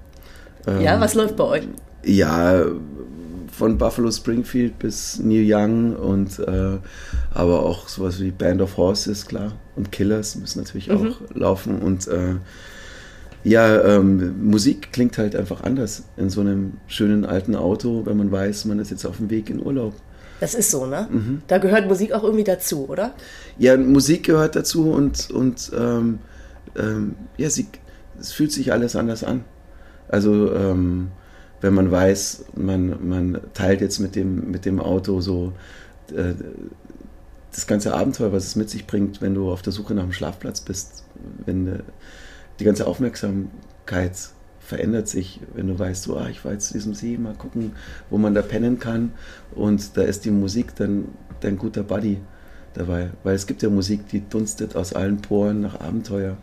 ja, 0.81 0.99
was 0.99 1.13
läuft 1.13 1.35
bei 1.35 1.43
euch? 1.43 1.67
Ja, 2.05 2.65
von 3.51 3.77
Buffalo 3.77 4.11
Springfield 4.11 4.79
bis 4.79 5.19
Neil 5.19 5.45
Young 5.47 5.95
und 5.95 6.39
äh, 6.39 6.77
aber 7.33 7.63
auch 7.63 7.87
sowas 7.87 8.19
wie 8.19 8.31
Band 8.31 8.61
of 8.61 8.77
Horses, 8.77 9.25
klar. 9.25 9.53
Und 9.75 9.91
Killers 9.91 10.35
müssen 10.35 10.59
natürlich 10.59 10.89
Mhm. 10.89 10.95
auch 11.13 11.35
laufen. 11.35 11.79
Und 11.79 12.07
äh, 12.07 12.35
ja, 13.43 13.97
ähm, 13.97 14.49
Musik 14.49 14.93
klingt 14.93 15.17
halt 15.17 15.35
einfach 15.35 15.61
anders 15.63 16.03
in 16.17 16.29
so 16.29 16.41
einem 16.41 16.73
schönen 16.87 17.25
alten 17.25 17.55
Auto, 17.55 18.05
wenn 18.05 18.17
man 18.17 18.31
weiß, 18.31 18.65
man 18.65 18.79
ist 18.79 18.91
jetzt 18.91 19.05
auf 19.05 19.17
dem 19.17 19.29
Weg 19.29 19.49
in 19.49 19.63
Urlaub. 19.63 19.93
Das 20.39 20.53
ist 20.55 20.71
so, 20.71 20.85
ne? 20.85 21.07
Mhm. 21.09 21.41
Da 21.47 21.57
gehört 21.57 21.87
Musik 21.87 22.13
auch 22.13 22.23
irgendwie 22.23 22.43
dazu, 22.43 22.89
oder? 22.89 23.13
Ja, 23.57 23.77
Musik 23.77 24.25
gehört 24.25 24.55
dazu 24.55 24.91
und, 24.91 25.29
und 25.31 25.71
ähm, 25.77 26.19
ähm, 26.77 27.15
ja, 27.37 27.49
sie, 27.49 27.67
es 28.19 28.31
fühlt 28.31 28.51
sich 28.51 28.71
alles 28.71 28.95
anders 28.95 29.23
an. 29.23 29.43
Also 30.07 30.53
ähm, 30.53 31.09
wenn 31.61 31.73
man 31.73 31.91
weiß, 31.91 32.45
man, 32.55 33.07
man 33.07 33.39
teilt 33.53 33.81
jetzt 33.81 33.99
mit 33.99 34.15
dem, 34.15 34.51
mit 34.51 34.65
dem 34.65 34.79
Auto 34.79 35.21
so 35.21 35.53
äh, 36.13 36.33
das 37.53 37.67
ganze 37.67 37.93
Abenteuer, 37.93 38.33
was 38.33 38.45
es 38.45 38.55
mit 38.55 38.69
sich 38.69 38.87
bringt, 38.87 39.21
wenn 39.21 39.35
du 39.35 39.51
auf 39.51 39.61
der 39.61 39.71
Suche 39.71 39.93
nach 39.93 40.03
einem 40.03 40.11
Schlafplatz 40.11 40.61
bist, 40.61 41.03
wenn 41.45 41.83
die 42.63 42.65
ganze 42.65 42.87
Aufmerksamkeit 42.87 44.13
verändert 44.61 45.09
sich, 45.09 45.41
wenn 45.53 45.67
du 45.67 45.77
weißt, 45.77 46.03
so, 46.03 46.15
ah, 46.15 46.29
ich 46.29 46.45
war 46.45 46.53
jetzt 46.53 46.67
zu 46.67 46.73
diesem 46.73 46.93
See, 46.93 47.17
mal 47.17 47.33
gucken, 47.33 47.73
wo 48.09 48.17
man 48.17 48.33
da 48.33 48.41
pennen 48.41 48.79
kann 48.79 49.11
und 49.53 49.97
da 49.97 50.03
ist 50.03 50.23
die 50.23 50.31
Musik 50.31 50.73
dann 50.77 51.09
dein 51.41 51.57
guter 51.57 51.83
Buddy 51.83 52.19
dabei, 52.73 53.09
weil 53.25 53.35
es 53.35 53.47
gibt 53.47 53.63
ja 53.63 53.69
Musik, 53.69 54.07
die 54.07 54.21
dunstet 54.21 54.77
aus 54.77 54.93
allen 54.93 55.17
Poren 55.17 55.59
nach 55.59 55.81
Abenteuer. 55.81 56.37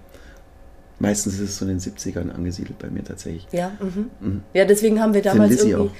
Meistens 0.98 1.36
ist 1.36 1.40
es 1.40 1.56
so 1.56 1.64
in 1.64 1.70
den 1.70 1.80
70ern 1.80 2.30
angesiedelt 2.30 2.78
bei 2.78 2.90
mir 2.90 3.02
tatsächlich. 3.02 3.46
Ja, 3.52 3.72
mhm. 3.80 4.10
Mhm. 4.20 4.42
ja, 4.52 4.66
deswegen 4.66 5.00
haben 5.00 5.14
wir 5.14 5.22
damals 5.22 5.64
irgendwie. 5.64 5.86
Äh, 5.86 5.90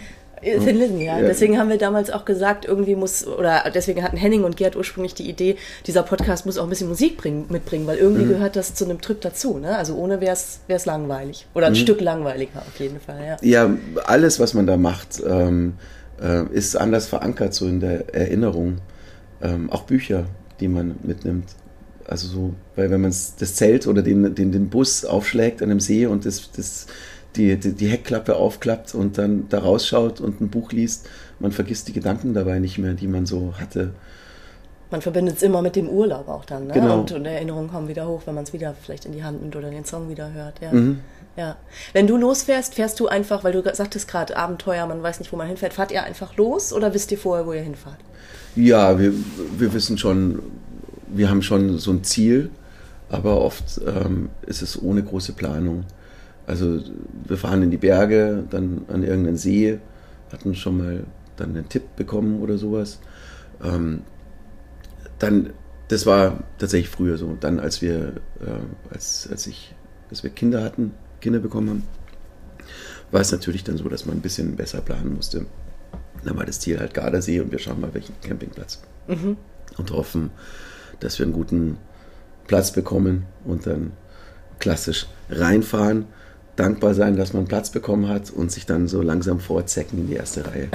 Thin 0.42 0.76
Lizzy, 0.76 1.04
ja. 1.04 1.18
Ja. 1.18 1.26
Deswegen 1.26 1.58
haben 1.58 1.68
wir 1.68 1.78
damals 1.78 2.10
auch 2.10 2.24
gesagt, 2.24 2.64
irgendwie 2.64 2.94
muss, 2.94 3.26
oder 3.26 3.64
deswegen 3.74 4.02
hatten 4.02 4.16
Henning 4.16 4.44
und 4.44 4.56
Gerd 4.56 4.74
ursprünglich 4.76 5.14
die 5.14 5.28
Idee, 5.28 5.56
dieser 5.86 6.02
Podcast 6.02 6.46
muss 6.46 6.56
auch 6.58 6.64
ein 6.64 6.70
bisschen 6.70 6.88
Musik 6.88 7.16
bringen, 7.18 7.46
mitbringen, 7.50 7.86
weil 7.86 7.98
irgendwie 7.98 8.24
Mhm. 8.24 8.28
gehört 8.30 8.56
das 8.56 8.74
zu 8.74 8.84
einem 8.84 9.00
Trip 9.00 9.20
dazu, 9.20 9.58
ne? 9.58 9.76
Also 9.76 9.94
ohne 9.96 10.20
wäre 10.20 10.32
es 10.68 10.86
langweilig. 10.86 11.46
Oder 11.54 11.66
Mhm. 11.68 11.72
ein 11.72 11.76
Stück 11.76 12.00
langweiliger 12.00 12.60
auf 12.60 12.78
jeden 12.80 13.00
Fall, 13.00 13.18
ja. 13.26 13.36
Ja, 13.42 13.70
alles, 14.04 14.40
was 14.40 14.54
man 14.54 14.66
da 14.66 14.76
macht, 14.76 15.22
ähm, 15.26 15.74
äh, 16.22 16.44
ist 16.52 16.76
anders 16.76 17.06
verankert, 17.06 17.54
so 17.54 17.66
in 17.66 17.80
der 17.80 18.14
Erinnerung. 18.14 18.78
Ähm, 19.42 19.70
auch 19.70 19.82
Bücher, 19.84 20.24
die 20.60 20.68
man 20.68 20.96
mitnimmt. 21.02 21.48
Also 22.06 22.28
so, 22.28 22.54
weil 22.76 22.90
wenn 22.90 23.00
man 23.00 23.10
das 23.38 23.54
Zelt 23.54 23.86
oder 23.86 24.02
den, 24.02 24.34
den, 24.34 24.52
den 24.52 24.68
Bus 24.68 25.04
aufschlägt 25.04 25.62
an 25.62 25.70
einem 25.70 25.80
See 25.80 26.06
und 26.06 26.26
das, 26.26 26.50
das, 26.54 26.86
die, 27.36 27.56
die, 27.56 27.72
die 27.72 27.88
Heckklappe 27.88 28.36
aufklappt 28.36 28.94
und 28.94 29.18
dann 29.18 29.48
da 29.48 29.60
rausschaut 29.60 30.20
und 30.20 30.40
ein 30.40 30.48
Buch 30.48 30.72
liest, 30.72 31.08
man 31.38 31.52
vergisst 31.52 31.88
die 31.88 31.92
Gedanken 31.92 32.34
dabei 32.34 32.58
nicht 32.58 32.78
mehr, 32.78 32.94
die 32.94 33.06
man 33.06 33.26
so 33.26 33.54
hatte. 33.58 33.92
Man 34.90 35.02
verbindet 35.02 35.36
es 35.36 35.42
immer 35.42 35.62
mit 35.62 35.76
dem 35.76 35.88
Urlaub 35.88 36.28
auch 36.28 36.44
dann, 36.44 36.66
ne? 36.66 36.74
Genau. 36.74 37.00
Und, 37.00 37.12
und 37.12 37.24
Erinnerungen 37.24 37.70
kommen 37.70 37.86
wieder 37.86 38.08
hoch, 38.08 38.22
wenn 38.26 38.34
man 38.34 38.42
es 38.42 38.52
wieder 38.52 38.74
vielleicht 38.74 39.04
in 39.04 39.12
die 39.12 39.22
Hand 39.22 39.40
nimmt 39.40 39.54
oder 39.54 39.70
den 39.70 39.84
Song 39.84 40.08
wieder 40.08 40.32
hört, 40.32 40.60
ja. 40.60 40.72
Mhm. 40.72 41.00
Ja. 41.36 41.56
Wenn 41.92 42.08
du 42.08 42.16
losfährst, 42.16 42.74
fährst 42.74 42.98
du 42.98 43.06
einfach, 43.06 43.44
weil 43.44 43.52
du 43.52 43.62
sagtest 43.72 44.08
gerade 44.08 44.36
Abenteuer, 44.36 44.86
man 44.86 45.00
weiß 45.00 45.20
nicht, 45.20 45.32
wo 45.32 45.36
man 45.36 45.46
hinfährt, 45.46 45.72
fahrt 45.72 45.92
ihr 45.92 46.02
einfach 46.02 46.36
los 46.36 46.72
oder 46.72 46.92
wisst 46.92 47.12
ihr 47.12 47.18
vorher, 47.18 47.46
wo 47.46 47.52
ihr 47.52 47.62
hinfahrt? 47.62 47.98
Ja, 48.56 48.98
wir, 48.98 49.12
wir 49.56 49.72
wissen 49.72 49.96
schon, 49.96 50.42
wir 51.06 51.30
haben 51.30 51.42
schon 51.42 51.78
so 51.78 51.92
ein 51.92 52.02
Ziel, 52.02 52.50
aber 53.08 53.40
oft 53.40 53.80
ähm, 53.86 54.30
ist 54.42 54.60
es 54.60 54.82
ohne 54.82 55.04
große 55.04 55.32
Planung. 55.32 55.84
Also 56.50 56.80
wir 57.28 57.36
fahren 57.36 57.62
in 57.62 57.70
die 57.70 57.76
Berge, 57.76 58.44
dann 58.50 58.82
an 58.88 59.04
irgendeinen 59.04 59.36
See, 59.36 59.78
hatten 60.32 60.56
schon 60.56 60.78
mal 60.78 61.04
dann 61.36 61.50
einen 61.50 61.68
Tipp 61.68 61.94
bekommen 61.94 62.40
oder 62.40 62.58
sowas. 62.58 62.98
Ähm, 63.62 64.00
dann, 65.20 65.50
das 65.86 66.06
war 66.06 66.42
tatsächlich 66.58 66.90
früher 66.90 67.18
so. 67.18 67.36
Dann, 67.38 67.60
als 67.60 67.82
wir, 67.82 68.14
äh, 68.40 68.92
als, 68.92 69.28
als 69.30 69.46
ich, 69.46 69.76
als 70.10 70.24
wir 70.24 70.30
Kinder 70.30 70.64
hatten, 70.64 70.92
Kinder 71.20 71.38
bekommen 71.38 71.68
haben, 71.68 71.82
war 73.12 73.20
es 73.20 73.30
natürlich 73.30 73.62
dann 73.62 73.76
so, 73.76 73.88
dass 73.88 74.04
man 74.04 74.16
ein 74.16 74.20
bisschen 74.20 74.56
besser 74.56 74.80
planen 74.80 75.14
musste. 75.14 75.46
Dann 76.24 76.36
war 76.36 76.46
das 76.46 76.58
Ziel 76.58 76.80
halt 76.80 76.94
Gardasee 76.94 77.38
und 77.40 77.52
wir 77.52 77.60
schauen 77.60 77.80
mal, 77.80 77.94
welchen 77.94 78.20
Campingplatz. 78.22 78.82
Und 79.78 79.92
hoffen, 79.92 80.30
dass 80.98 81.20
wir 81.20 81.26
einen 81.26 81.32
guten 81.32 81.78
Platz 82.48 82.72
bekommen 82.72 83.26
und 83.44 83.68
dann 83.68 83.92
klassisch 84.58 85.06
reinfahren, 85.30 86.06
dankbar 86.60 86.94
sein, 86.94 87.16
dass 87.16 87.32
man 87.32 87.46
Platz 87.46 87.70
bekommen 87.70 88.08
hat 88.08 88.30
und 88.30 88.52
sich 88.52 88.66
dann 88.66 88.88
so 88.88 89.02
langsam 89.02 89.40
vorzecken 89.40 89.98
in 89.98 90.06
die 90.08 90.14
erste 90.14 90.44
Reihe. 90.46 90.68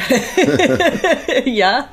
ja. 1.46 1.88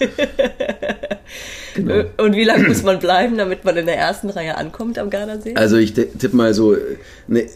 Genau. 1.75 2.05
Und 2.19 2.35
wie 2.37 2.45
lange 2.45 2.69
muss 2.69 2.83
man 2.83 2.99
bleiben, 2.99 3.37
damit 3.37 3.65
man 3.65 3.77
in 3.77 3.87
der 3.87 3.97
ersten 3.99 4.31
Reihe 4.31 4.57
ankommt 4.57 4.99
am 4.99 5.11
Gardasee? 5.11 5.55
Also 5.55 5.77
ich 5.77 5.95
ti- 5.95 6.07
tippe 6.07 6.37
mal 6.37 6.53
so, 6.55 6.77
ne, 7.29 7.47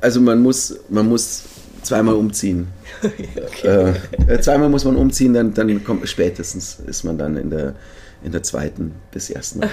also 0.00 0.20
man 0.20 0.40
muss, 0.40 0.78
man 0.88 1.08
muss 1.08 1.44
zweimal 1.82 2.14
umziehen. 2.14 2.68
äh, 3.62 3.90
äh, 4.26 4.40
zweimal 4.40 4.68
muss 4.68 4.84
man 4.84 4.96
umziehen, 4.96 5.34
dann, 5.34 5.54
dann 5.54 5.84
kommt 5.84 6.08
spätestens 6.08 6.78
ist 6.86 7.04
man 7.04 7.18
dann 7.18 7.36
in 7.36 7.50
der, 7.50 7.74
in 8.22 8.32
der 8.32 8.42
zweiten 8.42 8.94
bis 9.12 9.30
ersten 9.30 9.60
Reihe. 9.62 9.70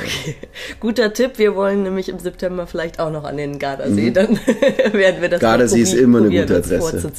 Guter 0.80 1.14
Tipp, 1.14 1.38
wir 1.38 1.56
wollen 1.56 1.84
nämlich 1.84 2.10
im 2.10 2.20
September 2.20 2.68
vielleicht 2.68 3.00
auch 3.00 3.12
noch 3.12 3.24
an 3.24 3.38
den 3.38 3.58
Gardasee, 3.60 4.12
dann 4.12 4.38
werden 4.94 5.22
wir 5.22 5.30
das 5.30 5.40
Mhm. 5.42 5.46
Gardasee 5.46 5.82
ist 5.82 5.94
immer 5.94 6.20
eine 6.20 6.30
gute 6.30 6.56
Adresse. 6.58 7.12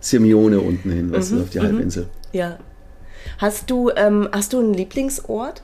Sirmione 0.00 0.60
unten 0.60 0.90
hin, 0.90 1.12
weißt 1.12 1.32
Mhm, 1.32 1.36
du, 1.36 1.42
auf 1.42 1.50
die 1.50 1.60
Halbinsel. 1.60 2.06
Ja. 2.32 2.58
Hast 3.38 3.70
du, 3.70 3.90
ähm, 3.96 4.28
hast 4.32 4.52
du 4.52 4.58
einen 4.60 4.74
Lieblingsort? 4.74 5.62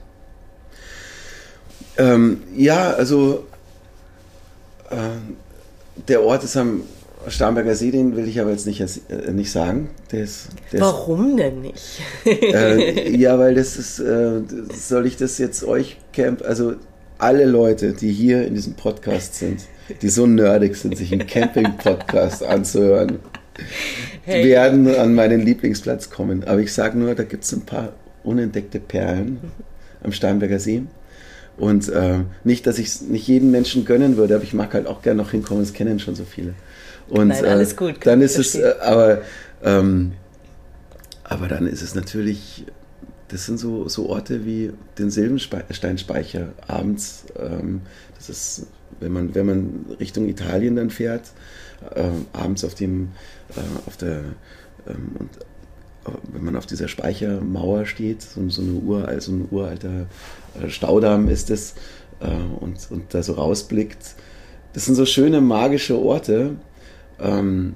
Ähm, 1.98 2.42
ja, 2.56 2.92
also 2.92 3.46
äh, 4.90 4.96
der 6.08 6.22
Ort 6.22 6.44
ist 6.44 6.56
am 6.56 6.82
Starnberger 7.28 7.74
See, 7.74 7.90
den 7.90 8.16
will 8.16 8.26
ich 8.28 8.40
aber 8.40 8.50
jetzt 8.50 8.66
nicht, 8.66 8.80
äh, 8.80 9.30
nicht 9.32 9.50
sagen. 9.52 9.90
Der 10.12 10.24
ist, 10.24 10.48
der 10.72 10.80
Warum 10.80 11.36
denn 11.36 11.60
nicht? 11.60 12.00
Ist, 12.24 12.54
äh, 12.54 13.16
ja, 13.16 13.38
weil 13.38 13.54
das 13.54 13.76
ist, 13.76 13.98
äh, 14.00 14.40
soll 14.74 15.06
ich 15.06 15.16
das 15.16 15.38
jetzt 15.38 15.64
euch 15.64 15.98
camp, 16.12 16.42
also 16.42 16.74
alle 17.18 17.44
Leute, 17.44 17.92
die 17.92 18.12
hier 18.12 18.46
in 18.46 18.54
diesem 18.54 18.74
Podcast 18.74 19.34
sind, 19.34 19.60
die 20.00 20.08
so 20.08 20.26
nerdig 20.26 20.76
sind, 20.76 20.96
sich 20.96 21.12
einen 21.12 21.26
Camping-Podcast 21.26 22.42
anzuhören, 22.42 23.18
Hey. 24.22 24.44
werden 24.44 24.94
an 24.94 25.14
meinen 25.14 25.40
Lieblingsplatz 25.40 26.08
kommen. 26.08 26.44
Aber 26.44 26.60
ich 26.60 26.72
sage 26.72 26.96
nur, 26.98 27.14
da 27.14 27.24
gibt 27.24 27.44
es 27.44 27.52
ein 27.52 27.62
paar 27.62 27.92
unentdeckte 28.24 28.80
Perlen 28.80 29.38
am 30.02 30.12
Starnberger 30.12 30.58
See. 30.58 30.82
Und 31.58 31.90
äh, 31.90 32.20
nicht, 32.42 32.66
dass 32.66 32.78
ich 32.78 32.86
es 32.86 33.00
nicht 33.02 33.28
jedem 33.28 33.50
Menschen 33.50 33.84
gönnen 33.84 34.16
würde, 34.16 34.34
aber 34.36 34.44
ich 34.44 34.54
mag 34.54 34.72
halt 34.72 34.86
auch 34.86 35.02
gerne 35.02 35.22
noch 35.22 35.32
hinkommen, 35.32 35.62
es 35.62 35.74
kennen 35.74 35.98
schon 35.98 36.14
so 36.14 36.24
viele. 36.24 36.54
Und 37.10 37.28
Nein, 37.28 37.44
alles 37.44 37.76
gut, 37.76 38.00
kann 38.00 38.12
dann 38.12 38.22
ist 38.22 38.38
es, 38.38 38.54
äh, 38.54 38.74
aber, 38.80 39.22
ähm, 39.62 40.12
aber 41.24 41.48
dann 41.48 41.66
ist 41.66 41.82
es 41.82 41.94
natürlich 41.94 42.64
das 43.30 43.46
sind 43.46 43.58
so, 43.58 43.88
so 43.88 44.08
Orte 44.08 44.44
wie 44.44 44.72
den 44.98 45.10
Silbensteinspeicher 45.10 46.52
abends. 46.66 47.24
Ähm, 47.38 47.82
das 48.16 48.28
ist, 48.28 48.66
wenn 48.98 49.12
man, 49.12 49.34
wenn 49.34 49.46
man 49.46 49.86
Richtung 50.00 50.28
Italien 50.28 50.76
dann 50.76 50.90
fährt, 50.90 51.30
ähm, 51.94 52.26
abends 52.32 52.64
auf 52.64 52.74
dem, 52.74 53.10
äh, 53.56 53.60
auf 53.86 53.96
der, 53.96 54.24
ähm, 54.88 55.12
und 55.18 55.36
äh, 56.06 56.18
wenn 56.32 56.44
man 56.44 56.56
auf 56.56 56.66
dieser 56.66 56.88
Speichermauer 56.88 57.86
steht, 57.86 58.22
so, 58.22 58.48
so, 58.48 58.62
eine 58.62 58.72
Ur, 58.72 59.20
so 59.20 59.32
ein 59.32 59.48
uralter 59.50 60.06
äh, 60.60 60.68
Staudamm 60.68 61.28
ist 61.28 61.50
es, 61.50 61.74
äh, 62.20 62.26
und, 62.60 62.90
und 62.90 63.14
da 63.14 63.22
so 63.22 63.34
rausblickt. 63.34 64.16
Das 64.72 64.86
sind 64.86 64.96
so 64.96 65.06
schöne 65.06 65.40
magische 65.40 65.98
Orte. 65.98 66.56
Ähm, 67.20 67.74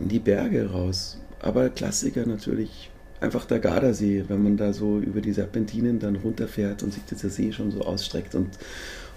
in 0.00 0.08
die 0.08 0.18
Berge 0.18 0.70
raus. 0.70 1.18
Aber 1.40 1.68
Klassiker 1.70 2.26
natürlich 2.26 2.90
einfach 3.20 3.44
der 3.44 3.58
Gardasee, 3.58 4.24
wenn 4.28 4.42
man 4.42 4.56
da 4.56 4.72
so 4.72 4.98
über 4.98 5.20
die 5.20 5.32
Serpentinen 5.32 5.98
dann 5.98 6.16
runterfährt 6.16 6.82
und 6.82 6.92
sich 6.92 7.02
dieser 7.04 7.28
See 7.28 7.52
schon 7.52 7.70
so 7.70 7.82
ausstreckt 7.82 8.34
und, 8.34 8.48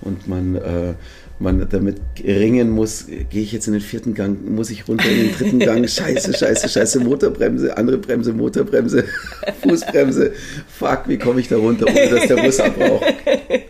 und 0.02 0.28
man, 0.28 0.56
äh, 0.56 0.94
man 1.40 1.68
damit 1.70 1.98
ringen 2.22 2.70
muss, 2.70 3.08
gehe 3.08 3.42
ich 3.42 3.54
jetzt 3.54 3.68
in 3.68 3.74
den 3.74 3.82
vierten 3.82 4.14
Gang, 4.14 4.50
muss 4.50 4.72
ich 4.72 4.88
runter 4.88 5.10
in 5.10 5.28
den 5.28 5.32
dritten 5.32 5.60
Gang, 5.60 5.88
scheiße, 5.90 6.34
scheiße, 6.34 6.68
scheiße, 6.68 7.00
Motorbremse, 7.00 7.78
andere 7.78 7.98
Bremse, 7.98 8.34
Motorbremse, 8.34 9.06
Fußbremse, 9.62 10.34
fuck, 10.68 11.04
wie 11.08 11.18
komme 11.18 11.40
ich 11.40 11.48
da 11.48 11.58
runter, 11.58 11.86
ohne 11.88 12.10
dass 12.10 12.28
der 12.28 12.38
Bus 12.38 12.60
abbraucht. 12.60 13.06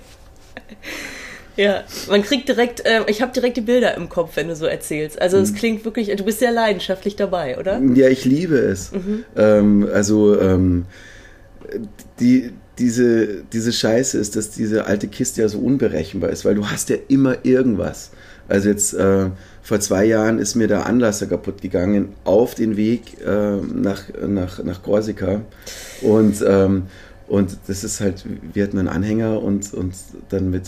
Ja, 1.55 1.83
man 2.09 2.23
kriegt 2.23 2.49
direkt, 2.49 2.85
äh, 2.85 3.01
ich 3.07 3.21
habe 3.21 3.31
direkt 3.31 3.57
die 3.57 3.61
Bilder 3.61 3.95
im 3.95 4.09
Kopf, 4.09 4.35
wenn 4.35 4.47
du 4.47 4.55
so 4.55 4.65
erzählst. 4.65 5.21
Also 5.21 5.37
es 5.37 5.51
mhm. 5.51 5.55
klingt 5.55 5.85
wirklich, 5.85 6.15
du 6.15 6.23
bist 6.23 6.39
sehr 6.39 6.51
leidenschaftlich 6.51 7.15
dabei, 7.15 7.57
oder? 7.57 7.79
Ja, 7.93 8.07
ich 8.07 8.25
liebe 8.25 8.57
es. 8.57 8.91
Mhm. 8.91 9.25
Ähm, 9.35 9.89
also 9.91 10.39
ähm, 10.39 10.85
die, 12.19 12.51
diese, 12.79 13.43
diese 13.51 13.71
Scheiße 13.71 14.17
ist, 14.17 14.35
dass 14.35 14.49
diese 14.49 14.85
alte 14.85 15.07
Kiste 15.07 15.41
ja 15.41 15.47
so 15.47 15.59
unberechenbar 15.59 16.31
ist, 16.31 16.43
weil 16.43 16.55
du 16.55 16.67
hast 16.67 16.89
ja 16.89 16.97
immer 17.07 17.37
irgendwas. 17.43 18.11
Also 18.47 18.69
jetzt 18.69 18.93
äh, 18.93 19.27
vor 19.61 19.79
zwei 19.79 20.05
Jahren 20.05 20.39
ist 20.39 20.55
mir 20.55 20.67
der 20.67 20.85
Anlasser 20.85 21.27
kaputt 21.27 21.61
gegangen 21.61 22.09
auf 22.23 22.55
den 22.55 22.75
Weg 22.75 23.21
äh, 23.25 23.57
nach, 23.57 24.03
nach, 24.27 24.63
nach 24.63 24.83
Korsika 24.83 25.41
und 26.01 26.43
ähm, 26.45 26.87
und 27.27 27.57
das 27.67 27.83
ist 27.83 28.01
halt, 28.01 28.25
wir 28.53 28.63
hatten 28.63 28.77
einen 28.77 28.89
Anhänger 28.89 29.41
und, 29.41 29.73
und 29.73 29.95
dann 30.29 30.49
mit 30.49 30.63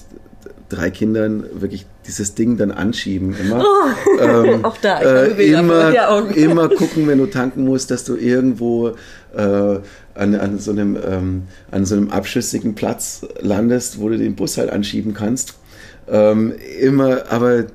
drei 0.69 0.89
Kindern 0.89 1.45
wirklich 1.53 1.85
dieses 2.07 2.35
Ding 2.35 2.57
dann 2.57 2.71
anschieben. 2.71 3.35
Immer, 3.37 3.63
oh, 3.63 4.19
ähm, 4.19 4.65
auch 4.65 4.77
da, 4.77 4.99
äh, 5.01 5.51
immer, 5.51 5.93
immer 6.35 6.69
gucken, 6.69 7.07
wenn 7.07 7.19
du 7.19 7.27
tanken 7.27 7.65
musst, 7.65 7.91
dass 7.91 8.03
du 8.03 8.15
irgendwo 8.15 8.89
äh, 9.35 9.79
an, 10.15 10.35
an, 10.35 10.59
so 10.59 10.71
einem, 10.71 10.97
ähm, 11.05 11.43
an 11.71 11.85
so 11.85 11.95
einem 11.95 12.09
abschüssigen 12.09 12.75
Platz 12.75 13.25
landest, 13.39 13.99
wo 13.99 14.09
du 14.09 14.17
den 14.17 14.35
Bus 14.35 14.57
halt 14.57 14.69
anschieben 14.69 15.13
kannst. 15.13 15.55
Ähm, 16.07 16.53
immer, 16.79 17.31
aber 17.31 17.65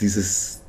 dieses, 0.00 0.60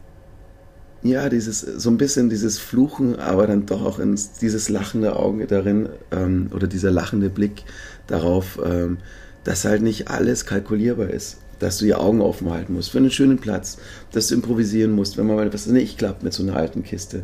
ja, 1.01 1.27
dieses, 1.29 1.61
so 1.61 1.89
ein 1.89 1.97
bisschen 1.97 2.29
dieses 2.29 2.59
Fluchen, 2.59 3.19
aber 3.19 3.47
dann 3.47 3.65
doch 3.65 3.83
auch 3.83 3.99
ins, 3.99 4.33
dieses 4.33 4.69
lachende 4.69 5.15
Auge 5.15 5.47
darin 5.47 5.89
ähm, 6.11 6.49
oder 6.53 6.67
dieser 6.67 6.91
lachende 6.91 7.29
Blick 7.29 7.63
darauf, 8.07 8.59
ähm, 8.63 8.97
dass 9.43 9.65
halt 9.65 9.81
nicht 9.81 10.09
alles 10.09 10.45
kalkulierbar 10.45 11.09
ist 11.09 11.37
dass 11.63 11.77
du 11.77 11.85
die 11.85 11.95
Augen 11.95 12.21
offen 12.21 12.49
halten 12.49 12.73
musst 12.73 12.91
für 12.91 12.97
einen 12.97 13.11
schönen 13.11 13.37
Platz, 13.37 13.77
dass 14.11 14.27
du 14.27 14.35
improvisieren 14.35 14.91
musst, 14.91 15.17
wenn 15.17 15.25
mal 15.25 15.53
was 15.53 15.65
nicht 15.67 15.97
klappt 15.97 16.21
mit 16.21 16.33
so 16.33 16.43
einer 16.43 16.55
alten 16.55 16.83
Kiste. 16.83 17.23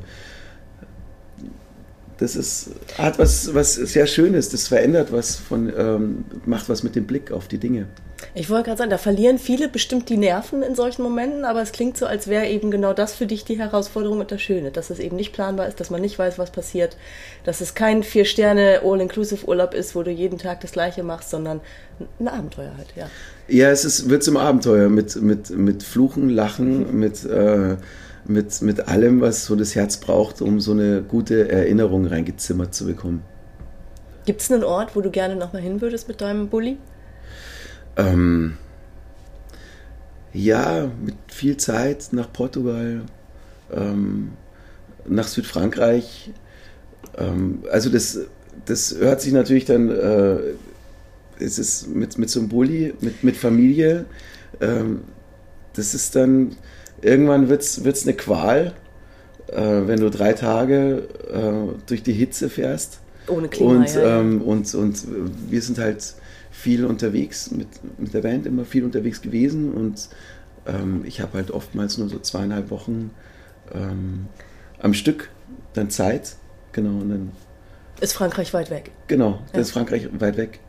Das 2.17 2.35
ist, 2.35 2.71
hat 2.97 3.17
was, 3.17 3.53
was 3.53 3.75
sehr 3.75 4.07
Schönes, 4.07 4.49
das 4.49 4.67
verändert 4.67 5.11
was 5.11 5.35
von, 5.35 5.71
ähm, 5.75 6.25
macht 6.45 6.67
was 6.67 6.83
mit 6.83 6.95
dem 6.95 7.05
Blick 7.05 7.31
auf 7.31 7.47
die 7.47 7.57
Dinge. 7.57 7.85
Ich 8.33 8.49
wollte 8.49 8.65
gerade 8.65 8.77
sagen, 8.77 8.89
da 8.89 8.97
verlieren 8.97 9.39
viele 9.39 9.69
bestimmt 9.69 10.09
die 10.09 10.17
Nerven 10.17 10.61
in 10.61 10.75
solchen 10.75 11.03
Momenten, 11.03 11.45
aber 11.45 11.61
es 11.61 11.71
klingt 11.71 11.97
so, 11.97 12.05
als 12.05 12.27
wäre 12.27 12.47
eben 12.47 12.69
genau 12.69 12.93
das 12.93 13.13
für 13.13 13.25
dich 13.25 13.45
die 13.45 13.57
Herausforderung 13.57 14.19
und 14.19 14.31
das 14.31 14.41
Schöne, 14.41 14.71
dass 14.71 14.89
es 14.89 14.99
eben 14.99 15.15
nicht 15.15 15.33
planbar 15.33 15.67
ist, 15.67 15.79
dass 15.79 15.89
man 15.89 16.01
nicht 16.01 16.19
weiß, 16.19 16.37
was 16.37 16.51
passiert, 16.51 16.97
dass 17.43 17.61
es 17.61 17.73
kein 17.73 18.03
Vier-Sterne 18.03 18.81
All-Inclusive-Urlaub 18.83 19.73
ist, 19.73 19.95
wo 19.95 20.03
du 20.03 20.11
jeden 20.11 20.37
Tag 20.37 20.61
das 20.61 20.73
Gleiche 20.73 21.03
machst, 21.03 21.29
sondern 21.29 21.61
ein 22.19 22.27
Abenteuer 22.27 22.71
halt, 22.77 22.87
ja. 22.95 23.07
Ja, 23.47 23.71
es 23.71 23.83
ist, 23.83 24.09
wird 24.09 24.23
zum 24.23 24.37
Abenteuer 24.37 24.89
mit, 24.89 25.15
mit, 25.15 25.49
mit 25.49 25.83
Fluchen, 25.83 26.29
Lachen, 26.29 26.99
mit, 26.99 27.25
äh, 27.25 27.77
mit, 28.25 28.61
mit 28.61 28.87
allem, 28.87 29.21
was 29.21 29.45
so 29.45 29.55
das 29.55 29.75
Herz 29.75 29.97
braucht, 29.97 30.41
um 30.41 30.59
so 30.59 30.71
eine 30.71 31.01
gute 31.01 31.49
Erinnerung 31.49 32.05
reingezimmert 32.05 32.75
zu 32.75 32.85
bekommen. 32.85 33.23
Gibt 34.25 34.41
es 34.41 34.51
einen 34.51 34.63
Ort, 34.63 34.95
wo 34.95 35.01
du 35.01 35.09
gerne 35.09 35.35
nochmal 35.35 35.61
hin 35.63 35.81
würdest 35.81 36.07
mit 36.07 36.21
deinem 36.21 36.49
Bulli? 36.49 36.77
Ähm, 37.99 38.57
ja, 40.33 40.91
mit 41.03 41.15
viel 41.27 41.57
Zeit 41.57 42.09
nach 42.11 42.31
Portugal, 42.31 43.01
ähm, 43.73 44.31
nach 45.07 45.27
Südfrankreich. 45.27 46.31
Ähm, 47.17 47.63
also 47.71 47.89
das, 47.89 48.19
das 48.65 48.95
hört 48.97 49.21
sich 49.21 49.33
natürlich 49.33 49.65
dann, 49.65 49.89
äh, 49.89 50.37
es 51.39 51.57
ist 51.57 51.87
mit, 51.87 52.17
mit 52.17 52.29
so 52.29 52.39
einem 52.39 52.49
Bulli, 52.49 52.93
mit, 53.01 53.23
mit 53.23 53.37
Familie, 53.37 54.05
ähm, 54.61 55.01
das 55.73 55.93
ist 55.93 56.15
dann, 56.15 56.55
irgendwann 57.01 57.49
wird 57.49 57.61
es 57.61 58.03
eine 58.03 58.13
Qual, 58.13 58.73
äh, 59.47 59.81
wenn 59.85 59.99
du 59.99 60.09
drei 60.09 60.33
Tage 60.33 61.07
äh, 61.31 61.75
durch 61.87 62.03
die 62.03 62.13
Hitze 62.13 62.49
fährst. 62.49 62.99
Ohne 63.27 63.47
Klima, 63.47 63.71
und, 63.71 63.93
ja, 63.93 64.19
ähm, 64.19 64.41
und, 64.41 64.73
und 64.75 65.07
wir 65.49 65.61
sind 65.61 65.77
halt 65.77 66.15
viel 66.59 66.85
unterwegs, 66.85 67.51
mit, 67.51 67.67
mit 67.97 68.13
der 68.13 68.21
Band 68.21 68.45
immer 68.45 68.65
viel 68.65 68.83
unterwegs 68.83 69.21
gewesen 69.21 69.73
und 69.73 70.09
ähm, 70.65 71.03
ich 71.05 71.21
habe 71.21 71.37
halt 71.37 71.51
oftmals 71.51 71.97
nur 71.97 72.09
so 72.09 72.19
zweieinhalb 72.19 72.69
Wochen 72.69 73.11
ähm, 73.73 74.27
am 74.79 74.93
Stück 74.93 75.29
dann 75.73 75.89
Zeit. 75.89 76.35
Genau, 76.73 76.99
und 77.01 77.09
dann. 77.09 77.31
Ist 78.01 78.13
Frankreich 78.13 78.53
weit 78.53 78.69
weg? 78.69 78.91
Genau, 79.07 79.39
ja. 79.53 79.59
ist 79.59 79.71
Frankreich 79.71 80.09
weit 80.19 80.35
weg. 80.35 80.59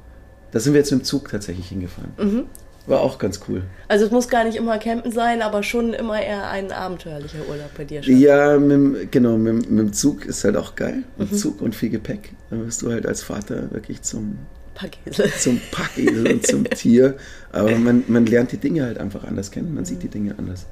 Da 0.53 0.61
sind 0.61 0.74
wir 0.74 0.80
jetzt 0.80 0.93
mit 0.93 1.01
dem 1.01 1.05
Zug 1.05 1.28
tatsächlich 1.28 1.68
hingefahren. 1.68 2.12
Mhm. 2.18 2.47
War 2.86 3.01
auch 3.01 3.18
ganz 3.18 3.41
cool. 3.49 3.62
Also 3.88 4.07
es 4.07 4.11
muss 4.11 4.28
gar 4.28 4.45
nicht 4.45 4.57
immer 4.57 4.78
campen 4.78 5.12
sein, 5.12 5.43
aber 5.43 5.62
schon 5.62 5.93
immer 5.93 6.20
eher 6.22 6.49
ein 6.51 6.72
abenteuerlicher 6.72 7.49
Urlaub 7.49 7.70
bei 7.76 7.84
dir. 7.84 8.03
Schon. 8.03 8.16
Ja, 8.16 8.59
mit, 8.59 9.12
genau, 9.12 9.36
mit, 9.36 9.70
mit, 9.70 9.78
dem 9.78 9.93
Zug 9.93 10.24
ist 10.24 10.45
halt 10.45 10.57
auch 10.57 10.76
geil. 10.76 11.03
Mit 11.18 11.32
mhm. 11.32 11.36
Zug 11.36 11.61
und 11.61 11.74
viel 11.74 11.91
Gepäck. 11.91 12.32
Dann 12.49 12.64
wirst 12.64 12.82
du 12.82 12.91
halt 12.91 13.07
als 13.07 13.22
Vater 13.22 13.70
wirklich 13.70 14.03
zum 14.03 14.38
Packesel. 14.74 15.32
Zum 15.38 15.60
Packesel 15.70 16.32
und 16.32 16.46
zum 16.46 16.64
Tier. 16.70 17.16
Aber 17.52 17.70
man, 17.76 18.04
man 18.08 18.26
lernt 18.26 18.52
die 18.52 18.58
Dinge 18.58 18.84
halt 18.84 18.98
einfach 18.98 19.24
anders 19.24 19.50
kennen, 19.50 19.74
man 19.74 19.84
sieht 19.84 20.02
die 20.02 20.08
Dinge 20.08 20.34
anders. 20.38 20.66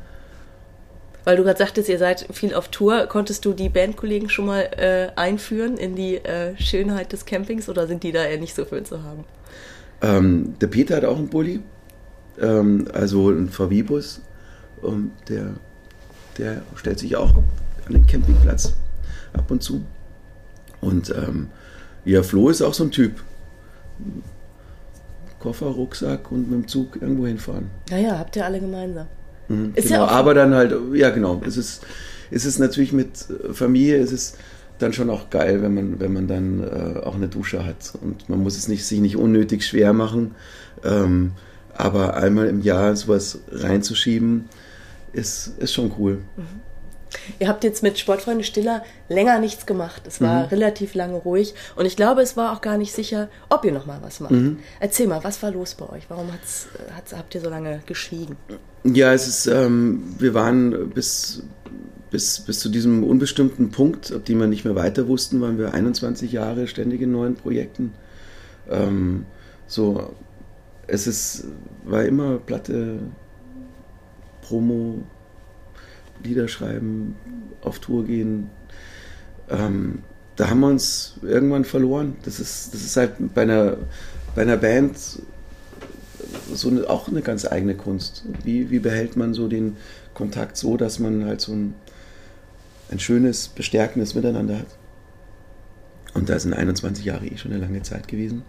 Weil 1.24 1.36
du 1.36 1.44
gerade 1.44 1.58
sagtest, 1.58 1.90
ihr 1.90 1.98
seid 1.98 2.26
viel 2.32 2.54
auf 2.54 2.68
Tour. 2.68 3.06
Konntest 3.06 3.44
du 3.44 3.52
die 3.52 3.68
Bandkollegen 3.68 4.30
schon 4.30 4.46
mal 4.46 4.62
äh, 4.62 5.08
einführen 5.14 5.76
in 5.76 5.94
die 5.94 6.16
äh, 6.16 6.56
Schönheit 6.58 7.12
des 7.12 7.26
Campings 7.26 7.68
oder 7.68 7.86
sind 7.86 8.02
die 8.02 8.12
da 8.12 8.24
eher 8.24 8.38
nicht 8.38 8.54
so 8.54 8.64
für 8.64 8.82
zu 8.82 9.02
haben? 9.02 9.24
Ähm, 10.00 10.54
der 10.58 10.68
Peter 10.68 10.96
hat 10.96 11.04
auch 11.04 11.18
einen 11.18 11.28
Bulli, 11.28 11.60
ähm, 12.40 12.88
also 12.94 13.28
ein 13.28 13.50
VW-Bus. 13.50 14.22
Ähm, 14.82 15.10
der, 15.28 15.54
der 16.38 16.62
stellt 16.76 16.98
sich 16.98 17.14
auch 17.16 17.34
an 17.86 17.92
den 17.92 18.06
Campingplatz 18.06 18.74
ab 19.34 19.50
und 19.50 19.62
zu. 19.62 19.84
Und 20.80 21.10
ähm, 21.10 21.48
ja, 22.04 22.22
Flo 22.22 22.48
ist 22.48 22.62
auch 22.62 22.74
so 22.74 22.84
ein 22.84 22.90
Typ. 22.90 23.22
Koffer, 25.38 25.66
Rucksack 25.66 26.32
und 26.32 26.50
mit 26.50 26.62
dem 26.62 26.68
Zug 26.68 27.00
irgendwo 27.00 27.26
hinfahren. 27.26 27.70
Naja, 27.90 28.18
habt 28.18 28.36
ihr 28.36 28.44
alle 28.44 28.60
gemeinsam. 28.60 29.06
Mhm, 29.48 29.72
ist 29.74 29.88
genau, 29.88 30.00
ja 30.00 30.06
auch 30.06 30.12
aber 30.12 30.34
dann 30.34 30.54
halt, 30.54 30.74
ja 30.94 31.10
genau, 31.10 31.40
es 31.46 31.56
ist, 31.56 31.82
es 32.30 32.44
ist 32.44 32.58
natürlich 32.58 32.92
mit 32.92 33.10
Familie, 33.52 33.98
es 33.98 34.12
ist 34.12 34.36
dann 34.78 34.92
schon 34.92 35.10
auch 35.10 35.30
geil, 35.30 35.62
wenn 35.62 35.74
man, 35.74 36.00
wenn 36.00 36.12
man 36.12 36.26
dann 36.28 36.62
äh, 36.62 37.00
auch 37.00 37.14
eine 37.14 37.28
Dusche 37.28 37.64
hat 37.64 37.94
und 38.00 38.28
man 38.28 38.42
muss 38.42 38.56
es 38.56 38.68
nicht, 38.68 38.84
sich 38.84 39.00
nicht 39.00 39.16
unnötig 39.16 39.64
schwer 39.64 39.92
machen, 39.92 40.34
ähm, 40.84 41.32
aber 41.74 42.16
einmal 42.16 42.48
im 42.48 42.62
Jahr 42.62 42.94
sowas 42.96 43.40
reinzuschieben, 43.50 44.44
ist, 45.12 45.52
ist 45.58 45.72
schon 45.72 45.92
cool. 45.98 46.18
Mhm. 46.36 46.67
Ihr 47.38 47.48
habt 47.48 47.64
jetzt 47.64 47.82
mit 47.82 47.98
Sportfreunde 47.98 48.44
Stiller 48.44 48.82
länger 49.08 49.38
nichts 49.38 49.66
gemacht. 49.66 50.02
Es 50.06 50.20
war 50.20 50.44
mhm. 50.44 50.48
relativ 50.48 50.94
lange 50.94 51.16
ruhig 51.16 51.54
und 51.76 51.86
ich 51.86 51.96
glaube, 51.96 52.22
es 52.22 52.36
war 52.36 52.52
auch 52.52 52.60
gar 52.60 52.78
nicht 52.78 52.92
sicher, 52.92 53.28
ob 53.48 53.64
ihr 53.64 53.72
noch 53.72 53.86
mal 53.86 54.00
was 54.02 54.20
macht. 54.20 54.32
Mhm. 54.32 54.58
Erzähl 54.80 55.06
mal, 55.06 55.22
was 55.24 55.42
war 55.42 55.50
los 55.50 55.74
bei 55.74 55.88
euch? 55.88 56.04
Warum 56.08 56.32
hat's, 56.32 56.68
hat's, 56.94 57.14
habt 57.14 57.34
ihr 57.34 57.40
so 57.40 57.50
lange 57.50 57.82
geschwiegen? 57.86 58.36
Ja, 58.84 59.12
es 59.12 59.26
ist, 59.26 59.46
ähm, 59.46 60.14
wir 60.18 60.34
waren 60.34 60.90
bis, 60.90 61.42
bis, 62.10 62.40
bis 62.40 62.60
zu 62.60 62.68
diesem 62.68 63.04
unbestimmten 63.04 63.70
Punkt, 63.70 64.12
ab 64.12 64.24
dem 64.24 64.38
wir 64.38 64.46
nicht 64.46 64.64
mehr 64.64 64.74
weiter 64.74 65.08
wussten, 65.08 65.40
waren 65.40 65.58
wir 65.58 65.74
21 65.74 66.32
Jahre 66.32 66.66
ständig 66.66 67.00
in 67.00 67.12
neuen 67.12 67.34
Projekten. 67.34 67.92
Ähm, 68.70 69.26
so, 69.66 70.14
es 70.86 71.06
ist, 71.06 71.44
war 71.84 72.04
immer 72.04 72.38
Platte, 72.38 72.98
Promo, 74.42 75.02
Lieder 76.22 76.48
schreiben, 76.48 77.16
auf 77.62 77.78
Tour 77.78 78.04
gehen. 78.04 78.50
Ähm, 79.48 80.02
da 80.36 80.50
haben 80.50 80.60
wir 80.60 80.68
uns 80.68 81.14
irgendwann 81.22 81.64
verloren. 81.64 82.16
Das 82.24 82.38
ist, 82.40 82.74
das 82.74 82.82
ist 82.82 82.96
halt 82.96 83.34
bei 83.34 83.42
einer, 83.42 83.76
bei 84.34 84.42
einer 84.42 84.56
Band 84.56 84.96
so 86.52 86.68
eine, 86.68 86.88
auch 86.88 87.08
eine 87.08 87.22
ganz 87.22 87.44
eigene 87.44 87.74
Kunst. 87.74 88.24
Wie, 88.44 88.70
wie 88.70 88.78
behält 88.78 89.16
man 89.16 89.34
so 89.34 89.48
den 89.48 89.76
Kontakt 90.14 90.56
so, 90.56 90.76
dass 90.76 90.98
man 90.98 91.24
halt 91.24 91.40
so 91.40 91.52
ein, 91.52 91.74
ein 92.90 93.00
schönes, 93.00 93.48
bestärkendes 93.48 94.14
Miteinander 94.14 94.58
hat? 94.58 94.78
Und 96.14 96.28
da 96.28 96.38
sind 96.38 96.54
21 96.54 97.04
Jahre 97.04 97.26
eh 97.26 97.36
schon 97.36 97.52
eine 97.52 97.60
lange 97.60 97.82
Zeit 97.82 98.08
gewesen. 98.08 98.42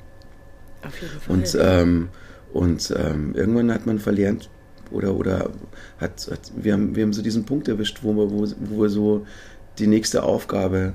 Auf 0.86 1.01
jeden 1.01 1.20
Fall. 1.20 1.36
Und, 1.36 1.57
ähm, 1.59 2.09
und 2.53 2.93
ähm, 2.97 3.36
irgendwann 3.36 3.72
hat 3.74 3.86
man 3.86 3.99
verlernt 3.99 4.49
oder, 4.91 5.15
oder 5.15 5.49
hat, 5.99 6.27
hat, 6.29 6.51
wir, 6.55 6.73
haben, 6.73 6.95
wir 6.95 7.03
haben 7.03 7.13
so 7.13 7.21
diesen 7.21 7.45
Punkt 7.45 7.67
erwischt, 7.67 7.99
wo 8.01 8.13
wir, 8.13 8.31
wo, 8.31 8.47
wo 8.59 8.81
wir 8.81 8.89
so 8.89 9.25
die 9.77 9.87
nächste 9.87 10.23
Aufgabe 10.23 10.93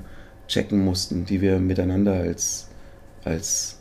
checken 0.49 0.85
mussten, 0.85 1.25
die 1.25 1.41
wir 1.41 1.59
miteinander 1.59 2.15
als, 2.15 2.69
als 3.25 3.79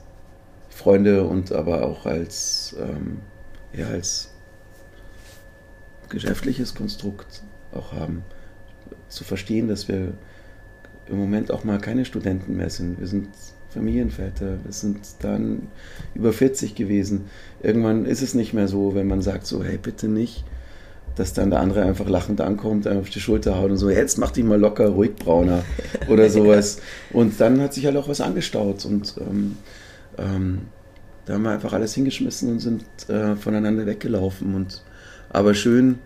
Freunde 0.70 1.24
und 1.24 1.52
aber 1.52 1.84
auch 1.84 2.06
als, 2.06 2.76
ähm, 2.80 3.20
ja, 3.74 3.88
als 3.88 4.32
geschäftliches 6.10 6.76
Konstrukt 6.76 7.44
auch 7.74 7.92
haben. 7.92 8.24
Zu 9.10 9.24
verstehen, 9.24 9.68
dass 9.68 9.88
wir 9.88 10.14
im 11.08 11.18
Moment 11.18 11.52
auch 11.52 11.64
mal 11.64 11.80
keine 11.80 12.06
Studenten 12.06 12.56
mehr 12.56 12.70
sind. 12.70 13.00
Wir 13.00 13.08
sind 13.08 13.30
Familienväter, 13.74 14.58
wir 14.64 14.72
sind 14.72 15.00
dann 15.20 15.68
über 16.16 16.34
40 16.34 16.76
gewesen. 16.76 17.26
Irgendwann 17.62 18.06
ist 18.06 18.22
es 18.22 18.34
nicht 18.34 18.54
mehr 18.54 18.68
so, 18.68 18.96
wenn 18.96 19.08
man 19.08 19.22
sagt 19.22 19.46
so, 19.48 19.64
hey, 19.64 19.78
bitte 19.82 20.08
nicht, 20.08 20.44
dass 21.16 21.34
dann 21.34 21.50
der 21.50 21.60
andere 21.60 21.84
einfach 21.84 22.10
lachend 22.10 22.42
ankommt, 22.42 22.88
einem 22.88 23.02
auf 23.02 23.10
die 23.10 23.20
Schulter 23.20 23.58
haut 23.58 23.72
und 23.72 23.78
so, 23.78 23.90
jetzt 23.90 24.18
mach 24.18 24.32
dich 24.32 24.44
mal 24.44 24.60
locker, 24.60 24.90
ruhig 24.90 25.16
brauner 25.16 25.64
oder 26.08 26.30
sowas. 26.30 26.80
Und 27.12 27.40
dann 27.40 27.62
hat 27.62 27.74
sich 27.74 27.86
halt 27.86 27.98
auch 27.98 28.08
was 28.08 28.22
angestaut 28.22 28.86
und 28.86 29.16
ähm, 29.20 29.58
ähm, 30.18 30.62
da 31.26 31.34
haben 31.34 31.44
wir 31.44 31.52
einfach 31.52 31.74
alles 31.74 31.94
hingeschmissen 31.94 32.52
und 32.52 32.60
sind 32.60 32.86
äh, 33.10 33.36
voneinander 33.36 33.86
weggelaufen. 33.86 34.56
Und 34.56 34.84
aber 35.30 35.54
schön 35.54 36.00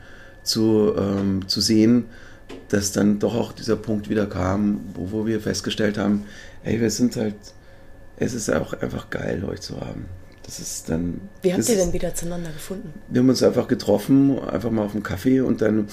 zu, 0.44 0.94
ähm, 0.98 1.48
zu 1.48 1.62
sehen, 1.62 2.06
dass 2.70 2.92
dann 2.92 3.20
doch 3.20 3.36
auch 3.36 3.52
dieser 3.52 3.76
Punkt 3.76 4.10
wieder 4.10 4.26
kam, 4.26 4.80
wo, 4.94 5.12
wo 5.12 5.26
wir 5.26 5.40
festgestellt 5.40 5.98
haben, 5.98 6.24
hey, 6.64 6.80
wir 6.80 6.90
sind 6.90 7.16
halt, 7.16 7.36
es 8.18 8.34
ist 8.34 8.50
auch 8.50 8.74
einfach 8.74 9.10
geil, 9.10 9.44
euch 9.46 9.62
zu 9.62 9.80
haben. 9.80 10.06
Das 10.44 10.60
ist 10.60 10.90
dann. 10.90 11.22
Wie 11.42 11.54
habt 11.54 11.68
ihr 11.68 11.76
denn 11.76 11.94
wieder 11.94 12.16
zueinander 12.16 12.52
gefunden? 12.52 12.94
wir 13.10 13.20
haben 13.20 13.30
uns 13.30 13.44
einfach 13.44 13.68
getroffen, 13.68 14.40
einfach 14.40 14.72
mal 14.72 14.86
auf 14.86 14.94
dem 14.94 15.04
Kaffee 15.04 15.42
und 15.42 15.62
dann 15.62 15.88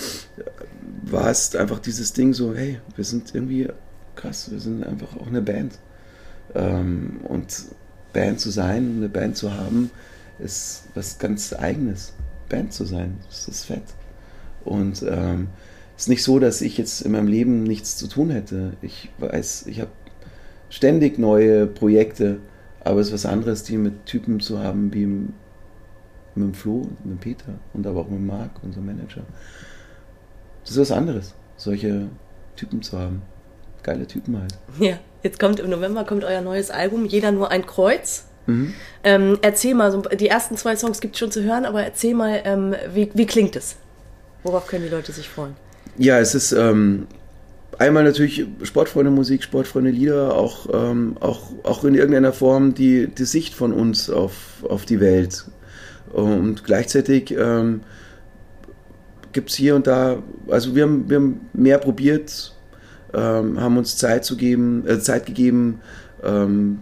war 1.02 1.28
es 1.28 1.54
einfach 1.56 1.80
dieses 1.80 2.12
Ding 2.12 2.32
so, 2.32 2.54
hey, 2.54 2.80
wir 2.94 3.04
sind 3.04 3.34
irgendwie 3.34 3.68
krass, 4.14 4.50
wir 4.50 4.60
sind 4.60 4.84
einfach 4.84 5.16
auch 5.16 5.26
eine 5.26 5.42
Band. 5.42 5.78
Ähm, 6.54 7.20
und 7.24 7.64
Band 8.12 8.40
zu 8.40 8.50
sein, 8.50 8.94
eine 8.98 9.08
Band 9.08 9.36
zu 9.36 9.52
haben, 9.52 9.90
ist 10.38 10.84
was 10.94 11.18
ganz 11.18 11.52
Eigenes. 11.52 12.12
Band 12.48 12.72
zu 12.72 12.84
sein, 12.84 13.18
das 13.28 13.48
ist 13.48 13.64
fett. 13.64 13.82
Und 14.64 15.02
ähm, 15.02 15.48
es 15.96 16.04
ist 16.04 16.08
nicht 16.08 16.22
so, 16.22 16.38
dass 16.38 16.60
ich 16.60 16.78
jetzt 16.78 17.02
in 17.02 17.12
meinem 17.12 17.26
Leben 17.26 17.64
nichts 17.64 17.96
zu 17.96 18.06
tun 18.06 18.30
hätte. 18.30 18.74
Ich 18.82 19.10
weiß, 19.18 19.66
ich 19.66 19.80
habe 19.80 19.90
ständig 20.74 21.18
neue 21.18 21.68
Projekte, 21.68 22.38
aber 22.82 23.00
es 23.00 23.06
ist 23.08 23.14
was 23.14 23.26
anderes, 23.26 23.62
die 23.62 23.78
mit 23.78 24.06
Typen 24.06 24.40
zu 24.40 24.58
haben 24.58 24.92
wie 24.92 25.06
mit 25.06 25.28
dem 26.36 26.52
Flo 26.52 26.78
und 26.78 27.06
mit 27.06 27.14
dem 27.14 27.20
Peter 27.20 27.54
und 27.74 27.86
aber 27.86 28.00
auch 28.00 28.08
mit 28.08 28.20
Marc, 28.20 28.50
unserem 28.62 28.86
Manager. 28.86 29.22
Das 30.62 30.72
ist 30.72 30.78
was 30.78 30.90
anderes, 30.90 31.34
solche 31.56 32.08
Typen 32.56 32.82
zu 32.82 32.98
haben. 32.98 33.22
Geile 33.84 34.06
Typen 34.06 34.40
halt. 34.40 34.58
Ja, 34.80 34.98
jetzt 35.22 35.38
kommt 35.38 35.60
im 35.60 35.70
November 35.70 36.04
kommt 36.04 36.24
euer 36.24 36.40
neues 36.40 36.70
Album, 36.70 37.04
Jeder 37.04 37.30
nur 37.30 37.52
ein 37.52 37.66
Kreuz. 37.66 38.24
Mhm. 38.46 38.74
Ähm, 39.04 39.38
erzähl 39.42 39.74
mal, 39.74 40.02
die 40.18 40.28
ersten 40.28 40.56
zwei 40.56 40.74
Songs 40.74 41.00
gibt 41.00 41.14
es 41.14 41.20
schon 41.20 41.30
zu 41.30 41.44
hören, 41.44 41.66
aber 41.66 41.84
erzähl 41.84 42.14
mal, 42.14 42.40
ähm, 42.44 42.74
wie, 42.92 43.10
wie 43.14 43.26
klingt 43.26 43.54
es? 43.54 43.76
Worauf 44.42 44.66
können 44.66 44.84
die 44.84 44.90
Leute 44.90 45.12
sich 45.12 45.28
freuen? 45.28 45.54
Ja, 45.96 46.18
es 46.18 46.34
ist 46.34 46.50
ähm, 46.50 47.06
einmal 47.78 48.04
natürlich 48.04 48.46
Sportfreunde-Musik, 48.62 49.42
Sportfreunde-Lieder, 49.42 50.34
auch, 50.34 50.68
ähm, 50.72 51.16
auch, 51.20 51.52
auch 51.62 51.84
in 51.84 51.94
irgendeiner 51.94 52.32
Form 52.32 52.74
die, 52.74 53.06
die 53.06 53.24
Sicht 53.24 53.54
von 53.54 53.72
uns 53.72 54.10
auf, 54.10 54.64
auf 54.68 54.84
die 54.84 55.00
Welt. 55.00 55.44
Und 56.12 56.64
gleichzeitig 56.64 57.34
ähm, 57.36 57.80
gibt 59.32 59.50
es 59.50 59.56
hier 59.56 59.74
und 59.74 59.86
da, 59.86 60.22
also 60.48 60.74
wir 60.74 60.84
haben, 60.84 61.08
wir 61.08 61.16
haben 61.16 61.40
mehr 61.52 61.78
probiert, 61.78 62.54
ähm, 63.12 63.60
haben 63.60 63.76
uns 63.76 63.96
Zeit, 63.96 64.24
zu 64.24 64.36
geben, 64.36 64.86
äh, 64.86 65.00
Zeit 65.00 65.26
gegeben, 65.26 65.80
ähm, 66.22 66.80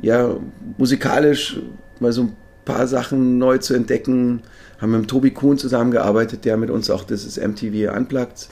ja, 0.00 0.36
musikalisch 0.76 1.60
mal 2.00 2.12
so 2.12 2.22
ein 2.22 2.36
paar 2.64 2.86
Sachen 2.86 3.38
neu 3.38 3.58
zu 3.58 3.74
entdecken. 3.74 4.42
Haben 4.80 4.92
mit 4.92 5.00
dem 5.00 5.06
Tobi 5.08 5.32
Kuhn 5.32 5.58
zusammengearbeitet, 5.58 6.44
der 6.44 6.56
mit 6.56 6.70
uns 6.70 6.88
auch 6.90 7.02
dieses 7.02 7.36
MTV 7.36 7.92
Unplugged 7.96 8.48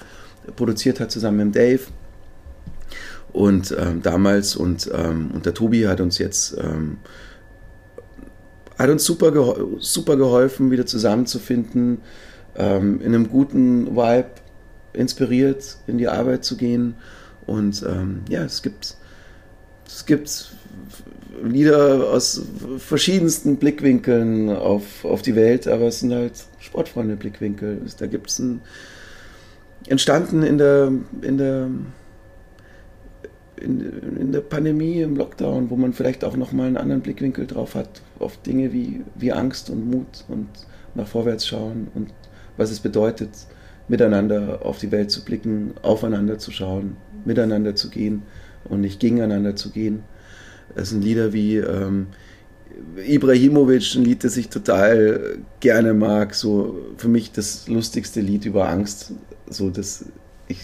produziert 0.55 1.01
hat, 1.01 1.11
zusammen 1.11 1.47
mit 1.49 1.57
Dave. 1.57 1.80
Und 3.32 3.74
ähm, 3.78 4.03
damals, 4.03 4.57
und, 4.57 4.90
ähm, 4.94 5.30
und 5.34 5.44
der 5.44 5.55
Tobi 5.55 5.86
hat 5.86 6.01
uns 6.01 6.18
jetzt 6.18 6.57
ähm, 6.59 6.99
hat 8.78 8.90
uns 8.90 9.05
super, 9.05 9.32
geho 9.32 9.78
super 9.78 10.16
geholfen, 10.16 10.70
wieder 10.70 10.86
zusammenzufinden, 10.86 11.99
ähm, 12.57 13.01
in 13.01 13.14
einem 13.14 13.28
guten 13.28 13.97
Vibe 13.97 14.30
inspiriert, 14.92 15.78
in 15.86 15.99
die 15.99 16.09
Arbeit 16.09 16.44
zu 16.44 16.57
gehen. 16.57 16.94
Und 17.47 17.84
ähm, 17.88 18.22
ja, 18.28 18.44
es 18.44 18.62
gibt, 18.62 18.97
es 19.86 20.05
gibt 20.07 20.53
Lieder 21.42 22.11
aus 22.11 22.42
verschiedensten 22.78 23.57
Blickwinkeln 23.57 24.51
auf, 24.51 25.05
auf 25.05 25.22
die 25.22 25.36
Welt, 25.36 25.68
aber 25.68 25.88
es 25.88 26.01
sind 26.01 26.12
halt 26.12 26.32
Sportfreunde-Blickwinkel. 26.59 27.82
Da 27.99 28.07
gibt 28.07 28.30
es 28.30 28.38
ein 28.38 28.61
entstanden 29.89 30.43
in 30.43 30.59
der, 30.59 30.93
in 31.22 31.39
der 31.39 31.68
in, 33.61 34.16
in 34.18 34.32
der 34.32 34.41
Pandemie, 34.41 35.01
im 35.01 35.16
Lockdown, 35.16 35.70
wo 35.70 35.76
man 35.76 35.93
vielleicht 35.93 36.24
auch 36.24 36.37
nochmal 36.37 36.66
einen 36.66 36.76
anderen 36.76 37.01
Blickwinkel 37.03 37.47
drauf 37.47 37.74
hat, 37.74 38.03
auf 38.18 38.37
Dinge 38.43 38.72
wie, 38.72 39.03
wie 39.14 39.32
Angst 39.32 39.70
und 39.70 39.91
Mut 39.91 40.24
und 40.28 40.49
nach 40.95 41.07
vorwärts 41.07 41.47
schauen 41.47 41.89
und 41.95 42.11
was 42.57 42.70
es 42.70 42.80
bedeutet, 42.80 43.30
miteinander 43.89 44.61
auf 44.64 44.78
die 44.78 44.91
Welt 44.91 45.11
zu 45.11 45.24
blicken, 45.24 45.74
aufeinander 45.82 46.39
zu 46.39 46.51
schauen, 46.51 46.97
miteinander 47.24 47.74
zu 47.74 47.91
gehen 47.91 48.22
und 48.64 48.80
nicht 48.80 49.01
gegeneinander 49.01 49.57
zu 49.57 49.70
gehen. 49.70 50.03
Es 50.74 50.91
sind 50.91 51.03
Lieder 51.03 51.32
wie 51.32 51.57
ähm, 51.57 52.09
Ibrahimovic, 53.07 53.95
ein 53.95 54.05
Lied, 54.05 54.24
das 54.24 54.37
ich 54.37 54.49
total 54.49 55.39
gerne 55.61 55.95
mag, 55.95 56.34
so 56.34 56.78
für 56.97 57.09
mich 57.09 57.32
das 57.32 57.68
lustigste 57.68 58.20
Lied 58.20 58.45
über 58.45 58.68
Angst, 58.68 59.12
so 59.49 59.70
dass 59.70 60.05
ich 60.49 60.59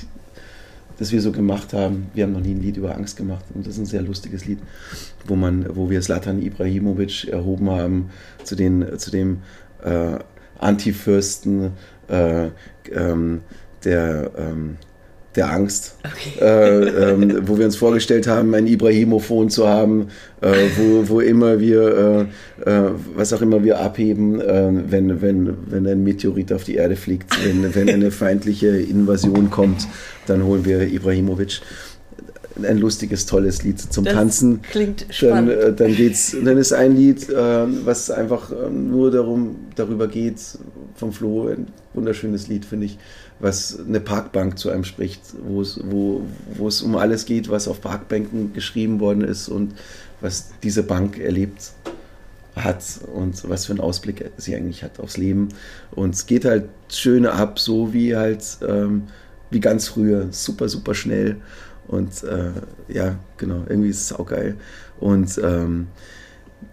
das 0.98 1.10
wir 1.10 1.20
so 1.20 1.32
gemacht 1.32 1.72
haben. 1.72 2.10
Wir 2.14 2.24
haben 2.24 2.32
noch 2.32 2.40
nie 2.40 2.54
ein 2.54 2.62
Lied 2.62 2.76
über 2.76 2.94
Angst 2.94 3.16
gemacht 3.16 3.44
und 3.54 3.66
das 3.66 3.74
ist 3.74 3.80
ein 3.80 3.86
sehr 3.86 4.02
lustiges 4.02 4.44
Lied, 4.44 4.58
wo 5.26 5.34
man, 5.34 5.66
wo 5.74 5.90
wir 5.90 6.00
Slatan 6.02 6.40
Ibrahimovic 6.40 7.28
erhoben 7.28 7.70
haben 7.70 8.10
zu 8.44 8.54
den, 8.54 8.98
zu 8.98 9.10
dem 9.10 9.38
äh, 9.82 10.18
Antifürsten 10.58 11.72
äh, 12.08 12.50
ähm, 12.92 13.40
der 13.84 14.30
ähm, 14.36 14.76
der 15.34 15.50
Angst, 15.50 15.94
äh, 16.40 16.44
ähm, 16.44 17.40
wo 17.46 17.56
wir 17.58 17.64
uns 17.64 17.76
vorgestellt 17.76 18.26
haben, 18.26 18.54
ein 18.54 18.66
Ibrahimophon 18.66 19.48
zu 19.48 19.66
haben, 19.66 20.08
äh, 20.42 20.52
wo, 20.76 21.08
wo 21.08 21.20
immer 21.20 21.58
wir, 21.58 22.28
äh, 22.66 22.70
äh, 22.70 22.90
was 23.16 23.32
auch 23.32 23.40
immer 23.40 23.64
wir 23.64 23.80
abheben, 23.80 24.40
äh, 24.40 24.70
wenn, 24.88 25.22
wenn, 25.22 25.56
wenn 25.70 25.86
ein 25.86 26.04
Meteorit 26.04 26.52
auf 26.52 26.64
die 26.64 26.74
Erde 26.74 26.96
fliegt, 26.96 27.32
wenn, 27.44 27.74
wenn 27.74 27.88
eine 27.88 28.10
feindliche 28.10 28.68
Invasion 28.68 29.50
kommt, 29.50 29.86
dann 30.26 30.44
holen 30.44 30.64
wir 30.64 30.82
Ibrahimovic. 30.82 31.60
Ein 32.62 32.76
lustiges, 32.78 33.24
tolles 33.24 33.62
Lied 33.62 33.80
zum 33.80 34.04
Das 34.04 34.12
Tanzen. 34.12 34.60
klingt 34.70 35.06
Dann, 35.06 35.12
spannend. 35.12 35.50
äh, 35.52 35.72
dann 35.72 35.96
geht's, 35.96 36.36
dann 36.44 36.58
ist 36.58 36.74
ein 36.74 36.94
Lied, 36.94 37.30
äh, 37.30 37.34
was 37.86 38.10
einfach 38.10 38.52
äh, 38.52 38.68
nur 38.70 39.10
darum, 39.10 39.56
darüber 39.74 40.06
geht, 40.06 40.36
vom 40.94 41.12
Flo, 41.14 41.48
ein 41.48 41.68
wunderschönes 41.94 42.48
Lied, 42.48 42.66
finde 42.66 42.86
ich, 42.86 42.98
was 43.42 43.78
eine 43.78 44.00
Parkbank 44.00 44.56
zu 44.56 44.70
einem 44.70 44.84
spricht, 44.84 45.20
wo 45.44 45.60
es, 45.60 45.78
wo, 45.84 46.22
wo 46.54 46.68
es 46.68 46.80
um 46.80 46.96
alles 46.96 47.26
geht, 47.26 47.50
was 47.50 47.66
auf 47.66 47.80
Parkbänken 47.80 48.52
geschrieben 48.52 49.00
worden 49.00 49.22
ist 49.22 49.48
und 49.48 49.74
was 50.20 50.50
diese 50.62 50.84
Bank 50.84 51.18
erlebt 51.18 51.72
hat 52.54 52.84
und 53.12 53.48
was 53.48 53.66
für 53.66 53.72
einen 53.72 53.80
Ausblick 53.80 54.30
sie 54.36 54.54
eigentlich 54.54 54.84
hat 54.84 55.00
aufs 55.00 55.16
Leben. 55.16 55.48
Und 55.90 56.14
es 56.14 56.26
geht 56.26 56.44
halt 56.44 56.68
schön 56.88 57.26
ab, 57.26 57.58
so 57.58 57.92
wie 57.92 58.14
halt 58.16 58.44
ähm, 58.66 59.08
wie 59.50 59.60
ganz 59.60 59.88
früher, 59.88 60.28
super, 60.30 60.68
super 60.68 60.94
schnell. 60.94 61.36
Und 61.88 62.22
äh, 62.22 62.52
ja, 62.88 63.16
genau, 63.38 63.64
irgendwie 63.68 63.88
ist 63.88 64.02
es 64.02 64.08
saugeil. 64.08 64.56
Und 65.00 65.40
ähm, 65.42 65.88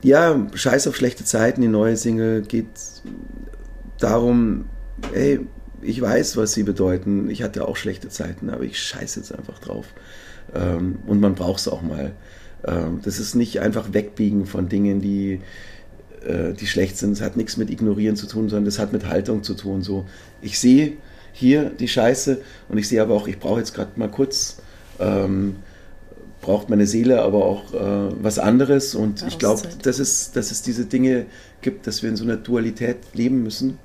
ja, 0.03 0.47
Scheiß 0.53 0.87
auf 0.87 0.95
schlechte 0.95 1.25
Zeiten, 1.25 1.61
die 1.61 1.67
neue 1.67 1.97
Single 1.97 2.43
geht 2.43 2.67
darum, 3.97 4.65
ey, 5.13 5.39
ich 5.81 6.01
weiß, 6.01 6.37
was 6.37 6.53
sie 6.53 6.63
bedeuten. 6.63 7.29
Ich 7.29 7.43
hatte 7.43 7.67
auch 7.67 7.75
schlechte 7.75 8.09
Zeiten, 8.09 8.49
aber 8.49 8.63
ich 8.63 8.79
scheiße 8.79 9.19
jetzt 9.19 9.33
einfach 9.33 9.59
drauf. 9.59 9.87
Ähm, 10.53 10.99
und 11.05 11.19
man 11.19 11.35
braucht 11.35 11.59
es 11.59 11.67
auch 11.67 11.81
mal. 11.81 12.11
Ähm, 12.65 12.99
das 13.03 13.19
ist 13.19 13.35
nicht 13.35 13.59
einfach 13.59 13.93
Wegbiegen 13.93 14.45
von 14.45 14.69
Dingen, 14.69 15.01
die, 15.01 15.41
äh, 16.25 16.53
die 16.53 16.67
schlecht 16.67 16.97
sind. 16.97 17.11
Es 17.11 17.21
hat 17.21 17.37
nichts 17.37 17.57
mit 17.57 17.69
Ignorieren 17.69 18.15
zu 18.15 18.27
tun, 18.27 18.49
sondern 18.49 18.65
das 18.65 18.79
hat 18.79 18.93
mit 18.93 19.07
Haltung 19.07 19.43
zu 19.43 19.53
tun. 19.53 19.81
So, 19.81 20.05
ich 20.41 20.59
sehe 20.59 20.93
hier 21.33 21.69
die 21.69 21.87
Scheiße 21.87 22.41
und 22.67 22.77
ich 22.77 22.87
sehe 22.87 23.01
aber 23.01 23.13
auch, 23.13 23.27
ich 23.27 23.39
brauche 23.39 23.59
jetzt 23.59 23.73
gerade 23.73 23.91
mal 23.95 24.09
kurz, 24.09 24.57
ähm, 24.99 25.57
braucht 26.41 26.69
meine 26.69 26.87
Seele 26.87 27.21
aber 27.21 27.45
auch 27.45 27.73
äh, 27.73 28.13
was 28.21 28.39
anderes. 28.39 28.95
Und 28.95 29.25
ich 29.27 29.37
glaube, 29.37 29.61
dass 29.81 29.99
es, 29.99 30.31
dass 30.31 30.51
es 30.51 30.61
diese 30.61 30.85
Dinge 30.85 31.25
gibt, 31.61 31.87
dass 31.87 32.01
wir 32.01 32.09
in 32.09 32.15
so 32.15 32.23
einer 32.23 32.37
Dualität 32.37 32.97
leben 33.13 33.43
müssen. 33.43 33.77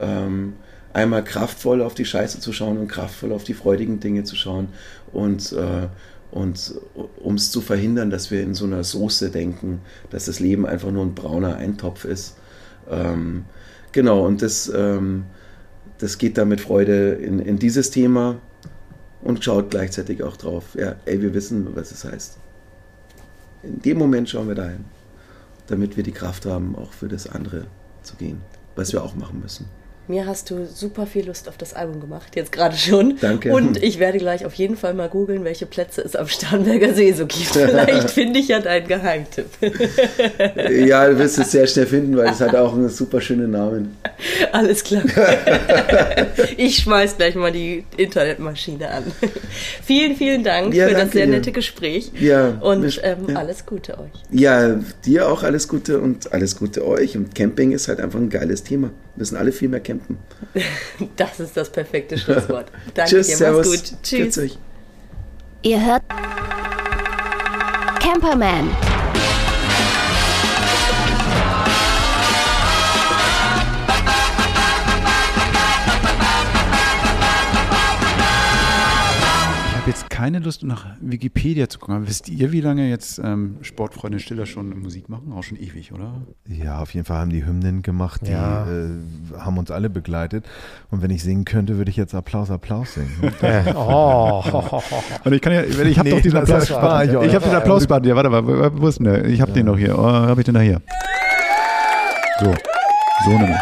Ähm, 0.00 0.54
einmal 0.94 1.24
kraftvoll 1.24 1.82
auf 1.82 1.94
die 1.94 2.04
Scheiße 2.06 2.40
zu 2.40 2.52
schauen 2.52 2.78
und 2.78 2.88
kraftvoll 2.88 3.32
auf 3.32 3.44
die 3.44 3.52
freudigen 3.52 4.00
Dinge 4.00 4.24
zu 4.24 4.36
schauen. 4.36 4.68
Und, 5.12 5.52
äh, 5.52 5.88
und 6.30 6.74
um 7.16 7.34
es 7.34 7.50
zu 7.50 7.60
verhindern, 7.60 8.10
dass 8.10 8.30
wir 8.30 8.42
in 8.42 8.54
so 8.54 8.64
einer 8.64 8.84
Soße 8.84 9.30
denken, 9.30 9.82
dass 10.10 10.24
das 10.26 10.40
Leben 10.40 10.64
einfach 10.64 10.90
nur 10.90 11.04
ein 11.04 11.14
brauner 11.14 11.56
Eintopf 11.56 12.04
ist. 12.04 12.36
Ähm, 12.88 13.44
genau, 13.92 14.24
und 14.24 14.40
das, 14.40 14.72
ähm, 14.74 15.24
das 15.98 16.18
geht 16.18 16.38
da 16.38 16.44
mit 16.44 16.60
Freude 16.60 17.12
in, 17.12 17.40
in 17.40 17.58
dieses 17.58 17.90
Thema 17.90 18.36
und 19.22 19.44
schaut 19.44 19.70
gleichzeitig 19.70 20.22
auch 20.22 20.36
drauf. 20.36 20.76
Ja, 20.76 20.96
ey, 21.06 21.20
wir 21.20 21.34
wissen, 21.34 21.74
was 21.74 21.90
es 21.90 22.04
heißt. 22.04 22.38
In 23.64 23.82
dem 23.82 23.98
Moment 23.98 24.28
schauen 24.28 24.48
wir 24.48 24.54
dahin, 24.54 24.84
damit 25.66 25.96
wir 25.96 26.04
die 26.04 26.12
Kraft 26.12 26.46
haben, 26.46 26.76
auch 26.76 26.92
für 26.92 27.08
das 27.08 27.26
andere 27.26 27.66
zu 28.02 28.16
gehen, 28.16 28.42
was 28.76 28.92
wir 28.92 29.02
auch 29.02 29.16
machen 29.16 29.40
müssen. 29.40 29.66
Mir 30.06 30.26
hast 30.26 30.50
du 30.50 30.66
super 30.66 31.06
viel 31.06 31.26
Lust 31.26 31.48
auf 31.48 31.56
das 31.56 31.72
Album 31.72 31.98
gemacht, 32.00 32.36
jetzt 32.36 32.52
gerade 32.52 32.76
schon. 32.76 33.16
Danke. 33.22 33.50
Und 33.52 33.82
ich 33.82 33.98
werde 33.98 34.18
gleich 34.18 34.44
auf 34.44 34.52
jeden 34.52 34.76
Fall 34.76 34.92
mal 34.92 35.08
googeln, 35.08 35.44
welche 35.44 35.64
Plätze 35.64 36.02
es 36.02 36.14
am 36.14 36.28
Starnberger 36.28 36.92
See 36.92 37.12
so 37.12 37.26
gibt. 37.26 37.46
Vielleicht 37.52 38.10
finde 38.10 38.38
ich 38.40 38.48
ja 38.48 38.60
deinen 38.60 38.86
Geheimtipp. 38.86 39.46
ja, 40.86 41.08
du 41.08 41.18
wirst 41.18 41.38
es 41.38 41.50
sehr 41.52 41.66
schnell 41.66 41.86
finden, 41.86 42.16
weil 42.18 42.28
es 42.28 42.40
hat 42.40 42.54
auch 42.54 42.74
einen 42.74 42.90
super 42.90 43.20
schönen 43.22 43.52
Namen. 43.52 43.96
Alles 44.52 44.84
klar. 44.84 45.04
ich 46.58 46.76
schmeiß 46.78 47.16
gleich 47.16 47.34
mal 47.34 47.50
die 47.52 47.84
Internetmaschine 47.96 48.90
an. 48.90 49.04
vielen, 49.82 50.16
vielen 50.16 50.44
Dank 50.44 50.74
Ja, 50.74 50.88
für 50.88 50.94
das 50.94 51.12
sehr 51.12 51.24
dir. 51.26 51.32
nette 51.32 51.50
Gespräch. 51.52 52.10
Ja, 52.20 52.48
Und 52.60 53.00
ähm, 53.02 53.28
ja. 53.28 53.36
alles 53.36 53.64
Gute 53.64 53.98
euch. 53.98 54.10
Ja, 54.30 54.78
dir 55.06 55.28
auch 55.28 55.42
alles 55.42 55.66
Gute 55.66 55.98
und 56.00 56.32
alles 56.32 56.56
Gute 56.58 56.86
euch. 56.86 57.16
Und 57.16 57.34
Camping 57.34 57.72
ist 57.72 57.88
halt 57.88 58.00
einfach 58.00 58.18
ein 58.18 58.28
geiles 58.28 58.62
Thema. 58.62 58.90
Wir 59.14 59.20
müssen 59.20 59.36
alle 59.36 59.52
viel 59.52 59.68
mehr 59.68 59.80
campen. 59.80 60.18
Das 61.16 61.38
ist 61.40 61.56
das 61.56 61.70
perfekte 61.70 62.18
Schlusswort. 62.18 62.70
Danke 62.94 63.10
Tschüss, 63.10 63.26
dir, 63.28 63.36
Servus. 63.36 63.66
mach's 63.68 63.90
gut. 63.90 64.02
Tschüss. 64.02 64.58
Ihr 65.62 65.84
hört 65.86 66.02
Camperman. 68.00 68.70
Habe 79.84 79.90
jetzt 79.90 80.08
keine 80.08 80.38
Lust, 80.38 80.62
nach 80.62 80.86
Wikipedia 81.02 81.68
zu 81.68 81.78
gucken. 81.78 81.96
Aber 81.96 82.08
wisst 82.08 82.30
ihr, 82.30 82.52
wie 82.52 82.62
lange 82.62 82.88
jetzt 82.88 83.18
ähm, 83.22 83.56
Sportfreunde 83.60 84.18
Stiller 84.18 84.46
schon 84.46 84.70
Musik 84.80 85.10
machen? 85.10 85.30
Auch 85.34 85.42
schon 85.42 85.58
ewig, 85.58 85.92
oder? 85.92 86.22
Ja, 86.48 86.78
auf 86.80 86.94
jeden 86.94 87.04
Fall 87.04 87.18
haben 87.18 87.28
die 87.28 87.44
Hymnen 87.44 87.82
gemacht, 87.82 88.22
die 88.26 88.30
Ja. 88.30 88.64
äh, 88.66 88.88
haben 89.38 89.58
uns 89.58 89.70
alle 89.70 89.90
begleitet. 89.90 90.46
Und 90.90 91.02
wenn 91.02 91.10
ich 91.10 91.22
singen 91.22 91.44
könnte, 91.44 91.76
würde 91.76 91.90
ich 91.90 91.98
jetzt 91.98 92.14
Applaus, 92.14 92.50
Applaus 92.50 92.94
singen. 92.94 93.10
Oh. 93.74 94.42
Und 95.24 95.32
ich 95.34 95.40
kann 95.42 95.52
ja, 95.52 95.62
ich 95.64 95.98
habe 95.98 96.08
Nee, 96.08 96.14
doch 96.16 96.22
diesen 96.22 96.38
Applaus. 96.38 96.70
erspare 96.70 97.04
ich 97.06 97.16
euch. 97.16 97.28
Ich 97.28 97.34
habe 97.34 97.44
den 97.44 97.54
Applausband. 97.54 98.06
Ja, 98.06 98.16
warte 98.16 98.30
mal, 98.30 98.46
wo- 98.80 98.88
ist 98.88 98.98
denn 98.98 99.04
der? 99.04 99.26
Ich 99.26 99.40
habe 99.42 99.52
den 99.52 99.66
doch 99.66 99.76
hier. 99.76 99.98
Oh, 99.98 100.02
habe 100.02 100.40
ich 100.40 100.44
den 100.46 100.54
da 100.54 100.60
hier? 100.60 100.80
So, 102.40 102.54
so 103.26 103.30
nämlich. 103.32 103.56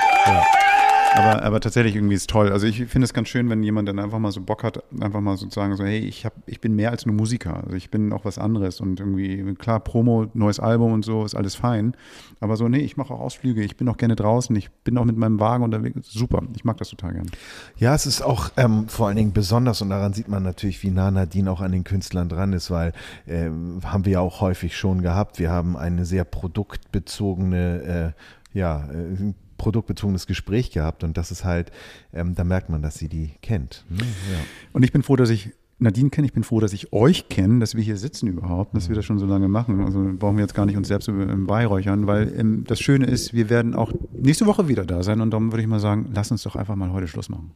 Aber, 1.14 1.42
aber 1.42 1.60
tatsächlich 1.60 1.94
irgendwie 1.94 2.14
ist 2.14 2.30
toll. 2.30 2.52
Also 2.52 2.66
ich 2.66 2.86
finde 2.86 3.04
es 3.04 3.12
ganz 3.12 3.28
schön, 3.28 3.50
wenn 3.50 3.62
jemand 3.62 3.88
dann 3.88 3.98
einfach 3.98 4.18
mal 4.18 4.32
so 4.32 4.40
Bock 4.40 4.62
hat, 4.62 4.82
einfach 5.00 5.20
mal 5.20 5.36
sozusagen 5.36 5.76
so, 5.76 5.84
hey, 5.84 5.98
ich 5.98 6.24
hab, 6.24 6.32
ich 6.46 6.60
bin 6.60 6.74
mehr 6.74 6.90
als 6.90 7.04
nur 7.04 7.14
Musiker. 7.14 7.62
Also 7.64 7.76
ich 7.76 7.90
bin 7.90 8.12
auch 8.12 8.24
was 8.24 8.38
anderes 8.38 8.80
und 8.80 8.98
irgendwie, 8.98 9.54
klar, 9.54 9.80
Promo, 9.80 10.26
neues 10.32 10.58
Album 10.58 10.92
und 10.92 11.04
so 11.04 11.24
ist 11.24 11.34
alles 11.34 11.54
fein. 11.54 11.94
Aber 12.40 12.56
so, 12.56 12.68
nee, 12.68 12.78
ich 12.78 12.96
mache 12.96 13.12
auch 13.12 13.20
Ausflüge, 13.20 13.62
ich 13.62 13.76
bin 13.76 13.88
auch 13.88 13.96
gerne 13.96 14.16
draußen, 14.16 14.54
ich 14.56 14.70
bin 14.70 14.96
auch 14.96 15.04
mit 15.04 15.16
meinem 15.16 15.38
Wagen 15.38 15.64
unterwegs. 15.64 16.10
Super, 16.10 16.42
ich 16.54 16.64
mag 16.64 16.78
das 16.78 16.88
total 16.88 17.12
gern. 17.12 17.30
Ja, 17.76 17.94
es 17.94 18.06
ist 18.06 18.22
auch 18.22 18.50
ähm, 18.56 18.88
vor 18.88 19.08
allen 19.08 19.16
Dingen 19.16 19.32
besonders 19.32 19.82
und 19.82 19.90
daran 19.90 20.14
sieht 20.14 20.28
man 20.28 20.42
natürlich, 20.42 20.82
wie 20.82 20.90
nah 20.90 21.10
Nadine 21.10 21.50
auch 21.50 21.60
an 21.60 21.72
den 21.72 21.84
Künstlern 21.84 22.28
dran 22.28 22.52
ist, 22.52 22.70
weil 22.70 22.92
ähm, 23.26 23.80
haben 23.84 24.04
wir 24.06 24.12
ja 24.12 24.20
auch 24.20 24.40
häufig 24.40 24.76
schon 24.76 25.02
gehabt. 25.02 25.38
Wir 25.38 25.50
haben 25.50 25.76
eine 25.76 26.04
sehr 26.06 26.24
produktbezogene, 26.24 28.14
äh, 28.54 28.58
ja, 28.58 28.88
äh, 28.90 29.34
produktbezogenes 29.62 30.26
Gespräch 30.26 30.72
gehabt 30.72 31.04
und 31.04 31.16
das 31.16 31.30
ist 31.30 31.44
halt, 31.44 31.70
ähm, 32.12 32.34
da 32.34 32.42
merkt 32.42 32.68
man, 32.68 32.82
dass 32.82 32.96
sie 32.96 33.08
die 33.08 33.30
kennt. 33.42 33.84
Ne? 33.88 33.98
Ja. 33.98 34.40
Und 34.72 34.82
ich 34.82 34.90
bin 34.90 35.04
froh, 35.04 35.14
dass 35.14 35.30
ich 35.30 35.50
Nadine 35.78 36.10
kenne. 36.10 36.26
Ich 36.26 36.32
bin 36.32 36.42
froh, 36.42 36.58
dass 36.58 36.72
ich 36.72 36.92
euch 36.92 37.28
kenne, 37.28 37.60
dass 37.60 37.76
wir 37.76 37.82
hier 37.82 37.96
sitzen 37.96 38.26
überhaupt, 38.26 38.74
dass 38.74 38.88
wir 38.88 38.96
das 38.96 39.04
schon 39.04 39.20
so 39.20 39.26
lange 39.26 39.46
machen. 39.46 39.84
Also 39.84 40.12
brauchen 40.18 40.36
wir 40.36 40.42
jetzt 40.42 40.54
gar 40.54 40.66
nicht 40.66 40.76
uns 40.76 40.88
selbst 40.88 41.08
ähm, 41.08 41.46
beiräuchern, 41.46 42.08
weil 42.08 42.32
ähm, 42.36 42.64
das 42.66 42.80
Schöne 42.80 43.06
ist, 43.06 43.34
wir 43.34 43.50
werden 43.50 43.74
auch 43.74 43.92
nächste 44.12 44.46
Woche 44.46 44.66
wieder 44.66 44.84
da 44.84 45.04
sein 45.04 45.20
und 45.20 45.30
darum 45.30 45.52
würde 45.52 45.62
ich 45.62 45.68
mal 45.68 45.80
sagen, 45.80 46.10
lass 46.12 46.32
uns 46.32 46.42
doch 46.42 46.56
einfach 46.56 46.74
mal 46.74 46.92
heute 46.92 47.06
Schluss 47.06 47.28
machen. 47.28 47.52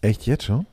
Echt 0.00 0.26
jetzt 0.26 0.44
schon? 0.44 0.64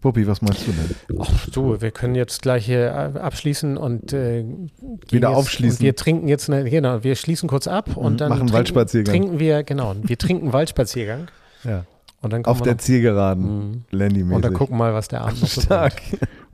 Bobby, 0.00 0.28
was 0.28 0.42
meinst 0.42 0.64
du 0.66 0.72
denn? 0.72 1.18
Ach 1.20 1.46
du, 1.50 1.80
wir 1.80 1.90
können 1.90 2.14
jetzt 2.14 2.42
gleich 2.42 2.66
hier 2.66 2.86
äh, 2.86 3.18
abschließen 3.18 3.76
und 3.76 4.12
äh, 4.12 4.44
Wieder 5.10 5.30
jetzt, 5.30 5.36
aufschließen. 5.36 5.78
Und 5.78 5.82
wir 5.84 5.96
trinken 5.96 6.28
jetzt, 6.28 6.48
eine, 6.48 6.70
genau, 6.70 7.02
wir 7.02 7.16
schließen 7.16 7.48
kurz 7.48 7.66
ab 7.66 7.96
und 7.96 8.20
dann 8.20 8.28
machen 8.28 8.38
trinken, 8.40 8.52
Waldspaziergang. 8.54 9.12
trinken 9.12 9.38
wir, 9.40 9.64
genau, 9.64 9.96
wir 10.00 10.16
trinken 10.16 10.52
Waldspaziergang 10.52 11.28
Ja. 11.64 11.84
Und 12.20 12.32
dann 12.32 12.44
Auf 12.46 12.62
der 12.62 12.74
noch, 12.74 12.80
Zielgeraden, 12.80 13.84
Landy-mäßig. 13.90 14.34
und 14.36 14.44
dann 14.44 14.52
gucken 14.54 14.76
mal, 14.76 14.92
was 14.92 15.06
der 15.08 15.20
Abend 15.22 15.40
noch 15.40 15.48
so 15.48 15.60
Stark. 15.60 15.94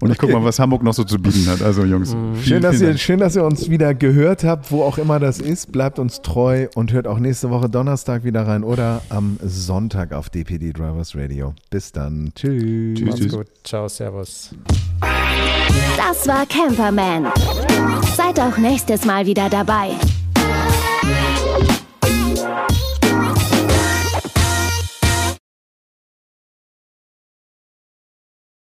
Und 0.00 0.10
ich 0.10 0.18
gucke 0.18 0.32
mal, 0.34 0.44
was 0.44 0.58
Hamburg 0.58 0.82
noch 0.82 0.92
so 0.92 1.04
zu 1.04 1.18
bieten 1.18 1.46
hat. 1.48 1.62
Also 1.62 1.84
Jungs, 1.84 2.10
vielen, 2.10 2.42
Schön 2.42 2.62
dass, 2.62 2.72
vielen 2.76 2.82
ihr, 2.82 2.88
Dank. 2.88 3.00
schön, 3.00 3.20
dass 3.20 3.36
ihr 3.36 3.44
uns 3.44 3.70
wieder 3.70 3.94
gehört 3.94 4.44
habt, 4.44 4.70
wo 4.70 4.82
auch 4.82 4.98
immer 4.98 5.18
das 5.20 5.40
ist. 5.40 5.72
Bleibt 5.72 5.98
uns 5.98 6.20
treu 6.20 6.66
und 6.74 6.92
hört 6.92 7.06
auch 7.06 7.18
nächste 7.18 7.48
Woche 7.48 7.70
Donnerstag 7.70 8.24
wieder 8.24 8.46
rein 8.46 8.64
oder 8.64 9.00
am 9.08 9.38
Sonntag 9.42 10.12
auf 10.12 10.28
DPD 10.28 10.72
Drivers 10.72 11.16
Radio. 11.16 11.54
Bis 11.70 11.92
dann. 11.92 12.32
Tschüss. 12.34 12.98
Tschüss, 12.98 13.06
Macht's 13.06 13.20
tschüss. 13.20 13.32
gut. 13.32 13.46
Ciao, 13.62 13.88
servus. 13.88 14.50
Das 15.96 16.28
war 16.28 16.44
Camperman. 16.46 17.28
Seid 18.16 18.38
auch 18.40 18.58
nächstes 18.58 19.04
Mal 19.06 19.24
wieder 19.26 19.48
dabei. 19.48 19.90